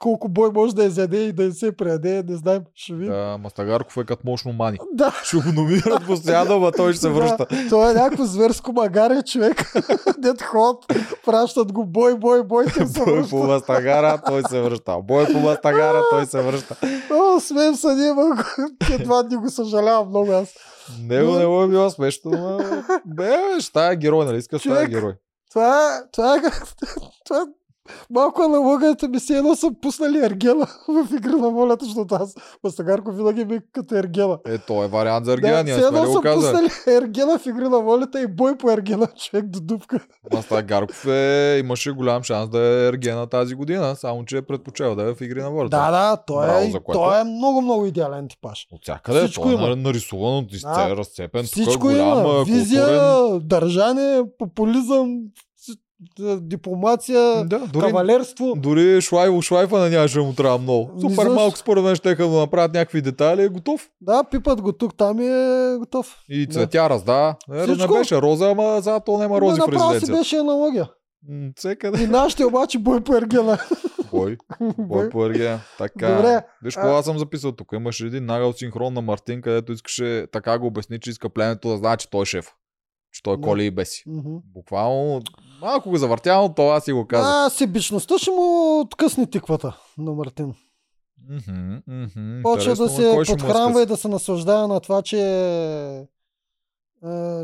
колко 0.00 0.28
бой 0.28 0.50
може 0.50 0.74
да 0.74 0.84
изяде 0.84 1.18
и 1.18 1.32
да 1.32 1.42
не 1.42 1.52
се 1.52 1.72
преяде, 1.72 2.24
не 2.28 2.36
знаем, 2.36 2.62
ще 2.74 2.94
видим. 2.94 3.12
Да, 3.12 3.38
Мастагарков 3.38 3.96
е 3.96 4.04
като 4.04 4.22
мощно 4.24 4.52
мани. 4.52 4.78
Да, 4.92 5.20
Ще 5.24 5.36
го 5.36 5.52
номинират 5.52 6.06
постоянно, 6.06 6.54
ама 6.54 6.72
той 6.72 6.92
ще 6.92 7.00
се 7.00 7.08
връща. 7.08 7.46
Да, 7.50 7.68
той 7.68 7.90
е 7.90 7.94
някакво 7.94 8.24
зверско 8.24 8.72
магаре 8.72 9.22
човек. 9.22 9.72
Дет 10.18 10.42
ход, 10.42 10.86
пращат 11.26 11.72
го 11.72 11.86
бой, 11.86 12.14
бой, 12.14 12.42
бой, 12.42 12.64
той 12.66 12.86
се 12.86 13.04
Бой 13.04 13.12
връща. 13.12 13.30
по 13.30 13.36
Мастагара, 13.36 14.20
той 14.26 14.42
се 14.42 14.60
връща. 14.60 14.96
Бой 14.98 15.26
по 15.26 15.38
Мастагара, 15.38 16.02
той 16.10 16.26
се 16.26 16.42
връща. 16.42 16.76
О, 17.10 17.40
смеем 17.40 17.74
се, 17.74 17.88
ние 17.88 18.12
ма 18.12 18.26
го- 18.26 18.42
едва 18.92 19.22
дни 19.22 19.36
го 19.36 19.50
съжалявам 19.50 20.08
много 20.08 20.32
аз. 20.32 20.48
Него 21.00 21.32
не 21.32 21.46
му 21.46 21.62
е 21.62 21.68
било 21.68 21.90
смешно, 21.90 22.30
но... 22.30 22.58
Бе, 23.06 23.30
ще 23.60 23.72
тая 23.72 23.96
герой, 23.96 24.24
нали 24.24 24.38
искаш 24.38 24.62
тая 24.62 24.74
Човек. 24.76 24.90
герой? 24.90 25.14
Това 25.50 25.66
е, 25.88 26.10
това 26.12 26.34
е, 26.34 26.38
как- 26.38 26.74
това 27.24 27.38
е 27.38 27.44
малко 28.10 28.42
аналогията 28.42 29.08
ми 29.08 29.20
се 29.20 29.34
едно 29.34 29.54
са 29.56 29.70
пуснали 29.82 30.18
Ергела 30.18 30.66
в 30.88 31.14
игра 31.14 31.32
на 31.32 31.50
волята, 31.50 31.84
защото 31.84 32.14
аз 32.14 32.34
Мастагарков 32.64 33.16
винаги 33.16 33.44
ми 33.44 33.54
е 33.54 33.60
като 33.72 33.94
Ергела. 33.94 34.38
Е, 34.46 34.58
той 34.58 34.84
е 34.84 34.88
вариант 34.88 35.24
за 35.26 35.32
Ергена, 35.32 35.62
ние 35.64 35.72
все 35.72 35.82
сме 35.82 36.00
го 36.00 36.06
са 36.06 36.20
казали. 36.20 36.36
пуснали 36.66 36.68
Ергела 36.96 37.38
в 37.38 37.46
игра 37.46 37.68
на 37.68 37.80
волята 37.80 38.20
и 38.20 38.26
бой 38.26 38.56
по 38.56 38.70
Ергела, 38.70 39.06
човек 39.18 39.46
до 39.46 39.60
дупка. 39.60 40.00
Мастагарков 40.32 41.06
е, 41.06 41.56
имаше 41.58 41.90
голям 41.92 42.22
шанс 42.22 42.50
да 42.50 42.58
е 42.60 42.88
Ергена 42.88 43.26
тази 43.26 43.54
година, 43.54 43.96
само 43.96 44.24
че 44.24 44.36
е 44.36 44.42
предпочел 44.42 44.94
да 44.94 45.02
е 45.02 45.14
в 45.14 45.20
игри 45.20 45.42
на 45.42 45.50
волята. 45.50 45.76
Да, 45.76 45.90
да, 45.90 46.16
той, 46.18 46.46
Браво, 46.46 46.60
е, 46.66 46.80
което. 46.80 47.00
той 47.00 47.20
е 47.20 47.24
много, 47.24 47.62
много 47.62 47.86
идеален 47.86 48.28
типаж. 48.28 48.66
От 48.72 48.82
всякъде 48.82 49.20
Всичко 49.20 49.42
той 49.42 49.52
е 49.52 49.54
има. 49.54 49.68
на- 49.68 49.76
нарисуван 49.76 50.36
от 50.36 50.52
изце, 50.52 50.66
Да. 50.68 50.96
разцепен, 50.96 51.42
тук 51.42 51.56
е 51.56 51.60
Всичко 51.62 51.80
голям, 51.80 52.18
има. 52.18 52.44
Визия, 52.44 52.86
културен. 52.86 53.48
държане, 53.48 54.22
популизъм, 54.38 55.18
дипломация, 56.40 57.44
Да, 57.44 57.58
дори, 57.62 57.86
кавалерство. 57.86 58.54
дори 58.56 59.00
Шлайво 59.00 59.42
Шлайфа 59.42 59.78
на 59.78 59.88
нямаше 59.88 60.18
да 60.18 60.24
му 60.24 60.32
трябва 60.32 60.58
много. 60.58 60.90
Супер 61.00 61.14
защо? 61.14 61.34
малко 61.34 61.56
според 61.56 61.84
мен 61.84 61.94
ще 61.94 62.14
да 62.14 62.28
направят 62.28 62.72
някакви 62.72 63.02
детайли, 63.02 63.42
е 63.42 63.48
готов. 63.48 63.88
Да, 64.00 64.24
пипат 64.24 64.60
го 64.60 64.72
тук, 64.72 64.96
там 64.96 65.20
е 65.20 65.30
готов. 65.78 66.16
И 66.28 66.46
Да. 66.46 66.52
цветя 66.52 66.90
разда. 66.90 67.36
Е, 67.52 67.66
не 67.66 67.86
беше 67.88 68.16
роза, 68.16 68.50
ама 68.50 68.80
зато 68.80 69.12
няма 69.12 69.28
Ма, 69.30 69.40
рози 69.40 69.52
в 69.52 69.58
направо 69.58 69.80
си 69.80 69.94
резиденцията. 69.94 70.18
беше 70.18 70.36
аналогия. 70.36 70.90
М, 71.28 71.50
Всекъде. 71.56 72.02
И 72.02 72.06
нашите 72.06 72.44
обаче 72.44 72.78
бой 72.78 73.00
по 73.00 73.16
Ергена. 73.16 73.58
Бой. 74.10 74.36
Бой 74.78 75.08
по 75.08 75.26
Ергена. 75.26 75.60
Така. 75.78 76.08
Добре. 76.08 76.42
Виж, 76.62 76.76
А- 76.76 76.80
какво 76.80 76.94
аз 76.94 77.04
съм 77.04 77.18
записал 77.18 77.52
тук. 77.52 77.68
Имаше 77.72 78.06
един 78.06 78.24
нагъл 78.24 78.52
синхрон 78.52 78.94
на 78.94 79.00
Мартин, 79.02 79.42
където 79.42 79.72
искаше 79.72 80.26
така 80.32 80.58
го 80.58 80.66
обясни, 80.66 81.00
че 81.00 81.10
иска 81.10 81.28
пленето 81.28 81.68
да 81.68 81.76
знае, 81.76 81.96
че 81.96 82.10
той 82.10 82.22
е 82.22 82.26
шеф. 82.26 82.52
Че 83.12 83.22
той 83.22 83.36
Да. 83.36 83.42
коли 83.42 83.64
и 83.64 83.70
беси. 83.70 84.02
Мгм. 84.06 84.36
Буквално, 84.44 85.22
малко 85.60 85.90
го 85.90 85.96
завъртя, 85.96 86.36
но 86.36 86.54
това 86.54 86.80
си 86.80 86.92
го 86.92 87.06
каза. 87.06 87.46
А, 87.46 87.50
себичността 87.50 88.18
ще 88.18 88.30
му 88.30 88.80
откъсне 88.80 89.26
тиквата 89.26 89.80
на 89.98 90.12
Мартин. 90.12 90.54
Мгм, 91.28 92.42
Почва 92.42 92.76
да 92.76 92.88
се 92.88 93.24
ще 93.24 93.36
подхранва 93.36 93.82
и 93.82 93.86
да 93.86 93.96
се 93.96 94.08
наслаждава 94.08 94.68
на 94.68 94.80
това, 94.80 95.02
че 95.02 96.06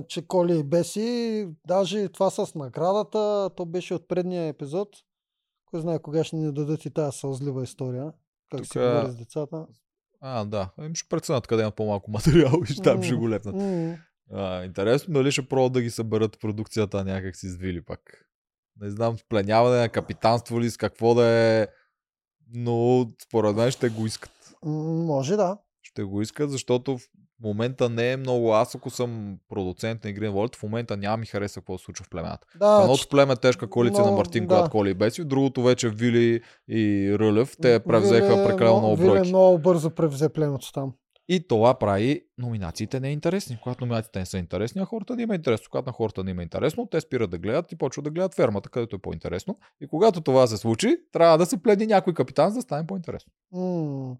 че 0.08 0.26
коли 0.28 0.58
и 0.58 0.62
беси. 0.62 1.48
Даже 1.66 2.08
това 2.08 2.30
с 2.30 2.54
наградата, 2.54 3.50
то 3.56 3.64
беше 3.66 3.94
от 3.94 4.08
предния 4.08 4.46
епизод. 4.48 4.88
Кой 5.66 5.80
знае 5.80 5.98
кога 5.98 6.24
ще 6.24 6.36
ни 6.36 6.52
дадат 6.52 6.84
и 6.84 6.90
тази 6.90 7.18
сълзлива 7.18 7.62
история. 7.62 8.12
Как 8.50 8.66
се 8.66 8.72
Тук, 8.72 8.82
говори 8.82 9.12
с 9.12 9.16
децата. 9.16 9.66
А, 10.20 10.44
да. 10.44 10.68
Ами 10.78 10.94
ще 10.94 11.08
преценят 11.08 11.46
къде 11.46 11.62
имат 11.62 11.74
по-малко 11.74 12.10
материал 12.10 12.52
и 12.70 12.82
там 12.82 13.02
ще 13.02 13.14
го 13.14 13.30
лепнат. 13.30 13.54
А, 14.32 14.64
интересно 14.64 15.14
дали 15.14 15.30
ще 15.30 15.48
пробват 15.48 15.72
да 15.72 15.82
ги 15.82 15.90
съберат 15.90 16.40
продукцията 16.40 17.04
някак 17.04 17.36
си 17.36 17.48
с 17.48 17.56
Вили 17.56 17.82
пак. 17.84 18.00
Не 18.80 18.90
знам, 18.90 19.18
с 19.18 19.24
пленяване 19.28 19.76
на 19.80 19.88
капитанство 19.88 20.60
ли, 20.60 20.70
с 20.70 20.76
какво 20.76 21.14
да 21.14 21.26
е, 21.26 21.66
но 22.54 23.06
според 23.26 23.56
мен 23.56 23.70
ще 23.70 23.88
го 23.88 24.06
искат. 24.06 24.30
Може 24.64 25.36
да. 25.36 25.58
Ще 25.82 26.02
го 26.02 26.22
искат, 26.22 26.50
защото 26.50 26.98
в 26.98 27.02
момента 27.42 27.88
не 27.88 28.12
е 28.12 28.16
много. 28.16 28.52
Аз 28.52 28.74
ако 28.74 28.90
съм 28.90 29.38
продуцент 29.48 30.04
на 30.04 30.10
игри 30.10 30.26
на 30.26 30.32
волята, 30.32 30.58
в 30.58 30.62
момента 30.62 30.96
няма 30.96 31.16
ми 31.16 31.26
хареса 31.26 31.60
какво 31.60 31.78
се 31.78 31.84
случва 31.84 32.04
в 32.04 32.10
племената. 32.10 32.46
Да, 32.56 32.80
Едното 32.82 33.08
племе 33.08 33.32
е 33.32 33.36
тежка 33.36 33.70
коалиция 33.70 34.04
но, 34.04 34.10
на 34.10 34.16
Мартин, 34.16 34.42
да. 34.42 34.48
която 34.48 34.70
коли 34.70 34.94
Беси, 34.94 35.24
другото 35.24 35.62
вече 35.62 35.88
Вили 35.88 36.40
и 36.68 37.16
Рълев. 37.18 37.56
Те 37.62 37.80
превзеха 37.80 38.26
Виле 38.36 38.46
прекалено 38.46 38.78
много- 38.78 38.86
много 38.86 39.02
Виле 39.02 39.10
бройки. 39.12 39.28
много 39.28 39.58
бързо 39.58 39.90
превзе 39.90 40.28
племето 40.28 40.72
там. 40.72 40.92
И 41.28 41.48
това 41.48 41.78
прави 41.78 42.22
номинациите 42.38 43.00
неинтересни. 43.00 43.58
Когато 43.62 43.84
номинациите 43.84 44.18
не 44.18 44.26
са 44.26 44.38
интересни, 44.38 44.80
а 44.80 44.84
хората 44.84 45.16
не 45.16 45.22
има 45.22 45.34
интересно. 45.34 45.66
Когато 45.70 45.86
на 45.86 45.92
хората 45.92 46.24
не 46.24 46.30
има 46.30 46.42
интересно, 46.42 46.86
те 46.86 47.00
спират 47.00 47.30
да 47.30 47.38
гледат 47.38 47.72
и 47.72 47.76
почват 47.76 48.04
да 48.04 48.10
гледат 48.10 48.34
фермата, 48.34 48.68
където 48.68 48.96
е 48.96 48.98
по-интересно. 48.98 49.58
И 49.80 49.86
когато 49.86 50.20
това 50.20 50.46
се 50.46 50.56
случи, 50.56 50.96
трябва 51.12 51.38
да 51.38 51.46
се 51.46 51.62
пледни 51.62 51.86
някой 51.86 52.14
капитан, 52.14 52.50
за 52.50 52.54
да 52.54 52.62
стане 52.62 52.86
по-интересно. 52.86 53.32
М, 53.52 54.16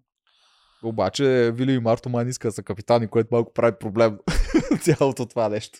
Обаче 0.83 1.51
Вили 1.55 1.73
и 1.73 1.79
Марто 1.79 2.09
май 2.09 2.23
не 2.23 2.29
искат 2.29 2.49
да 2.49 2.53
са 2.53 2.63
капитани, 2.63 3.07
което 3.07 3.29
малко 3.31 3.53
прави 3.53 3.75
проблем 3.79 4.19
цялото 4.81 5.25
това 5.25 5.49
нещо. 5.49 5.79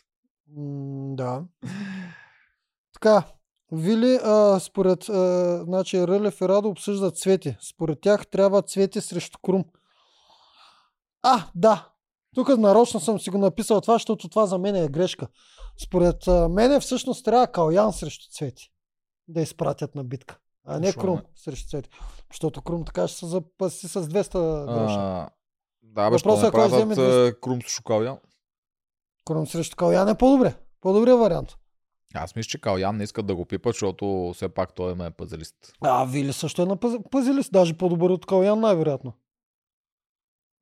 м, 0.58 1.16
Да. 1.16 1.44
Така, 2.94 3.24
Вили, 3.72 4.20
а, 4.24 4.60
според, 4.60 5.10
а, 5.10 5.64
значи 5.66 6.08
Рълев 6.08 6.42
и 6.42 6.48
Радо 6.48 6.70
обсъждат 6.70 7.18
цвети. 7.18 7.56
Според 7.70 8.02
тях 8.02 8.28
трябва 8.28 8.62
цвети 8.62 9.02
срещу 9.02 9.40
Крум. 9.42 9.66
А, 11.24 11.47
да. 11.55 11.89
Тук 12.36 12.57
нарочно 12.57 12.99
съм 12.99 13.20
си 13.20 13.30
го 13.30 13.38
написал 13.38 13.82
това, 13.82 13.95
защото 13.95 14.30
това 14.30 14.45
за 14.45 14.57
мен 14.57 14.76
е 14.76 14.88
грешка. 14.88 15.28
Според 15.84 16.28
а, 16.28 16.49
мене 16.49 16.80
всъщност 16.80 17.26
трябва 17.26 17.47
Калян 17.47 17.93
срещу 17.93 18.32
цвети 18.32 18.72
да 19.28 19.41
изпратят 19.41 19.95
на 19.95 20.03
битка. 20.03 20.38
А 20.65 20.80
не 20.80 20.86
Защо 20.86 21.01
Крум 21.01 21.15
не? 21.15 21.24
срещу 21.36 21.70
цвети. 21.70 21.89
Защото 22.32 22.61
Крум 22.61 22.86
така 22.86 23.07
ще 23.07 23.20
се 23.20 23.26
запаси 23.26 23.88
с 23.88 24.01
200 24.01 24.65
гроша. 24.65 24.99
А, 24.99 25.30
да, 25.84 26.09
бе, 26.09 26.15
Въпросът 26.18 26.41
не 26.41 26.47
е 26.47 26.51
кой 26.51 26.70
правят 26.70 26.89
вземе 26.89 27.34
Крум 27.41 27.61
с 27.61 27.70
Шукалян? 27.70 28.18
Крум 29.26 29.47
срещу 29.47 29.76
Калян 29.76 30.09
е 30.09 30.18
по-добре. 30.18 30.55
По-добрия 30.82 31.18
вариант. 31.18 31.55
Аз 32.13 32.36
мисля, 32.36 32.49
че 32.49 32.61
Калян 32.61 32.97
не 32.97 33.03
искат 33.03 33.26
да 33.26 33.36
го 33.36 33.45
пипат, 33.45 33.74
защото 33.74 34.32
все 34.36 34.49
пак 34.49 34.76
той 34.76 34.91
е 34.91 34.95
ме 34.95 35.11
пазалист. 35.11 35.55
А, 35.82 36.05
Вили 36.05 36.34
също 36.34 36.61
е 36.61 36.65
на 36.65 36.78
пъзелист, 37.11 37.51
даже 37.51 37.78
по-добър 37.78 38.09
от 38.09 38.26
Калян 38.26 38.59
най-вероятно. 38.59 39.13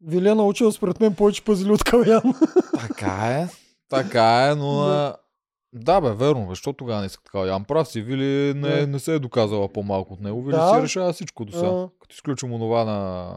Вили 0.06 0.30
е 0.30 0.36
научил 0.36 0.72
според 0.72 1.00
мен 1.00 1.16
повече 1.16 1.44
пазили 1.44 1.72
от 1.72 1.84
Калян. 1.84 2.34
Така 2.80 3.28
е. 3.28 3.48
Така 3.90 4.48
е, 4.48 4.56
но... 4.56 4.74
на- 4.74 5.16
Да, 5.74 6.02
бе, 6.02 6.12
верно, 6.12 6.42
бе, 6.42 6.50
защото 6.50 6.78
тогава 6.78 7.00
не 7.00 7.06
иска 7.06 7.24
така. 7.24 7.40
Ян 7.40 7.64
прав 7.64 7.88
си, 7.88 8.02
Вили 8.02 8.54
не, 8.54 8.70
Да. 8.70 8.88
не 8.88 9.00
се 9.00 9.14
е 9.14 9.20
доказала 9.20 9.68
по-малко 9.68 10.14
от 10.14 10.22
него. 10.22 10.42
Вили 10.44 10.56
Да. 10.56 10.70
си 10.70 10.82
решава 10.82 11.14
всичко 11.14 11.46
до 11.46 11.52
сега. 11.52 11.68
А. 11.68 11.88
Като 12.02 12.14
изключим 12.14 12.54
онова 12.54 12.84
на 12.84 13.30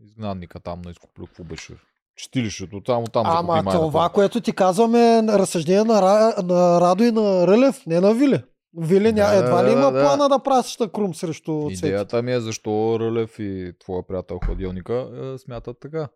изгнанника 0.00 0.60
там 0.60 0.82
на 0.82 0.90
изкуплю, 0.90 1.26
какво 1.26 1.44
беше? 1.44 1.72
Чистилището, 2.16 2.80
там, 2.80 3.04
там 3.04 3.22
Ама 3.26 3.62
това, 3.64 4.08
което 4.08 4.40
ти 4.40 4.52
казваме 4.52 5.22
разсъждение 5.22 5.84
на, 5.84 6.00
на 6.44 6.80
Радо 6.80 7.04
и 7.04 7.10
на 7.12 7.46
Рълев, 7.46 7.86
не 7.86 8.00
на 8.00 8.14
Вили. 8.14 8.42
Вили. 8.76 9.12
Да, 9.12 9.34
едва 9.34 9.62
ли 9.64 9.66
да, 9.66 9.72
има 9.72 9.92
да. 9.92 10.02
плана 10.04 10.28
да 10.28 10.38
праща 10.38 10.88
Крум 10.88 11.14
срещу 11.14 11.62
Цвети. 11.62 11.86
Идеята 11.86 12.22
ми 12.22 12.32
е 12.32 12.40
защо 12.40 12.96
Рълев 13.00 13.38
и 13.38 13.72
твоя 13.80 14.06
приятел 14.06 14.38
Хладилника 14.46 15.08
е, 15.34 15.38
смятат 15.38 15.76
така. 15.80 16.08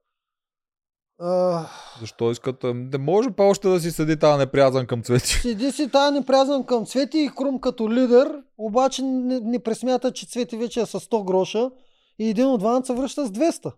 А, 1.21 1.67
Защо 2.01 2.31
искат... 2.31 2.65
а, 2.65 2.75
Не 2.75 2.99
може 2.99 3.31
па 3.31 3.43
още 3.45 3.69
да 3.69 3.81
си 3.81 3.91
седи 3.91 4.17
тази 4.17 4.39
неприязан 4.39 4.87
към 4.87 5.03
цвети. 5.03 5.29
Седи 5.29 5.73
си 5.73 5.89
тая 5.91 6.13
непрязан 6.13 6.65
към 6.65 6.87
Цвети 6.87 7.19
и 7.19 7.31
Крум 7.37 7.61
като 7.61 7.93
лидер, 7.93 8.33
обаче 8.59 9.03
не, 9.03 9.41
не 9.41 9.59
пресмята, 9.59 10.13
че 10.13 10.27
Цвети 10.27 10.57
вече 10.57 10.81
е 10.81 10.87
с 10.87 11.01
100 11.01 11.25
гроша 11.25 11.71
и 12.19 12.29
един 12.29 12.47
от 12.47 12.61
двамата 12.61 12.85
се 12.85 12.95
връща 12.95 13.27
с 13.27 13.31
200. 13.31 13.73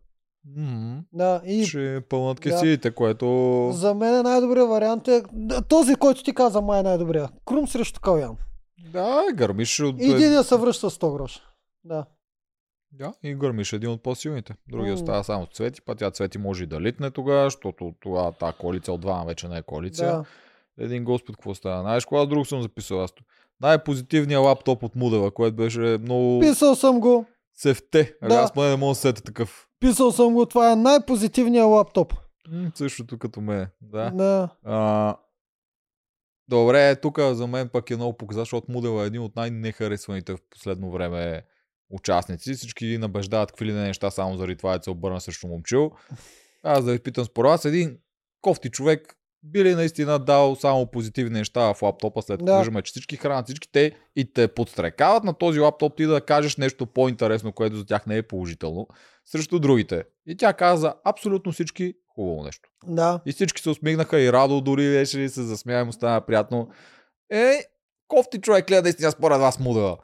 М, 0.56 0.98
Да, 1.12 1.42
и 1.46 1.64
Ще 1.66 2.00
пълнат 2.08 2.36
Да. 2.36 2.40
кесиите, 2.40 2.90
което... 2.90 3.70
за 3.72 3.94
мен 3.94 4.22
най-добрият 4.22 4.68
вариант 4.68 5.08
е 5.08 5.22
да, 5.32 5.62
този, 5.62 5.94
който 5.94 6.22
ти 6.22 6.34
каза 6.34 6.60
май 6.60 6.80
е 6.80 6.82
най-добрият. 6.82 7.30
Крум 7.44 7.68
срещу 7.68 8.00
Калян. 8.00 8.36
Да, 8.92 9.22
гърмиш 9.34 9.80
от... 9.80 9.96
Един 10.00 10.42
се 10.42 10.56
връща 10.56 10.90
с 10.90 10.98
100 10.98 11.12
гроша. 11.16 11.40
Да. 11.84 12.04
Да, 12.92 13.12
и 13.22 13.34
гърмиш 13.34 13.72
един 13.72 13.90
от 13.90 14.02
по-силните. 14.02 14.54
Другия 14.68 14.94
остава 14.94 15.22
само 15.22 15.46
Цвети, 15.46 15.80
па 15.82 15.94
тя 15.94 16.10
Цвети 16.10 16.38
може 16.38 16.64
и 16.64 16.66
да 16.66 16.80
литне 16.80 17.10
тогава, 17.10 17.44
защото 17.46 17.94
това, 18.00 18.32
тази 18.32 18.56
коалиция 18.56 18.94
от 18.94 19.00
двама 19.00 19.24
вече 19.24 19.48
не 19.48 19.58
е 19.58 19.62
коалиция. 19.62 20.08
да. 20.08 20.24
Един 20.78 21.04
господ, 21.04 21.36
какво 21.36 21.54
става? 21.54 21.80
Знаеш, 21.80 22.04
кога 22.04 22.26
друго 22.26 22.44
съм 22.44 22.62
записал 22.62 23.02
аз? 23.02 23.10
Най-позитивният 23.60 24.42
лаптоп 24.42 24.82
от 24.82 24.96
Мудела, 24.96 25.30
което 25.30 25.56
беше 25.56 25.80
много 25.80 26.40
Писал 26.40 26.74
съм 26.74 27.00
го. 27.00 27.26
сефте. 27.54 28.14
Да. 28.22 28.34
Аз 28.34 28.52
поне 28.52 28.68
не 28.68 28.76
мога 28.76 28.90
да 28.90 28.94
се 28.94 29.00
сета 29.00 29.22
такъв. 29.22 29.68
Писал 29.80 30.12
съм 30.12 30.34
го. 30.34 30.46
Това 30.46 30.72
е 30.72 30.76
най-позитивният 30.76 31.66
лаптоп. 31.66 32.14
М, 32.50 32.70
същото 32.74 33.18
като 33.18 33.40
ме. 33.40 33.68
Да. 33.82 34.10
Да. 34.10 34.48
А, 34.64 35.16
добре, 36.48 36.96
тук 36.96 37.20
за 37.20 37.46
мен 37.46 37.68
пък 37.68 37.90
е 37.90 37.96
много 37.96 38.16
показа, 38.16 38.40
защото 38.40 38.72
Мудел 38.72 39.02
е 39.02 39.06
един 39.06 39.20
от 39.22 39.36
най-нехаресваните 39.36 40.32
в 40.32 40.38
последно 40.50 40.90
време 40.90 41.42
участници. 41.90 42.54
Всички 42.54 42.86
ги 42.86 42.98
набеждават 42.98 43.50
какви 43.50 43.66
ли 43.66 43.72
не 43.72 43.86
неща, 43.86 44.10
само 44.10 44.36
заради 44.36 44.56
това 44.56 44.74
е 44.74 44.78
се 44.82 44.90
обърна 44.90 45.20
срещу 45.20 45.46
момчил. 45.46 45.90
Аз 46.62 46.84
да 46.84 46.92
ви 46.92 46.98
питам 46.98 47.24
според 47.24 47.48
вас, 47.48 47.64
един 47.64 47.98
кофти 48.40 48.70
човек 48.70 49.16
би 49.44 49.64
ли 49.64 49.74
наистина 49.74 50.18
дал 50.18 50.56
само 50.56 50.90
позитивни 50.90 51.38
неща 51.38 51.74
в 51.74 51.82
лаптопа, 51.82 52.22
след 52.22 52.38
като 52.38 52.44
Да. 52.44 52.58
виждаме, 52.58 52.82
че 52.82 52.90
всички 52.90 53.16
хранят 53.16 53.46
всички 53.46 53.68
те 53.72 53.92
и 54.16 54.32
те 54.32 54.48
подстрекават 54.48 55.24
на 55.24 55.34
този 55.34 55.60
лаптоп 55.60 55.96
ти 55.96 56.06
да 56.06 56.20
кажеш 56.20 56.56
нещо 56.56 56.86
по-интересно, 56.86 57.52
което 57.52 57.76
за 57.76 57.86
тях 57.86 58.06
не 58.06 58.16
е 58.16 58.22
положително, 58.22 58.88
срещу 59.24 59.58
другите. 59.58 60.04
И 60.26 60.36
тя 60.36 60.52
каза 60.52 60.94
абсолютно 61.04 61.52
всички 61.52 61.94
хубаво 62.14 62.42
нещо. 62.42 62.68
Да. 62.86 63.20
И 63.26 63.32
всички 63.32 63.62
се 63.62 63.70
усмихнаха 63.70 64.20
и 64.20 64.32
Радо 64.32 64.60
дори 64.60 64.90
беше 64.90 65.20
и 65.20 65.28
се 65.28 65.42
засмя 65.42 65.72
и 65.72 65.84
му 65.84 65.92
стана 65.92 66.20
приятно. 66.20 66.68
Е, 67.30 67.64
кофти 68.08 68.40
човек 68.40 68.70
ли 68.70 68.74
е 68.74 68.80
наистина 68.80 69.10
според 69.10 69.40
вас 69.40 69.58
мудела? 69.60 69.98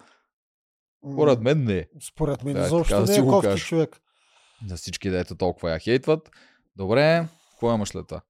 Според 1.13 1.41
мен 1.41 1.65
не. 1.65 1.89
Според 2.13 2.45
мен 2.45 2.55
Да, 2.55 2.83
така 2.83 2.97
да 3.01 3.13
не 3.13 3.17
е 3.19 3.27
кофти 3.27 3.49
кажа. 3.49 3.65
човек. 3.65 4.01
За 4.69 4.77
всички 4.77 5.11
дето 5.11 5.37
толкова 5.37 5.71
я 5.71 5.79
хейтват. 5.79 6.31
Добре, 6.77 7.27
какво 7.51 7.75
имаш 7.75 7.89
след 7.89 8.07
това? 8.07 8.21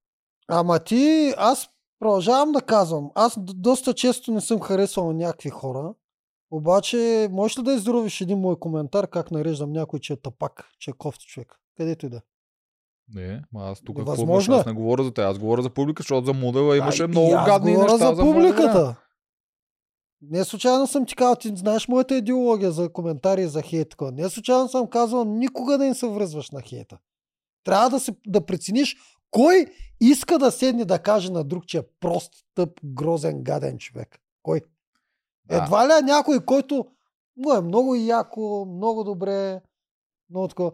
Ама 0.48 0.78
ти, 0.78 1.34
аз 1.36 1.68
продължавам 1.98 2.52
да 2.52 2.62
казвам. 2.62 3.10
Аз 3.14 3.34
доста 3.38 3.94
често 3.94 4.32
не 4.32 4.40
съм 4.40 4.60
харесвал 4.60 5.12
някакви 5.12 5.50
хора. 5.50 5.94
Обаче, 6.50 7.28
можеш 7.30 7.58
ли 7.58 7.62
да 7.62 7.72
изровиш 7.72 8.20
един 8.20 8.38
мой 8.38 8.58
коментар, 8.58 9.10
как 9.10 9.30
нареждам 9.30 9.72
някой, 9.72 10.00
че 10.00 10.12
е 10.12 10.16
тапак, 10.16 10.64
че 10.78 10.90
е 10.90 10.94
кофти 10.98 11.26
човек? 11.26 11.54
Където 11.76 12.06
и 12.06 12.08
да. 12.08 12.20
Не, 13.14 13.42
ма 13.52 13.70
аз 13.70 13.80
тук 13.80 14.06
Възможно 14.06 14.54
е. 14.54 14.58
Аз 14.58 14.66
не 14.66 14.72
говоря 14.72 15.04
за 15.04 15.14
те, 15.14 15.22
аз 15.22 15.38
говоря 15.38 15.62
за 15.62 15.70
публика, 15.70 16.02
защото 16.02 16.26
за 16.26 16.32
модела 16.32 16.76
имаше 16.76 17.02
А, 17.02 17.04
и 17.04 17.08
много 17.08 17.32
аз 17.34 17.46
гадни 17.46 17.72
говоря 17.72 17.92
неща 17.92 18.14
за 18.14 18.22
публиката. 18.22 18.96
Не 20.22 20.44
случайно 20.44 20.86
съм 20.86 21.06
ти 21.06 21.16
казал, 21.16 21.36
ти 21.36 21.56
знаеш 21.56 21.88
моята 21.88 22.16
идеология 22.16 22.72
за 22.72 22.92
коментари 22.92 23.42
и 23.42 23.48
за 23.48 23.62
хейт. 23.62 23.94
Не 24.12 24.30
случайно 24.30 24.68
съм 24.68 24.86
казвал 24.86 25.24
никога 25.24 25.78
да 25.78 25.84
не 25.84 25.94
се 25.94 26.08
връзваш 26.08 26.50
на 26.50 26.62
хейта. 26.62 26.98
Трябва 27.64 27.90
да, 27.90 28.00
се, 28.00 28.12
да 28.26 28.46
прецениш 28.46 28.96
кой 29.30 29.66
иска 30.00 30.38
да 30.38 30.50
седне 30.50 30.84
да 30.84 30.98
каже 30.98 31.32
на 31.32 31.44
друг, 31.44 31.66
че 31.66 31.78
е 31.78 31.82
прост, 32.00 32.32
тъп, 32.54 32.80
грозен, 32.84 33.42
гаден 33.42 33.78
човек. 33.78 34.20
Кой? 34.42 34.60
Да. 35.44 35.56
Едва 35.56 35.88
ли 35.88 35.92
е 35.98 36.02
някой, 36.02 36.44
който 36.44 36.86
му 37.36 37.52
е 37.52 37.60
много 37.60 37.94
яко, 37.94 38.66
много 38.76 39.04
добре, 39.04 39.60
много 40.30 40.48
такова. 40.48 40.72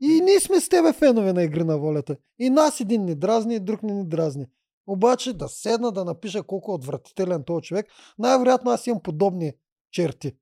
И 0.00 0.20
ние 0.20 0.40
сме 0.40 0.60
с 0.60 0.68
тебе 0.68 0.92
фенове 0.92 1.32
на 1.32 1.42
игри 1.42 1.64
на 1.64 1.78
волята. 1.78 2.16
И 2.38 2.50
нас 2.50 2.80
един 2.80 3.04
ни 3.04 3.14
дразни, 3.14 3.54
и 3.54 3.60
друг 3.60 3.82
не 3.82 3.92
ни 3.94 4.04
дразни. 4.04 4.46
Обаче 4.86 5.32
да 5.32 5.48
седна 5.48 5.92
да 5.92 6.04
напиша 6.04 6.42
колко 6.42 6.72
е 6.72 6.74
отвратителен 6.74 7.44
този 7.44 7.62
човек, 7.62 7.86
най-вероятно 8.18 8.70
аз 8.70 8.86
имам 8.86 9.02
подобни 9.02 9.52
черти. 9.92 10.32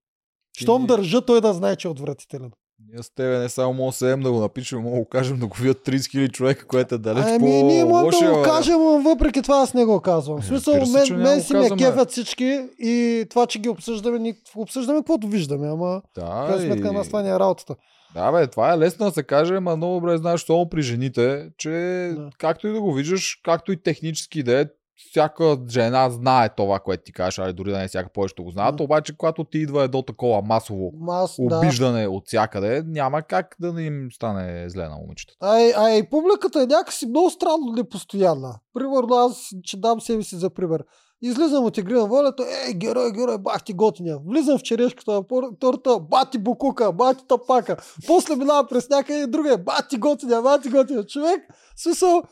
Щом 0.56 0.86
държа 0.86 1.22
той 1.22 1.40
да 1.40 1.52
знае, 1.52 1.76
че 1.76 1.88
е 1.88 1.90
отвратителен. 1.90 2.50
Ние 2.86 3.02
с 3.02 3.10
тебе 3.10 3.38
не 3.38 3.48
само 3.48 3.72
мога 3.74 3.88
да 3.88 3.92
седем 3.92 4.20
да 4.20 4.32
го 4.32 4.40
напишем, 4.40 4.80
мога 4.80 4.90
да 4.90 5.02
го 5.02 5.08
кажем 5.08 5.38
да 5.38 5.46
го 5.46 5.56
видят 5.56 5.78
30 5.78 5.96
000 5.96 6.30
човека, 6.30 6.66
което 6.66 6.94
е 6.94 6.98
далеч 6.98 7.24
Ами, 7.26 7.38
по 7.38 7.44
ние 7.44 7.84
можем 7.84 8.20
да 8.22 8.32
го 8.32 8.42
кажем, 8.42 8.74
но 8.74 9.00
въпреки 9.00 9.42
това 9.42 9.56
аз 9.56 9.74
не 9.74 9.84
го 9.84 10.00
казвам. 10.00 10.40
В 10.40 10.44
Е, 10.44 10.46
смисъл, 10.46 10.74
разбира 10.74 11.06
се, 11.06 11.12
мен, 11.12 11.22
мен 11.22 11.42
си 11.42 11.54
ме 11.54 11.70
кефят 11.70 12.10
всички 12.10 12.44
и 12.78 13.26
това, 13.30 13.46
че 13.46 13.58
ги 13.58 13.68
обсъждаме, 13.68 14.18
ни 14.18 14.34
обсъждаме 14.56 14.98
каквото 15.00 15.26
виждаме, 15.26 15.68
ама 15.68 15.86
в 15.86 16.02
Да, 16.14 16.20
крайна 16.46 16.60
сметка 16.60 16.88
и- 16.88 16.92
нас 16.92 17.06
това 17.06 17.22
ни 17.22 17.28
е 17.28 17.38
работата. 17.38 17.76
Да, 18.16 18.32
бе, 18.32 18.46
това 18.46 18.72
е 18.72 18.78
лесно 18.78 19.06
да 19.06 19.12
се 19.12 19.22
каже, 19.22 19.54
ама 19.54 19.76
много 19.76 19.94
добре 19.94 20.16
знаеш, 20.16 20.44
само 20.44 20.68
при 20.68 20.82
жените, 20.82 21.50
че 21.58 21.70
Да. 22.16 22.30
както 22.38 22.68
и 22.68 22.72
да 22.72 22.80
го 22.80 22.92
виждаш, 22.92 23.40
както 23.44 23.72
и 23.72 23.82
технически 23.82 24.42
да 24.42 24.60
е, 24.60 24.66
всяка 25.10 25.58
жена 25.68 26.10
знае 26.10 26.48
това, 26.48 26.78
което 26.78 27.02
ти 27.04 27.12
кажеш, 27.12 27.38
али 27.38 27.52
дори 27.52 27.70
да 27.70 27.78
не 27.78 27.88
всяка 27.88 28.08
повечето 28.08 28.44
го 28.44 28.50
знаят, 28.50 28.76
Да. 28.76 28.82
обаче 28.82 29.16
когато 29.16 29.44
ти 29.44 29.58
идва 29.58 29.82
едно 29.84 30.02
такова 30.02 30.42
масово 30.42 30.90
да. 31.38 31.56
обиждане 31.58 32.06
от 32.06 32.26
всякъде, 32.26 32.82
няма 32.86 33.22
как 33.22 33.56
да 33.60 33.72
не 33.72 33.82
им 33.82 34.08
стане 34.12 34.68
зле 34.68 34.88
на 34.88 34.96
момичетата. 34.96 35.36
А, 35.40 35.60
и- 35.60 35.72
а 35.76 35.90
и 35.90 36.10
публиката 36.10 36.62
е 36.62 36.66
някакси 36.66 37.06
много 37.06 37.30
странно 37.30 37.72
непостоянна. 37.76 38.58
Примерно 38.74 39.14
аз, 39.14 39.48
че 39.64 39.80
дам 39.80 40.00
себе 40.00 40.22
си 40.22 40.36
за 40.36 40.50
пример. 40.50 40.84
Излизам 41.22 41.64
от 41.64 41.78
игри 41.78 41.92
на 41.94 42.06
волята, 42.06 42.44
ей, 42.66 42.74
герой, 42.74 43.12
герой, 43.12 43.38
бах 43.38 43.64
ти 43.64 43.72
готиня. 43.72 44.18
Влизам 44.26 44.58
в 44.58 44.62
черешката 44.62 45.22
торта, 45.60 45.98
бати 46.00 46.38
букука, 46.38 46.92
бати 46.92 47.24
тапака. 47.28 47.76
После 48.06 48.36
минава 48.36 48.68
през 48.68 48.88
някъде 48.88 49.26
другия, 49.26 49.58
бати 49.58 49.96
готиня, 49.98 50.42
бати 50.42 50.68
готиня. 50.68 51.06
Човек, 51.06 51.40
смисъл, 51.76 52.22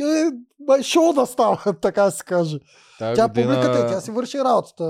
е, 0.00 0.82
шоу 0.82 1.12
да 1.12 1.26
става, 1.26 1.74
така 1.82 2.02
да 2.02 2.10
се 2.10 2.24
каже. 2.24 2.58
Тая 2.98 3.14
Тя 3.14 3.28
година, 3.28 3.54
публиката, 3.54 3.86
тя 3.86 4.00
си 4.00 4.10
върши 4.10 4.38
работата 4.38 4.84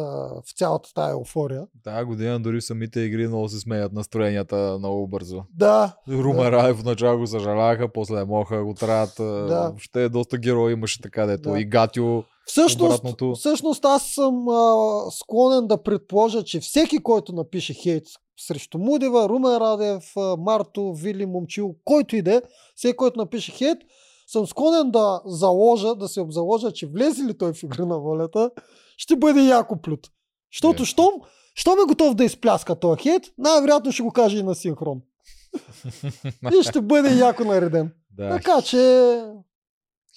в 0.47 0.53
цялата 0.57 0.95
тая 0.95 1.11
еуфория. 1.11 1.63
тая 1.85 2.05
година 2.05 2.41
дори 2.41 2.61
самите 2.61 3.01
игри 3.01 3.29
много 3.29 3.49
се 3.49 3.59
смеят 3.59 3.93
настроенията 3.93 4.77
много 4.79 5.09
бързо. 5.09 5.43
Да, 5.55 5.97
Рума 6.09 6.53
Раев 6.53 6.77
в 6.77 6.85
начало 6.85 7.19
го 7.19 7.27
съжаляха, 7.27 7.93
после 7.93 8.25
моха 8.25 8.65
го. 8.65 8.75
Да. 8.81 9.07
Да. 9.25 9.61
Въобще 9.61 10.09
доста 10.09 10.39
герои 10.39 10.73
имаше 10.73 11.03
така, 11.03 11.27
дето 11.27 11.51
Да. 11.51 11.61
и 11.61 11.65
Гатио. 11.65 12.23
Всъщност, 12.47 12.99
Обратното. 12.99 13.35
всъщност 13.35 13.85
аз 13.85 14.07
съм 14.07 14.49
а, 14.49 14.77
склонен 15.11 15.67
да 15.67 15.83
предположа, 15.83 16.43
че 16.45 16.61
всеки, 16.61 16.99
който 16.99 17.33
напише 17.33 17.75
хейт 17.75 18.07
срещу 18.41 18.79
Мудева, 18.79 19.29
Румен 19.29 19.57
Радев, 19.57 20.05
Марто, 20.39 20.95
Вили, 20.95 21.27
Момчил, 21.27 21.75
който 21.85 22.17
и 22.17 22.23
да 22.23 22.35
е, 22.35 22.43
всеки, 22.77 22.97
който 22.97 23.21
напише 23.21 23.53
хейт, 23.53 23.79
съм 24.27 24.47
склонен 24.47 24.91
да 24.91 25.23
заложа, 25.27 25.95
да 25.95 26.09
се 26.09 26.21
обзаложа, 26.21 26.73
че 26.73 26.87
влезе 26.87 27.23
ли 27.25 27.39
той 27.39 27.53
в 27.53 27.63
игра 27.63 27.85
на 27.85 27.99
волята, 27.99 28.51
ще 28.97 29.17
бъде 29.17 29.41
яко 29.41 29.81
плют. 29.81 30.11
Защото 30.53 30.83
Е. 30.83 30.87
щом, 30.87 31.11
щом 31.55 31.79
е 31.79 31.89
готов 31.89 32.15
да 32.15 32.25
изпляска 32.25 32.75
този 32.75 33.01
хейт, 33.03 33.23
най-вероятно 33.39 33.93
ще 33.93 34.03
го 34.03 34.11
каже 34.11 34.39
и 34.39 34.43
на 34.43 34.55
синхрон. 34.55 35.01
И 36.61 36.63
ще 36.63 36.81
бъде 36.81 37.15
яко 37.15 37.45
нареден. 37.45 37.93
Да. 38.11 38.31
Така 38.31 38.63
че... 38.63 38.79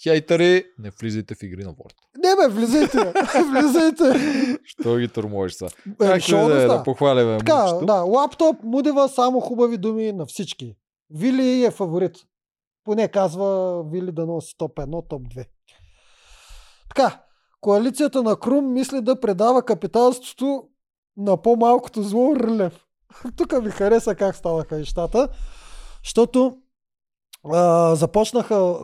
Хейтери, 0.03 0.65
не 0.79 0.89
влизайте 1.01 1.35
в 1.35 1.43
игри 1.43 1.63
на 1.63 1.73
Word. 1.73 1.93
Не 2.17 2.35
бе, 2.35 2.53
влизайте! 2.53 2.97
влизайте! 3.51 4.59
Що 4.63 4.97
ги 4.97 5.07
тормозиш 5.07 5.53
са? 5.53 5.67
Е, 6.01 6.19
шоу 6.19 6.47
да, 6.47 6.55
да 6.55 6.63
е, 6.63 6.67
да 6.67 6.83
похваляме 6.83 7.37
Така, 7.37 7.57
момчето? 7.57 7.85
да, 7.85 7.93
лаптоп, 7.93 8.63
Мудева, 8.63 9.09
само 9.09 9.39
хубави 9.39 9.77
думи 9.77 10.11
на 10.11 10.25
всички. 10.25 10.75
Вили 11.09 11.63
е 11.65 11.71
фаворит. 11.71 12.15
Поне 12.83 13.07
казва 13.07 13.83
Вили 13.83 14.11
да 14.11 14.25
носи 14.25 14.57
топ 14.57 14.75
1, 14.75 15.09
топ 15.09 15.21
2. 15.21 15.45
Така, 16.89 17.23
коалицията 17.61 18.23
на 18.23 18.35
Крум 18.35 18.73
мисли 18.73 19.01
да 19.01 19.19
предава 19.19 19.63
капиталството 19.63 20.63
на 21.17 21.41
по-малкото 21.41 22.03
зло 22.03 22.35
Рълев. 22.35 22.85
Тук 23.37 23.63
ми 23.63 23.71
хареса 23.71 24.15
как 24.15 24.35
ставаха 24.35 24.77
нещата, 24.77 25.27
защото 26.03 26.57
а, 27.53 27.95
започнаха, 27.95 28.75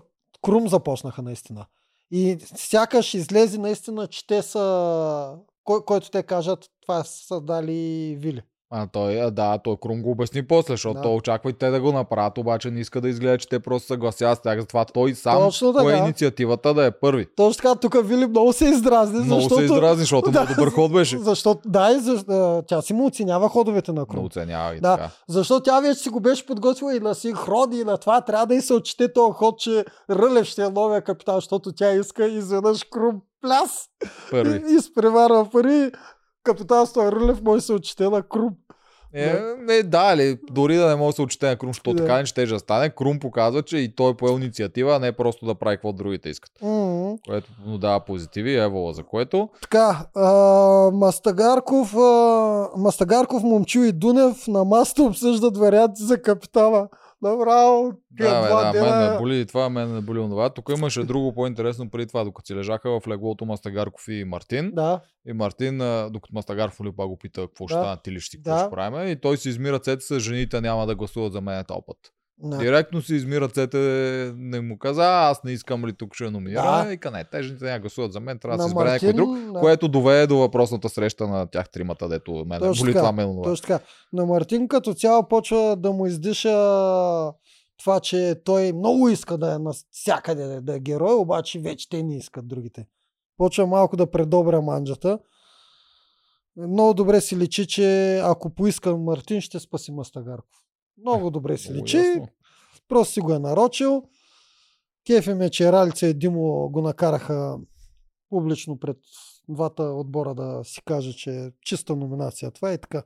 Крум 0.43 0.67
започнаха 0.67 1.21
наистина. 1.21 1.65
И 2.11 2.37
сякаш 2.55 3.13
излезе 3.13 3.57
наистина, 3.57 4.07
че 4.07 4.27
те 4.27 4.41
са, 4.41 5.37
кой, 5.63 5.85
който 5.85 6.09
те 6.09 6.23
кажат, 6.23 6.65
това 6.81 7.03
са 7.03 7.41
дали 7.41 8.15
Вили. 8.19 8.41
А 8.75 8.87
той, 8.87 9.31
да, 9.31 9.57
той 9.57 9.75
Крум 9.77 10.01
го 10.01 10.11
обясни 10.11 10.43
после, 10.43 10.73
защото 10.73 10.93
Да. 10.93 11.01
той 11.01 11.13
очаква 11.13 11.49
и 11.49 11.53
те 11.53 11.69
да 11.69 11.81
го 11.81 11.91
направят, 11.91 12.37
обаче 12.37 12.71
не 12.71 12.79
иска 12.79 13.01
да 13.01 13.09
изгледа, 13.09 13.37
че 13.37 13.49
те 13.49 13.59
просто 13.59 13.87
съгласяват 13.87 14.37
с 14.37 14.41
тях. 14.41 14.59
Затова 14.59 14.85
той 14.85 15.15
сам 15.15 15.37
Точно 15.37 15.73
така. 15.73 15.97
инициативата 15.97 16.73
да 16.73 16.85
е 16.85 16.91
първи. 16.91 17.27
Точно 17.27 17.61
така, 17.61 17.75
тук 17.75 18.07
Вили 18.07 18.27
много 18.27 18.53
се 18.53 18.65
издразни, 18.65 19.19
Много 19.19 19.41
защото... 19.41 19.55
се 19.57 19.65
изразни, 19.65 19.99
защото 19.99 20.23
Да, 20.31 20.39
много 20.39 20.53
добър 20.55 20.71
ход 20.71 20.93
беше. 20.93 21.17
Защото, 21.17 21.61
да, 21.65 21.91
и 21.91 21.99
за, 21.99 22.23
а, 22.29 22.61
тя 22.61 22.81
си 22.81 22.93
му 22.93 23.05
оценява 23.05 23.49
ходовете 23.49 23.91
на 23.91 24.05
Крум. 24.05 24.25
оценява 24.25 24.75
и 24.75 24.79
Да. 24.79 24.91
така. 24.91 25.09
Защото 25.27 25.63
тя 25.63 25.79
вече 25.79 25.99
си 25.99 26.09
го 26.09 26.19
беше 26.19 26.45
подготвила 26.45 26.95
и 26.95 26.99
на 26.99 27.15
синхрони, 27.15 27.79
и 27.79 27.83
на 27.83 27.97
това 27.97 28.21
трябва 28.21 28.45
да 28.45 28.55
и 28.55 28.61
се 28.61 28.73
отчете 28.73 29.13
този 29.13 29.33
ход, 29.33 29.59
че 29.59 29.85
Рълев 30.09 30.45
ще 30.45 30.63
е 30.63 30.69
новия 30.69 31.01
капитан, 31.01 31.35
защото 31.35 31.71
тя 31.71 31.91
иска 31.91 32.25
изведнъж 32.27 32.83
Крум 32.83 33.15
пляс 33.41 33.71
Първи. 34.31 34.61
изпреварва 34.69 35.45
пари. 35.45 35.91
Капитанство 36.43 37.01
е 37.01 37.11
Рълев, 37.11 37.41
може 37.41 37.57
да 37.57 37.61
се 37.61 37.73
отчете 37.73 38.09
на 38.09 38.21
Крум. 38.21 38.55
Е, 39.15 39.41
не, 39.59 39.83
да, 39.83 40.13
или 40.13 40.37
дори 40.51 40.75
да 40.75 40.87
не 40.87 40.95
може 40.95 41.07
да 41.07 41.15
се 41.15 41.21
отчете 41.21 41.47
на 41.47 41.55
Крум, 41.55 41.69
защото 41.69 41.95
така 41.95 42.17
не 42.17 42.25
ще 42.25 42.45
да 42.45 42.59
стане. 42.59 42.89
Крум 42.89 43.19
показва, 43.19 43.63
че 43.63 43.77
и 43.77 43.95
той 43.95 44.11
е 44.11 44.13
поел 44.13 44.37
инициатива, 44.37 44.95
а 44.95 44.99
не 44.99 45.11
просто 45.11 45.45
да 45.45 45.55
прави 45.55 45.77
какво 45.77 45.93
другите 45.93 46.29
искат. 46.29 46.51
М, 46.61 47.17
Което 47.27 47.51
му 47.65 47.77
дава 47.77 47.99
позитиви, 47.99 48.55
евола 48.55 48.93
за 48.93 49.03
което. 49.03 49.49
Така, 49.61 50.05
а, 50.15 50.31
Мастагарков, 50.93 51.95
а, 51.95 52.69
Мастагарков, 52.77 53.43
Момчил 53.43 53.81
и 53.81 53.91
Дунев 53.91 54.47
на 54.47 54.63
маста 54.63 55.03
обсъждат 55.03 55.57
варианти 55.57 56.03
за 56.03 56.21
капитана. 56.21 56.87
Направо, 57.23 57.91
тия 58.17 58.29
Да, 58.31 58.41
два 58.41 58.63
да, 58.63 58.73
мен 58.75 58.91
ме 58.91 59.05
дена- 59.05 59.17
боли 59.19 59.45
това, 59.45 59.69
мен 59.69 59.89
ме 59.89 60.01
боли 60.01 60.19
онова. 60.19 60.49
Тук 60.49 60.69
имаше 60.69 61.03
друго 61.03 61.33
по-интересно 61.33 61.89
преди 61.89 62.07
това, 62.07 62.23
докато 62.23 62.47
си 62.47 62.55
лежаха 62.55 62.89
в 62.91 63.07
леглото 63.07 63.45
Мастагарков 63.45 64.07
и 64.07 64.23
Мартин. 64.23 64.71
Да, 64.73 65.01
И 65.27 65.33
Мартин, 65.33 65.77
докато 66.09 66.33
Мастагаров 66.33 66.81
ли 66.81 66.91
пак 66.91 67.07
го 67.07 67.17
пита 67.17 67.41
какво 67.41 67.67
ще 67.67 67.75
Да. 67.75 67.81
стане, 67.81 67.97
ти 68.03 68.11
ли 68.11 68.19
ще 68.19 68.37
Да. 68.37 68.59
ще 68.59 68.69
правим. 68.69 69.07
И 69.07 69.15
той 69.15 69.37
си 69.37 69.49
изми 69.49 69.71
ръцете 69.71 70.01
с 70.01 70.19
жените, 70.19 70.61
няма 70.61 70.85
да 70.85 70.95
гласуват 70.95 71.33
за 71.33 71.41
мен 71.41 71.65
този 71.65 71.79
път. 71.87 71.97
Да. 72.43 72.57
Директно 72.57 73.01
си 73.01 73.15
изми 73.15 73.41
ръцете, 73.41 73.77
не 74.37 74.61
му 74.61 74.77
каза, 74.77 75.01
«А, 75.03 75.29
аз 75.29 75.43
не 75.43 75.51
искам 75.51 75.85
ли 75.85 75.93
тук 75.93 76.15
ще 76.15 76.29
номинира. 76.29 76.61
Да. 76.61 76.93
И 76.93 77.11
не, 77.11 77.23
те 77.23 77.43
жените 77.43 77.79
гласуват 77.79 78.13
за 78.13 78.19
мен, 78.19 78.39
трябва 78.39 78.57
да 78.57 78.63
се 78.63 78.69
избере 78.69 78.91
някой 78.91 79.13
друг. 79.13 79.39
Да. 79.53 79.59
Което 79.59 79.87
доведе 79.87 80.27
до 80.27 80.37
въпросната 80.37 80.89
среща 80.89 81.27
на 81.27 81.47
тях 81.47 81.69
тримата, 81.69 82.09
дето 82.09 82.45
мен 82.45 82.59
Точно 82.59 82.83
боли 82.83 82.93
така, 82.93 82.99
това 82.99 83.11
мен. 83.11 83.41
Точно 83.43 83.67
така. 83.67 83.85
На 84.13 84.25
Мартин 84.25 84.67
като 84.67 84.93
цяло 84.93 85.27
почва 85.27 85.75
да 85.75 85.91
му 85.91 86.05
издиша 86.05 86.51
това, 87.79 87.99
че 87.99 88.35
той 88.45 88.73
много 88.73 89.09
иска 89.09 89.37
да 89.37 89.53
е 89.53 89.59
навсякъде 89.59 90.61
да 90.61 90.75
е 90.75 90.79
герой, 90.79 91.13
обаче 91.13 91.59
вече 91.59 91.89
те 91.89 92.03
не 92.03 92.17
искат 92.17 92.47
другите. 92.47 92.87
Почва 93.37 93.67
малко 93.67 93.97
да 93.97 94.11
предобря 94.11 94.61
манджата. 94.61 95.19
Много 96.57 96.93
добре 96.93 97.21
си 97.21 97.37
личи, 97.37 97.67
че 97.67 98.17
ако 98.23 98.49
поиска 98.49 98.97
Мартин, 98.97 99.41
ще 99.41 99.59
спаси 99.59 99.91
Мастагарков. 99.91 100.62
Много 100.97 101.29
добре 101.29 101.57
си 101.57 101.71
Много 101.71 101.85
личи. 101.85 101.97
ясно. 101.97 102.27
Просто 102.87 103.13
си 103.13 103.19
го 103.19 103.33
е 103.33 103.39
нарочил. 103.39 104.03
Кефе 105.07 105.33
ме, 105.35 105.49
че 105.49 105.71
Ралица 105.71 106.07
и 106.07 106.13
Димо 106.13 106.69
го 106.69 106.81
накараха 106.81 107.57
публично 108.29 108.79
пред 108.79 108.97
двата 109.49 109.83
отбора 109.83 110.35
да 110.35 110.61
си 110.63 110.81
каже, 110.85 111.13
че 111.13 111.29
е 111.31 111.51
чиста 111.61 111.95
номинация. 111.95 112.51
Това 112.51 112.71
е 112.71 112.77
така. 112.77 113.03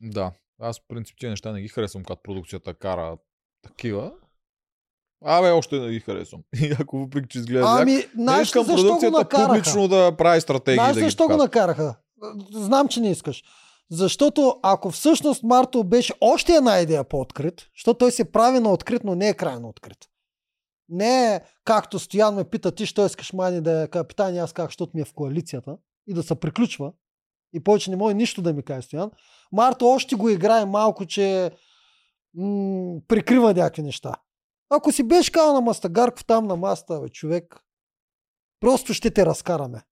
Да, 0.00 0.32
аз 0.60 0.78
в 0.78 0.82
принцип 0.88 1.16
тия 1.18 1.30
неща 1.30 1.52
не 1.52 1.60
ги 1.60 1.68
харесвам, 1.68 2.04
когато 2.04 2.22
продукцията 2.22 2.74
кара 2.74 3.16
такива. 3.62 4.12
Абе, 5.24 5.50
още 5.50 5.78
не 5.78 5.90
ги 5.90 6.00
харесвам. 6.00 6.42
И 6.62 6.76
ако 6.80 6.98
въпреки, 6.98 7.28
че 7.28 7.38
изглежда 7.38 7.66
Ами, 7.68 8.04
знаеш 8.14 8.52
го 8.54 8.64
продукцията 8.66 9.28
публично 9.28 9.88
да 9.88 10.16
прави 10.16 10.40
стратегии 10.40 10.76
Знаеш 10.76 10.94
да 10.94 11.00
ги 11.00 11.04
защо 11.04 11.22
го 11.22 11.28
показва. 11.28 11.44
накараха? 11.44 11.96
Знам, 12.52 12.88
че 12.88 13.00
не 13.00 13.10
искаш. 13.10 13.44
Защото 13.90 14.60
ако 14.62 14.90
всъщност 14.90 15.42
Марто 15.42 15.84
беше 15.84 16.14
още 16.20 16.52
една 16.52 16.78
идея 16.78 17.04
по-открит, 17.04 17.68
защото 17.74 17.98
той 17.98 18.12
се 18.12 18.32
прави 18.32 18.60
на 18.60 18.72
открит, 18.72 19.04
но 19.04 19.14
не 19.14 19.28
е 19.28 19.34
крайно 19.34 19.68
открит. 19.68 19.98
Не 20.88 21.34
е 21.34 21.40
както 21.64 21.98
Стоян 21.98 22.34
ме 22.34 22.44
пита, 22.44 22.72
ти 22.72 22.86
що 22.86 23.06
искаш 23.06 23.32
мани 23.32 23.60
да 23.60 23.82
е 23.82 23.88
капитан 23.88 24.34
и 24.34 24.38
аз 24.38 24.52
как, 24.52 24.66
защото 24.66 24.92
ми 24.94 25.00
е 25.00 25.04
в 25.04 25.14
коалицията 25.14 25.76
и 26.06 26.14
да 26.14 26.22
се 26.22 26.34
приключва. 26.34 26.92
И 27.52 27.64
повече 27.64 27.90
не 27.90 27.96
може 27.96 28.14
нищо 28.14 28.42
да 28.42 28.52
ми 28.52 28.62
каже 28.62 28.82
Стоян. 28.82 29.10
Марто 29.52 29.88
още 29.88 30.14
го 30.14 30.28
играе 30.28 30.64
малко, 30.64 31.06
че 31.06 31.50
м- 32.34 33.00
прикрива 33.08 33.54
някакви 33.54 33.82
неща. 33.82 34.14
Ако 34.70 34.92
си 34.92 35.02
беше 35.02 35.32
казал 35.32 35.54
на 35.54 35.60
Мастагарков 35.60 36.24
там 36.24 36.46
на 36.46 36.56
маста, 36.56 37.08
човек, 37.08 37.60
просто 38.60 38.94
ще 38.94 39.10
те 39.10 39.26
разкараме. 39.26 39.82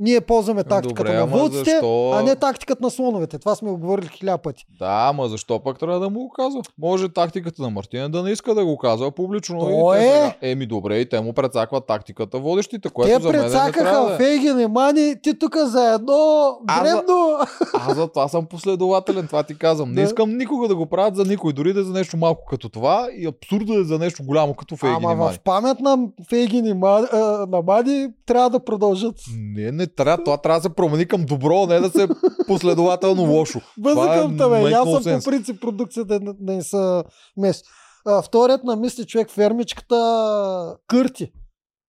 Ние 0.00 0.20
ползваме 0.20 0.64
тактиката 0.64 1.04
Добре, 1.04 1.14
на 1.14 1.26
вълците, 1.28 1.70
защо- 1.70 2.10
а 2.10 2.22
не 2.22 2.36
тактиката 2.36 2.82
на 2.82 2.90
слоновете. 2.90 3.38
Това 3.38 3.54
сме 3.54 3.70
го 3.70 3.76
говорили 3.76 4.06
хиляда 4.08 4.38
пъти. 4.38 4.64
Да, 4.70 5.06
ама 5.08 5.28
защо 5.28 5.58
пък 5.60 5.78
трябва 5.78 6.00
да 6.00 6.10
му 6.10 6.18
го 6.18 6.30
казва? 6.30 6.62
Може 6.78 7.08
тактиката 7.08 7.62
на 7.62 7.70
Мартина 7.70 8.08
да 8.08 8.22
не 8.22 8.30
иска 8.30 8.54
да 8.54 8.64
го 8.64 8.78
казва 8.78 9.10
публично. 9.10 9.58
То 9.60 9.94
и 9.94 9.98
е. 9.98 10.00
сега- 10.02 10.34
Еми 10.42 10.66
добре, 10.66 10.96
и 10.96 11.08
те 11.08 11.20
му 11.20 11.32
прецакват 11.32 11.86
тактиката 11.86 12.38
водещите, 12.38 12.88
което 12.88 13.08
Те 13.10 13.22
за 13.22 13.28
мен 13.28 13.42
не 13.42 13.48
трябва 13.48 13.66
прецакаха 13.66 14.00
да 14.00 14.14
е. 14.14 14.16
Фейгин 14.18 14.60
и 14.60 14.66
Мани, 14.66 15.14
ти 15.22 15.38
тук 15.38 15.56
за 15.58 15.84
едно 15.86 16.48
Аз 16.66 16.78
за- 16.80 16.94
дребно. 16.94 17.38
Аз 17.74 17.94
за 17.94 18.08
това 18.08 18.28
съм 18.28 18.46
последователен, 18.46 19.26
това 19.26 19.42
ти 19.42 19.54
казвам. 19.54 19.88
Не 19.88 19.94
Да. 19.94 20.02
искам 20.02 20.36
никога 20.36 20.68
да 20.68 20.76
го 20.76 20.86
правят 20.86 21.16
за 21.16 21.24
никой, 21.24 21.52
дори 21.52 21.72
да 21.72 21.80
е 21.80 21.84
за 21.84 21.92
нещо 21.92 22.16
малко 22.16 22.44
като 22.46 22.68
това 22.68 23.08
и 23.14 23.26
абсурдно 23.26 23.74
е 23.74 23.84
за 23.84 23.98
нещо 23.98 24.22
голямо 24.24 24.54
като 24.54 24.76
Фейгин 24.76 25.00
и 25.00 25.04
Ама 25.04 25.14
Мани. 25.16 25.34
в 25.34 25.40
памет 25.40 25.80
на 25.80 25.98
Фейгин 26.28 26.66
и 26.66 26.74
Мани, 26.74 27.06
на 27.48 27.62
Мани 27.62 28.08
трябва 28.26 28.50
да 28.50 28.60
продължат. 28.60 29.14
Не, 29.38 29.72
не 29.72 29.86
трябва. 29.96 30.24
Това 30.24 30.36
трябва 30.36 30.58
да 30.58 30.62
се 30.62 30.74
промени 30.74 31.06
към 31.06 31.24
добро, 31.24 31.62
а 31.62 31.66
не 31.66 31.80
да 31.80 31.90
се 31.90 32.08
последователно 32.46 33.22
лошо. 33.32 33.60
Това 33.76 33.90
е 33.90 33.94
Бъзъкам 33.94 34.30
те, 34.30 34.36
бе. 34.36 34.42
make 34.42 34.70
И 34.70 34.72
Аз 34.72 35.04
съм 35.04 35.18
по 35.18 35.24
принцип 35.24 35.60
продукцията 35.60 36.20
да 36.20 36.34
не 36.40 36.62
са 36.62 37.04
мес. 37.36 37.62
А, 38.06 38.22
вторият 38.22 38.64
на 38.64 38.76
мисли 38.76 39.06
човек 39.06 39.30
фермичката 39.30 40.76
Кърти. 40.86 41.32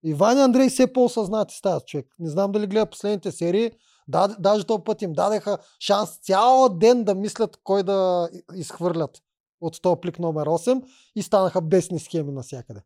Иван 0.05 0.37
и 0.37 0.41
Андрей 0.41 0.69
все 0.69 0.93
по-осъзнати 0.93 1.55
стават 1.55 1.87
човек. 1.87 2.07
Не 2.19 2.29
знам 2.29 2.51
дали 2.51 2.67
гледа 2.67 2.85
последните 2.85 3.31
серии. 3.31 3.71
Да, 4.07 4.27
даже 4.39 4.63
този 4.63 4.83
път 4.85 5.01
им 5.01 5.13
дадеха 5.13 5.57
шанс 5.79 6.09
цял 6.09 6.69
ден 6.69 7.03
да 7.03 7.15
мислят 7.15 7.57
кой 7.63 7.83
да 7.83 8.29
изхвърлят 8.55 9.21
от 9.61 9.81
този 9.81 9.99
плик 10.01 10.19
номер 10.19 10.47
8 10.47 10.83
и 11.15 11.23
станаха 11.23 11.61
бесни 11.61 11.99
схеми 11.99 12.31
навсякъде. 12.31 12.79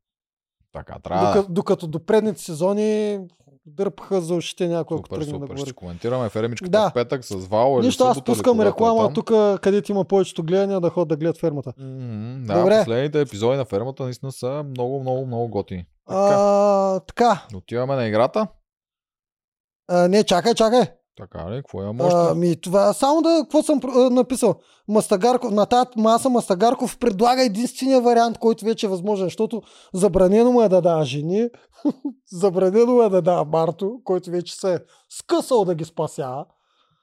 Така 0.74 1.00
трябва. 1.00 1.28
Докато, 1.28 1.54
докато 1.54 1.88
до 1.88 2.06
предните 2.06 2.42
сезони 2.42 3.20
дърпаха 3.66 4.22
за 4.22 4.36
ушите 4.36 4.68
някой, 4.68 4.98
ако 4.98 5.10
тръгне 5.10 5.26
да 5.26 5.40
говори. 5.40 5.60
Ще 5.60 5.74
коментираме 5.74 6.30
фермичката 6.30 6.72
Да. 6.72 6.90
в 6.90 6.94
петък 6.94 7.26
с 7.26 7.36
Вал 7.36 7.78
или 7.80 7.86
Нищо, 7.86 8.04
аз 8.04 8.24
пускам 8.24 8.62
е 8.62 8.66
реклама 8.66 9.04
там. 9.04 9.14
тук, 9.14 9.28
където 9.62 9.92
има 9.92 10.06
повечето 10.06 10.44
гледания, 10.44 10.80
да 10.80 10.90
ходят 10.90 11.08
да 11.08 11.16
гледат 11.16 11.38
фермата. 11.38 11.74
М, 11.78 11.86
Да, 12.40 12.60
Добре. 12.60 12.78
последните 12.78 13.22
епизоди 13.22 13.58
на 13.58 13.66
фермата 13.66 14.04
наистина 14.04 14.32
са 14.32 14.64
много, 14.64 15.00
много, 15.00 15.26
много 15.26 15.48
готини. 15.48 15.86
Така, 16.08 16.36
А, 16.38 17.00
така. 17.00 17.46
отиваме 17.56 17.96
на 17.96 18.08
играта. 18.08 18.48
А, 19.88 20.08
не, 20.08 20.24
чакай, 20.24 20.54
чакай. 20.54 20.82
Така 21.18 21.52
ли? 21.52 21.56
Какво 21.56 21.82
имам 21.82 22.02
още? 22.02 22.32
А, 22.32 22.36
ми, 22.36 22.56
това, 22.56 22.94
само 22.94 23.22
да, 23.22 23.40
какво 23.42 23.64
съм 23.64 23.80
а, 23.96 24.10
написал? 24.10 24.56
Мастагарков, 24.88 25.52
на 25.52 25.66
тази 25.66 25.90
маса 25.98 26.30
Мастагарков 26.30 26.98
предлага 26.98 27.44
единствения 27.44 28.02
вариант, 28.02 28.38
който 28.38 28.66
вече 28.66 28.86
е 28.86 28.90
възможен, 28.90 29.26
защото 29.26 29.62
забранено 29.94 30.52
му 30.52 30.62
е 30.62 30.70
да 30.70 30.82
дава 30.82 31.06
жени, 31.06 31.50
забранено 32.32 32.94
му 32.94 33.02
е 33.02 33.10
да 33.10 33.22
дава 33.22 33.46
Марто, 33.46 34.00
който 34.04 34.32
вече 34.32 34.56
се 34.56 34.74
е 34.74 34.80
скъсал 35.10 35.66
да 35.66 35.76
ги 35.76 35.86
спасява. 35.86 36.46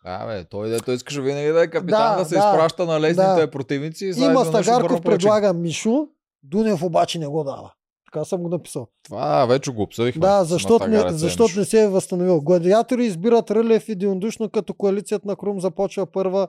Да, 0.04 0.26
бе, 0.26 0.44
той 0.44 0.68
дето 0.68 0.92
искаше 0.92 1.20
винаги 1.20 1.48
да 1.48 1.62
е 1.62 1.70
капитан, 1.70 2.16
да, 2.16 2.18
Да, 2.18 2.24
се 2.24 2.34
да, 2.34 2.38
изпраща 2.40 2.86
на 2.86 3.00
лесните 3.00 3.40
да. 3.40 3.50
противници. 3.50 4.12
И, 4.16 4.28
Мастагарков 4.28 5.02
предлага 5.02 5.52
Мишо, 5.52 6.08
Дунев 6.42 6.82
обаче 6.82 7.18
не 7.18 7.26
го 7.26 7.44
дава. 7.44 7.72
Така 8.12 8.24
съм 8.24 8.42
го 8.42 8.48
написал. 8.48 8.86
Това 9.02 9.46
вече 9.46 9.70
го 9.70 9.82
обсъдихме. 9.82 10.20
Да, 10.20 10.44
защото 10.44 10.86
не, 10.86 11.10
защото 11.10 11.58
не 11.58 11.64
се 11.64 11.82
е 11.82 11.88
възстановил. 11.88 12.40
Гладиатори 12.40 13.04
избират 13.04 13.50
Рълев 13.50 13.88
единодушно, 13.88 14.50
като 14.50 14.74
коалицията 14.74 15.28
на 15.28 15.36
Крум 15.36 15.60
започва 15.60 16.06
първа. 16.06 16.48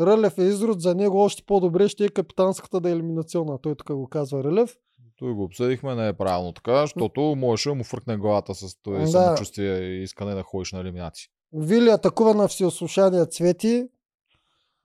Рълев 0.00 0.38
е 0.38 0.42
изрод, 0.42 0.80
за 0.80 0.94
него 0.94 1.18
още 1.18 1.42
по-добре 1.46 1.88
ще 1.88 2.04
е 2.04 2.08
капитанската 2.08 2.80
да 2.80 2.88
е 2.88 2.92
елиминационна. 2.92 3.58
Той 3.62 3.74
тук 3.74 3.92
го 3.92 4.08
казва 4.08 4.44
Рълев. 4.44 4.76
Той 5.18 5.32
го 5.32 5.44
обсъдихме, 5.44 5.94
не 5.94 6.08
е 6.08 6.12
правилно 6.12 6.52
така, 6.52 6.80
защото 6.80 7.20
можеше 7.20 7.72
му 7.72 7.84
фъркне 7.84 8.16
главата 8.16 8.54
с 8.54 8.82
това 8.82 8.98
Да. 8.98 9.06
самочувствие 9.06 9.78
и 9.78 10.02
искане 10.02 10.34
да 10.34 10.42
ходиш 10.42 10.72
на 10.72 10.80
елиминации. 10.80 11.28
Вили 11.52 11.88
атакува 11.88 12.34
на 12.34 12.48
всеослушания 12.48 13.26
Цвети. 13.26 13.88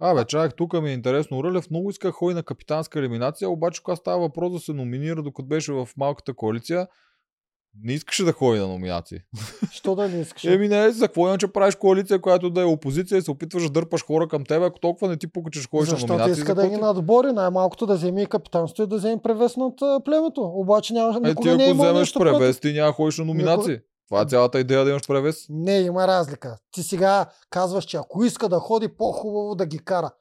Абе, 0.06 0.26
чак, 0.26 0.56
тук 0.56 0.82
ми 0.82 0.90
е 0.90 0.94
интересно. 0.94 1.44
Рълев 1.44 1.70
много 1.70 1.90
иска 1.90 2.08
да 2.08 2.12
ходи 2.12 2.36
на 2.36 2.44
капитанска 2.44 3.00
елиминация, 3.00 3.50
обаче 3.50 3.84
когато 3.84 4.00
става 4.00 4.20
въпрос 4.20 4.54
да 4.54 4.60
се 4.60 4.74
номинира, 4.74 5.24
докато 5.24 5.48
беше 5.48 5.74
в 5.74 5.90
малката 5.98 6.34
коалиция, 6.34 6.88
Не 7.84 7.94
искаше 7.94 8.24
да 8.24 8.34
ходи 8.34 8.60
на 8.60 8.68
номинации. 8.68 9.20
Що 9.72 9.96
да 9.96 10.10
не 10.10 10.22
искаш? 10.22 10.44
Еми 10.46 10.68
не, 10.68 10.92
за 10.92 11.08
какво 11.08 11.28
иначе 11.28 11.48
правиш 11.48 11.76
коалиция, 11.76 12.22
която 12.22 12.50
да 12.50 12.62
е 12.62 12.66
опозиция 12.66 13.18
и 13.18 13.22
се 13.22 13.32
опитваш 13.32 13.64
да 13.64 13.70
дърпаш 13.70 14.06
хора 14.06 14.28
към 14.28 14.44
теб, 14.44 14.64
ако 14.64 14.80
толкова 14.80 15.08
не 15.10 15.18
ти 15.18 15.28
ще 15.28 15.68
ходиш 15.70 15.90
на 15.90 15.96
Защото 15.96 16.14
номинации. 16.14 16.32
иска 16.32 16.52
за 16.52 16.56
да 16.56 16.68
ги 16.68 16.76
ти? 16.76 16.82
надбори, 16.82 17.32
най-малкото 17.32 17.86
да 17.86 17.96
вземе 17.96 18.22
и 18.22 18.26
капитанство 18.26 18.84
и 18.84 18.88
да 18.88 18.96
вземе 18.96 19.22
превес 19.24 19.58
над 19.58 19.74
племето. 20.06 20.42
Обаче 20.42 20.94
няма, 20.94 21.10
Е, 21.18 21.22
ти 21.22 21.30
никога 21.30 21.58
не 21.58 21.66
е 21.66 21.70
ако 21.70 21.78
вземеш 21.78 22.14
превес, 22.14 22.60
ти 22.60 22.74
няма 22.74 22.94
ходиш 22.94 23.18
на 23.18 23.26
номинации. 23.26 23.80
Това 24.14 24.22
е 24.22 24.26
цялата 24.26 24.60
идея 24.60 24.84
да 24.84 24.90
имаш 24.90 25.08
превес. 25.08 25.46
Не, 25.50 25.80
има 25.80 26.08
разлика. 26.08 26.58
Ти 26.72 26.84
сега 26.84 27.26
казваш, 27.50 27.86
че 27.86 27.98
ако 27.98 28.24
иска 28.24 28.50
да 28.50 28.60
ходи, 28.60 28.88
по-хубаво 28.88 29.56
да 29.56 29.66
ги 29.66 29.80
кара. 29.80 30.12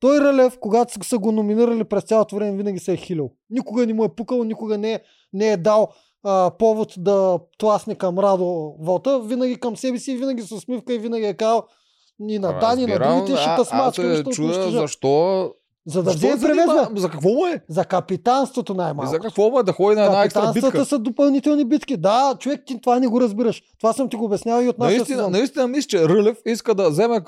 Той 0.00 0.20
Ралев, 0.20 0.58
когато 0.60 1.06
са- 1.06 1.18
го 1.18 1.32
номинирали 1.32 1.84
през 1.84 2.04
цялото 2.04 2.36
време, 2.36 2.56
винаги 2.56 2.78
се 2.78 2.92
е 2.92 2.96
хилил. 2.96 3.30
Никога 3.50 3.86
не 3.86 3.94
му 3.94 4.04
е 4.04 4.14
пукал, 4.14 4.44
никога 4.44 4.78
не 4.78 4.92
е, 4.92 5.00
не 5.32 5.48
е 5.48 5.56
дал 5.56 5.88
а, 6.22 6.50
повод 6.58 6.94
да 6.98 7.38
тласне 7.58 7.94
към 7.94 8.18
Радо 8.18 8.74
вота. 8.80 9.20
Винаги 9.20 9.60
към 9.60 9.76
себе 9.76 9.98
си, 9.98 10.16
винаги 10.16 10.42
с 10.42 10.52
усмивка 10.52 10.94
и 10.94 10.98
винаги 10.98 11.26
е 11.26 11.34
казал 11.34 11.64
и 12.28 12.38
на 12.38 12.58
Дани, 12.58 12.82
и 12.82 12.86
на 12.86 12.98
другите 12.98 13.36
ще 13.36 13.44
те 13.44 13.60
Аз 13.60 13.68
смачкам, 13.68 14.16
се 14.16 14.24
чудя 14.24 14.70
защо... 14.70 15.52
За 15.86 16.02
да 16.02 16.10
вземе 16.10 16.36
бе. 16.36 17.00
За 17.00 17.10
какво 17.10 17.28
му 17.28 17.46
е? 17.46 17.60
За 17.68 17.84
капитанството 17.84 18.74
най-малко. 18.74 19.10
за 19.12 19.18
какво 19.18 19.50
му 19.50 19.58
е 19.58 19.62
да 19.62 19.72
ходи 19.72 19.96
на 19.96 20.04
една 20.04 20.24
екстра 20.24 20.52
битка? 20.52 20.84
са 20.84 20.98
допълнителни 20.98 21.64
битки. 21.64 21.96
Да, 21.96 22.36
човек, 22.38 22.62
ти 22.66 22.80
това 22.80 22.98
не 22.98 23.06
го 23.06 23.20
разбираш. 23.20 23.62
Това 23.78 23.92
съм 23.92 24.08
ти 24.08 24.16
го 24.16 24.24
обяснявал 24.24 24.64
и 24.64 24.68
от 24.68 24.78
нашия 24.78 24.98
Наистина, 24.98 25.18
сезон. 25.18 25.32
наистина 25.32 25.68
мисля, 25.68 25.88
че 25.88 26.08
Рълев 26.08 26.38
иска 26.46 26.74
да 26.74 26.90
вземе 26.90 27.20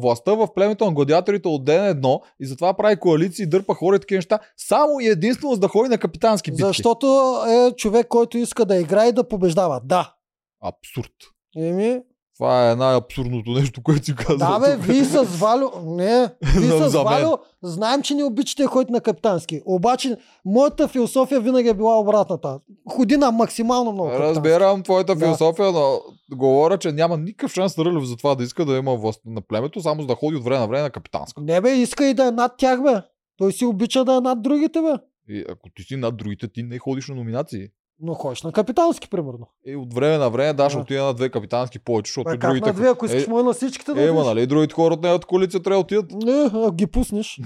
властта 0.00 0.34
в 0.34 0.48
племето 0.54 0.84
на 0.84 0.92
гладиаторите 0.92 1.48
от 1.48 1.64
ден 1.64 1.84
едно 1.84 2.20
и 2.40 2.46
затова 2.46 2.74
прави 2.74 2.96
коалиции, 2.96 3.46
дърпа 3.46 3.74
хора 3.74 3.96
и 3.96 4.00
такива 4.00 4.18
неща, 4.18 4.38
само 4.56 5.00
и 5.00 5.06
единствено 5.06 5.54
за 5.54 5.60
да 5.60 5.68
ходи 5.68 5.88
на 5.88 5.98
капитански 5.98 6.50
битки. 6.50 6.66
Защото 6.66 7.36
е 7.48 7.72
човек, 7.76 8.06
който 8.08 8.38
иска 8.38 8.64
да 8.64 8.76
играе 8.76 9.08
и 9.08 9.12
да 9.12 9.28
побеждава. 9.28 9.80
Да. 9.84 10.14
Абсурд. 10.62 11.12
Еми, 11.56 12.00
Това 12.34 12.70
е 12.70 12.76
най-абсурдното 12.76 13.50
нещо, 13.50 13.82
което 13.82 14.04
си 14.04 14.14
казал. 14.14 14.36
да 14.36 14.60
бе, 14.60 14.76
тук. 14.76 14.84
вие 14.84 15.04
с 15.04 15.22
Валю... 15.22 15.70
Не, 15.84 16.28
вие 16.58 16.88
с. 16.88 16.92
Валю 16.92 17.36
знаем, 17.62 18.02
че 18.02 18.14
не 18.14 18.24
обичате 18.24 18.62
да 18.62 18.68
ходите 18.68 18.92
на 18.92 19.00
капитански. 19.00 19.60
Обаче, 19.66 20.16
моята 20.44 20.88
философия 20.88 21.40
винаги 21.40 21.68
е 21.68 21.74
била 21.74 21.98
обратната. 21.98 22.60
Ходи 22.90 23.16
на 23.16 23.30
максимално 23.30 23.92
много 23.92 24.08
капитански. 24.08 24.36
Разбирам 24.36 24.82
твоята 24.82 25.14
Да. 25.14 25.24
философия, 25.24 25.72
но 25.72 26.00
говоря, 26.36 26.78
че 26.78 26.92
няма 26.92 27.16
никакъв 27.16 27.52
шанс 27.52 27.78
Рълев 27.78 28.04
за 28.04 28.16
това 28.16 28.34
да 28.34 28.44
иска 28.44 28.64
да 28.64 28.76
има 28.76 28.96
власт 28.96 29.20
на 29.26 29.40
племето, 29.40 29.80
само 29.80 30.00
за 30.02 30.06
да 30.06 30.14
ходи 30.14 30.36
от 30.36 30.44
време 30.44 30.58
на 30.58 30.66
време 30.68 30.82
на 30.82 30.90
капитанска. 30.90 31.40
Не 31.40 31.60
бе, 31.60 31.70
иска 31.72 32.06
и 32.08 32.14
да 32.14 32.26
е 32.26 32.30
над 32.30 32.52
тях, 32.58 32.82
бе. 32.82 32.94
Той 33.38 33.52
си 33.52 33.64
обича 33.64 34.04
да 34.04 34.14
е 34.16 34.20
над 34.20 34.42
другите, 34.42 34.80
бе. 34.80 34.92
И 35.28 35.44
ако 35.48 35.68
ти 35.76 35.82
си 35.82 35.96
над 35.96 36.16
другите, 36.16 36.48
ти 36.52 36.62
не 36.62 36.78
ходиш 36.78 37.08
на 37.08 37.14
номинации. 37.14 37.68
Но 38.04 38.14
ходиш 38.14 38.42
на 38.42 38.52
капитански, 38.52 39.08
примерно. 39.08 39.46
И 39.66 39.76
от 39.76 39.94
време 39.94 40.18
на 40.18 40.30
време 40.30 40.52
даш 40.52 40.72
Да. 40.72 40.78
отида 40.78 41.04
на 41.04 41.14
две 41.14 41.30
капитански 41.30 41.78
повече, 41.78 42.08
защото 42.08 42.30
Бе, 42.30 42.38
как 42.38 42.50
другите... 42.50 42.68
на 42.68 42.74
две, 42.74 42.88
ако 42.88 43.06
искаш, 43.06 43.26
е, 43.26 43.30
може 43.30 43.44
на 43.44 43.52
всичките 43.52 43.94
да 43.94 44.08
е, 44.08 44.12
ма, 44.12 44.24
нали, 44.24 44.46
другите 44.46 44.74
хора 44.74 44.94
от 44.94 45.02
неговата 45.02 45.26
коалиция 45.26 45.62
трябва 45.62 45.82
да 45.82 45.98
отидат. 45.98 46.12
Не, 46.12 46.44
ако 46.44 46.72
ги 46.72 46.86
пуснеш. 46.86 47.26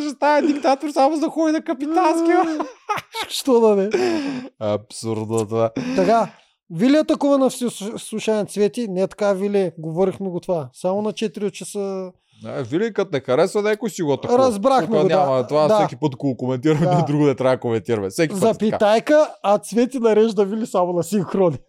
Ще 0.00 0.10
става 0.10 0.46
диктатор 0.46 0.88
само 0.90 1.14
за 1.14 1.20
да 1.20 1.28
ходи 1.28 1.52
на 1.52 1.62
Що 3.28 3.60
да 3.60 3.76
не? 3.76 3.90
Абсурдно 4.60 5.46
това. 5.46 5.70
Така, 5.96 6.32
Вили 6.70 6.96
е 6.96 7.04
такова 7.04 7.38
на 7.38 7.50
слушане 7.98 8.44
цвети. 8.44 8.88
Не 8.88 9.02
е 9.02 9.06
така, 9.06 9.32
Вили. 9.32 9.72
Говорихме 9.78 10.28
го 10.28 10.40
това. 10.40 10.70
Само 10.72 11.02
на 11.02 11.12
4 11.12 11.50
часа. 11.50 12.12
Не, 12.44 12.62
Вили, 12.62 12.92
като 12.92 13.10
не 13.12 13.20
харесва, 13.20 13.62
някой 13.62 13.90
си 13.90 14.02
го 14.02 14.12
атакува. 14.12 14.38
Разбрахме 14.38 15.02
го, 15.02 15.08
да. 15.08 15.16
няма, 15.16 15.46
Това 15.46 15.68
Да. 15.68 15.78
всеки 15.78 15.96
път, 16.00 16.14
ако 16.14 16.36
коментираме, 16.36 16.86
Да. 16.86 17.04
друго 17.06 17.26
не 17.26 17.34
трябва 17.34 17.56
да 17.56 17.60
коментираме. 17.60 18.10
Всеки 18.10 18.34
е. 18.34 18.36
Запитайка, 18.36 19.28
а 19.42 19.58
цвети 19.58 19.98
нарежда 19.98 20.44
Вили 20.44 20.66
само 20.66 20.92
на 20.92 21.02
синхрони. 21.02 21.58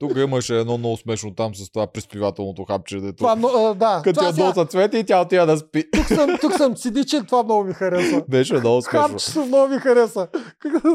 Тук 0.00 0.12
имаше 0.16 0.58
едно 0.58 0.78
много 0.78 0.96
смешно 0.96 1.34
там 1.34 1.54
с 1.54 1.70
това 1.70 1.86
приспивателното 1.86 2.64
хапче, 2.64 2.96
дето. 2.96 3.16
Това, 3.16 3.34
но, 3.34 3.48
а, 3.48 3.74
да. 3.74 4.00
Като 4.04 4.24
я 4.24 4.32
сега, 4.32 4.46
доса 4.46 4.64
цвети 4.64 4.98
и 4.98 5.04
тя 5.04 5.20
отива 5.20 5.46
да 5.46 5.56
спи. 5.56 5.84
тук, 5.92 6.06
съм, 6.06 6.30
тук 6.40 6.54
съм 6.54 6.74
циничен, 6.74 7.24
това 7.26 7.42
много 7.42 7.64
ми 7.64 7.72
харесва. 7.74 8.22
Беше 8.28 8.54
много 8.54 8.82
смешно. 8.82 9.08
Хапчето 9.08 9.46
много 9.46 9.68
ми 9.68 9.78
хареса. 9.78 10.28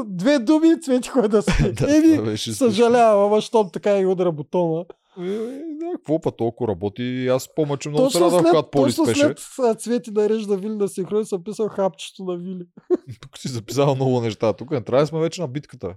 Две 0.05 0.39
думи 0.39 0.67
и 0.67 0.81
цвети 0.81 1.09
кой 1.09 1.27
да 1.27 1.41
спи. 1.41 1.71
Да, 1.73 1.97
Еми, 1.97 2.37
съжалявам, 2.37 3.25
ама 3.25 3.41
щом 3.41 3.69
така 3.73 3.97
и 3.99 4.05
удара 4.05 4.31
бутона. 4.31 4.85
Е, 5.19 5.37
да, 5.79 5.91
Какво 5.95 6.21
па 6.21 6.31
толкова 6.31 6.67
работи? 6.67 7.27
Аз 7.27 7.49
помня, 7.55 7.77
че 7.77 7.89
много 7.89 8.09
се 8.09 8.17
след, 8.17 8.29
когато 8.29 8.69
Поли 8.71 8.89
точно 8.91 9.05
спеше. 9.05 9.33
след 9.37 9.81
цвети 9.81 10.11
нарежда 10.11 10.57
Вили 10.57 10.75
на 10.75 10.87
синхрони 10.87 11.25
съм 11.25 11.43
писал 11.43 11.67
хапчето 11.67 12.23
на 12.23 12.37
Вили. 12.37 12.65
Тук 13.21 13.37
си 13.37 13.47
записал 13.47 13.95
много 13.95 14.21
неща. 14.21 14.53
Тук 14.53 14.71
не 14.71 14.83
трябва 14.83 15.03
да 15.03 15.07
сме 15.07 15.19
вече 15.19 15.41
на 15.41 15.47
битката. 15.47 15.87
бе. 15.87 15.93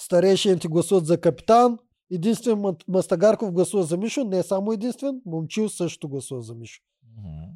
Старейшините 0.00 0.68
гласуват 0.68 1.06
за 1.06 1.20
капитан. 1.20 1.78
Единствен 2.12 2.64
Мастагарков 2.88 3.52
гласува 3.52 3.82
за 3.82 3.96
Мишо. 3.96 4.24
Не 4.24 4.38
е 4.38 4.42
само 4.42 4.72
единствен. 4.72 5.20
Момчил 5.26 5.68
също 5.68 6.08
гласува 6.08 6.42
за 6.42 6.54
Мишо. 6.54 6.80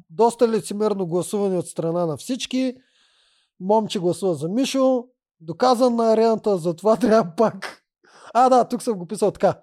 Доста 0.09 0.47
лицемерно 0.47 1.07
гласуване 1.07 1.57
от 1.57 1.67
страна 1.67 2.05
на 2.05 2.17
всички. 2.17 2.73
Момче 3.59 3.99
гласува 3.99 4.35
за 4.35 4.49
Мишо. 4.49 5.05
Доказан 5.39 5.95
на 5.95 6.13
арената, 6.13 6.57
затова 6.57 6.95
трябва 6.99 7.35
пак. 7.37 7.83
А, 8.33 8.49
да, 8.49 8.67
тук 8.67 8.81
съм 8.81 8.97
го 8.99 9.05
писал 9.05 9.31
така. 9.31 9.61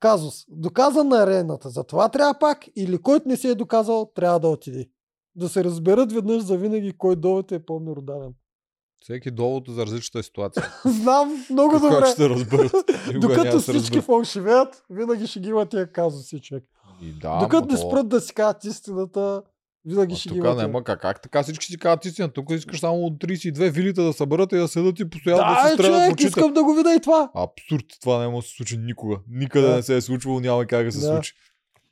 Казус. 0.00 0.44
Доказан 0.48 1.08
на 1.08 1.22
арената, 1.22 1.68
затова 1.68 2.08
трябва 2.08 2.34
пак. 2.38 2.64
Или 2.76 2.98
който 2.98 3.28
не 3.28 3.36
се 3.36 3.48
е 3.48 3.54
доказал, 3.54 4.10
трябва 4.14 4.40
да 4.40 4.48
отиде. 4.48 4.88
Да 5.34 5.48
се 5.48 5.64
разберат 5.64 6.12
веднъж 6.12 6.42
за 6.42 6.56
винаги 6.56 6.92
кой 6.98 7.16
довод 7.16 7.52
е 7.52 7.64
по-меродавен. 7.64 8.34
Всеки 9.02 9.30
довод 9.30 9.64
за 9.68 9.86
различната 9.86 10.22
ситуация. 10.22 10.68
Знам 10.84 11.44
много 11.50 11.72
Как 11.72 11.80
добре. 11.80 12.06
ще 12.12 12.28
разберат? 12.28 12.72
Докато 13.20 13.60
всички 13.60 14.00
фалшивеят, 14.00 14.84
винаги 14.90 15.26
ще 15.26 15.40
ги 15.40 15.48
има 15.48 15.66
тия 15.66 15.92
казуси, 15.92 16.40
човек. 16.40 16.64
И 17.02 17.12
да, 17.12 17.38
Докато 17.38 17.72
не 17.72 17.76
спрат 17.76 18.08
да 18.08 18.20
си 18.20 18.34
кажат 18.34 18.64
истината, 18.64 19.42
винаги 19.84 20.14
ще 20.16 20.28
ги 20.28 20.40
няма 20.40 20.84
как. 20.84 21.00
Как 21.00 21.22
така 21.22 21.42
всички 21.42 21.66
си 21.66 21.78
казват 21.78 22.04
истина? 22.04 22.28
Тук 22.28 22.50
искаш 22.50 22.80
само 22.80 23.06
от 23.06 23.14
32 23.24 23.70
вилита 23.70 24.02
да 24.02 24.12
съберат 24.12 24.52
и 24.52 24.56
да 24.56 24.68
седат 24.68 25.00
и 25.00 25.10
постоянно 25.10 25.42
да, 25.42 25.62
Да, 25.62 25.68
се 25.68 25.72
е, 25.72 25.74
стрелят 25.74 26.04
човек, 26.04 26.20
искам 26.20 26.52
да 26.52 26.64
го 26.64 26.74
видя 26.74 26.94
и 26.94 27.00
това. 27.00 27.30
Абсурд. 27.34 27.84
Това 28.00 28.28
може 28.30 28.44
да 28.44 28.50
се 28.50 28.56
случи 28.56 28.78
никога. 28.78 29.16
Никъде 29.28 29.66
Да. 29.68 29.76
не 29.76 29.82
се 29.82 29.96
е 29.96 30.00
случвало, 30.00 30.40
няма 30.40 30.66
как 30.66 30.86
да 30.86 30.92
се 30.92 30.98
Да. 31.00 31.06
случи. 31.06 31.32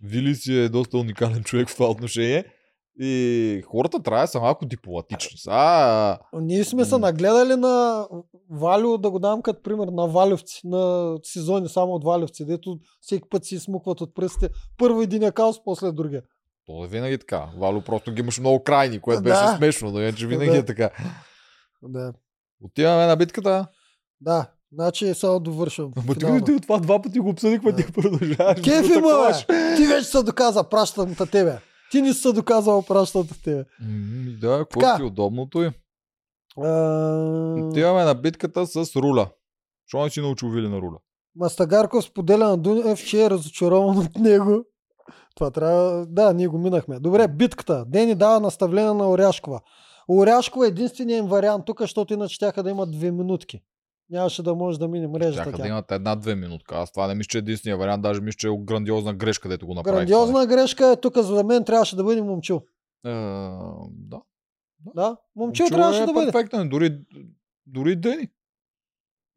Вили 0.03 0.35
си 0.35 0.59
е 0.59 0.69
доста 0.69 0.99
уникален 0.99 1.43
човек 1.45 1.69
в 1.69 1.75
това 1.75 1.91
отношение. 1.91 2.45
И 3.01 3.63
хората 3.67 4.03
трябва 4.03 4.25
да 4.25 4.29
са 4.29 4.41
малко 4.41 4.67
дипломатични. 4.67 5.39
А, 5.47 6.19
Ние 6.41 6.65
сме 6.65 6.85
се 6.85 6.99
нагледали 6.99 7.57
на 7.57 8.07
Валю, 8.51 8.99
да 8.99 9.11
го 9.11 9.19
дам 9.19 9.43
като 9.43 9.63
пример, 9.63 9.89
на 9.89 10.07
Валевци, 10.09 10.61
на 10.65 11.15
сезони 11.23 11.69
само 11.69 11.93
от 11.93 12.05
Валевци, 12.05 12.45
дето 12.45 12.79
всеки 13.01 13.29
път 13.31 13.45
си 13.45 13.55
измукват 13.55 14.01
от 14.01 14.15
пръстите. 14.15 14.49
Първо 14.79 15.03
един 15.03 15.23
е 15.23 15.33
каос, 15.33 15.65
после 15.65 15.93
другия. 15.93 16.23
То 16.69 16.85
е 16.85 16.89
винаги 16.89 17.19
така. 17.19 17.49
Вало 17.57 17.81
просто 17.81 18.13
ги 18.13 18.21
имаш 18.21 18.39
много 18.39 18.63
крайни, 18.63 19.01
което 19.01 19.23
беше 19.23 19.37
Да. 19.37 19.55
смешно, 19.57 19.91
но 19.91 20.01
иначе 20.01 20.27
винаги 20.27 20.51
Да. 20.51 20.57
е 20.57 20.65
така. 20.65 20.91
Да. 21.83 22.13
Отиваме 22.63 23.07
на 23.07 23.17
битката. 23.17 23.67
Да, 24.21 24.47
значи 24.73 25.15
само 25.15 25.41
довършвам. 25.41 25.93
Ама 25.97 26.15
ти, 26.15 26.45
ти 26.47 26.61
това 26.61 26.79
два 26.79 27.03
пъти 27.03 27.19
го 27.19 27.29
обсъдихме, 27.29 27.77
ти 27.77 27.93
продължаваш. 27.93 28.61
Кеф 28.61 28.81
да 28.83 28.95
има, 28.95 29.09
таковаш. 29.09 29.47
бе! 29.47 29.75
Ти 29.77 29.87
вече 29.87 30.05
се 30.05 30.23
доказа, 30.23 30.65
пращам 30.65 31.17
на 31.21 31.27
тебе. 31.27 31.59
Ти 31.91 32.03
не 32.03 32.15
се 32.15 32.33
доказал, 32.33 32.83
пращам 32.83 33.21
на 33.23 33.43
тебе. 33.45 33.65
М, 33.81 34.31
Да, 34.41 34.59
какво 34.59 34.97
ти 34.97 35.03
удобното 35.03 35.63
е? 35.63 35.73
Отиваме 37.61 38.05
на 38.05 38.15
битката 38.15 38.67
с 38.67 38.97
Руля. 38.97 39.29
Що 39.87 40.05
не 40.05 40.11
си 40.11 40.21
научил 40.21 40.49
Вили 40.49 40.69
на 40.69 40.77
Руля? 40.79 40.99
Мастагарков 41.37 42.05
споделя 42.05 42.49
на 42.49 42.57
Дунев, 42.57 43.05
че 43.07 43.25
е 43.25 43.31
разочарован 43.31 43.99
от 43.99 44.17
него. 44.17 44.65
Това 45.39 45.51
трябва... 45.51 46.07
Да, 46.07 46.33
ние 46.33 46.47
го 46.47 46.59
минахме. 46.59 47.01
Добре, 47.01 47.29
битката. 47.29 47.85
Дени 47.87 48.15
дава 48.15 48.41
наставление 48.41 48.95
на 48.95 49.11
Оряшкова. 49.11 49.61
Оряшкова 50.09 50.67
е 50.67 50.69
единственият 50.69 51.23
им 51.23 51.29
вариант 51.29 51.65
тук, 51.67 51.81
защото 51.81 52.15
иначе 52.15 52.39
тяха 52.39 52.63
да 52.63 52.71
имат 52.71 52.91
две 52.91 53.11
минутки. 53.11 53.61
Нямаше 54.11 54.43
да 54.43 54.55
може 54.55 54.79
да 54.79 54.89
мине 54.89 55.09
мрежата 55.09 55.45
Чака 55.45 55.57
тя. 55.57 55.63
да 55.63 55.69
имат 55.69 55.93
една-две 55.93 56.35
минутка. 56.35 56.75
Аз 56.77 56.93
това 56.93 57.07
не 57.07 57.15
мисля, 57.15 57.29
че 57.29 57.39
е 57.39 57.45
единствения 57.47 57.77
вариант. 57.77 58.03
Даже 58.03 58.21
мисля, 58.21 58.37
че 58.37 58.49
е 58.49 58.51
грандиозна 58.59 59.15
грешка, 59.15 59.49
дето 59.49 59.67
го 59.67 59.75
направих. 59.75 59.99
Грандиозна 59.99 60.47
грешка 60.47 60.87
е 60.87 60.97
тук, 60.97 61.19
за 61.19 61.45
мен 61.45 61.65
трябваше 61.65 61.97
да 61.97 62.05
бъде 62.05 62.23
момчил. 62.23 62.63
това. 63.03 63.13
Е, 63.13 63.19
да. 63.91 64.21
Да, 64.95 65.17
момчил 65.37 65.65
Момчил 65.65 65.67
трябваше 65.67 66.03
е 66.03 66.07
да 66.07 66.13
бъде. 66.13 66.33
перфектен. 66.33 66.69
Дори, 66.69 66.99
дори 67.67 67.97
Дени. 67.97 68.29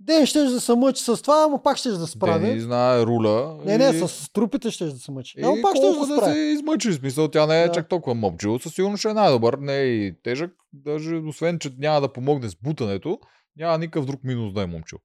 Ден 0.04 0.26
ще 0.26 0.40
да 0.40 0.62
се 0.62 0.76
мъчи 0.76 1.04
с 1.04 1.22
това, 1.22 1.44
ама 1.48 1.64
пак 1.64 1.78
ще 1.78 1.90
да 1.90 2.08
се 2.08 2.12
справи. 2.12 2.46
Дени 2.46 2.60
знае 2.60 3.06
Руля. 3.06 3.58
Не, 3.66 3.78
не, 3.78 3.98
и... 3.98 4.08
с 4.08 4.30
трупите 4.34 4.72
ще 4.72 4.86
да 4.86 5.00
се 5.00 5.12
мъчи. 5.12 5.40
И 5.40 5.44
Ама 5.44 5.56
пак 5.62 5.76
ще 5.76 5.86
да 5.86 6.16
да 6.16 6.34
се 6.34 6.40
измъчи. 6.40 6.94
Смисъл, 6.94 7.28
тя 7.28 7.46
не 7.46 7.64
е 7.64 7.68
Да. 7.68 7.72
чак 7.72 7.90
толкова 7.90 8.16
момчил. 8.16 8.60
Със 8.60 8.74
сигурност 8.74 9.00
ще 9.00 9.10
е 9.10 9.14
най-добър. 9.14 9.54
Не 9.54 9.78
е 9.78 9.86
и 9.86 10.14
тежък. 10.24 10.52
Даже 10.74 11.16
освен, 11.16 11.60
че 11.60 11.72
няма 11.78 12.02
да 12.02 12.14
помогне 12.14 12.50
с 12.50 12.56
бутането, 12.64 13.20
няма 13.58 13.78
никакъв 13.78 14.06
друг 14.06 14.24
минус 14.24 14.54
да 14.54 14.62
е 14.62 14.66
момчил. 14.66 15.00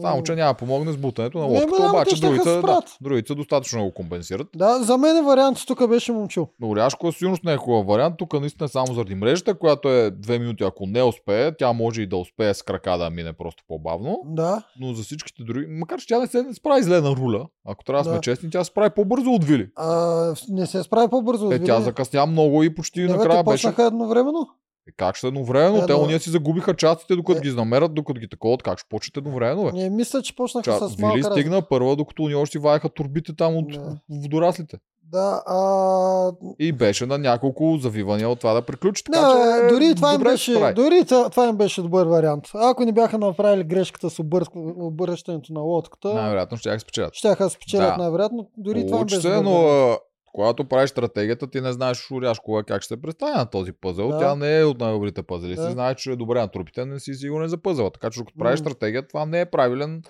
Само, 0.00 0.22
че 0.22 0.34
няма 0.34 0.54
помогне 0.54 0.92
с 0.92 0.96
бутането 0.96 1.38
на 1.38 1.44
лодката, 1.44 1.90
обаче 1.90 2.20
другите, 2.20 2.60
да, 2.60 2.82
другите 3.00 3.34
достатъчно 3.34 3.84
го 3.84 3.94
компенсират. 3.94 4.46
Да, 4.56 4.82
за 4.82 4.98
мен 4.98 5.24
вариант 5.24 5.58
тук 5.66 5.88
беше 5.88 6.12
момчил. 6.12 6.48
Оряшко 6.62 7.12
със 7.12 7.18
сигурност 7.18 7.44
не 7.44 7.52
е 7.52 7.56
хубав 7.56 7.86
вариант. 7.86 8.14
Тук 8.18 8.40
наистина 8.40 8.64
е 8.64 8.68
само 8.68 8.94
заради 8.94 9.14
мрежата, 9.14 9.58
която 9.58 9.88
е 9.88 10.10
две 10.10 10.38
минути. 10.38 10.64
Ако 10.64 10.86
не 10.86 11.02
успее, 11.02 11.56
тя 11.56 11.72
може 11.72 12.02
и 12.02 12.06
да 12.06 12.16
успее 12.16 12.54
с 12.54 12.62
крака 12.62 12.98
да 12.98 13.10
мине 13.10 13.32
просто 13.32 13.64
по-бавно. 13.68 14.20
Да. 14.24 14.62
Но 14.80 14.94
за 14.94 15.02
всичките 15.02 15.42
други, 15.42 15.66
макар 15.68 15.98
че 15.98 16.06
тя 16.06 16.18
не 16.18 16.26
се 16.26 16.44
справи 16.54 16.82
зле 16.82 17.00
на 17.00 17.10
руля, 17.10 17.46
ако 17.64 17.84
трябва 17.84 18.04
да 18.04 18.10
сме 18.10 18.20
честни, 18.20 18.50
тя 18.50 18.64
се 18.64 18.68
справи 18.68 18.90
по-бързо 18.90 19.30
от 19.30 19.44
Вили. 19.44 19.68
А, 19.76 20.34
не 20.48 20.66
се 20.66 20.82
справи 20.82 21.08
по-бързо. 21.10 21.52
Е, 21.52 21.54
от 21.54 21.64
тя 21.64 21.74
Вили. 21.74 21.84
закъсня 21.84 22.26
много 22.26 22.62
и 22.62 22.74
почти 22.74 23.06
бе, 23.06 23.12
накрая 23.12 23.44
беше. 23.44 23.74
едновременно. 23.78 24.48
Е, 24.88 24.92
как 24.96 25.16
ще 25.16 25.26
е 25.26 25.28
едновременно? 25.28 25.76
Те 25.76 25.92
Едно- 25.92 26.04
уния 26.04 26.20
си 26.20 26.30
загубиха 26.30 26.74
частите, 26.74 27.16
докато 27.16 27.38
Е. 27.38 27.40
ги 27.40 27.52
намерят, 27.52 27.94
докато 27.94 28.20
ги 28.20 28.28
таковат. 28.28 28.62
Как 28.62 28.78
ще 28.78 28.88
почнете 28.88 29.18
едновременно, 29.18 29.64
бе? 29.64 29.72
Не, 29.72 29.90
мисля, 29.90 30.22
че 30.22 30.36
почнаха 30.36 30.64
Ча, 30.64 30.88
с 30.88 30.98
малка 30.98 31.14
Вили 31.14 31.24
стигна 31.24 31.62
първа, 31.62 31.96
докато 31.96 32.22
уния 32.22 32.38
още 32.38 32.52
си 32.52 32.58
ваяха 32.58 32.88
турбите 32.88 33.36
там 33.36 33.56
от 33.56 33.68
Да. 33.68 33.96
водораслите. 34.10 34.76
Да, 35.12 35.42
а... 35.46 36.32
И 36.58 36.72
беше 36.72 37.06
на 37.06 37.18
няколко 37.18 37.76
завивания 37.76 38.28
от 38.28 38.38
това 38.38 38.52
да 38.52 38.62
приключи. 38.62 39.02
Не, 39.08 39.14
Така, 39.14 39.30
че, 39.32 39.62
бе, 39.62 39.74
дори 39.74 39.94
това 39.94 40.14
им 40.14 40.20
беше, 40.20 40.72
дори 40.76 41.04
това, 41.04 41.46
им 41.46 41.56
беше 41.56 41.82
добър 41.82 42.06
вариант. 42.06 42.44
Ако 42.54 42.84
не 42.84 42.92
бяха 42.92 43.18
направили 43.18 43.64
грешката 43.64 44.10
с 44.10 44.18
обър... 44.18 44.44
обръщането 44.76 45.52
на 45.52 45.60
лодката, 45.60 46.14
Най-вероятно 46.14 46.56
ще 46.56 46.68
я 46.68 46.80
спечелят. 46.80 47.14
ще 47.14 47.34
да 47.34 47.50
спечелят 47.50 47.88
Да. 47.88 48.02
най-вероятно. 48.02 48.50
Дори 48.56 48.74
това 48.78 48.84
им 48.86 48.90
Получи 48.90 49.14
беше 49.16 49.28
се, 49.28 49.40
но 49.40 49.98
когато 50.36 50.64
правиш 50.64 50.90
стратегията, 50.90 51.46
ти 51.46 51.60
не 51.60 51.72
знаеш 51.72 52.10
Оряшкова 52.10 52.64
как 52.64 52.82
ще 52.82 52.94
се 52.94 53.02
представя 53.02 53.36
на 53.36 53.46
този 53.46 53.72
пъзел. 53.72 54.08
Да. 54.08 54.18
Тя 54.18 54.34
не 54.34 54.58
е 54.58 54.64
от 54.64 54.80
най-добрите 54.80 55.22
пъзели. 55.22 55.54
Да. 55.54 55.66
Си 55.66 55.72
знаеш, 55.72 55.96
че 55.96 56.10
е 56.10 56.16
добре 56.16 56.40
на 56.40 56.48
трупите, 56.48 56.84
не 56.84 57.00
си 57.00 57.14
сигурен 57.14 57.48
за 57.48 57.62
пъзела. 57.62 57.90
Така 57.90 58.10
че 58.10 58.20
докато 58.20 58.38
правиш 58.38 58.60
стратегия, 58.60 59.08
това 59.08 59.26
не 59.26 59.40
е 59.40 59.46
правилен. 59.46 60.02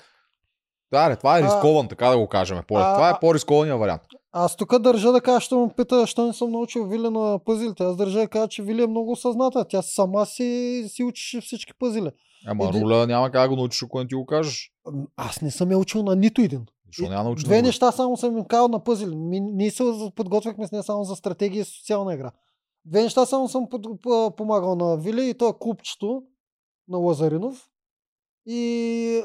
Да, 0.92 1.16
това 1.16 1.38
е 1.38 1.42
А- 1.42 1.44
рискован, 1.44 1.88
така 1.88 2.08
да 2.08 2.18
го 2.18 2.28
кажем. 2.28 2.60
По- 2.68 2.76
А- 2.76 2.94
това 2.94 3.08
е 3.08 3.12
а- 3.12 3.20
по-рискования 3.20 3.76
вариант. 3.76 4.02
Аз 4.32 4.56
тук 4.56 4.78
държа 4.78 5.12
да 5.12 5.20
кажа, 5.20 5.40
ще 5.40 5.54
му 5.54 5.74
пита, 5.76 6.06
що 6.06 6.26
не 6.26 6.32
съм 6.32 6.50
научил 6.50 6.86
Вили 6.86 7.10
на 7.10 7.38
пъзилите. 7.44 7.82
Аз 7.82 7.96
държа 7.96 8.18
да 8.18 8.28
кажа, 8.28 8.48
че 8.48 8.62
Вили 8.62 8.82
е 8.82 8.86
много 8.86 9.12
осъзната. 9.12 9.64
Тя 9.68 9.82
сама 9.82 10.26
си, 10.26 10.84
си 10.88 11.02
учеше 11.04 11.40
всички 11.40 11.72
пъзили. 11.78 12.10
Ама 12.46 12.64
Еди- 12.64 12.80
руля 12.80 13.06
няма 13.06 13.30
как 13.30 13.42
да 13.42 13.48
го 13.48 13.56
научиш, 13.56 13.82
ако 13.82 13.98
не 13.98 14.06
ти 14.06 14.14
го 14.14 14.26
кажеш. 14.26 14.70
Аз 15.16 15.42
не 15.42 15.50
съм 15.50 15.70
я 15.70 15.78
учил 15.78 16.02
на 16.02 16.16
нито 16.16 16.40
един. 16.40 16.66
Защо 16.98 17.10
няма 17.10 17.16
да 17.16 17.24
научиш? 17.24 17.44
Две 17.44 17.62
неща 17.62 17.92
само 17.92 18.16
съм 18.16 18.38
им 18.38 18.44
казал 18.44 18.68
на 18.68 18.84
пъзили. 18.84 19.16
Ми- 19.16 19.40
Ние 19.40 19.70
се 19.70 19.84
подготвяхме 20.16 20.66
с 20.66 20.72
нея 20.72 20.82
само 20.82 21.04
за 21.04 21.16
стратегия 21.16 21.60
и 21.60 21.64
социална 21.64 22.14
игра. 22.14 22.30
Две 22.84 23.02
неща 23.02 23.26
само 23.26 23.48
съм 23.48 23.66
под, 23.68 23.86
помагал 24.36 24.76
на 24.76 24.96
Вили 24.96 25.28
и 25.28 25.34
то 25.34 25.48
е 25.48 25.58
клубчето 25.60 26.22
на 26.88 26.98
Лазаринов 26.98 27.68
и 28.46 28.62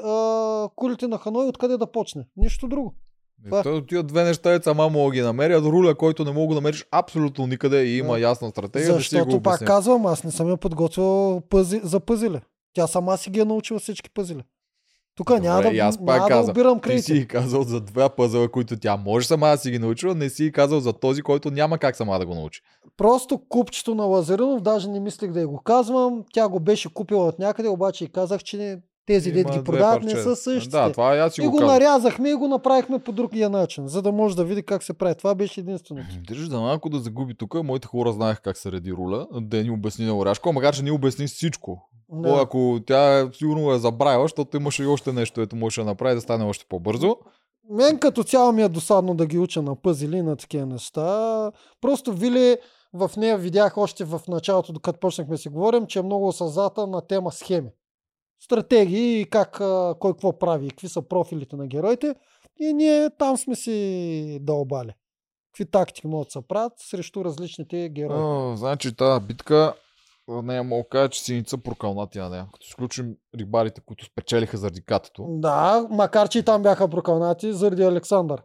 а, 0.04 0.68
кулите 0.76 1.08
на 1.08 1.18
Ханой, 1.18 1.46
откъде 1.46 1.76
да 1.76 1.86
почне. 1.86 2.26
Нищо 2.36 2.68
друго. 2.68 2.94
Е, 3.40 3.44
Това 3.44 3.60
е. 3.60 3.62
Той 3.62 3.86
тия 3.86 4.02
две 4.02 4.24
неща 4.24 4.52
е 4.52 4.62
сама 4.62 4.88
мога 4.88 5.06
да 5.06 5.14
ги 5.14 5.20
намеря. 5.20 5.60
До 5.60 5.72
руля, 5.72 5.94
който 5.94 6.24
не 6.24 6.32
мога 6.32 6.48
да 6.48 6.60
намериш 6.60 6.86
абсолютно 6.90 7.46
никъде 7.46 7.82
и 7.82 7.98
има 7.98 8.12
Да. 8.12 8.20
ясна 8.20 8.50
стратегия, 8.50 8.88
да 8.88 9.02
си 9.02 9.14
го 9.14 9.18
Защото 9.20 9.42
пак 9.42 9.64
казвам, 9.64 10.06
аз 10.06 10.24
не 10.24 10.30
съм 10.30 10.48
я 10.48 10.56
подготвил 10.56 11.40
пъзи, 11.40 11.80
за 11.84 12.00
пъзили. 12.00 12.40
Тя 12.72 12.86
сама 12.86 13.16
си 13.16 13.30
ги 13.30 13.40
е 13.40 13.44
научила 13.44 13.78
всички 13.80 14.10
пъзили. 14.10 14.42
Тук 15.26 15.40
няма, 15.40 15.62
да, 15.62 15.68
и 15.68 15.78
аз 15.78 15.98
пак 15.98 16.06
няма 16.06 16.22
да 16.22 16.28
казвам, 16.28 16.50
обирам 16.50 16.78
Ти 16.78 16.82
кредити. 16.82 17.02
си 17.02 17.14
и 17.14 17.26
казал 17.28 17.62
за 17.62 17.80
два 17.80 18.08
пъзела, 18.08 18.48
които 18.48 18.78
тя 18.78 18.96
може 18.96 19.26
сама 19.26 19.48
да 19.48 19.56
си 19.56 19.70
ги 19.70 19.78
научила, 19.78 20.14
не 20.14 20.28
си 20.28 20.52
казал 20.52 20.80
за 20.80 20.92
този, 20.92 21.22
който 21.22 21.50
няма 21.50 21.78
как 21.78 21.96
сама 21.96 22.18
да 22.18 22.26
го 22.26 22.34
научи. 22.34 22.62
Просто 22.96 23.40
купчето 23.48 23.94
на 23.94 24.04
Лазаринов, 24.04 24.60
даже 24.60 24.88
не 24.88 25.00
мислех 25.00 25.30
да 25.30 25.40
я 25.40 25.48
го 25.48 25.58
казвам. 25.58 26.24
Тя 26.32 26.48
го 26.48 26.60
беше 26.60 26.94
купила 26.94 27.26
от 27.26 27.38
някъде, 27.38 27.68
обаче 27.68 28.04
и 28.04 28.12
казах, 28.12 28.42
че 28.42 28.56
не, 28.56 28.78
тези 29.06 29.30
Има 29.30 29.50
ги 29.50 29.64
продават 29.64 30.02
не 30.02 30.10
са 30.10 30.36
същите. 30.36 30.76
Да, 30.76 30.92
това 30.92 31.16
аз 31.16 31.38
и 31.38 31.40
го 31.40 31.50
го 31.50 31.58
казвам. 31.58 31.74
нарязахме 31.74 32.30
и 32.30 32.34
го 32.34 32.48
направихме 32.48 32.98
по 32.98 33.12
другия 33.12 33.50
начин, 33.50 33.88
за 33.88 34.02
да 34.02 34.12
може 34.12 34.36
да 34.36 34.44
види 34.44 34.62
как 34.62 34.82
се 34.82 34.92
прави. 34.92 35.14
Това 35.14 35.34
беше 35.34 35.60
единственото. 35.60 36.08
Държи 36.28 36.48
да 36.48 36.60
малко 36.60 36.88
да 36.88 36.98
загуби 36.98 37.34
тук. 37.34 37.54
Моите 37.62 37.86
хора 37.86 38.12
знаеха 38.12 38.40
как 38.40 38.56
се 38.56 38.72
реди 38.72 38.92
руля. 38.92 39.26
Да 39.32 39.62
ни 39.62 39.70
обясни 39.70 40.06
на 40.06 40.18
Оряшко, 40.18 40.52
макар 40.52 40.74
че 40.74 40.82
ни 40.82 40.90
обясни 40.90 41.26
всичко. 41.26 41.88
Да. 42.12 42.30
О, 42.30 42.36
ако 42.36 42.80
тя 42.86 43.30
сигурно 43.32 43.72
е 43.72 43.78
забравила, 43.78 44.24
защото 44.24 44.56
имаше 44.56 44.82
и 44.82 44.86
още 44.86 45.12
нещо, 45.12 45.40
ето 45.40 45.56
можеше 45.56 45.80
да 45.80 45.86
направи 45.86 46.14
да 46.14 46.20
стане 46.20 46.44
още 46.44 46.64
по-бързо. 46.68 47.16
Мен 47.70 47.98
като 47.98 48.24
цяло 48.24 48.52
ми 48.52 48.62
е 48.62 48.68
досадно 48.68 49.14
да 49.14 49.26
ги 49.26 49.38
уча 49.38 49.62
на 49.62 49.76
пъзели 49.76 50.16
и 50.16 50.22
на 50.22 50.36
такива 50.36 50.66
неща. 50.66 51.52
Просто 51.80 52.12
Вили 52.12 52.56
в 52.94 53.10
нея 53.16 53.38
видях 53.38 53.78
още 53.78 54.04
в 54.04 54.20
началото, 54.28 54.72
докато 54.72 55.00
почнахме 55.00 55.36
си 55.36 55.48
говорим, 55.48 55.86
че 55.86 55.98
е 55.98 56.02
много 56.02 56.28
осъзната 56.28 56.86
на 56.86 57.00
тема 57.00 57.32
схеми. 57.32 57.70
Стратегии 58.44 59.20
и 59.20 59.24
как, 59.24 59.60
а, 59.60 59.94
кой 59.98 60.12
какво 60.12 60.38
прави, 60.38 60.68
какви 60.68 60.88
са 60.88 61.02
профилите 61.02 61.56
на 61.56 61.66
героите. 61.66 62.14
И 62.60 62.72
ние 62.72 63.10
там 63.18 63.36
сме 63.36 63.54
си 63.54 64.38
дълбали. 64.40 64.92
Какви 65.52 65.70
тактики 65.70 66.06
могат 66.06 66.28
да 66.28 66.30
се 66.30 66.48
правят 66.48 66.72
срещу 66.76 67.24
различните 67.24 67.88
герои. 67.88 68.16
О, 68.18 68.56
значи 68.56 68.96
тази 68.96 69.26
битка 69.26 69.74
в 70.28 70.42
нея 70.42 70.62
мога 70.62 70.88
кажа, 70.88 71.08
че 71.08 71.22
синица 71.22 71.58
прокълнати 71.58 72.18
на 72.18 72.28
нея. 72.28 72.46
Като 72.52 72.66
изключим 72.68 73.14
рибарите, 73.38 73.80
които 73.86 74.04
спечелиха 74.04 74.56
заради 74.56 74.84
катето. 74.84 75.26
Да, 75.28 75.86
макар 75.90 76.28
че 76.28 76.38
и 76.38 76.42
там 76.42 76.62
бяха 76.62 76.88
прокълнати 76.88 77.52
заради 77.52 77.82
Александър. 77.82 78.42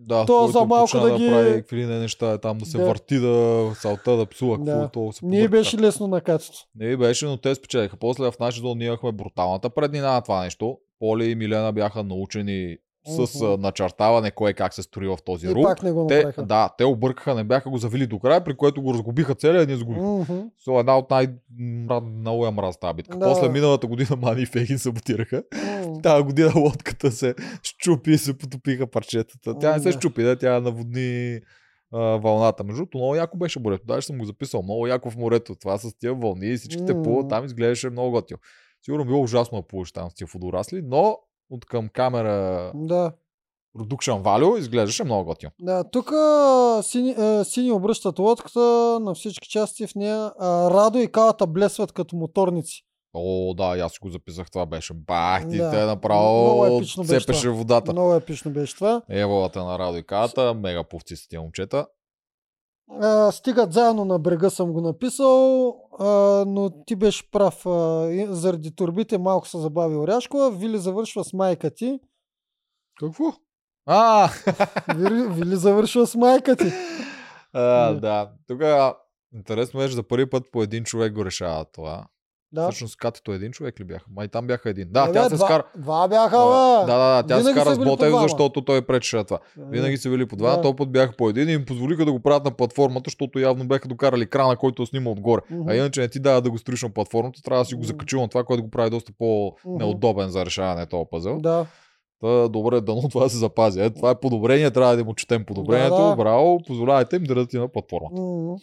Да, 0.00 0.26
То 0.26 0.38
който 0.38 0.52
за 0.52 0.64
малко 0.66 0.98
да 0.98 1.10
да, 1.10 1.18
ги- 1.18 1.28
прави 1.28 1.52
какви 1.52 1.86
не 1.86 1.98
неща, 1.98 2.38
там 2.38 2.58
да 2.58 2.66
се 2.66 2.78
Да. 2.78 2.86
върти, 2.86 3.16
да 3.16 3.70
салта, 3.74 4.12
да 4.12 4.26
псува, 4.26 4.56
какво 4.56 4.70
Да. 4.72 4.88
то 4.88 5.12
се 5.12 5.26
Не 5.26 5.48
беше 5.48 5.78
лесно 5.78 6.06
на 6.06 6.20
катето. 6.20 6.58
Не 6.74 6.96
беше, 6.96 7.26
но 7.26 7.36
те 7.36 7.54
спечелиха. 7.54 7.96
После 7.96 8.24
в 8.24 8.38
нашия 8.40 8.60
зон 8.60 8.78
ние 8.78 8.86
имахме 8.86 9.12
бруталната 9.12 9.70
преднина 9.70 10.12
на 10.12 10.20
това 10.20 10.44
нещо. 10.44 10.78
Поли 10.98 11.24
и 11.24 11.34
Милена 11.34 11.72
бяха 11.72 12.02
научени 12.02 12.76
с 13.06 13.40
а, 13.42 13.56
начертаване 13.56 14.30
кое 14.30 14.52
как 14.52 14.74
се 14.74 14.82
строи 14.82 15.08
в 15.08 15.18
този 15.24 15.48
руб. 15.48 15.62
пак 15.64 15.82
не 15.82 15.92
го 15.92 16.06
Те, 16.06 16.16
направиха. 16.16 16.42
да, 16.42 16.70
те 16.78 16.84
объркаха, 16.84 17.34
не 17.34 17.44
бяха 17.44 17.70
го 17.70 17.78
завили 17.78 18.06
до 18.06 18.18
края, 18.18 18.44
при 18.44 18.56
което 18.56 18.82
го 18.82 18.94
разгубиха 18.94 19.34
целия, 19.34 19.66
ние 19.66 19.76
загубихме. 19.76 20.08
Мгм. 20.08 20.40
So, 20.66 20.80
една 20.80 20.98
от 20.98 21.10
най- 21.10 21.28
много 22.02 22.44
я 22.44 22.50
мраз 22.50 22.80
тази 22.80 22.94
битка. 22.94 23.18
Да. 23.18 23.26
После 23.26 23.48
миналата 23.48 23.86
година 23.86 24.16
Мани 24.16 24.42
и 24.42 24.46
Фегин 24.46 24.78
саботираха. 24.78 25.42
М. 25.86 26.02
Тази 26.02 26.22
година 26.22 26.52
лодката 26.56 27.10
се 27.12 27.34
щупи 27.62 28.10
и 28.10 28.18
се 28.18 28.38
потопиха 28.38 28.86
парчетата. 28.86 29.58
Тя 29.58 29.72
не 29.72 29.80
се 29.80 29.92
щупи, 29.92 30.22
да, 30.22 30.36
тя 30.38 30.60
наводни 30.60 31.40
а, 31.92 31.98
вълната. 31.98 32.64
Между 32.64 32.76
другото, 32.76 32.98
много 32.98 33.14
яко 33.14 33.38
беше 33.38 33.60
морето. 33.60 33.86
Даже 33.86 34.06
съм 34.06 34.18
го 34.18 34.24
записал. 34.24 34.62
Много 34.62 34.86
яко 34.86 35.10
в 35.10 35.16
морето. 35.16 35.54
Това 35.54 35.78
с 35.78 35.98
тия 35.98 36.14
вълни 36.14 36.46
и 36.46 36.56
всичките 36.56 36.94
М. 36.94 37.02
плуват. 37.02 37.28
Там 37.28 37.44
изглеждаше 37.44 37.90
много 37.90 38.10
готино. 38.10 38.38
Сигурно 38.82 39.04
било 39.04 39.22
ужасно 39.22 39.58
да 39.58 39.66
плуваш 39.66 39.92
там 39.92 40.10
с 40.10 40.14
тия 40.14 40.26
водорасли, 40.34 40.82
но 40.84 41.16
от 41.50 41.64
към 41.64 41.88
камера 41.88 42.72
Да. 42.74 43.12
Production 43.78 44.22
Value 44.22 44.58
изглеждаше 44.58 45.04
много 45.04 45.24
готино. 45.24 45.52
Да, 45.60 45.84
тук 45.84 46.06
сини, 46.82 47.10
а, 47.18 47.44
сини 47.44 47.70
обръщат 47.72 48.18
лодката 48.18 48.60
на 49.02 49.14
всички 49.14 49.48
части 49.48 49.86
в 49.86 49.94
нея. 49.94 50.32
А, 50.38 50.70
Радо 50.70 50.98
и 50.98 51.06
Калата 51.06 51.46
блесват 51.46 51.92
като 51.92 52.16
моторници. 52.16 52.82
О, 53.14 53.54
да, 53.54 53.64
аз 53.64 53.92
си 53.92 53.98
го 54.02 54.08
записах. 54.08 54.50
Това 54.50 54.66
беше. 54.66 54.94
Бах, 54.94 55.48
ти 55.50 55.56
Да. 55.56 55.70
те 55.70 55.84
направо 55.84 56.80
цепеше 57.06 57.42
това. 57.42 57.52
водата. 57.52 57.92
Много 57.92 58.14
епично 58.14 58.50
беше 58.50 58.74
това. 58.74 59.02
Еволата 59.08 59.64
на 59.64 59.78
Радо 59.78 59.96
и 59.96 60.02
Ката, 60.02 60.54
мега 60.54 60.84
повци 60.84 61.16
са 61.16 61.28
тия 61.28 61.40
момчета. 61.40 61.86
А, 62.90 63.32
стигат 63.32 63.72
заедно 63.72 64.04
на 64.04 64.18
брега 64.18 64.50
съм 64.50 64.72
го 64.72 64.80
написал, 64.80 65.68
а, 65.98 66.06
но 66.46 66.70
ти 66.86 66.96
беше 66.96 67.30
прав. 67.30 67.66
А, 67.66 68.26
заради 68.28 68.74
турбите 68.74 69.18
малко 69.18 69.48
се 69.48 69.58
забави 69.58 69.96
Оряшкова. 69.96 70.50
Вили 70.50 70.78
завършва 70.78 71.24
с 71.24 71.32
майка 71.32 71.70
ти. 71.70 72.00
Какво? 73.00 73.24
А, 73.86 74.30
Вили, 74.96 75.28
Вили 75.28 75.56
завършва 75.56 76.06
с 76.06 76.14
майка 76.14 76.56
ти. 76.56 76.72
а 77.52 77.92
Да. 77.92 78.00
да. 78.00 78.30
Тук 78.46 78.62
интересно 79.34 79.80
беше 79.80 79.94
за 79.94 80.02
първи 80.02 80.30
път 80.30 80.44
по 80.52 80.62
един 80.62 80.84
човек 80.84 81.12
го 81.12 81.24
решава 81.24 81.64
това. 81.64 82.06
Да. 82.52 82.68
Всъщност 82.70 82.96
катето 82.96 83.32
един 83.32 83.52
човек 83.52 83.80
ли 83.80 83.84
бяха? 83.84 84.04
Май 84.16 84.28
там 84.28 84.46
бяха 84.46 84.70
един. 84.70 84.88
Да, 84.90 85.06
Е, 85.10 85.12
тя 85.12 85.22
бе, 85.22 85.28
се 85.28 85.36
два, 85.36 85.46
скара. 85.46 85.64
Два 85.76 86.08
бяха, 86.08 86.36
Да, 86.36 86.80
бе. 86.80 86.92
да, 86.92 86.98
да, 86.98 87.22
тя 87.28 87.34
се 87.36 87.40
Винаги 87.40 87.60
скара 87.60 87.74
са 87.74 87.82
с 87.82 87.84
Ботев, 87.84 88.14
защото 88.22 88.64
той 88.64 88.82
пречеше 88.82 89.16
на 89.16 89.24
това. 89.24 89.38
Винаги 89.56 89.96
са 89.96 90.10
били 90.10 90.26
по 90.26 90.36
два, 90.36 90.56
Да. 90.56 90.62
този 90.62 90.76
път 90.76 90.92
бяха 90.92 91.16
по 91.16 91.28
един 91.28 91.48
и 91.48 91.52
им 91.52 91.64
позволиха 91.64 92.04
да 92.04 92.12
го 92.12 92.20
правят 92.20 92.44
на 92.44 92.50
платформата, 92.50 93.02
защото 93.10 93.38
явно 93.38 93.64
бяха 93.68 93.88
докарали 93.88 94.26
крана, 94.26 94.56
който 94.56 94.86
снима 94.86 95.10
отгоре. 95.10 95.40
Мгм. 95.50 95.68
А 95.68 95.74
иначе 95.74 96.00
не 96.00 96.08
ти 96.08 96.20
дава 96.20 96.42
да 96.42 96.50
го 96.50 96.58
строиш 96.58 96.82
на 96.82 96.90
платформата, 96.90 97.42
трябва 97.42 97.62
да 97.62 97.68
си 97.68 97.74
го 97.74 97.84
закачил 97.84 98.20
на 98.20 98.28
това, 98.28 98.44
което 98.44 98.62
го 98.62 98.70
прави 98.70 98.90
доста 98.90 99.12
по-неудобен 99.18 100.28
за 100.28 100.46
решаване 100.46 100.86
този 100.86 101.04
пъзел. 101.10 101.38
Да. 101.40 101.66
Та, 102.20 102.48
добре, 102.48 102.80
дано 102.80 103.08
това 103.08 103.24
да 103.24 103.30
се 103.30 103.36
запази. 103.36 103.80
Е, 103.80 103.90
това 103.90 104.10
е 104.10 104.20
подобрение, 104.20 104.70
трябва 104.70 104.96
да 104.96 105.04
му 105.04 105.14
четем 105.14 105.44
подобрението. 105.44 105.96
Да, 105.96 106.08
да. 106.08 106.16
Браво, 106.16 106.60
позволявайте 106.66 107.16
им 107.16 107.22
да 107.24 107.34
дадат 107.34 107.52
на 107.52 107.68
платформата. 107.68 108.20
М. 108.22 108.56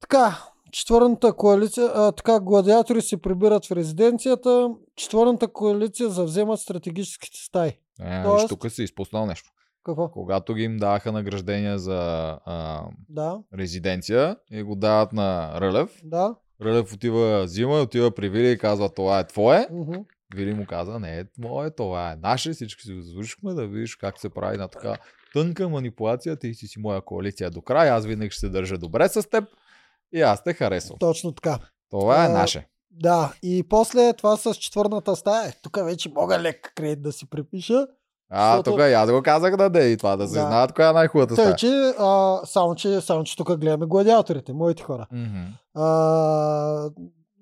Така, 0.00 0.42
четвърната 0.74 1.32
коалиция, 1.32 1.90
а, 1.94 2.12
така, 2.12 2.40
гладиатори 2.40 3.02
се 3.02 3.16
прибират 3.22 3.66
в 3.66 3.72
резиденцията. 3.72 4.70
Четвърната 4.96 5.48
коалиция 5.48 6.08
завземат 6.08 6.60
стратегическите 6.60 7.38
стаи. 7.38 7.68
Е, 8.00 8.22
Тоест- 8.22 8.42
виж, 8.42 8.48
тук 8.48 8.70
си 8.70 8.82
изпуснал 8.82 9.26
нещо. 9.26 9.50
Какво? 9.84 10.08
Когато 10.10 10.54
ги 10.54 10.62
им 10.62 10.76
даваха 10.76 11.12
награждения 11.12 11.78
за 11.78 11.98
а, 12.44 12.82
Да, 13.08 13.38
резиденция 13.58 14.36
и 14.50 14.62
го 14.62 14.74
дават 14.76 15.12
на 15.12 15.60
Рълев, 15.60 16.00
да. 16.04 16.34
Рълев 16.62 16.92
отива, 16.92 17.44
взима, 17.44 17.80
отива 17.80 18.10
при 18.10 18.28
Вили 18.28 18.50
и 18.50 18.58
казва 18.58 18.94
това 18.94 19.18
е 19.18 19.26
твое. 19.26 19.68
Мгм. 19.72 19.98
Вили 20.34 20.54
му 20.54 20.66
каза, 20.66 21.00
не 21.00 21.18
е 21.20 21.24
мое, 21.38 21.70
това 21.70 22.12
е 22.12 22.16
наше, 22.16 22.52
всички 22.52 22.82
си 22.82 22.92
го 22.94 23.00
заслушахме 23.00 23.54
да 23.54 23.66
видиш 23.66 23.96
как 23.96 24.20
се 24.20 24.28
прави 24.28 24.56
на 24.56 24.68
така 24.68 24.96
тънка 25.32 25.68
манипулация, 25.68 26.36
ти 26.36 26.54
си 26.54 26.66
си 26.66 26.78
моя 26.78 27.00
коалиция 27.00 27.50
до 27.50 27.62
края, 27.62 27.94
аз 27.94 28.06
винаги 28.06 28.30
ще 28.30 28.40
се 28.40 28.48
държа 28.48 28.78
добре 28.78 29.08
с 29.08 29.30
теб 29.30 29.44
и 30.14 30.20
аз 30.22 30.42
те 30.44 30.52
харесвам. 30.52 30.98
Точно 30.98 31.32
така. 31.32 31.58
Това 31.90 32.24
е 32.24 32.28
наше. 32.28 32.66
Да, 32.90 33.32
и 33.42 33.64
после 33.68 34.12
това 34.12 34.36
с 34.36 34.54
четвърната 34.54 35.16
стая. 35.16 35.52
Тук 35.62 35.78
вече 35.84 36.08
мога 36.08 36.38
лек 36.38 36.72
кредит 36.74 37.02
да 37.02 37.12
си 37.12 37.30
припиша. 37.30 37.86
А, 38.30 38.50
защото- 38.50 38.70
тук 38.70 38.80
и 38.80 38.92
аз 38.92 39.10
го 39.10 39.22
казах 39.22 39.56
да 39.56 39.70
де 39.70 39.90
и 39.90 39.96
това, 39.96 40.16
да 40.16 40.28
се 40.28 40.34
Да. 40.34 40.40
знаят 40.40 40.72
коя 40.72 40.88
е 40.88 40.92
най-хубавата 40.92 41.34
Тъй, 41.34 41.44
стая. 41.44 41.56
че, 41.56 41.68
а, 41.98 42.40
само, 42.44 42.74
че, 42.74 43.00
само, 43.00 43.24
че 43.24 43.36
тук 43.36 43.56
гледаме 43.56 43.86
гладиаторите, 43.86 44.52
моите 44.52 44.82
хора. 44.82 45.06
Мгм. 45.12 45.42
А, 45.74 46.90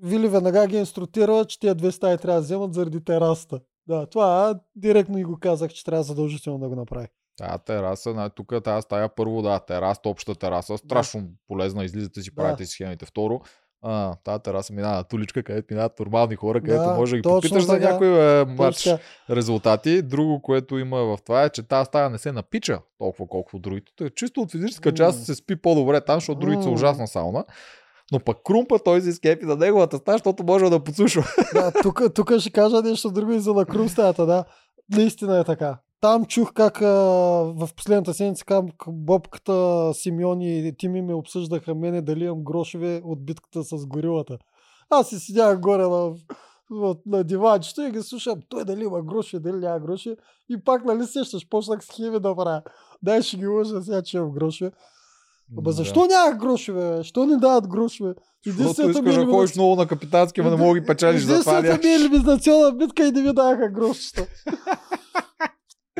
Вили 0.03 0.29
веднага 0.29 0.67
ги 0.67 0.77
инструктира, 0.77 1.45
че 1.45 1.59
тия 1.59 1.75
две 1.75 1.93
стаи 1.93 2.19
трябва 2.19 2.41
да 2.41 2.45
вземат 2.45 2.75
заради 2.75 3.05
терасата. 3.05 3.61
Да, 3.89 4.07
това 4.07 4.55
директно 4.77 5.19
и 5.19 5.25
го 5.25 5.39
казах, 5.41 5.73
че 5.73 5.85
трябва 5.85 6.03
задължително 6.03 6.59
да 6.59 6.69
го 6.69 6.77
направи. 6.77 7.07
Тая 7.43 7.59
тераса, 7.59 8.15
на- 8.15 8.31
тук 8.31 8.55
тази 8.65 8.83
стая 8.83 9.09
първо, 9.09 9.43
да, 9.43 9.59
тераса, 9.59 10.01
обща 10.05 10.35
тераса, 10.35 10.79
страшно 10.79 11.25
полезна, 11.49 11.85
излизате 11.85 12.23
си, 12.23 12.31
Да. 12.31 12.43
правите 12.43 12.67
си 12.67 12.73
схемите. 12.73 13.07
Второ, 13.07 13.41
а, 13.83 14.15
тази 14.25 14.43
тераса 14.43 14.73
минава 14.73 14.97
на 14.97 15.05
туличка, 15.05 15.43
където 15.43 15.67
минават 15.71 15.99
нормални 16.01 16.37
хора, 16.37 16.61
Да, 16.61 16.67
където 16.67 16.91
може 16.91 17.11
да 17.11 17.17
ги 17.17 17.23
попиташ 17.23 17.65
за 17.65 17.79
някой 17.79 18.09
е, 18.41 18.45
матч 18.45 18.83
Точно 18.85 18.99
резултати. 19.31 20.03
Друго, 20.03 20.43
което 20.43 20.79
има 20.79 20.99
в 20.99 21.19
това 21.27 21.45
е, 21.45 21.51
че 21.51 21.63
тази 21.63 21.87
стая 21.87 22.11
не 22.11 22.19
се 22.19 22.33
напича 22.33 22.81
толкова 22.99 23.27
колкото 23.29 23.59
другите. 23.59 23.93
Той 23.97 24.07
е 24.07 24.11
чисто 24.11 24.41
от 24.41 24.51
физическа 24.51 24.95
част 24.95 25.25
се 25.25 25.35
спи 25.35 25.57
по-добре 25.57 26.01
там, 26.01 26.17
защото 26.17 26.41
другите 26.41 26.63
са 26.63 26.71
ужасна 26.71 27.07
сауна. 27.09 27.45
Но 28.13 28.21
пък 28.21 28.37
Крумпа 28.45 28.79
той 28.85 29.01
се 29.01 29.13
скепи 29.13 29.47
на 29.47 29.57
неговата 29.57 29.97
стая, 29.97 30.15
защото 30.15 30.45
може 30.45 30.71
да 30.71 30.85
подслушва. 30.85 31.25
Да, 31.55 31.73
тук, 31.83 32.03
тук 32.15 32.39
ще 32.39 32.51
кажа 32.51 32.83
нещо 32.83 33.11
друго 33.11 33.33
и 33.33 33.41
за 33.41 33.55
на 33.55 33.65
Крум 33.65 33.89
стаята, 33.89 34.27
да. 34.27 34.45
Наистина 34.91 35.39
е 35.39 35.45
така. 35.45 35.79
Там 36.03 36.25
чух 36.25 36.53
как 36.53 36.83
а, 36.83 36.87
в 37.57 37.69
последната 37.77 38.15
седмица 38.15 38.45
как 38.45 38.65
Бобката, 38.89 39.91
Симеон 39.95 40.41
и 40.41 40.75
Тими 40.79 41.03
ме 41.03 41.15
обсъждаха 41.15 41.75
мене 41.75 42.03
дали 42.03 42.25
имам 42.25 42.45
грошове 42.45 43.03
от 43.05 43.25
битката 43.25 43.63
с 43.63 43.87
горилата. 43.87 44.39
Аз 44.91 45.09
си 45.09 45.19
седях 45.19 45.61
горе 45.61 45.83
на, 45.83 46.15
на, 47.07 47.25
диванчето 47.25 47.83
и 47.83 47.91
ги 47.93 48.03
слушам, 48.03 48.41
той 48.49 48.65
дали 48.65 48.85
има 48.85 49.03
грошове, 49.03 49.41
дали 49.41 49.57
няма 49.57 49.81
грошове. 49.81 50.17
И 50.51 50.65
пак, 50.65 50.85
нали 50.85 51.07
сещаш, 51.07 51.49
почнах 51.49 51.85
схеми 51.85 52.21
да 52.21 52.37
правя. 52.37 52.63
Дай 53.03 53.23
ще 53.23 53.37
ги 53.37 53.47
лъжа 53.47 53.83
сега, 53.83 54.03
че 54.03 54.17
имам 54.17 54.33
грошове. 54.33 54.71
Ама 55.59 55.73
защо 55.73 56.07
нямах 56.07 56.39
грошове? 56.39 56.97
Защо 56.97 57.27
не 57.27 57.37
дават 57.37 57.69
грошове? 57.69 58.15
Защото 58.47 58.91
искаш 58.91 59.15
да 59.15 59.27
ходиш 59.27 59.55
много 59.57 59.77
на 59.77 59.87
капитански, 59.87 60.41
ама 60.41 60.51
не 60.51 60.57
мога 60.57 60.75
да 60.75 60.81
ги 60.81 60.87
печелиш 60.87 61.23
за 61.23 61.41
това. 61.41 61.59
Единствената 61.59 61.89
ми 61.89 61.95
елиминационна 61.95 62.73
битка 62.73 63.07
и 63.07 63.11
не 63.11 63.23
ми 63.23 63.33
даваха 63.33 63.69
грошчета. 63.69 64.27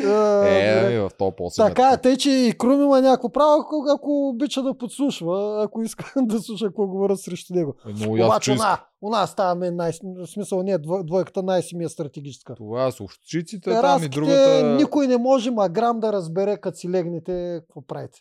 Е, 0.03 0.85
ами 0.87 0.99
в 0.99 1.11
то 1.19 1.31
по-си. 1.37 1.57
Така, 1.57 1.91
е, 1.91 2.01
тъй, 2.01 2.17
че 2.17 2.31
и 2.31 2.53
Крум 2.59 2.83
има 2.83 3.01
някакво 3.01 3.29
право, 3.29 3.61
ако, 3.61 3.85
ако 3.97 4.29
обича 4.29 4.63
да 4.63 4.79
подслушва, 4.79 5.63
ако 5.65 5.83
иска 5.83 6.13
да 6.23 6.41
слуша 6.41 6.67
какво 6.67 6.87
говорят 6.87 7.21
срещу 7.21 7.55
него. 7.55 7.75
Много 7.87 8.17
ясно, 8.17 8.27
Обаче 8.27 8.57
у 9.03 9.11
нас 9.11 9.31
става 9.31 9.55
мен 9.55 9.77
най- 9.77 9.93
в 10.05 10.27
смисъл 10.27 10.63
не, 10.63 10.79
двой- 10.79 11.05
двойката 11.05 11.43
най-си 11.43 11.77
ми 11.77 11.85
е 11.85 11.89
стратегическа. 11.89 12.55
Това 12.55 12.91
с 12.91 13.01
овчиците, 13.01 13.71
там 13.81 14.03
и 14.03 14.09
другата... 14.09 14.77
никой 14.77 15.07
не 15.07 15.17
може 15.17 15.51
маграм 15.51 16.01
да 16.01 16.13
разбере, 16.13 16.57
като 16.57 16.79
си 16.79 16.91
легнете, 16.91 17.61
какво 17.61 17.87
правите. 17.87 18.19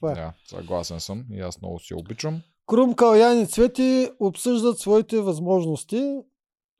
Това 0.00 0.12
е. 0.12 0.14
Да, 0.14 0.32
съгласен 0.48 1.00
съм. 1.00 1.24
И 1.30 1.40
аз 1.40 1.62
много 1.62 1.78
си 1.78 1.94
обичам. 1.94 2.40
Крум, 2.66 2.94
Калян 2.94 3.40
и 3.40 3.46
Цвети 3.46 4.10
обсъждат 4.20 4.78
своите 4.78 5.20
възможности. 5.20 6.16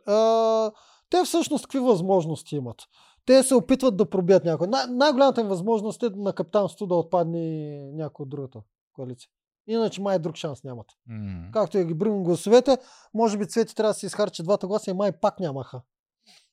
А, 0.06 0.70
те 1.10 1.16
всъщност 1.24 1.64
какви 1.64 1.78
възможности 1.78 2.56
имат? 2.56 2.76
Те 3.26 3.42
се 3.42 3.54
опитват 3.54 3.96
да 3.96 4.10
пробият 4.10 4.44
някой. 4.44 4.66
Най- 4.66 4.86
най-голямата 4.86 5.40
им 5.40 5.48
възможност 5.48 6.02
е 6.02 6.10
на 6.10 6.32
капитанството 6.32 6.86
да 6.86 6.94
отпадне 6.94 7.76
някой 7.92 8.22
от 8.22 8.28
другата 8.28 8.60
коалиция. 8.92 9.30
Иначе 9.66 10.00
май 10.00 10.18
друг 10.18 10.36
шанс 10.36 10.64
нямат. 10.64 10.86
М. 11.06 11.50
Както 11.52 11.78
я 11.78 11.84
ги 11.84 11.94
бривам 11.94 12.24
гласовете, 12.24 12.78
може 13.14 13.38
би 13.38 13.46
Цвети 13.46 13.74
трябва 13.74 13.90
да 13.90 13.94
се 13.94 14.06
изхарчи 14.06 14.42
двата 14.42 14.66
гласа 14.66 14.90
и 14.90 14.94
май 14.94 15.12
пак 15.12 15.40
нямаха. 15.40 15.80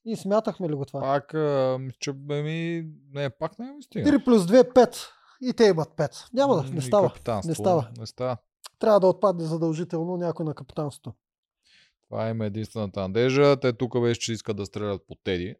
И 0.05 0.15
смятахме 0.15 0.69
ли 0.69 0.73
го 0.73 0.85
това? 0.85 1.01
Пак, 1.01 1.33
а, 1.33 1.77
мисля, 1.79 1.97
че 1.99 2.13
бе 2.13 2.41
ми... 2.41 2.87
Не, 3.13 3.29
пак 3.29 3.59
не 3.59 3.71
ми 3.71 3.83
стига. 3.83 4.09
3 4.09 4.25
плюс 4.25 4.43
2 4.43 4.73
5. 4.73 5.07
И 5.41 5.53
те 5.53 5.65
имат 5.65 5.89
5. 5.89 6.33
Няма 6.33 6.55
да, 6.55 6.63
не 6.63 6.77
и 6.77 6.81
става. 6.81 7.11
Не 7.45 7.55
става. 7.55 7.87
Не 7.99 8.05
става. 8.05 8.37
Трябва 8.79 8.99
да 8.99 9.07
отпадне 9.07 9.45
задължително 9.45 10.17
някой 10.17 10.45
на 10.45 10.53
капитанството. 10.53 11.13
Това 12.09 12.29
има 12.29 12.45
единствената 12.45 13.01
надежда. 13.01 13.59
Те 13.59 13.73
тук 13.73 14.01
беше, 14.01 14.19
че 14.19 14.33
искат 14.33 14.57
да 14.57 14.65
стрелят 14.65 15.01
по 15.07 15.15
Теди, 15.15 15.55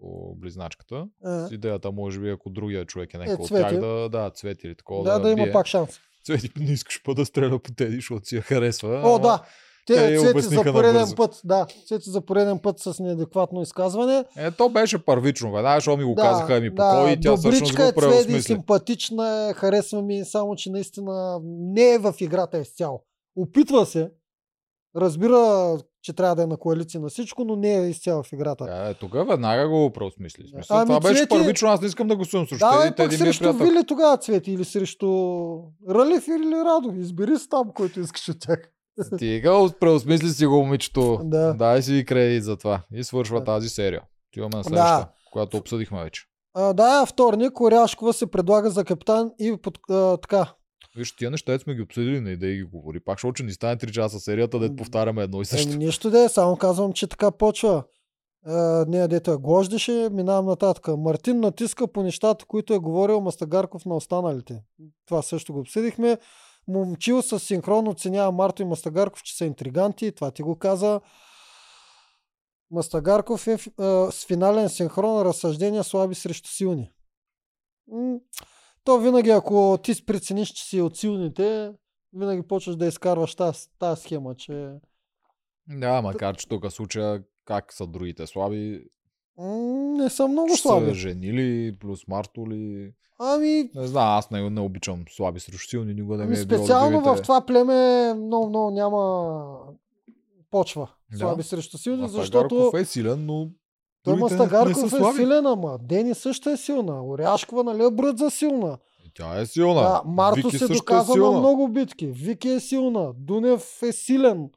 по 0.00 0.34
близначката. 0.36 1.06
Е, 1.26 1.28
С 1.28 1.48
идеята, 1.52 1.92
може 1.92 2.20
би, 2.20 2.30
ако 2.30 2.50
другия 2.50 2.84
човек 2.84 3.14
е 3.14 3.18
някой 3.18 3.34
от 3.34 3.46
Цвети. 3.46 3.62
тях, 3.62 3.80
да, 3.80 4.08
да, 4.08 4.30
цвети 4.30 4.66
или 4.66 4.74
такова. 4.74 5.04
да, 5.04 5.18
да 5.18 5.30
има 5.30 5.44
бие. 5.44 5.52
пак 5.52 5.66
шанс. 5.66 5.90
Цвети 6.24 6.50
не 6.56 6.72
искаш 6.72 7.02
па 7.04 7.14
да 7.14 7.26
стреля 7.26 7.58
по 7.58 7.72
Теди, 7.72 7.96
защото 7.96 8.26
си 8.26 8.36
я 8.36 8.42
харесва. 8.42 8.88
О, 9.04 9.08
ама- 9.08 9.18
да. 9.18 9.42
те 9.86 9.94
Те, 9.94 10.18
Цвети 10.18 10.40
за 10.40 10.62
пореден 10.62 10.94
набързо. 10.94 11.16
път, 11.16 11.40
да, 11.44 11.66
Цвети 11.86 12.10
за 12.10 12.20
пореден 12.20 12.58
път 12.58 12.78
с 12.78 12.98
неадекватно 13.00 13.62
изказване. 13.62 14.24
Е, 14.36 14.50
то 14.50 14.68
беше 14.68 15.04
първично. 15.04 15.52
Веднага, 15.52 15.76
защото 15.76 15.96
ми 15.96 16.04
го 16.04 16.14
да, 16.14 16.22
казаха, 16.22 16.60
ми 16.60 16.70
покой 16.70 17.10
и 17.10 17.20
тя 17.20 17.36
всъщност 17.36 17.76
го 17.76 17.82
е 17.82 17.92
Цвети, 17.92 18.42
симпатична 18.42 19.48
е, 19.50 19.54
харесва 19.54 20.02
ми, 20.02 20.24
само 20.24 20.56
че 20.56 20.70
наистина 20.70 21.40
не 21.44 21.94
е 21.94 21.98
в 21.98 22.14
играта 22.20 22.58
изцяло. 22.58 23.04
Опитва 23.36 23.86
се, 23.86 24.10
разбира, 24.96 25.72
че 26.02 26.12
трябва 26.12 26.36
да 26.36 26.42
е 26.42 26.46
на 26.46 26.56
коалиция 26.56 27.00
на 27.00 27.08
всичко, 27.08 27.44
но 27.44 27.56
не 27.56 27.74
е 27.76 27.88
изцяло 27.88 28.22
в 28.22 28.32
играта. 28.32 28.88
Е, 28.90 28.94
тук 28.94 29.12
веднага 29.28 29.68
го 29.68 29.90
преосмисли. 29.90 30.42
Да. 30.42 30.48
Смисъл, 30.48 30.76
Ами, 30.76 30.86
това 30.86 31.00
беше 31.00 31.14
Цвети- 31.16 31.28
първично, 31.30 31.68
аз 31.68 31.80
не 31.80 31.86
искам 31.86 32.08
да 32.08 32.16
гласувам 32.16 32.46
срещу 32.46 32.58
Да, 32.60 32.70
Теди, 32.72 32.82
бе, 32.82 32.88
пък 32.88 32.96
Теди 32.96 33.08
ми 33.08 33.14
е 33.14 33.18
срещу 33.26 33.44
приятел. 33.44 33.66
Вили 33.66 33.84
тогава 33.86 34.16
Цвети 34.16 34.52
или 34.52 34.64
срещу 34.64 35.08
Ралев 35.90 36.28
или 36.28 36.54
Радо. 36.56 36.92
Избери 36.92 37.38
си 37.38 37.48
там, 37.48 37.70
който 37.70 38.00
искаш 38.00 38.28
от 38.28 38.36
тях. 38.40 38.58
Стига, 39.06 39.68
преосмисли 39.80 40.28
си 40.28 40.46
го, 40.46 40.56
момичето. 40.56 41.20
Да. 41.24 41.54
Дай 41.54 41.82
си 41.82 42.04
кредит 42.04 42.44
за 42.44 42.56
това. 42.56 42.80
И 42.92 43.04
свършва 43.04 43.38
Да. 43.38 43.44
тази 43.44 43.68
серия. 43.68 44.02
Отиваме 44.30 44.50
на 44.50 44.58
Да. 44.58 44.64
следващата, 44.64 45.08
която 45.32 45.56
обсъдихме 45.56 46.02
вече. 46.02 46.22
А, 46.54 46.72
да, 46.72 47.06
вторник 47.06 47.60
Оряшкова 47.60 48.12
се 48.12 48.26
предлага 48.26 48.70
за 48.70 48.84
капитан 48.84 49.30
и 49.38 49.56
под, 49.56 49.78
а, 49.90 50.16
така, 50.16 50.52
Виж, 50.96 51.16
тия 51.16 51.30
неща 51.30 51.58
сме 51.58 51.74
ги 51.74 51.82
обсъдили, 51.82 52.20
не 52.20 52.36
да 52.36 52.46
ги 52.46 52.62
говори. 52.62 53.00
Пак, 53.00 53.18
защото 53.18 53.42
ни 53.42 53.52
стане 53.52 53.76
3 53.76 53.90
часа 53.90 54.20
серията, 54.20 54.58
да 54.58 54.76
повтаряме 54.76 55.22
едно 55.22 55.42
и 55.42 55.44
също. 55.44 55.72
Еми, 55.72 55.84
нищо 55.84 56.10
да 56.10 56.24
е, 56.24 56.28
само 56.28 56.56
казвам, 56.56 56.92
че 56.92 57.06
така 57.06 57.30
почва. 57.30 57.84
А, 58.46 58.84
не, 58.88 59.08
дето 59.08 59.30
я 59.30 59.38
глождеше, 59.38 60.08
минавам 60.12 60.46
нататък. 60.46 60.88
Мартин 60.88 61.40
натиска 61.40 61.88
по 61.88 62.02
нещата, 62.02 62.44
които 62.44 62.74
е 62.74 62.78
говорил 62.78 63.20
Мастагарков 63.20 63.86
на 63.86 63.96
останалите. 63.96 64.62
Това 65.06 65.22
също 65.22 65.52
го 65.52 65.58
обсъдихме. 65.58 66.18
Момчил 66.68 67.22
с 67.22 67.40
синхрон 67.40 67.88
оценява 67.88 68.32
Марто 68.32 68.62
и 68.62 68.64
Мастагарков, 68.64 69.22
че 69.22 69.36
са 69.36 69.44
интриганти. 69.44 70.12
Това 70.12 70.30
ти 70.30 70.42
го 70.42 70.58
каза. 70.58 71.00
Мастагарков 72.70 73.46
е 73.46 73.58
а, 73.78 74.10
с 74.12 74.26
финален 74.26 74.68
синхрон 74.68 75.22
разсъждения 75.22 75.84
слаби 75.84 76.14
срещу 76.14 76.48
силни. 76.48 76.90
М, 77.88 78.18
То 78.84 78.98
винаги, 78.98 79.30
ако 79.30 79.78
ти 79.82 80.04
прецениш, 80.06 80.48
че 80.48 80.64
си 80.64 80.80
от 80.80 80.96
силните, 80.96 81.72
винаги 82.12 82.42
почваш 82.42 82.76
да 82.76 82.86
изкарваш 82.86 83.34
тази, 83.34 83.58
тази 83.78 84.02
схема, 84.02 84.34
че 84.34 84.72
Да, 85.68 86.02
макар 86.02 86.36
че 86.36 86.48
тук 86.48 86.72
случая 86.72 87.22
как 87.44 87.72
са 87.72 87.86
другите 87.86 88.26
слаби, 88.26 88.84
не 89.38 90.10
са 90.10 90.28
много 90.28 90.48
че 90.48 90.56
са 90.56 90.62
слаби. 90.62 90.94
женили, 90.94 91.76
плюс 91.80 92.08
Марто 92.08 92.50
ли. 92.50 92.92
Ами, 93.18 93.70
Не 93.74 93.86
знам, 93.86 94.08
аз 94.08 94.30
не, 94.30 94.50
не 94.50 94.60
обичам 94.60 95.04
слаби 95.10 95.40
срещу 95.40 95.68
силни, 95.68 95.94
никога 95.94 96.16
не 96.16 96.22
ми 96.22 96.26
ами 96.26 96.34
е 96.34 96.36
специално 96.36 97.00
в 97.00 97.22
това 97.22 97.46
племе 97.46 98.14
много, 98.14 98.48
много 98.48 98.70
няма 98.70 99.74
почва. 100.50 100.90
Да. 101.12 101.18
Слаби 101.18 101.42
срещу 101.42 101.78
силни, 101.78 102.02
Мастагарков 102.02 102.22
защото 102.22 102.72
е 102.76 102.84
силен, 102.84 103.26
но 103.26 103.50
не 104.06 104.28
са 104.88 105.08
е 105.08 105.12
силен, 105.16 105.46
ама 105.46 105.78
Дени 105.82 106.14
също 106.14 106.50
е 106.50 106.56
силна. 106.56 107.04
Оряшкова, 107.04 107.64
нали, 107.64 107.82
е 107.82 108.16
за 108.16 108.30
силна. 108.30 108.78
Тя 109.14 109.40
е 109.40 109.46
силна. 109.46 109.80
Да, 109.80 110.02
Марто 110.04 110.36
Вики 110.48 110.58
се 110.58 110.68
доказва 110.68 111.14
е 111.14 111.30
на 111.30 111.38
много 111.38 111.68
битки. 111.68 112.06
Вики 112.06 112.48
е 112.48 112.60
силна. 112.60 113.12
Дунев 113.16 113.82
е 113.82 113.92
силен. 113.92 114.50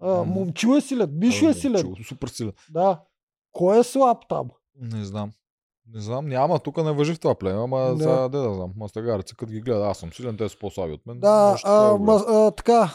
А. 0.00 0.24
Момчил 0.24 0.76
е 0.76 0.80
силен. 0.80 1.10
Мишо 1.12 1.48
е 1.48 1.54
силен. 1.54 1.86
Момчил, 1.86 2.04
Супер 2.04 2.28
силен. 2.28 2.52
Да. 2.70 3.00
Кой 3.52 3.78
е 3.80 3.82
слаб 3.82 4.18
там? 4.28 4.48
Не 4.80 5.04
знам. 5.04 5.30
Не 5.94 6.00
знам, 6.00 6.28
няма, 6.28 6.58
тук 6.58 6.76
не 6.76 6.92
въжи 6.92 7.14
в 7.14 7.20
това 7.20 7.34
племе, 7.34 7.62
ама 7.62 7.78
Да. 7.78 7.98
сега 7.98 8.28
де 8.28 8.38
да 8.38 8.54
знам. 8.54 8.70
Мастагарци, 8.76 9.36
като 9.36 9.52
ги 9.52 9.60
гледа, 9.60 9.86
аз 9.86 9.98
съм 9.98 10.12
силен, 10.12 10.36
те 10.36 10.48
са 10.48 10.58
по-слаби 10.58 10.92
от 10.92 11.06
мен. 11.06 11.20
Да, 11.20 11.56
а, 11.64 11.96
ма, 11.96 12.24
а, 12.28 12.50
така. 12.50 12.94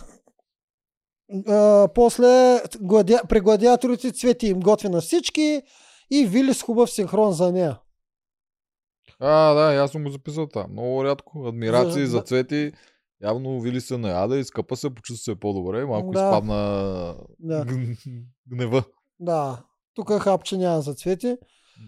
А, 1.48 1.88
после 1.88 2.62
глади... 2.82 3.16
при 3.30 3.40
гладиаторите 3.40 4.12
цвети 4.12 4.48
им 4.48 4.60
готви 4.60 4.90
на 4.90 5.02
всички 5.02 5.62
и 6.12 6.26
Вили 6.26 6.54
с 6.54 6.62
хубав 6.62 6.92
синхрон 6.92 7.32
за 7.32 7.52
нея. 7.52 7.80
А, 9.20 9.54
да, 9.54 9.76
аз 9.76 9.92
съм 9.92 10.04
го 10.04 10.10
записал 10.10 10.48
там. 10.48 10.72
Много 10.72 11.04
рядко. 11.04 11.48
Адмирации 11.48 12.06
За- 12.06 12.12
за, 12.12 12.22
цвети. 12.22 12.72
Явно 13.24 13.62
Вили 13.62 13.82
се 13.82 13.98
наяда, 13.98 14.38
изкъпа 14.38 14.76
се, 14.76 14.90
почувства 14.90 15.34
се 15.34 15.40
по-добре. 15.40 15.86
Малко 15.86 16.12
Да. 16.12 16.20
изпадна 16.20 16.56
Да. 17.40 17.66
гнева. 18.50 18.84
Да. 19.20 19.64
Тук 19.96 20.12
хапче 20.14 20.58
няма 20.58 20.82
за 20.82 20.94
цвети. 20.94 21.38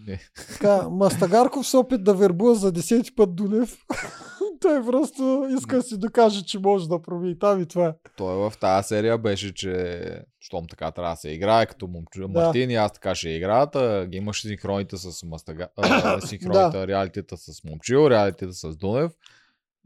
Не. 0.06 0.20
Така, 0.48 0.88
Мастагарков 0.88 1.66
се 1.66 1.76
опит 1.76 2.04
да 2.04 2.14
вербува 2.14 2.54
за 2.54 2.72
десети 2.72 3.14
път 3.14 3.36
Дунев. 3.36 3.78
Той 4.62 4.84
просто 4.86 5.46
иска 5.58 5.76
да 5.76 5.82
си 5.82 5.98
докаже, 5.98 6.44
че 6.44 6.58
може 6.58 6.88
да 6.88 7.02
проби 7.02 7.38
там 7.38 7.62
и 7.62 7.66
това. 7.66 7.86
е. 7.86 7.92
Той 8.16 8.34
в 8.34 8.52
тази 8.60 8.88
серия 8.88 9.18
беше, 9.18 9.54
че 9.54 10.02
щом 10.40 10.66
така 10.66 10.90
трябва 10.90 11.10
да 11.12 11.16
се 11.16 11.30
играе, 11.30 11.66
като 11.66 11.86
момче 11.86 12.20
Да. 12.20 12.28
Мартин 12.28 12.70
и 12.70 12.74
аз 12.74 12.92
така 12.92 13.14
ще 13.14 13.28
играят, 13.28 13.76
а 13.76 14.06
ги 14.06 14.16
имаш 14.16 14.42
синхроните 14.42 14.96
с 14.96 15.26
Мастага... 15.26 15.68
а, 15.76 16.20
синхроните, 16.26 16.86
реалитета 16.86 17.36
с 17.36 17.64
Момчил, 17.64 18.10
реалитета 18.10 18.52
с 18.52 18.76
Дунев. 18.76 19.12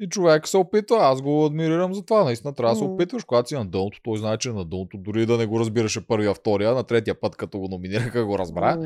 И 0.01 0.09
човек 0.09 0.49
се 0.49 0.57
опитва, 0.57 0.97
аз 1.01 1.23
го 1.23 1.47
адмирирам 1.47 1.95
за 1.95 2.05
това. 2.05 2.25
Наистина 2.25 2.55
трябва 2.55 2.75
да 2.75 2.79
се 2.79 2.85
опитваш, 2.85 3.25
когато 3.25 3.49
си 3.49 3.55
на 3.55 3.67
дъното, 3.67 4.01
той 4.03 4.19
знае, 4.19 4.39
че 4.39 4.49
е 4.49 4.53
на 4.53 4.65
дъното, 4.65 4.99
дори 4.99 5.27
да 5.27 5.39
не 5.39 5.47
го 5.47 5.61
разбираше 5.61 6.07
първия, 6.07 6.35
втория, 6.35 6.75
на 6.75 6.85
третия 6.85 7.21
път, 7.21 7.37
като 7.37 7.59
го 7.59 7.69
номинираха, 7.69 8.25
го 8.25 8.39
разбра. 8.39 8.79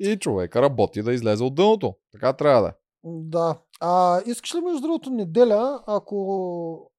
И 0.00 0.16
човека 0.16 0.62
работи 0.62 1.02
да 1.02 1.12
излезе 1.12 1.44
от 1.44 1.54
дъното. 1.54 1.94
Така 2.12 2.32
трябва 2.32 2.62
да 2.62 2.68
е. 2.68 2.72
Да. 3.04 3.58
А, 3.80 4.22
искаш 4.26 4.54
ли 4.54 4.60
между 4.60 4.80
другото 4.80 5.10
неделя, 5.10 5.82
ако 5.86 6.90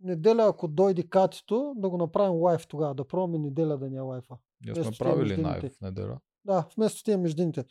неделя, 0.00 0.46
ако 0.48 0.68
дойде 0.68 1.02
катито, 1.02 1.72
да 1.76 1.88
го 1.88 1.96
направим 1.96 2.34
лайф 2.34 2.66
тогава, 2.66 2.94
да 2.94 3.04
пробваме 3.04 3.38
неделя 3.38 3.78
да 3.78 3.90
не 3.90 3.96
е 3.96 4.00
лайфа. 4.00 4.36
Ние 4.64 4.74
сме 4.74 4.92
правили 4.98 5.34
тия 5.34 5.42
най 5.42 5.52
междинните. 5.52 5.76
в 5.76 5.80
неделя. 5.80 6.18
Да, 6.44 6.66
вместо 6.76 7.04
тия 7.04 7.18
междините. 7.18 7.64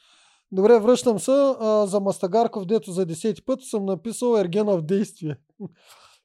Добре, 0.52 0.80
връщам 0.80 1.20
се. 1.20 1.32
А, 1.32 1.86
за 1.88 2.00
Мастагарков, 2.00 2.66
дето 2.66 2.92
за 2.92 3.06
десети 3.06 3.46
път 3.46 3.62
съм 3.62 3.86
написал 3.86 4.38
Ергена 4.38 4.78
в 4.78 4.82
действие. 4.82 5.36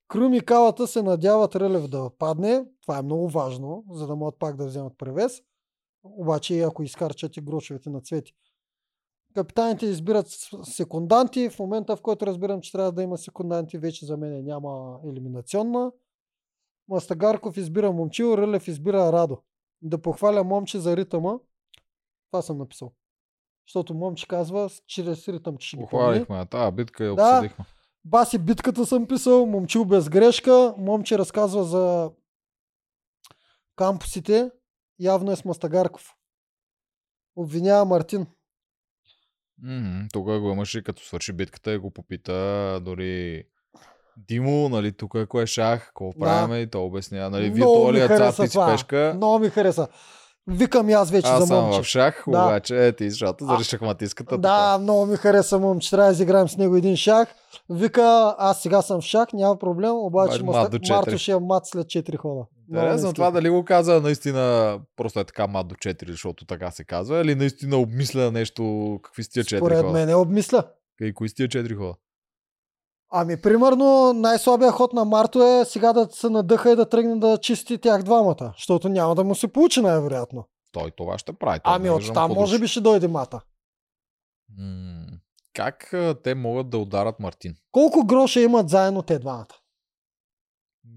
Крум 0.09 0.35
и 0.35 0.41
Калата 0.41 0.87
се 0.87 1.03
надяват 1.03 1.57
Рълев 1.57 1.89
да 1.89 2.11
падне. 2.19 2.65
Това 2.83 2.99
е 2.99 3.03
много 3.03 3.29
важно, 3.29 3.85
за 3.91 4.07
да 4.07 4.17
могат 4.17 4.39
пак 4.39 4.57
да 4.57 4.67
вземат 4.67 4.93
превес. 4.99 5.41
Обаче 6.05 6.55
и 6.55 6.61
ако 6.61 6.83
изкарчат 6.83 7.37
и 7.37 7.41
грошовете 7.41 7.91
на 7.91 8.01
цвети. 8.01 8.33
Капитаните 9.35 9.87
избират 9.87 10.27
секунданти. 10.63 11.51
В 11.51 11.59
момента, 11.59 11.97
в 11.97 12.03
който 12.03 12.27
разбирам, 12.27 12.61
че 12.61 12.73
трябва 12.73 12.93
да 12.93 13.03
има 13.03 13.19
секунданти, 13.19 13.79
вече 13.79 14.07
за 14.07 14.17
мен 14.17 14.45
няма 14.45 15.01
елиминационна. 15.07 15.93
Мастагарков 16.89 17.57
избира 17.57 17.93
Момчил, 17.93 18.35
Рълев 18.39 18.69
избира 18.69 19.13
Радо. 19.13 19.39
Да 19.83 20.03
похваля 20.03 20.45
момче 20.45 20.79
за 20.79 20.97
ритъма. 20.97 21.39
Това 22.31 22.43
съм 22.43 22.59
написал. 22.59 22.93
Защото 23.69 23.95
момче 23.95 24.29
казва, 24.29 24.71
чрез 24.87 25.29
ритъм, 25.29 25.57
че 25.57 25.69
ще 25.69 25.77
ги. 25.77 25.83
Похвалихме 25.83 26.37
я 26.39 26.47
тази 26.47 26.77
битка 26.77 27.05
и 27.05 27.07
Да. 27.07 27.13
обсъдихме. 27.13 27.65
Баси 28.05 28.39
битката 28.39 28.87
съм 28.87 29.09
писал, 29.09 29.47
момчил 29.47 29.85
без 29.85 30.09
грешка. 30.09 30.75
Момче 30.79 31.19
разказва 31.19 31.65
за 31.65 32.11
кампусите. 33.77 34.51
Явно 34.99 35.33
е 35.33 35.37
с 35.37 35.45
Мастагарков. 35.45 36.15
Обвинява 37.37 37.85
Мартин. 37.85 38.27
Мгм, 39.63 40.07
Тук 40.13 40.25
го 40.25 40.51
имаше 40.51 40.83
като 40.83 41.03
свърши 41.03 41.33
битката 41.33 41.73
и 41.73 41.79
го 41.79 41.91
попита 41.91 42.33
дори 42.83 43.45
Димо, 44.29 44.69
нали, 44.69 44.93
тук 44.93 45.15
ако 45.15 45.41
е 45.41 45.47
шах, 45.47 45.87
какво 45.87 46.11
Да. 46.11 46.19
правиме 46.19 46.59
и 46.59 46.67
то 46.67 46.85
обяснява, 46.85 47.31
нали, 47.31 47.51
вие 47.51 47.65
ми 47.67 47.93
ли 47.93 48.01
е 48.01 48.09
с 48.33 48.49
това. 48.49 48.67
пешка, 48.67 49.13
Много 49.17 49.39
ми 49.39 49.49
хареса. 49.49 49.89
Викам 50.47 50.89
и 50.89 50.93
аз 50.93 51.11
вече 51.11 51.29
аз 51.29 51.49
за 51.49 51.55
момче. 51.57 51.83
в 51.83 51.85
шах, 51.85 52.25
Да. 52.27 52.39
обаче 52.39 52.87
е 52.87 52.93
ти, 52.93 53.11
защото 53.11 53.45
А, 53.45 53.47
заради 53.47 53.65
шахматистката. 53.65 54.39
Да, 54.39 54.79
много 54.79 55.07
ми 55.07 55.17
хареса 55.17 55.59
момче. 55.59 55.91
Трябва 55.91 56.07
да 56.07 56.13
изиграем 56.13 56.49
с 56.49 56.57
него 56.57 56.77
един 56.77 56.97
шах. 56.97 57.35
Вика, 57.71 58.35
аз 58.39 58.63
сега 58.63 58.83
съм 58.83 59.01
в 59.01 59.05
шах, 59.05 59.33
няма 59.33 59.59
проблем, 59.59 59.93
обаче 59.93 60.43
мат 60.43 60.73
четири. 60.73 60.93
Марто 60.93 61.19
ще 61.19 61.33
е 61.33 61.39
мат 61.39 61.67
след 61.67 61.87
4 61.87 62.17
хода. 62.17 62.45
Ми 62.73 62.79
Интересно 62.79 63.13
това 63.13 63.27
скефи. 63.27 63.35
дали 63.35 63.51
го 63.51 63.65
каза 63.65 64.01
наистина 64.01 64.79
просто 64.97 65.21
е 65.21 65.25
така 65.25 65.47
мат 65.47 65.69
до 65.69 65.75
4, 65.75 66.11
защото 66.11 66.47
така 66.47 66.71
се 66.71 66.85
казва, 66.85 67.21
или 67.21 67.35
наистина 67.35 67.77
обмисля 67.77 68.31
нещо, 68.31 68.63
какви 69.03 69.25
сте 69.25 69.41
4 69.41 69.57
Според 69.57 69.79
хода? 69.79 69.93
мен 69.93 70.09
е 70.09 70.15
обмисля. 70.15 70.63
Кай, 70.99 71.13
кои 71.13 71.29
сте 71.29 71.43
4 71.43 71.77
хода? 71.77 71.95
Ами, 73.11 73.43
примерно, 73.43 74.13
най-слабия 74.13 74.71
ход 74.71 74.93
на 74.93 75.05
Марто 75.05 75.43
е 75.43 75.65
сега 75.65 75.93
да 75.93 76.09
се 76.11 76.29
надъха 76.29 76.71
и 76.73 76.77
да 76.77 76.89
тръгне 76.89 77.17
да 77.17 77.39
чисти 77.39 77.79
тях 77.79 78.03
двамата, 78.03 78.53
защото 78.57 78.89
няма 78.89 79.15
да 79.15 79.25
му 79.25 79.35
се 79.35 79.49
получи 79.49 79.81
най-вероятно. 79.81 80.45
Той 80.73 80.91
това 80.91 81.19
ще 81.19 81.33
прави. 81.33 81.61
той 81.61 81.75
Ами, 81.75 81.85
не 81.85 81.91
от 81.91 82.15
там 82.15 82.33
може 82.33 82.59
би 82.59 82.67
ще 82.67 82.81
дойде 82.81 83.09
мата. 83.09 83.41
М, 84.59 85.07
Как 85.55 85.95
те 86.25 86.35
могат 86.35 86.71
да 86.71 86.79
ударат 86.79 87.21
Мартин? 87.21 87.55
Колко 87.71 88.07
гроша 88.07 88.41
имат 88.41 88.69
заедно 88.69 89.03
те 89.03 89.19
двамата? 89.19 89.47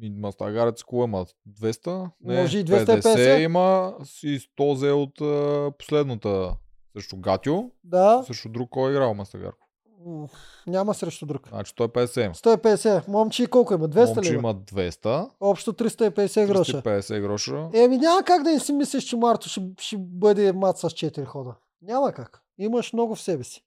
Мастагарец 0.03 0.83
кое 0.83 1.03
има? 1.03 1.25
200? 1.49 2.09
Не, 2.21 2.41
Може 2.41 2.59
и 2.59 2.65
250. 2.65 3.37
има 3.39 3.93
и 4.23 4.39
100 4.39 4.73
взе 4.73 4.91
от 4.91 5.21
а, 5.21 5.71
последната 5.77 6.55
срещу 6.93 7.17
Гатио. 7.17 7.55
Да, 7.83 8.23
Срещу 8.27 8.49
друг 8.49 8.69
кой 8.69 8.89
е 8.89 8.93
играл 8.93 9.13
Мастагарков? 9.13 9.65
няма 10.67 10.93
срещу 10.93 11.25
друг. 11.25 11.49
Значи 11.49 11.73
150 11.73 12.25
има. 12.25 12.33
150. 12.33 13.07
Момчи 13.07 13.47
колко 13.47 13.73
има? 13.73 13.89
200 13.89 14.15
Момче 14.15 14.31
ли 14.31 14.35
има 14.35 14.55
200. 14.55 15.29
Общо 15.39 15.73
350 15.73 16.47
гроша. 16.47 16.81
350 16.81 17.21
гроша. 17.21 17.69
Еми 17.73 17.97
няма 17.97 18.23
как 18.23 18.43
да 18.43 18.51
не 18.51 18.59
си 18.59 18.73
мислиш, 18.73 19.03
че 19.03 19.15
Марто 19.15 19.49
ще, 19.49 19.61
ще 19.79 19.97
бъде 19.99 20.53
мат 20.53 20.77
с 20.77 20.89
4 20.89 21.25
хода. 21.25 21.55
Няма 21.81 22.11
как. 22.11 22.41
Имаш 22.57 22.93
много 22.93 23.15
в 23.15 23.21
себе 23.21 23.43
си. 23.43 23.63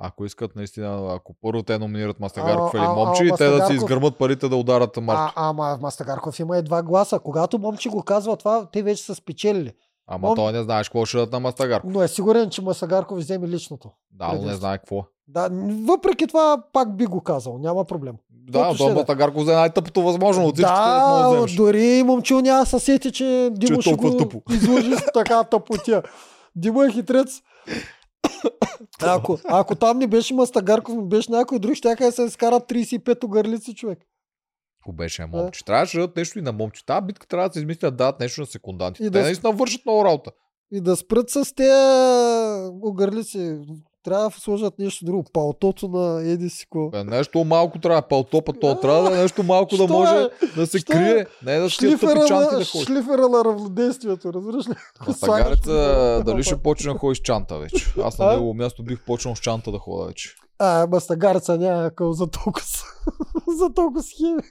Ако 0.00 0.24
искат 0.24 0.56
наистина, 0.56 1.14
ако 1.14 1.34
първо 1.42 1.62
те 1.62 1.78
номинират 1.78 2.20
Мастагарков 2.20 2.74
А, 2.74 2.78
или 2.78 2.84
а, 2.84 2.88
а, 2.88 3.24
и 3.24 3.28
те 3.28 3.44
да 3.44 3.56
си 3.56 3.62
Мастагарков- 3.62 3.74
изгърмат 3.74 4.16
парите 4.16 4.48
да 4.48 4.56
ударат 4.56 4.96
А, 4.96 5.00
Марто. 5.00 5.32
ама 5.36 5.78
Мастагарков 5.82 6.38
има 6.38 6.58
и 6.58 6.62
два 6.62 6.82
гласа. 6.82 7.18
Когато 7.18 7.58
момче 7.58 7.88
го 7.88 8.02
казва 8.02 8.36
това, 8.36 8.66
те 8.66 8.82
вече 8.82 9.02
са 9.02 9.14
спечелили. 9.14 9.72
Ама 10.06 10.28
Мом- 10.28 10.36
той 10.36 10.52
не 10.52 10.62
знаеш 10.62 10.88
какво 10.88 11.04
ще 11.04 11.16
дадат 11.16 11.32
на 11.32 11.40
Мастагарков. 11.40 11.90
Но 11.92 12.02
е 12.02 12.08
сигурен, 12.08 12.50
че 12.50 12.62
Масагарков 12.62 13.18
вземе 13.18 13.48
личното. 13.48 13.90
Да, 14.12 14.32
но 14.32 14.42
не 14.42 14.54
знае 14.54 14.78
какво. 14.78 14.96
е. 14.96 15.02
Да, 15.28 15.48
въпреки 15.84 16.26
това 16.26 16.62
пак 16.72 16.96
би 16.96 17.06
го 17.06 17.20
казал. 17.20 17.58
Няма 17.58 17.84
проблем. 17.84 18.14
Да, 18.30 18.74
то 18.76 18.90
е. 18.90 18.94
Мастагарков 18.94 19.42
взе 19.42 19.54
най-тъпото 19.54 20.02
възможно 20.02 20.44
от 20.44 20.54
всичките, 20.54 20.74
да, 20.74 21.30
да 21.30 21.46
дори 21.56 22.02
момчил 22.02 22.40
няма 22.40 22.66
се 22.66 22.78
сети, 22.78 23.12
че 23.12 23.50
Димо 23.52 23.78
Че 23.78 23.90
е 23.90 23.92
ще 23.92 24.00
го 24.00 24.16
тъпо. 24.16 24.42
изложи 24.50 24.92
с 24.92 25.02
така 25.14 25.44
тъпотия. 25.44 26.02
Димо 26.56 26.82
е 26.82 26.90
хитрец. 26.90 27.28
Ако, 29.02 29.38
ако 29.44 29.74
там 29.74 29.98
не 29.98 30.06
беше 30.06 30.34
Мастагарков, 30.34 30.94
не 30.94 31.02
беше 31.02 31.32
някой 31.32 31.58
друг, 31.58 31.74
ще 31.74 31.94
да 31.94 32.12
се 32.12 32.22
изкарат 32.22 32.62
35 32.62 33.24
огърлици 33.24 33.74
човек. 33.74 33.98
Ако 34.82 34.92
беше 34.92 35.26
момче. 35.26 35.64
Трябваше 35.64 35.96
да 35.96 36.00
дадат 36.00 36.16
нещо 36.16 36.38
и 36.38 36.42
на 36.42 36.52
момче. 36.52 36.86
Тази 36.86 37.06
битка 37.06 37.26
трябва 37.26 37.48
да 37.48 37.52
се 37.52 37.58
измисли 37.58 37.80
да 37.80 37.90
дадат 37.90 38.20
нещо 38.20 38.40
на 38.40 38.46
секундантите. 38.46 39.06
И 39.06 39.10
Те 39.10 39.18
да 39.18 39.24
наистина 39.24 39.52
вършат 39.52 39.86
много 39.86 40.04
работа. 40.04 40.30
И 40.72 40.80
да 40.80 40.96
спрат 40.96 41.30
с 41.30 41.54
тези 41.54 42.70
огърлици. 42.82 43.58
Трябва 44.04 44.24
да 44.24 44.40
сложат 44.40 44.78
нещо 44.78 45.04
друго. 45.04 45.24
Палтото 45.32 45.88
на 45.88 46.22
Еди 46.22 46.50
си 46.50 46.66
ко. 46.70 46.90
Бе, 46.90 47.04
нещо 47.04 47.44
малко 47.44 47.78
трябва. 47.78 48.02
Палтопа, 48.02 48.52
то 48.52 48.80
трябва 48.80 49.10
да 49.10 49.18
е 49.18 49.22
нещо 49.22 49.42
малко 49.42 49.76
да 49.76 49.86
може 49.86 50.14
е? 50.16 50.28
да 50.56 50.66
се 50.66 50.78
Що 50.78 50.92
крие. 50.92 51.10
е? 51.12 51.26
Не 51.44 51.58
да 51.58 51.70
Шлифера, 51.70 52.14
тъпи 52.14 52.28
чанти 52.28 52.56
да 52.56 52.64
ходи. 52.64 52.84
шлифера 52.84 53.28
на 53.28 53.44
равнодействието, 53.44 54.32
разбираш 54.32 54.68
ли? 54.68 54.72
Слагаш- 55.06 56.24
дали 56.24 56.42
ще 56.42 56.56
почне 56.56 56.92
да 56.92 57.14
с 57.14 57.18
чанта 57.18 57.58
вече. 57.58 57.94
Аз 58.02 58.18
на 58.18 58.24
А? 58.24 58.32
негово 58.32 58.54
място 58.54 58.82
бих 58.82 59.04
почнал 59.04 59.36
с 59.36 59.40
чанта 59.40 59.72
да 59.72 59.78
хода 59.78 60.06
вече. 60.06 60.34
А, 60.58 60.86
мастагарца 60.86 61.58
няма 61.58 61.90
къл 61.90 62.12
за 62.12 62.26
толкова. 62.26 62.66
за 63.58 63.74
толкова 63.74 64.02
схеми. 64.02 64.42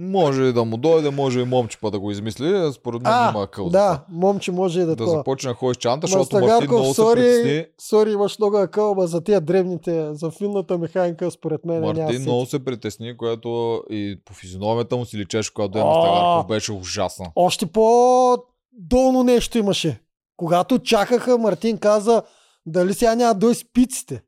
Може 0.00 0.42
и 0.42 0.52
да 0.52 0.64
му 0.64 0.76
дойде, 0.76 1.10
може 1.10 1.40
и 1.40 1.44
момче 1.44 1.78
па 1.80 1.90
да 1.90 1.98
го 2.00 2.10
измисли. 2.10 2.72
Според 2.72 3.02
мен 3.02 3.12
А, 3.14 3.30
има 3.34 3.46
къл. 3.46 3.68
да, 3.70 4.04
момче 4.10 4.52
може 4.52 4.80
и 4.80 4.84
да. 4.84 4.86
Да 4.86 4.96
това. 4.96 5.10
започне 5.16 5.50
да 5.50 5.54
ходи 5.54 5.74
с 5.74 5.78
чанта, 5.78 6.06
защото 6.06 6.38
Мартин 6.40 6.70
много 6.70 6.94
се 6.94 7.02
притесни. 7.14 7.42
сори, 7.50 7.66
сори, 7.80 8.12
имаш 8.12 8.38
много 8.38 8.56
акъл, 8.56 8.90
ама 8.92 9.06
за 9.06 9.20
тия 9.20 9.40
древните, 9.40 10.14
за 10.14 10.30
филната 10.30 10.78
механика, 10.78 11.30
според 11.30 11.64
мен 11.64 11.80
Мартин 11.80 12.22
много 12.22 12.46
се 12.46 12.64
притесни, 12.64 13.16
което 13.16 13.82
и 13.90 14.20
по 14.24 14.34
физиономията 14.34 14.96
му 14.96 15.04
си 15.04 15.18
личеше, 15.18 15.54
когато 15.54 15.78
е 15.78 15.80
А! 15.80 15.84
Мастагарков, 15.84 16.46
беше 16.48 16.72
ужасно. 16.72 17.26
Още 17.36 17.66
по-долно 17.66 19.22
нещо 19.22 19.58
имаше. 19.58 20.00
Когато 20.36 20.78
чакаха, 20.78 21.38
Мартин 21.38 21.78
каза, 21.78 22.22
дали 22.66 22.94
сега 22.94 23.14
няма 23.14 23.34
дой 23.34 23.54
спиците. 23.54 24.22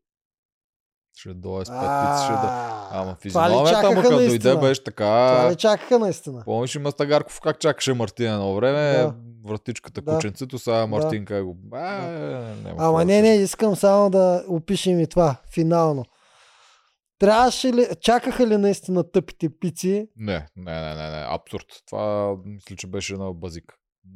Ще 1.15 1.35
дойде 1.35 1.65
с 1.65 1.69
петици, 1.69 2.25
ще 2.25 2.33
да... 2.33 2.89
Ама 2.93 3.17
това 3.29 3.51
ли 3.51 3.53
физиономията 3.53 3.91
му 3.91 4.03
като 4.03 4.17
дойде 4.17 4.57
беше 4.57 4.85
Това 4.85 5.37
така. 5.41 5.51
ли 5.51 5.57
чакаха 5.57 5.99
наистина? 5.99 6.43
Помниш 6.45 6.75
и 6.75 6.79
Мастагарков 6.79 7.41
как 7.41 7.59
чакаше 7.59 7.95
Мартин 7.95 8.33
едно 8.33 8.55
време, 8.55 8.93
Да. 8.93 9.15
вратичката, 9.49 10.01
Да. 10.01 10.15
кученцето, 10.15 10.59
сега 10.59 10.87
Мартин 10.87 11.25
как 11.25 11.45
го... 11.45 11.57
А, 11.73 11.79
няма 11.79 12.63
какво 12.65 12.85
Ама 12.85 12.99
да 12.99 13.05
не, 13.05 13.23
не, 13.23 13.35
искам 13.35 13.77
само 13.77 14.11
да 14.11 14.45
опишем 14.49 15.01
и 15.01 15.07
това, 15.07 15.37
финално. 15.55 16.05
Трябваше 17.19 17.73
ли, 17.73 17.87
чакаха 18.01 18.47
ли 18.47 18.57
наистина 18.57 19.11
тъпите 19.11 19.49
пици? 19.61 20.09
Не, 20.17 20.47
не, 20.57 20.81
не, 20.81 20.95
не, 20.95 21.11
не, 21.11 21.27
абсурд. 21.29 21.67
Това 21.87 22.35
мисля, 22.45 22.77
че 22.77 22.87
беше 22.87 23.15
на 23.15 23.33
базик. 23.33 23.65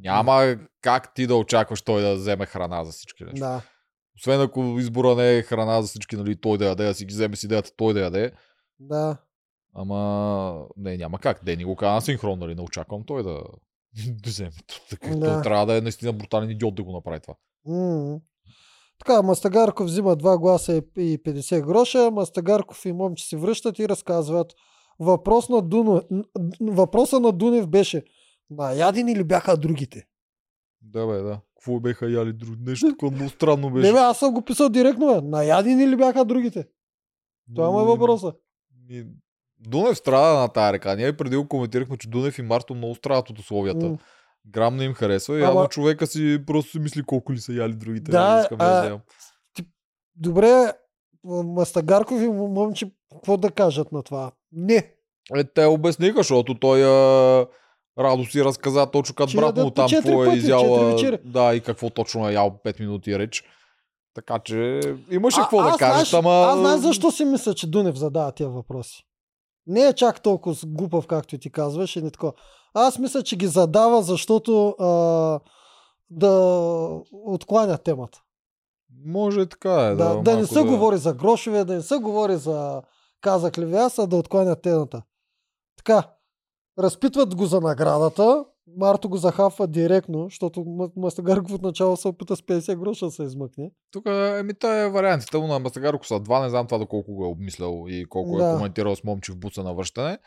Няма 0.01 0.55
как 0.81 1.13
ти 1.13 1.27
да 1.27 1.35
очакваш 1.35 1.81
той 1.81 2.01
да 2.01 2.15
вземе 2.15 2.45
храна 2.45 2.83
за 2.83 2.91
всички 2.91 3.23
нещо. 3.23 3.39
Да. 3.39 3.61
Освен 4.17 4.41
ако 4.41 4.61
избора 4.79 5.15
не 5.15 5.37
е 5.37 5.41
храна 5.41 5.81
за 5.81 5.87
всички, 5.87 6.15
нали, 6.15 6.35
той 6.35 6.57
да 6.57 6.65
яде, 6.65 6.85
да 6.85 6.93
си 6.93 7.05
ги 7.05 7.13
вземе 7.13 7.35
с 7.35 7.43
идеята 7.43 7.71
той 7.77 7.93
да 7.93 7.99
яде. 7.99 8.31
Да. 8.79 9.17
Ама 9.73 10.67
не, 10.77 10.97
няма 10.97 11.19
как. 11.19 11.45
Дени 11.45 11.65
го 11.65 11.75
каза 11.75 11.93
на 11.93 12.01
синхрон, 12.01 12.39
нали, 12.39 12.55
не 12.55 12.61
очаквам 12.61 13.03
той 13.05 13.23
да, 13.23 13.29
да 14.07 14.29
вземе. 14.29 14.51
Така, 14.89 15.09
Да. 15.09 15.33
Той 15.33 15.41
трябва 15.41 15.65
да 15.65 15.77
е 15.77 15.81
наистина 15.81 16.13
брутален 16.13 16.49
идиот 16.49 16.75
да 16.75 16.83
го 16.83 16.91
направи 16.91 17.19
това. 17.19 17.35
М. 17.65 18.19
Така, 18.99 19.21
Мастагарков 19.21 19.85
взима 19.87 20.17
2 20.17 20.39
гласа 20.39 20.75
и 20.75 20.81
и 20.97 21.23
50 21.23 21.65
гроша. 21.65 22.11
Мастагарков 22.11 22.85
и 22.85 22.91
момче 22.91 23.27
се 23.27 23.37
връщат 23.37 23.79
и 23.79 23.89
разказват. 23.89 24.53
Въпрос 24.99 25.49
на 25.49 25.61
Дуно... 25.61 26.01
Въпроса 26.61 27.19
на 27.19 27.31
Дунев 27.31 27.67
беше 27.67 28.03
наядени 28.49 29.15
ли 29.15 29.23
бяха 29.23 29.57
другите? 29.57 30.07
Да, 30.81 31.07
бе, 31.07 31.13
да. 31.13 31.39
Какво 31.65 31.79
беха 31.79 32.09
яли 32.09 32.33
друг? 32.33 32.55
Нещо 32.59 32.89
такова 32.89 33.11
много 33.11 33.29
странно 33.29 33.69
беше. 33.69 33.87
Не 33.87 33.93
бе, 33.93 33.99
аз 33.99 34.19
съм 34.19 34.33
го 34.33 34.41
писал 34.41 34.69
директно, 34.69 35.07
бе. 35.07 35.21
Наядени 35.21 35.87
ли 35.87 35.95
бяха 35.95 36.25
другите? 36.25 36.67
Това 37.55 37.71
му 37.71 37.81
е 37.81 37.85
въпроса. 37.85 38.33
Ми, 38.89 39.05
Дунев 39.59 39.97
страда 39.97 40.39
на 40.39 40.47
тая 40.47 40.73
река. 40.73 40.95
Ние 40.95 41.17
преди 41.17 41.35
го 41.35 41.47
коментирахме, 41.47 41.97
че 41.97 42.09
Дунев 42.09 42.39
и 42.39 42.41
Марто 42.41 42.75
много 42.75 42.95
страдат 42.95 43.29
от 43.29 43.39
условията. 43.39 43.85
М. 43.85 43.97
Грам 44.47 44.75
не 44.75 44.83
им 44.83 44.93
харесва 44.93 45.39
и 45.39 45.43
Ама- 45.43 45.47
явно 45.47 45.67
човека 45.69 46.07
си 46.07 46.43
просто 46.47 46.71
си 46.71 46.79
мисли 46.79 47.03
колко 47.03 47.33
ли 47.33 47.37
са 47.37 47.53
яли 47.53 47.73
другите. 47.73 48.11
Да, 48.11 48.29
нали, 48.29 48.41
искам 48.41 48.57
да 48.57 48.65
а- 48.65 48.81
вземам. 48.81 48.99
Добре, 50.15 50.73
Мастагарков 51.45 52.21
и 52.21 52.27
момче, 52.27 52.91
какво 53.11 53.37
да 53.37 53.51
кажат 53.51 53.91
на 53.91 54.03
това? 54.03 54.31
Не. 54.51 54.93
Е, 55.35 55.43
те 55.43 55.65
обясниха, 55.65 56.17
защото 56.17 56.59
той 56.59 56.83
а, 56.85 57.45
Радо 57.99 58.25
си 58.25 58.43
разказа 58.43 58.91
точно 58.91 59.15
като 59.15 59.33
брат 59.37 59.57
му 59.57 59.71
там 59.71 59.89
какво 59.89 60.25
е 60.25 60.35
изял. 60.35 60.95
Да, 61.25 61.55
и 61.55 61.61
какво 61.61 61.89
точно 61.89 62.29
е 62.29 62.33
ял 62.33 62.59
5 62.65 62.79
минути 62.79 63.19
реч. 63.19 63.43
Така 64.13 64.39
че 64.39 64.79
имаше 65.11 65.39
А- 65.39 65.43
какво 65.43 65.63
да 65.63 65.75
кажеш, 65.79 66.13
ама... 66.13 66.31
Аз 66.31 66.59
знаеш 66.59 66.79
защо 66.79 67.11
си 67.11 67.25
мисля, 67.25 67.53
че 67.53 67.67
Дунев 67.67 67.95
задава 67.95 68.31
тия 68.31 68.49
въпроси. 68.49 69.03
Не 69.67 69.81
е 69.81 69.93
чак 69.93 70.21
толкова 70.21 70.55
глупав, 70.65 71.07
както 71.07 71.37
ти 71.37 71.51
казваш, 71.51 71.95
и 71.95 72.01
не 72.01 72.11
такова. 72.11 72.33
Аз 72.73 72.99
мисля, 72.99 73.23
че 73.23 73.35
ги 73.35 73.47
задава, 73.47 74.01
защото 74.01 74.69
а, 74.69 75.39
да 76.09 76.31
откланя 77.11 77.77
темата. 77.77 78.21
Може 79.05 79.45
така 79.45 79.73
е. 79.73 79.95
Да, 79.95 80.15
да, 80.15 80.21
да 80.21 80.37
не 80.37 80.45
се 80.45 80.61
говори 80.61 80.97
за 80.97 81.13
грошове, 81.13 81.63
да 81.63 81.73
не 81.73 81.81
се 81.81 81.97
говори 81.97 82.35
за 82.35 82.81
казах 83.21 83.57
ли 83.57 83.65
ви 83.65 83.75
аз, 83.75 83.99
а 83.99 84.07
да 84.07 84.15
откланя 84.15 84.55
темата. 84.55 85.01
Така, 85.77 86.03
разпитват 86.79 87.35
го 87.35 87.45
за 87.45 87.61
наградата, 87.61 88.45
Марто 88.77 89.09
го 89.09 89.17
захапва 89.17 89.67
директно, 89.67 90.23
защото 90.23 90.89
Мастагарков 90.95 91.53
от 91.53 91.61
начало 91.61 91.97
се 91.97 92.07
опита 92.07 92.35
с 92.35 92.41
50 92.41 92.75
гроша 92.79 93.05
да 93.05 93.11
се 93.11 93.23
измъкне. 93.23 93.71
Тук, 93.91 94.05
еми, 94.39 94.53
е 94.63 94.89
вариантите 94.89 95.37
му 95.37 95.47
на 95.47 95.59
Мастагарко 95.59 96.05
са 96.05 96.19
два, 96.19 96.43
не 96.43 96.49
знам 96.49 96.67
това 96.67 96.77
доколко 96.77 97.15
го 97.15 97.25
е 97.25 97.27
обмислял 97.27 97.85
и 97.87 98.05
колко 98.09 98.37
Да. 98.37 98.49
е 98.49 98.55
коментирал 98.55 98.95
с 98.95 99.03
момче 99.03 99.31
в 99.31 99.37
буца 99.37 99.63
на 99.63 99.73
връщане. 99.73 100.17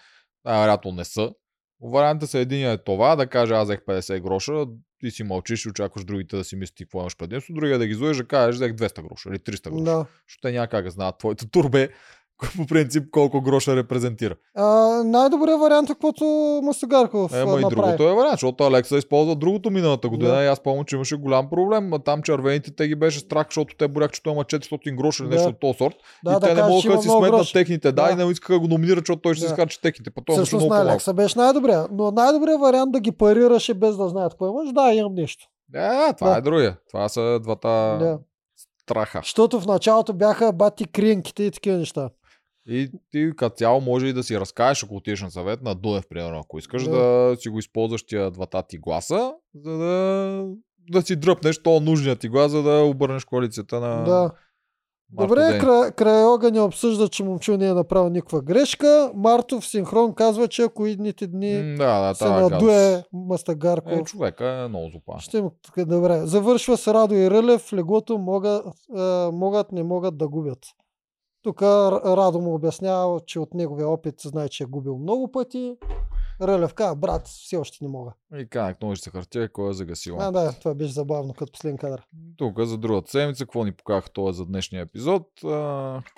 А, 0.44 0.60
вероятно 0.60 0.92
не 0.92 1.04
са. 1.04 1.30
Вариантите 1.82 2.26
са 2.26 2.38
един 2.38 2.70
е 2.70 2.78
това, 2.78 3.16
да 3.16 3.26
каже 3.26 3.54
аз 3.54 3.64
взех 3.64 3.80
50 3.80 4.20
гроша, 4.20 4.66
ти 5.00 5.10
си 5.10 5.22
мълчиш 5.22 5.64
и 5.64 5.68
очакваш 5.68 6.04
другите 6.04 6.36
да 6.36 6.44
си 6.44 6.56
мислят 6.56 6.76
ти 6.76 6.84
какво 6.84 7.00
имаш 7.00 7.16
предимство, 7.16 7.54
другия 7.54 7.78
да 7.78 7.86
ги 7.86 7.94
злуеш 7.94 8.16
да 8.16 8.26
кажеш 8.26 8.54
взех 8.54 8.72
200 8.72 9.08
гроша 9.08 9.28
или 9.28 9.38
300 9.38 9.70
гроша. 9.70 9.84
Да. 9.84 10.06
Защото 10.28 10.40
те 10.42 10.52
няма 10.52 10.66
как 10.68 10.84
да 10.84 10.90
знаят 10.90 11.18
твоето 11.18 11.48
турбе, 11.48 11.88
по 12.56 12.66
принцип 12.66 13.04
колко 13.10 13.40
гроша 13.40 13.76
репрезентира. 13.76 14.34
А, 14.54 14.64
най-добрият 15.04 15.60
вариант 15.60 15.90
е 15.90 15.92
каквото 15.92 16.24
Мастагарков 16.64 17.32
Ема 17.34 17.52
а, 17.52 17.58
и 17.58 17.62
направи. 17.62 17.70
другото 17.82 18.02
е 18.02 18.14
вариант, 18.14 18.32
защото 18.32 18.64
Алекса 18.64 18.96
използва 18.96 19.36
другото 19.36 19.70
миналата 19.70 20.08
година 20.08 20.30
Да. 20.30 20.44
и 20.44 20.46
аз 20.46 20.60
помня, 20.60 20.84
че 20.84 20.96
имаше 20.96 21.16
голям 21.16 21.50
проблем. 21.50 21.92
А 21.92 21.98
там 21.98 22.22
червените 22.22 22.70
те 22.70 22.88
ги 22.88 22.94
беше 22.94 23.18
страх, 23.18 23.46
защото 23.46 23.74
те 23.76 23.88
борях, 23.88 24.10
че 24.10 24.22
той 24.22 24.32
има 24.32 24.44
400 24.44 24.90
гроша 24.92 25.22
или 25.22 25.30
Да. 25.30 25.34
нещо 25.36 25.48
от 25.48 25.60
този 25.60 25.76
сорт. 25.78 25.94
Да, 26.24 26.30
и 26.30 26.34
да 26.34 26.40
те 26.40 26.54
не 26.54 26.62
могат 26.62 26.84
да 26.86 27.02
си 27.02 27.08
сметнат 27.08 27.52
техните. 27.52 27.92
Да, 27.92 28.02
Да. 28.04 28.12
и 28.12 28.16
не 28.16 28.32
искаха 28.32 28.52
да 28.52 28.58
го 28.58 28.68
номинират, 28.68 28.98
защото 28.98 29.20
той 29.20 29.34
ще 29.34 29.40
Да. 29.40 29.46
си 29.46 29.52
изкарчи 29.52 29.80
техните. 29.80 30.10
Па 30.10 30.20
той 30.26 30.34
Всъщност 30.36 30.68
на. 30.68 30.80
Алекса 30.80 31.14
беше 31.14 31.38
най-добрия. 31.38 31.86
Но 31.92 32.10
най-добрият 32.10 32.60
вариант 32.60 32.92
да 32.92 33.00
ги 33.00 33.12
парираше 33.12 33.74
без 33.74 33.96
да 33.96 34.08
знаят 34.08 34.32
какво 34.32 34.46
имаш. 34.48 34.72
Да, 34.72 34.92
имам 34.94 35.14
нещо. 35.14 35.46
Да, 35.68 36.12
това 36.12 36.30
Да. 36.30 36.38
е 36.38 36.40
другия. 36.40 36.76
Това 36.88 37.08
са 37.08 37.40
двата 37.42 37.68
Да. 38.00 38.18
страха. 38.82 39.20
Защото 39.24 39.60
в 39.60 39.66
началото 39.66 40.14
бяха 40.14 40.52
бати 40.52 40.84
криенките 40.86 41.42
и 41.42 41.50
такива 41.50 41.76
неща. 41.76 42.08
И 42.68 42.90
ти 43.10 43.32
като 43.36 43.56
цяло 43.56 43.80
може 43.80 44.06
и 44.06 44.12
да 44.12 44.22
си 44.22 44.40
разкажеш, 44.40 44.84
ако 44.84 44.94
отидеш 44.96 45.22
на 45.22 45.30
съвет 45.30 45.62
на 45.62 45.74
Дунев, 45.74 46.04
примерно, 46.08 46.38
ако 46.38 46.58
искаш 46.58 46.84
Да. 46.84 46.90
да, 46.90 47.36
си 47.36 47.48
го 47.48 47.58
използваш 47.58 48.02
тия 48.02 48.30
двата 48.30 48.62
ти 48.68 48.78
гласа, 48.78 49.32
за 49.54 49.78
да, 49.78 50.44
да 50.90 51.02
си 51.02 51.16
дръпнеш 51.16 51.62
то 51.62 51.80
нужния 51.80 52.16
ти 52.16 52.28
глас, 52.28 52.50
за 52.50 52.62
да 52.62 52.82
обърнеш 52.82 53.24
коалицията 53.24 53.80
на 53.80 54.04
Да. 54.04 54.30
Марко 55.12 55.28
Добре, 55.28 55.44
Дени. 55.44 55.60
край, 55.60 55.92
край 55.92 56.24
огъня 56.24 56.64
обсъжда, 56.64 57.08
че 57.08 57.24
момчу 57.24 57.56
не 57.56 57.68
е 57.68 57.74
направил 57.74 58.08
никаква 58.08 58.42
грешка. 58.42 59.12
Марто 59.14 59.60
в 59.60 59.66
синхрон 59.66 60.14
казва, 60.14 60.48
че 60.48 60.62
ако 60.62 60.86
идните 60.86 61.26
дни 61.26 61.62
М, 61.62 61.74
Да, 61.78 62.08
да, 62.08 62.14
се 62.14 62.24
надуе 62.30 63.02
Мастагарков. 63.12 63.92
Е, 63.92 64.04
човека 64.04 64.46
е 64.46 64.68
много 64.68 64.90
злопа. 64.90 65.20
Ще 65.20 65.42
му 65.42 65.50
така, 65.62 65.84
добре. 65.84 66.20
Завършва 66.26 66.76
с 66.76 66.94
Радо 66.94 67.14
и 67.14 67.30
Рълев. 67.30 67.60
В 67.60 67.72
леглото 67.72 68.18
могат, 68.18 68.66
е, 68.98 69.00
могат, 69.32 69.72
не 69.72 69.82
могат 69.82 70.18
да 70.18 70.28
губят. 70.28 70.58
Тук 71.42 71.62
Радо 71.62 72.40
му 72.40 72.54
обяснява, 72.54 73.20
че 73.26 73.40
от 73.40 73.54
неговия 73.54 73.88
опит 73.88 74.14
знае, 74.20 74.48
че 74.48 74.62
е 74.62 74.66
губил 74.66 74.98
много 74.98 75.32
пъти. 75.32 75.76
Рълев 76.42 76.74
казва, 76.74 76.96
брат, 76.96 77.26
все 77.26 77.56
още 77.56 77.78
не 77.80 77.88
мога. 77.90 78.12
И 78.38 78.48
канак 78.48 78.82
ножи 78.82 79.00
се 79.02 79.10
хартия, 79.10 79.52
кой 79.52 79.70
е 79.70 79.72
загасил. 79.72 80.16
А, 80.20 80.30
да, 80.30 80.52
това 80.52 80.74
беше 80.74 80.92
забавно, 80.92 81.34
като 81.34 81.52
последен 81.52 81.78
кадър. 81.78 82.06
Тук 82.36 82.60
за 82.60 82.78
другата 82.78 83.10
седмица, 83.10 83.44
какво 83.44 83.64
ни 83.64 83.72
покаха 83.72 84.10
това 84.10 84.32
за 84.32 84.46
днешния 84.46 84.82
епизод? 84.82 85.26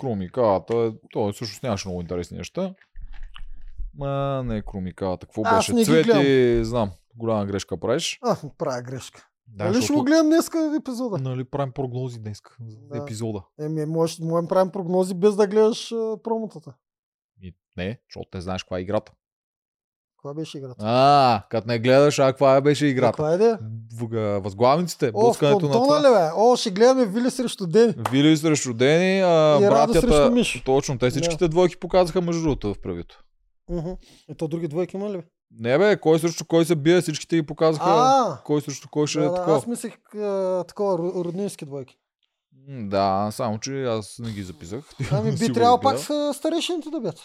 Крумикалата, 0.00 0.92
той 1.12 1.32
всъщност 1.32 1.62
нямаше 1.62 1.88
много 1.88 2.00
интересни 2.00 2.36
неща. 2.36 2.74
Ма, 3.98 4.42
не 4.46 4.62
Крумикалата, 4.62 5.26
какво 5.26 5.42
беше? 5.42 5.84
Цвети, 5.84 6.64
знам, 6.64 6.90
голяма 7.16 7.46
грешка 7.46 7.76
правиш. 7.76 8.18
А, 8.22 8.36
правя 8.58 8.82
грешка. 8.82 9.26
Да, 9.52 9.64
нали 9.64 9.82
ще 9.82 9.92
го 9.92 10.02
гледам 10.02 10.26
днеска 10.26 10.76
епизода? 10.80 11.18
Нали 11.18 11.44
правим 11.44 11.72
прогнози 11.72 12.18
днес 12.18 12.38
за 12.60 12.76
Да. 12.78 12.98
епизода. 12.98 13.42
Еми, 13.60 13.86
може, 13.86 14.22
можем 14.22 14.44
да 14.44 14.48
правим 14.48 14.72
прогнози 14.72 15.14
без 15.14 15.36
да 15.36 15.46
гледаш 15.46 15.92
а, 15.92 16.16
промотата. 16.24 16.74
И 17.42 17.54
не, 17.76 18.00
защото 18.08 18.28
не 18.34 18.40
знаеш 18.40 18.62
каква 18.62 18.78
е 18.78 18.82
играта. 18.82 19.12
Каква 20.16 20.34
беше 20.34 20.58
играта? 20.58 20.76
А, 20.78 21.42
като 21.50 21.68
не 21.68 21.78
гледаш, 21.78 22.18
а 22.18 22.26
каква 22.26 22.60
беше 22.60 22.86
играта? 22.86 23.10
Каква 23.12 23.32
е 23.32 23.38
де? 23.38 23.58
Възглавниците, 24.40 25.06
О, 25.06 25.10
в 25.10 25.22
блъскането 25.22 25.66
на 25.66 25.72
това. 25.72 25.98
ли 26.00 26.14
бе? 26.14 26.30
О, 26.36 26.56
ще 26.56 26.70
гледаме 26.70 27.06
Вили 27.06 27.30
срещу 27.30 27.66
Дени. 27.66 27.94
Вили 28.10 28.36
срещу 28.36 28.74
Дени, 28.74 29.20
а, 29.20 29.58
И 29.62 29.66
братята... 29.66 30.00
срещу 30.00 30.30
Мишо. 30.30 30.62
Точно, 30.64 30.98
те 30.98 31.10
всичките 31.10 31.48
двойки 31.48 31.76
показаха 31.76 32.20
между 32.20 32.42
другото 32.42 32.74
в 32.74 32.80
превюто. 32.80 33.24
Мгм. 33.70 33.90
И 34.28 34.34
то 34.34 34.48
други 34.48 34.68
двойки 34.68 34.96
има 34.96 35.10
ли? 35.10 35.22
Не 35.52 35.78
бе, 35.78 35.96
кой 35.96 36.18
срещу 36.18 36.44
кой 36.44 36.64
се 36.64 36.76
бие, 36.76 37.00
всичките 37.00 37.36
ги 37.36 37.42
показаха. 37.42 37.84
А, 37.86 38.42
Кой 38.44 38.60
срещу 38.60 38.88
кой 38.88 39.06
ще 39.06 39.18
да, 39.18 39.24
е 39.24 39.28
да, 39.28 39.34
такова. 39.34 39.56
аз 39.56 39.66
мислех 39.66 40.14
а, 40.14 40.64
такова 40.64 40.94
ро- 40.94 41.24
роднински 41.24 41.64
двойки. 41.64 41.98
М, 42.68 42.88
Да, 42.88 43.28
само 43.30 43.58
че 43.58 43.84
аз 43.84 44.18
не 44.18 44.30
ги 44.30 44.42
записах. 44.42 44.84
Ами 45.12 45.32
би 45.32 45.52
трябвало 45.52 45.80
пак 45.80 45.96
гледал. 45.96 46.32
с 46.32 46.36
старейшините 46.36 46.90
да 46.90 47.00
бят. 47.00 47.20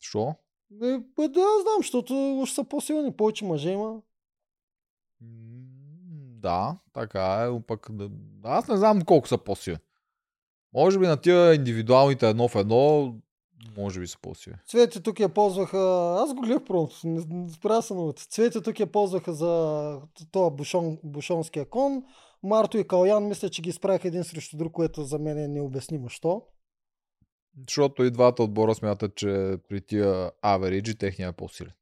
Що? 0.00 0.34
Е, 0.74 0.98
бе, 1.16 1.28
да, 1.28 1.40
знам, 1.62 1.76
защото 1.78 2.14
още 2.36 2.54
са 2.54 2.64
по-силни, 2.64 3.12
повече 3.12 3.44
мъже 3.44 3.70
има. 3.70 3.94
М, 5.20 5.28
Да, 6.36 6.76
така 6.92 7.22
е, 7.36 7.46
но 7.46 7.60
пък 7.62 7.86
да... 7.90 8.08
аз 8.44 8.68
не 8.68 8.76
знам 8.76 9.02
колко 9.02 9.28
са 9.28 9.38
по-силни. 9.38 9.78
Може 10.72 10.98
би 10.98 11.06
на 11.06 11.16
тия 11.16 11.54
индивидуалните 11.54 12.28
едно 12.28 12.48
в 12.48 12.54
едно, 12.54 13.14
може 13.76 14.00
би 14.00 14.06
са 14.06 14.18
по-силни. 14.22 14.58
Цвети 14.66 15.02
тук 15.02 15.20
я 15.20 15.28
ползваха, 15.28 15.78
аз 16.20 16.34
го 16.34 16.40
гледах 16.40 16.64
промото, 16.64 16.94
не, 17.04 17.50
спря 17.50 17.82
се. 17.82 17.94
Цвети 18.16 18.62
тук 18.62 18.80
я 18.80 18.86
ползваха 18.86 19.32
за 19.32 20.00
това 20.32 20.50
бушон, 20.50 20.98
бушонския 21.04 21.64
кон. 21.64 22.02
Марто 22.42 22.78
и 22.78 22.88
Калян 22.88 23.28
мисля, 23.28 23.50
че 23.50 23.62
ги 23.62 23.70
изправиха 23.70 24.08
един 24.08 24.24
срещу 24.24 24.56
друг, 24.56 24.72
което 24.72 25.04
за 25.04 25.18
мен 25.18 25.38
е 25.38 25.48
необяснимо. 25.48 26.08
Що? 26.08 26.42
Защото 27.68 28.04
и 28.04 28.10
двата 28.10 28.42
отбора 28.42 28.74
смятат, 28.74 29.14
че 29.14 29.58
при 29.68 29.80
тия 29.80 30.30
авериджи 30.42 30.98
техния 30.98 31.28
е 31.28 31.32
по-силен. 31.32 31.72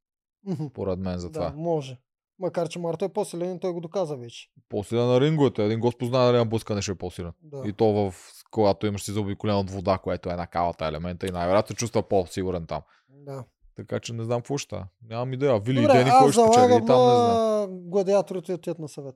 Поред 0.73 0.99
мен 0.99 1.19
за 1.19 1.31
това. 1.31 1.49
Да, 1.49 1.55
може. 1.55 1.97
Макар, 2.39 2.69
че 2.69 2.79
Марто 2.79 3.05
е 3.05 3.09
по-силен 3.09 3.55
и 3.55 3.59
той 3.59 3.71
го 3.71 3.81
доказа 3.81 4.15
вече. 4.15 4.49
По-силен 4.69 5.07
на 5.07 5.21
ринговете. 5.21 5.65
Един 5.65 5.79
господ 5.79 6.09
знае 6.09 6.25
дали 6.25 6.37
на 6.37 6.45
блъскане 6.45 6.81
ще 6.81 6.91
е 6.91 6.95
по-силен. 6.95 7.31
Да. 7.41 7.63
И 7.65 7.73
то 7.73 7.85
в 7.85 8.15
когато 8.53 8.87
имаш 8.87 9.03
си 9.03 9.11
заобиколен 9.11 9.55
от 9.55 9.69
вода, 9.69 9.97
което 9.97 10.29
е 10.29 10.35
на 10.35 10.47
калата 10.47 10.85
елемента 10.85 11.27
и 11.27 11.31
най-вероятно 11.31 11.75
чувства 11.75 12.03
по-сигурен 12.03 12.65
там. 12.65 12.81
да. 13.09 13.43
Така 13.75 13.99
че 13.99 14.13
не 14.13 14.23
знам 14.23 14.39
какво 14.41 14.57
ще. 14.57 14.75
Нямам 15.09 15.33
идея. 15.33 15.59
Вили 15.59 15.79
и 15.79 15.81
Добре, 15.81 15.97
Дени 15.97 16.09
кой 16.19 16.27
аз 16.29 16.33
ще 16.33 16.41
печели 16.47 16.73
и 16.83 16.85
там 16.85 17.09
не 17.09 17.15
знам. 17.15 17.27
на 17.27 17.67
гладиаторите 17.69 18.53
отиват 18.53 18.79
на 18.79 18.87
съвет. 18.87 19.15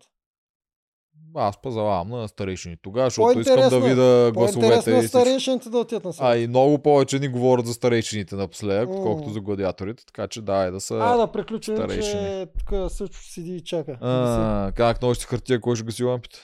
Аз 1.36 1.62
позававам 1.62 2.10
на 2.10 2.28
старейшини 2.28 2.78
тогава, 2.84 3.10
защото 3.10 3.40
искам 3.40 3.70
да 3.70 3.80
видя 3.80 4.32
гласовете. 4.34 4.96
е 4.96 5.00
И 5.00 5.08
старейшините 5.08 5.70
да 5.70 5.78
отидат 5.78 6.06
на 6.06 6.14
съвет. 6.14 6.32
а 6.32 6.38
и 6.38 6.48
много 6.48 6.80
повече 6.80 7.20
ни 7.20 7.28
говорят 7.28 7.66
за 7.66 7.74
старейшините 7.74 8.36
напоследък, 8.36 8.90
отколкото 8.90 9.30
за 9.30 9.42
гладиаторите, 9.42 10.06
така 10.06 10.28
че 10.28 10.42
да, 10.42 10.58
е 10.58 10.72
да 10.72 10.82
са... 10.82 10.96
А, 11.02 11.18
да 11.18 11.28
приключим, 11.32 11.76
старейшини. 11.76 12.24
че 12.24 12.48
тук 12.60 12.92
също 12.92 13.18
седи 13.18 13.56
и 13.56 13.62
чака. 13.64 13.98
А, 14.02 14.72
как 14.76 15.02
нощи 15.02 15.26
хартия, 15.26 15.62
кой 15.62 15.76
ще 15.76 15.86
гаси 15.86 16.04
лампите? 16.04 16.40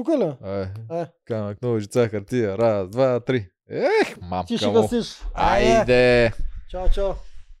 Тук 0.00 0.08
ли? 0.08 0.48
Е, 0.48 0.60
Е, 0.92 1.06
камък, 1.26 1.62
ножица, 1.62 2.08
хартия. 2.08 2.58
Раз, 2.58 2.88
два, 2.90 3.20
три. 3.20 3.46
Ех, 3.70 4.16
мамка 4.22 4.46
ти 4.46 4.56
ще 4.56 4.66
му. 4.66 4.72
гасиш. 4.72 5.20
Айде. 5.34 5.70
Айде! 5.78 6.32
Чао, 6.70 6.88
чао. 6.88 7.12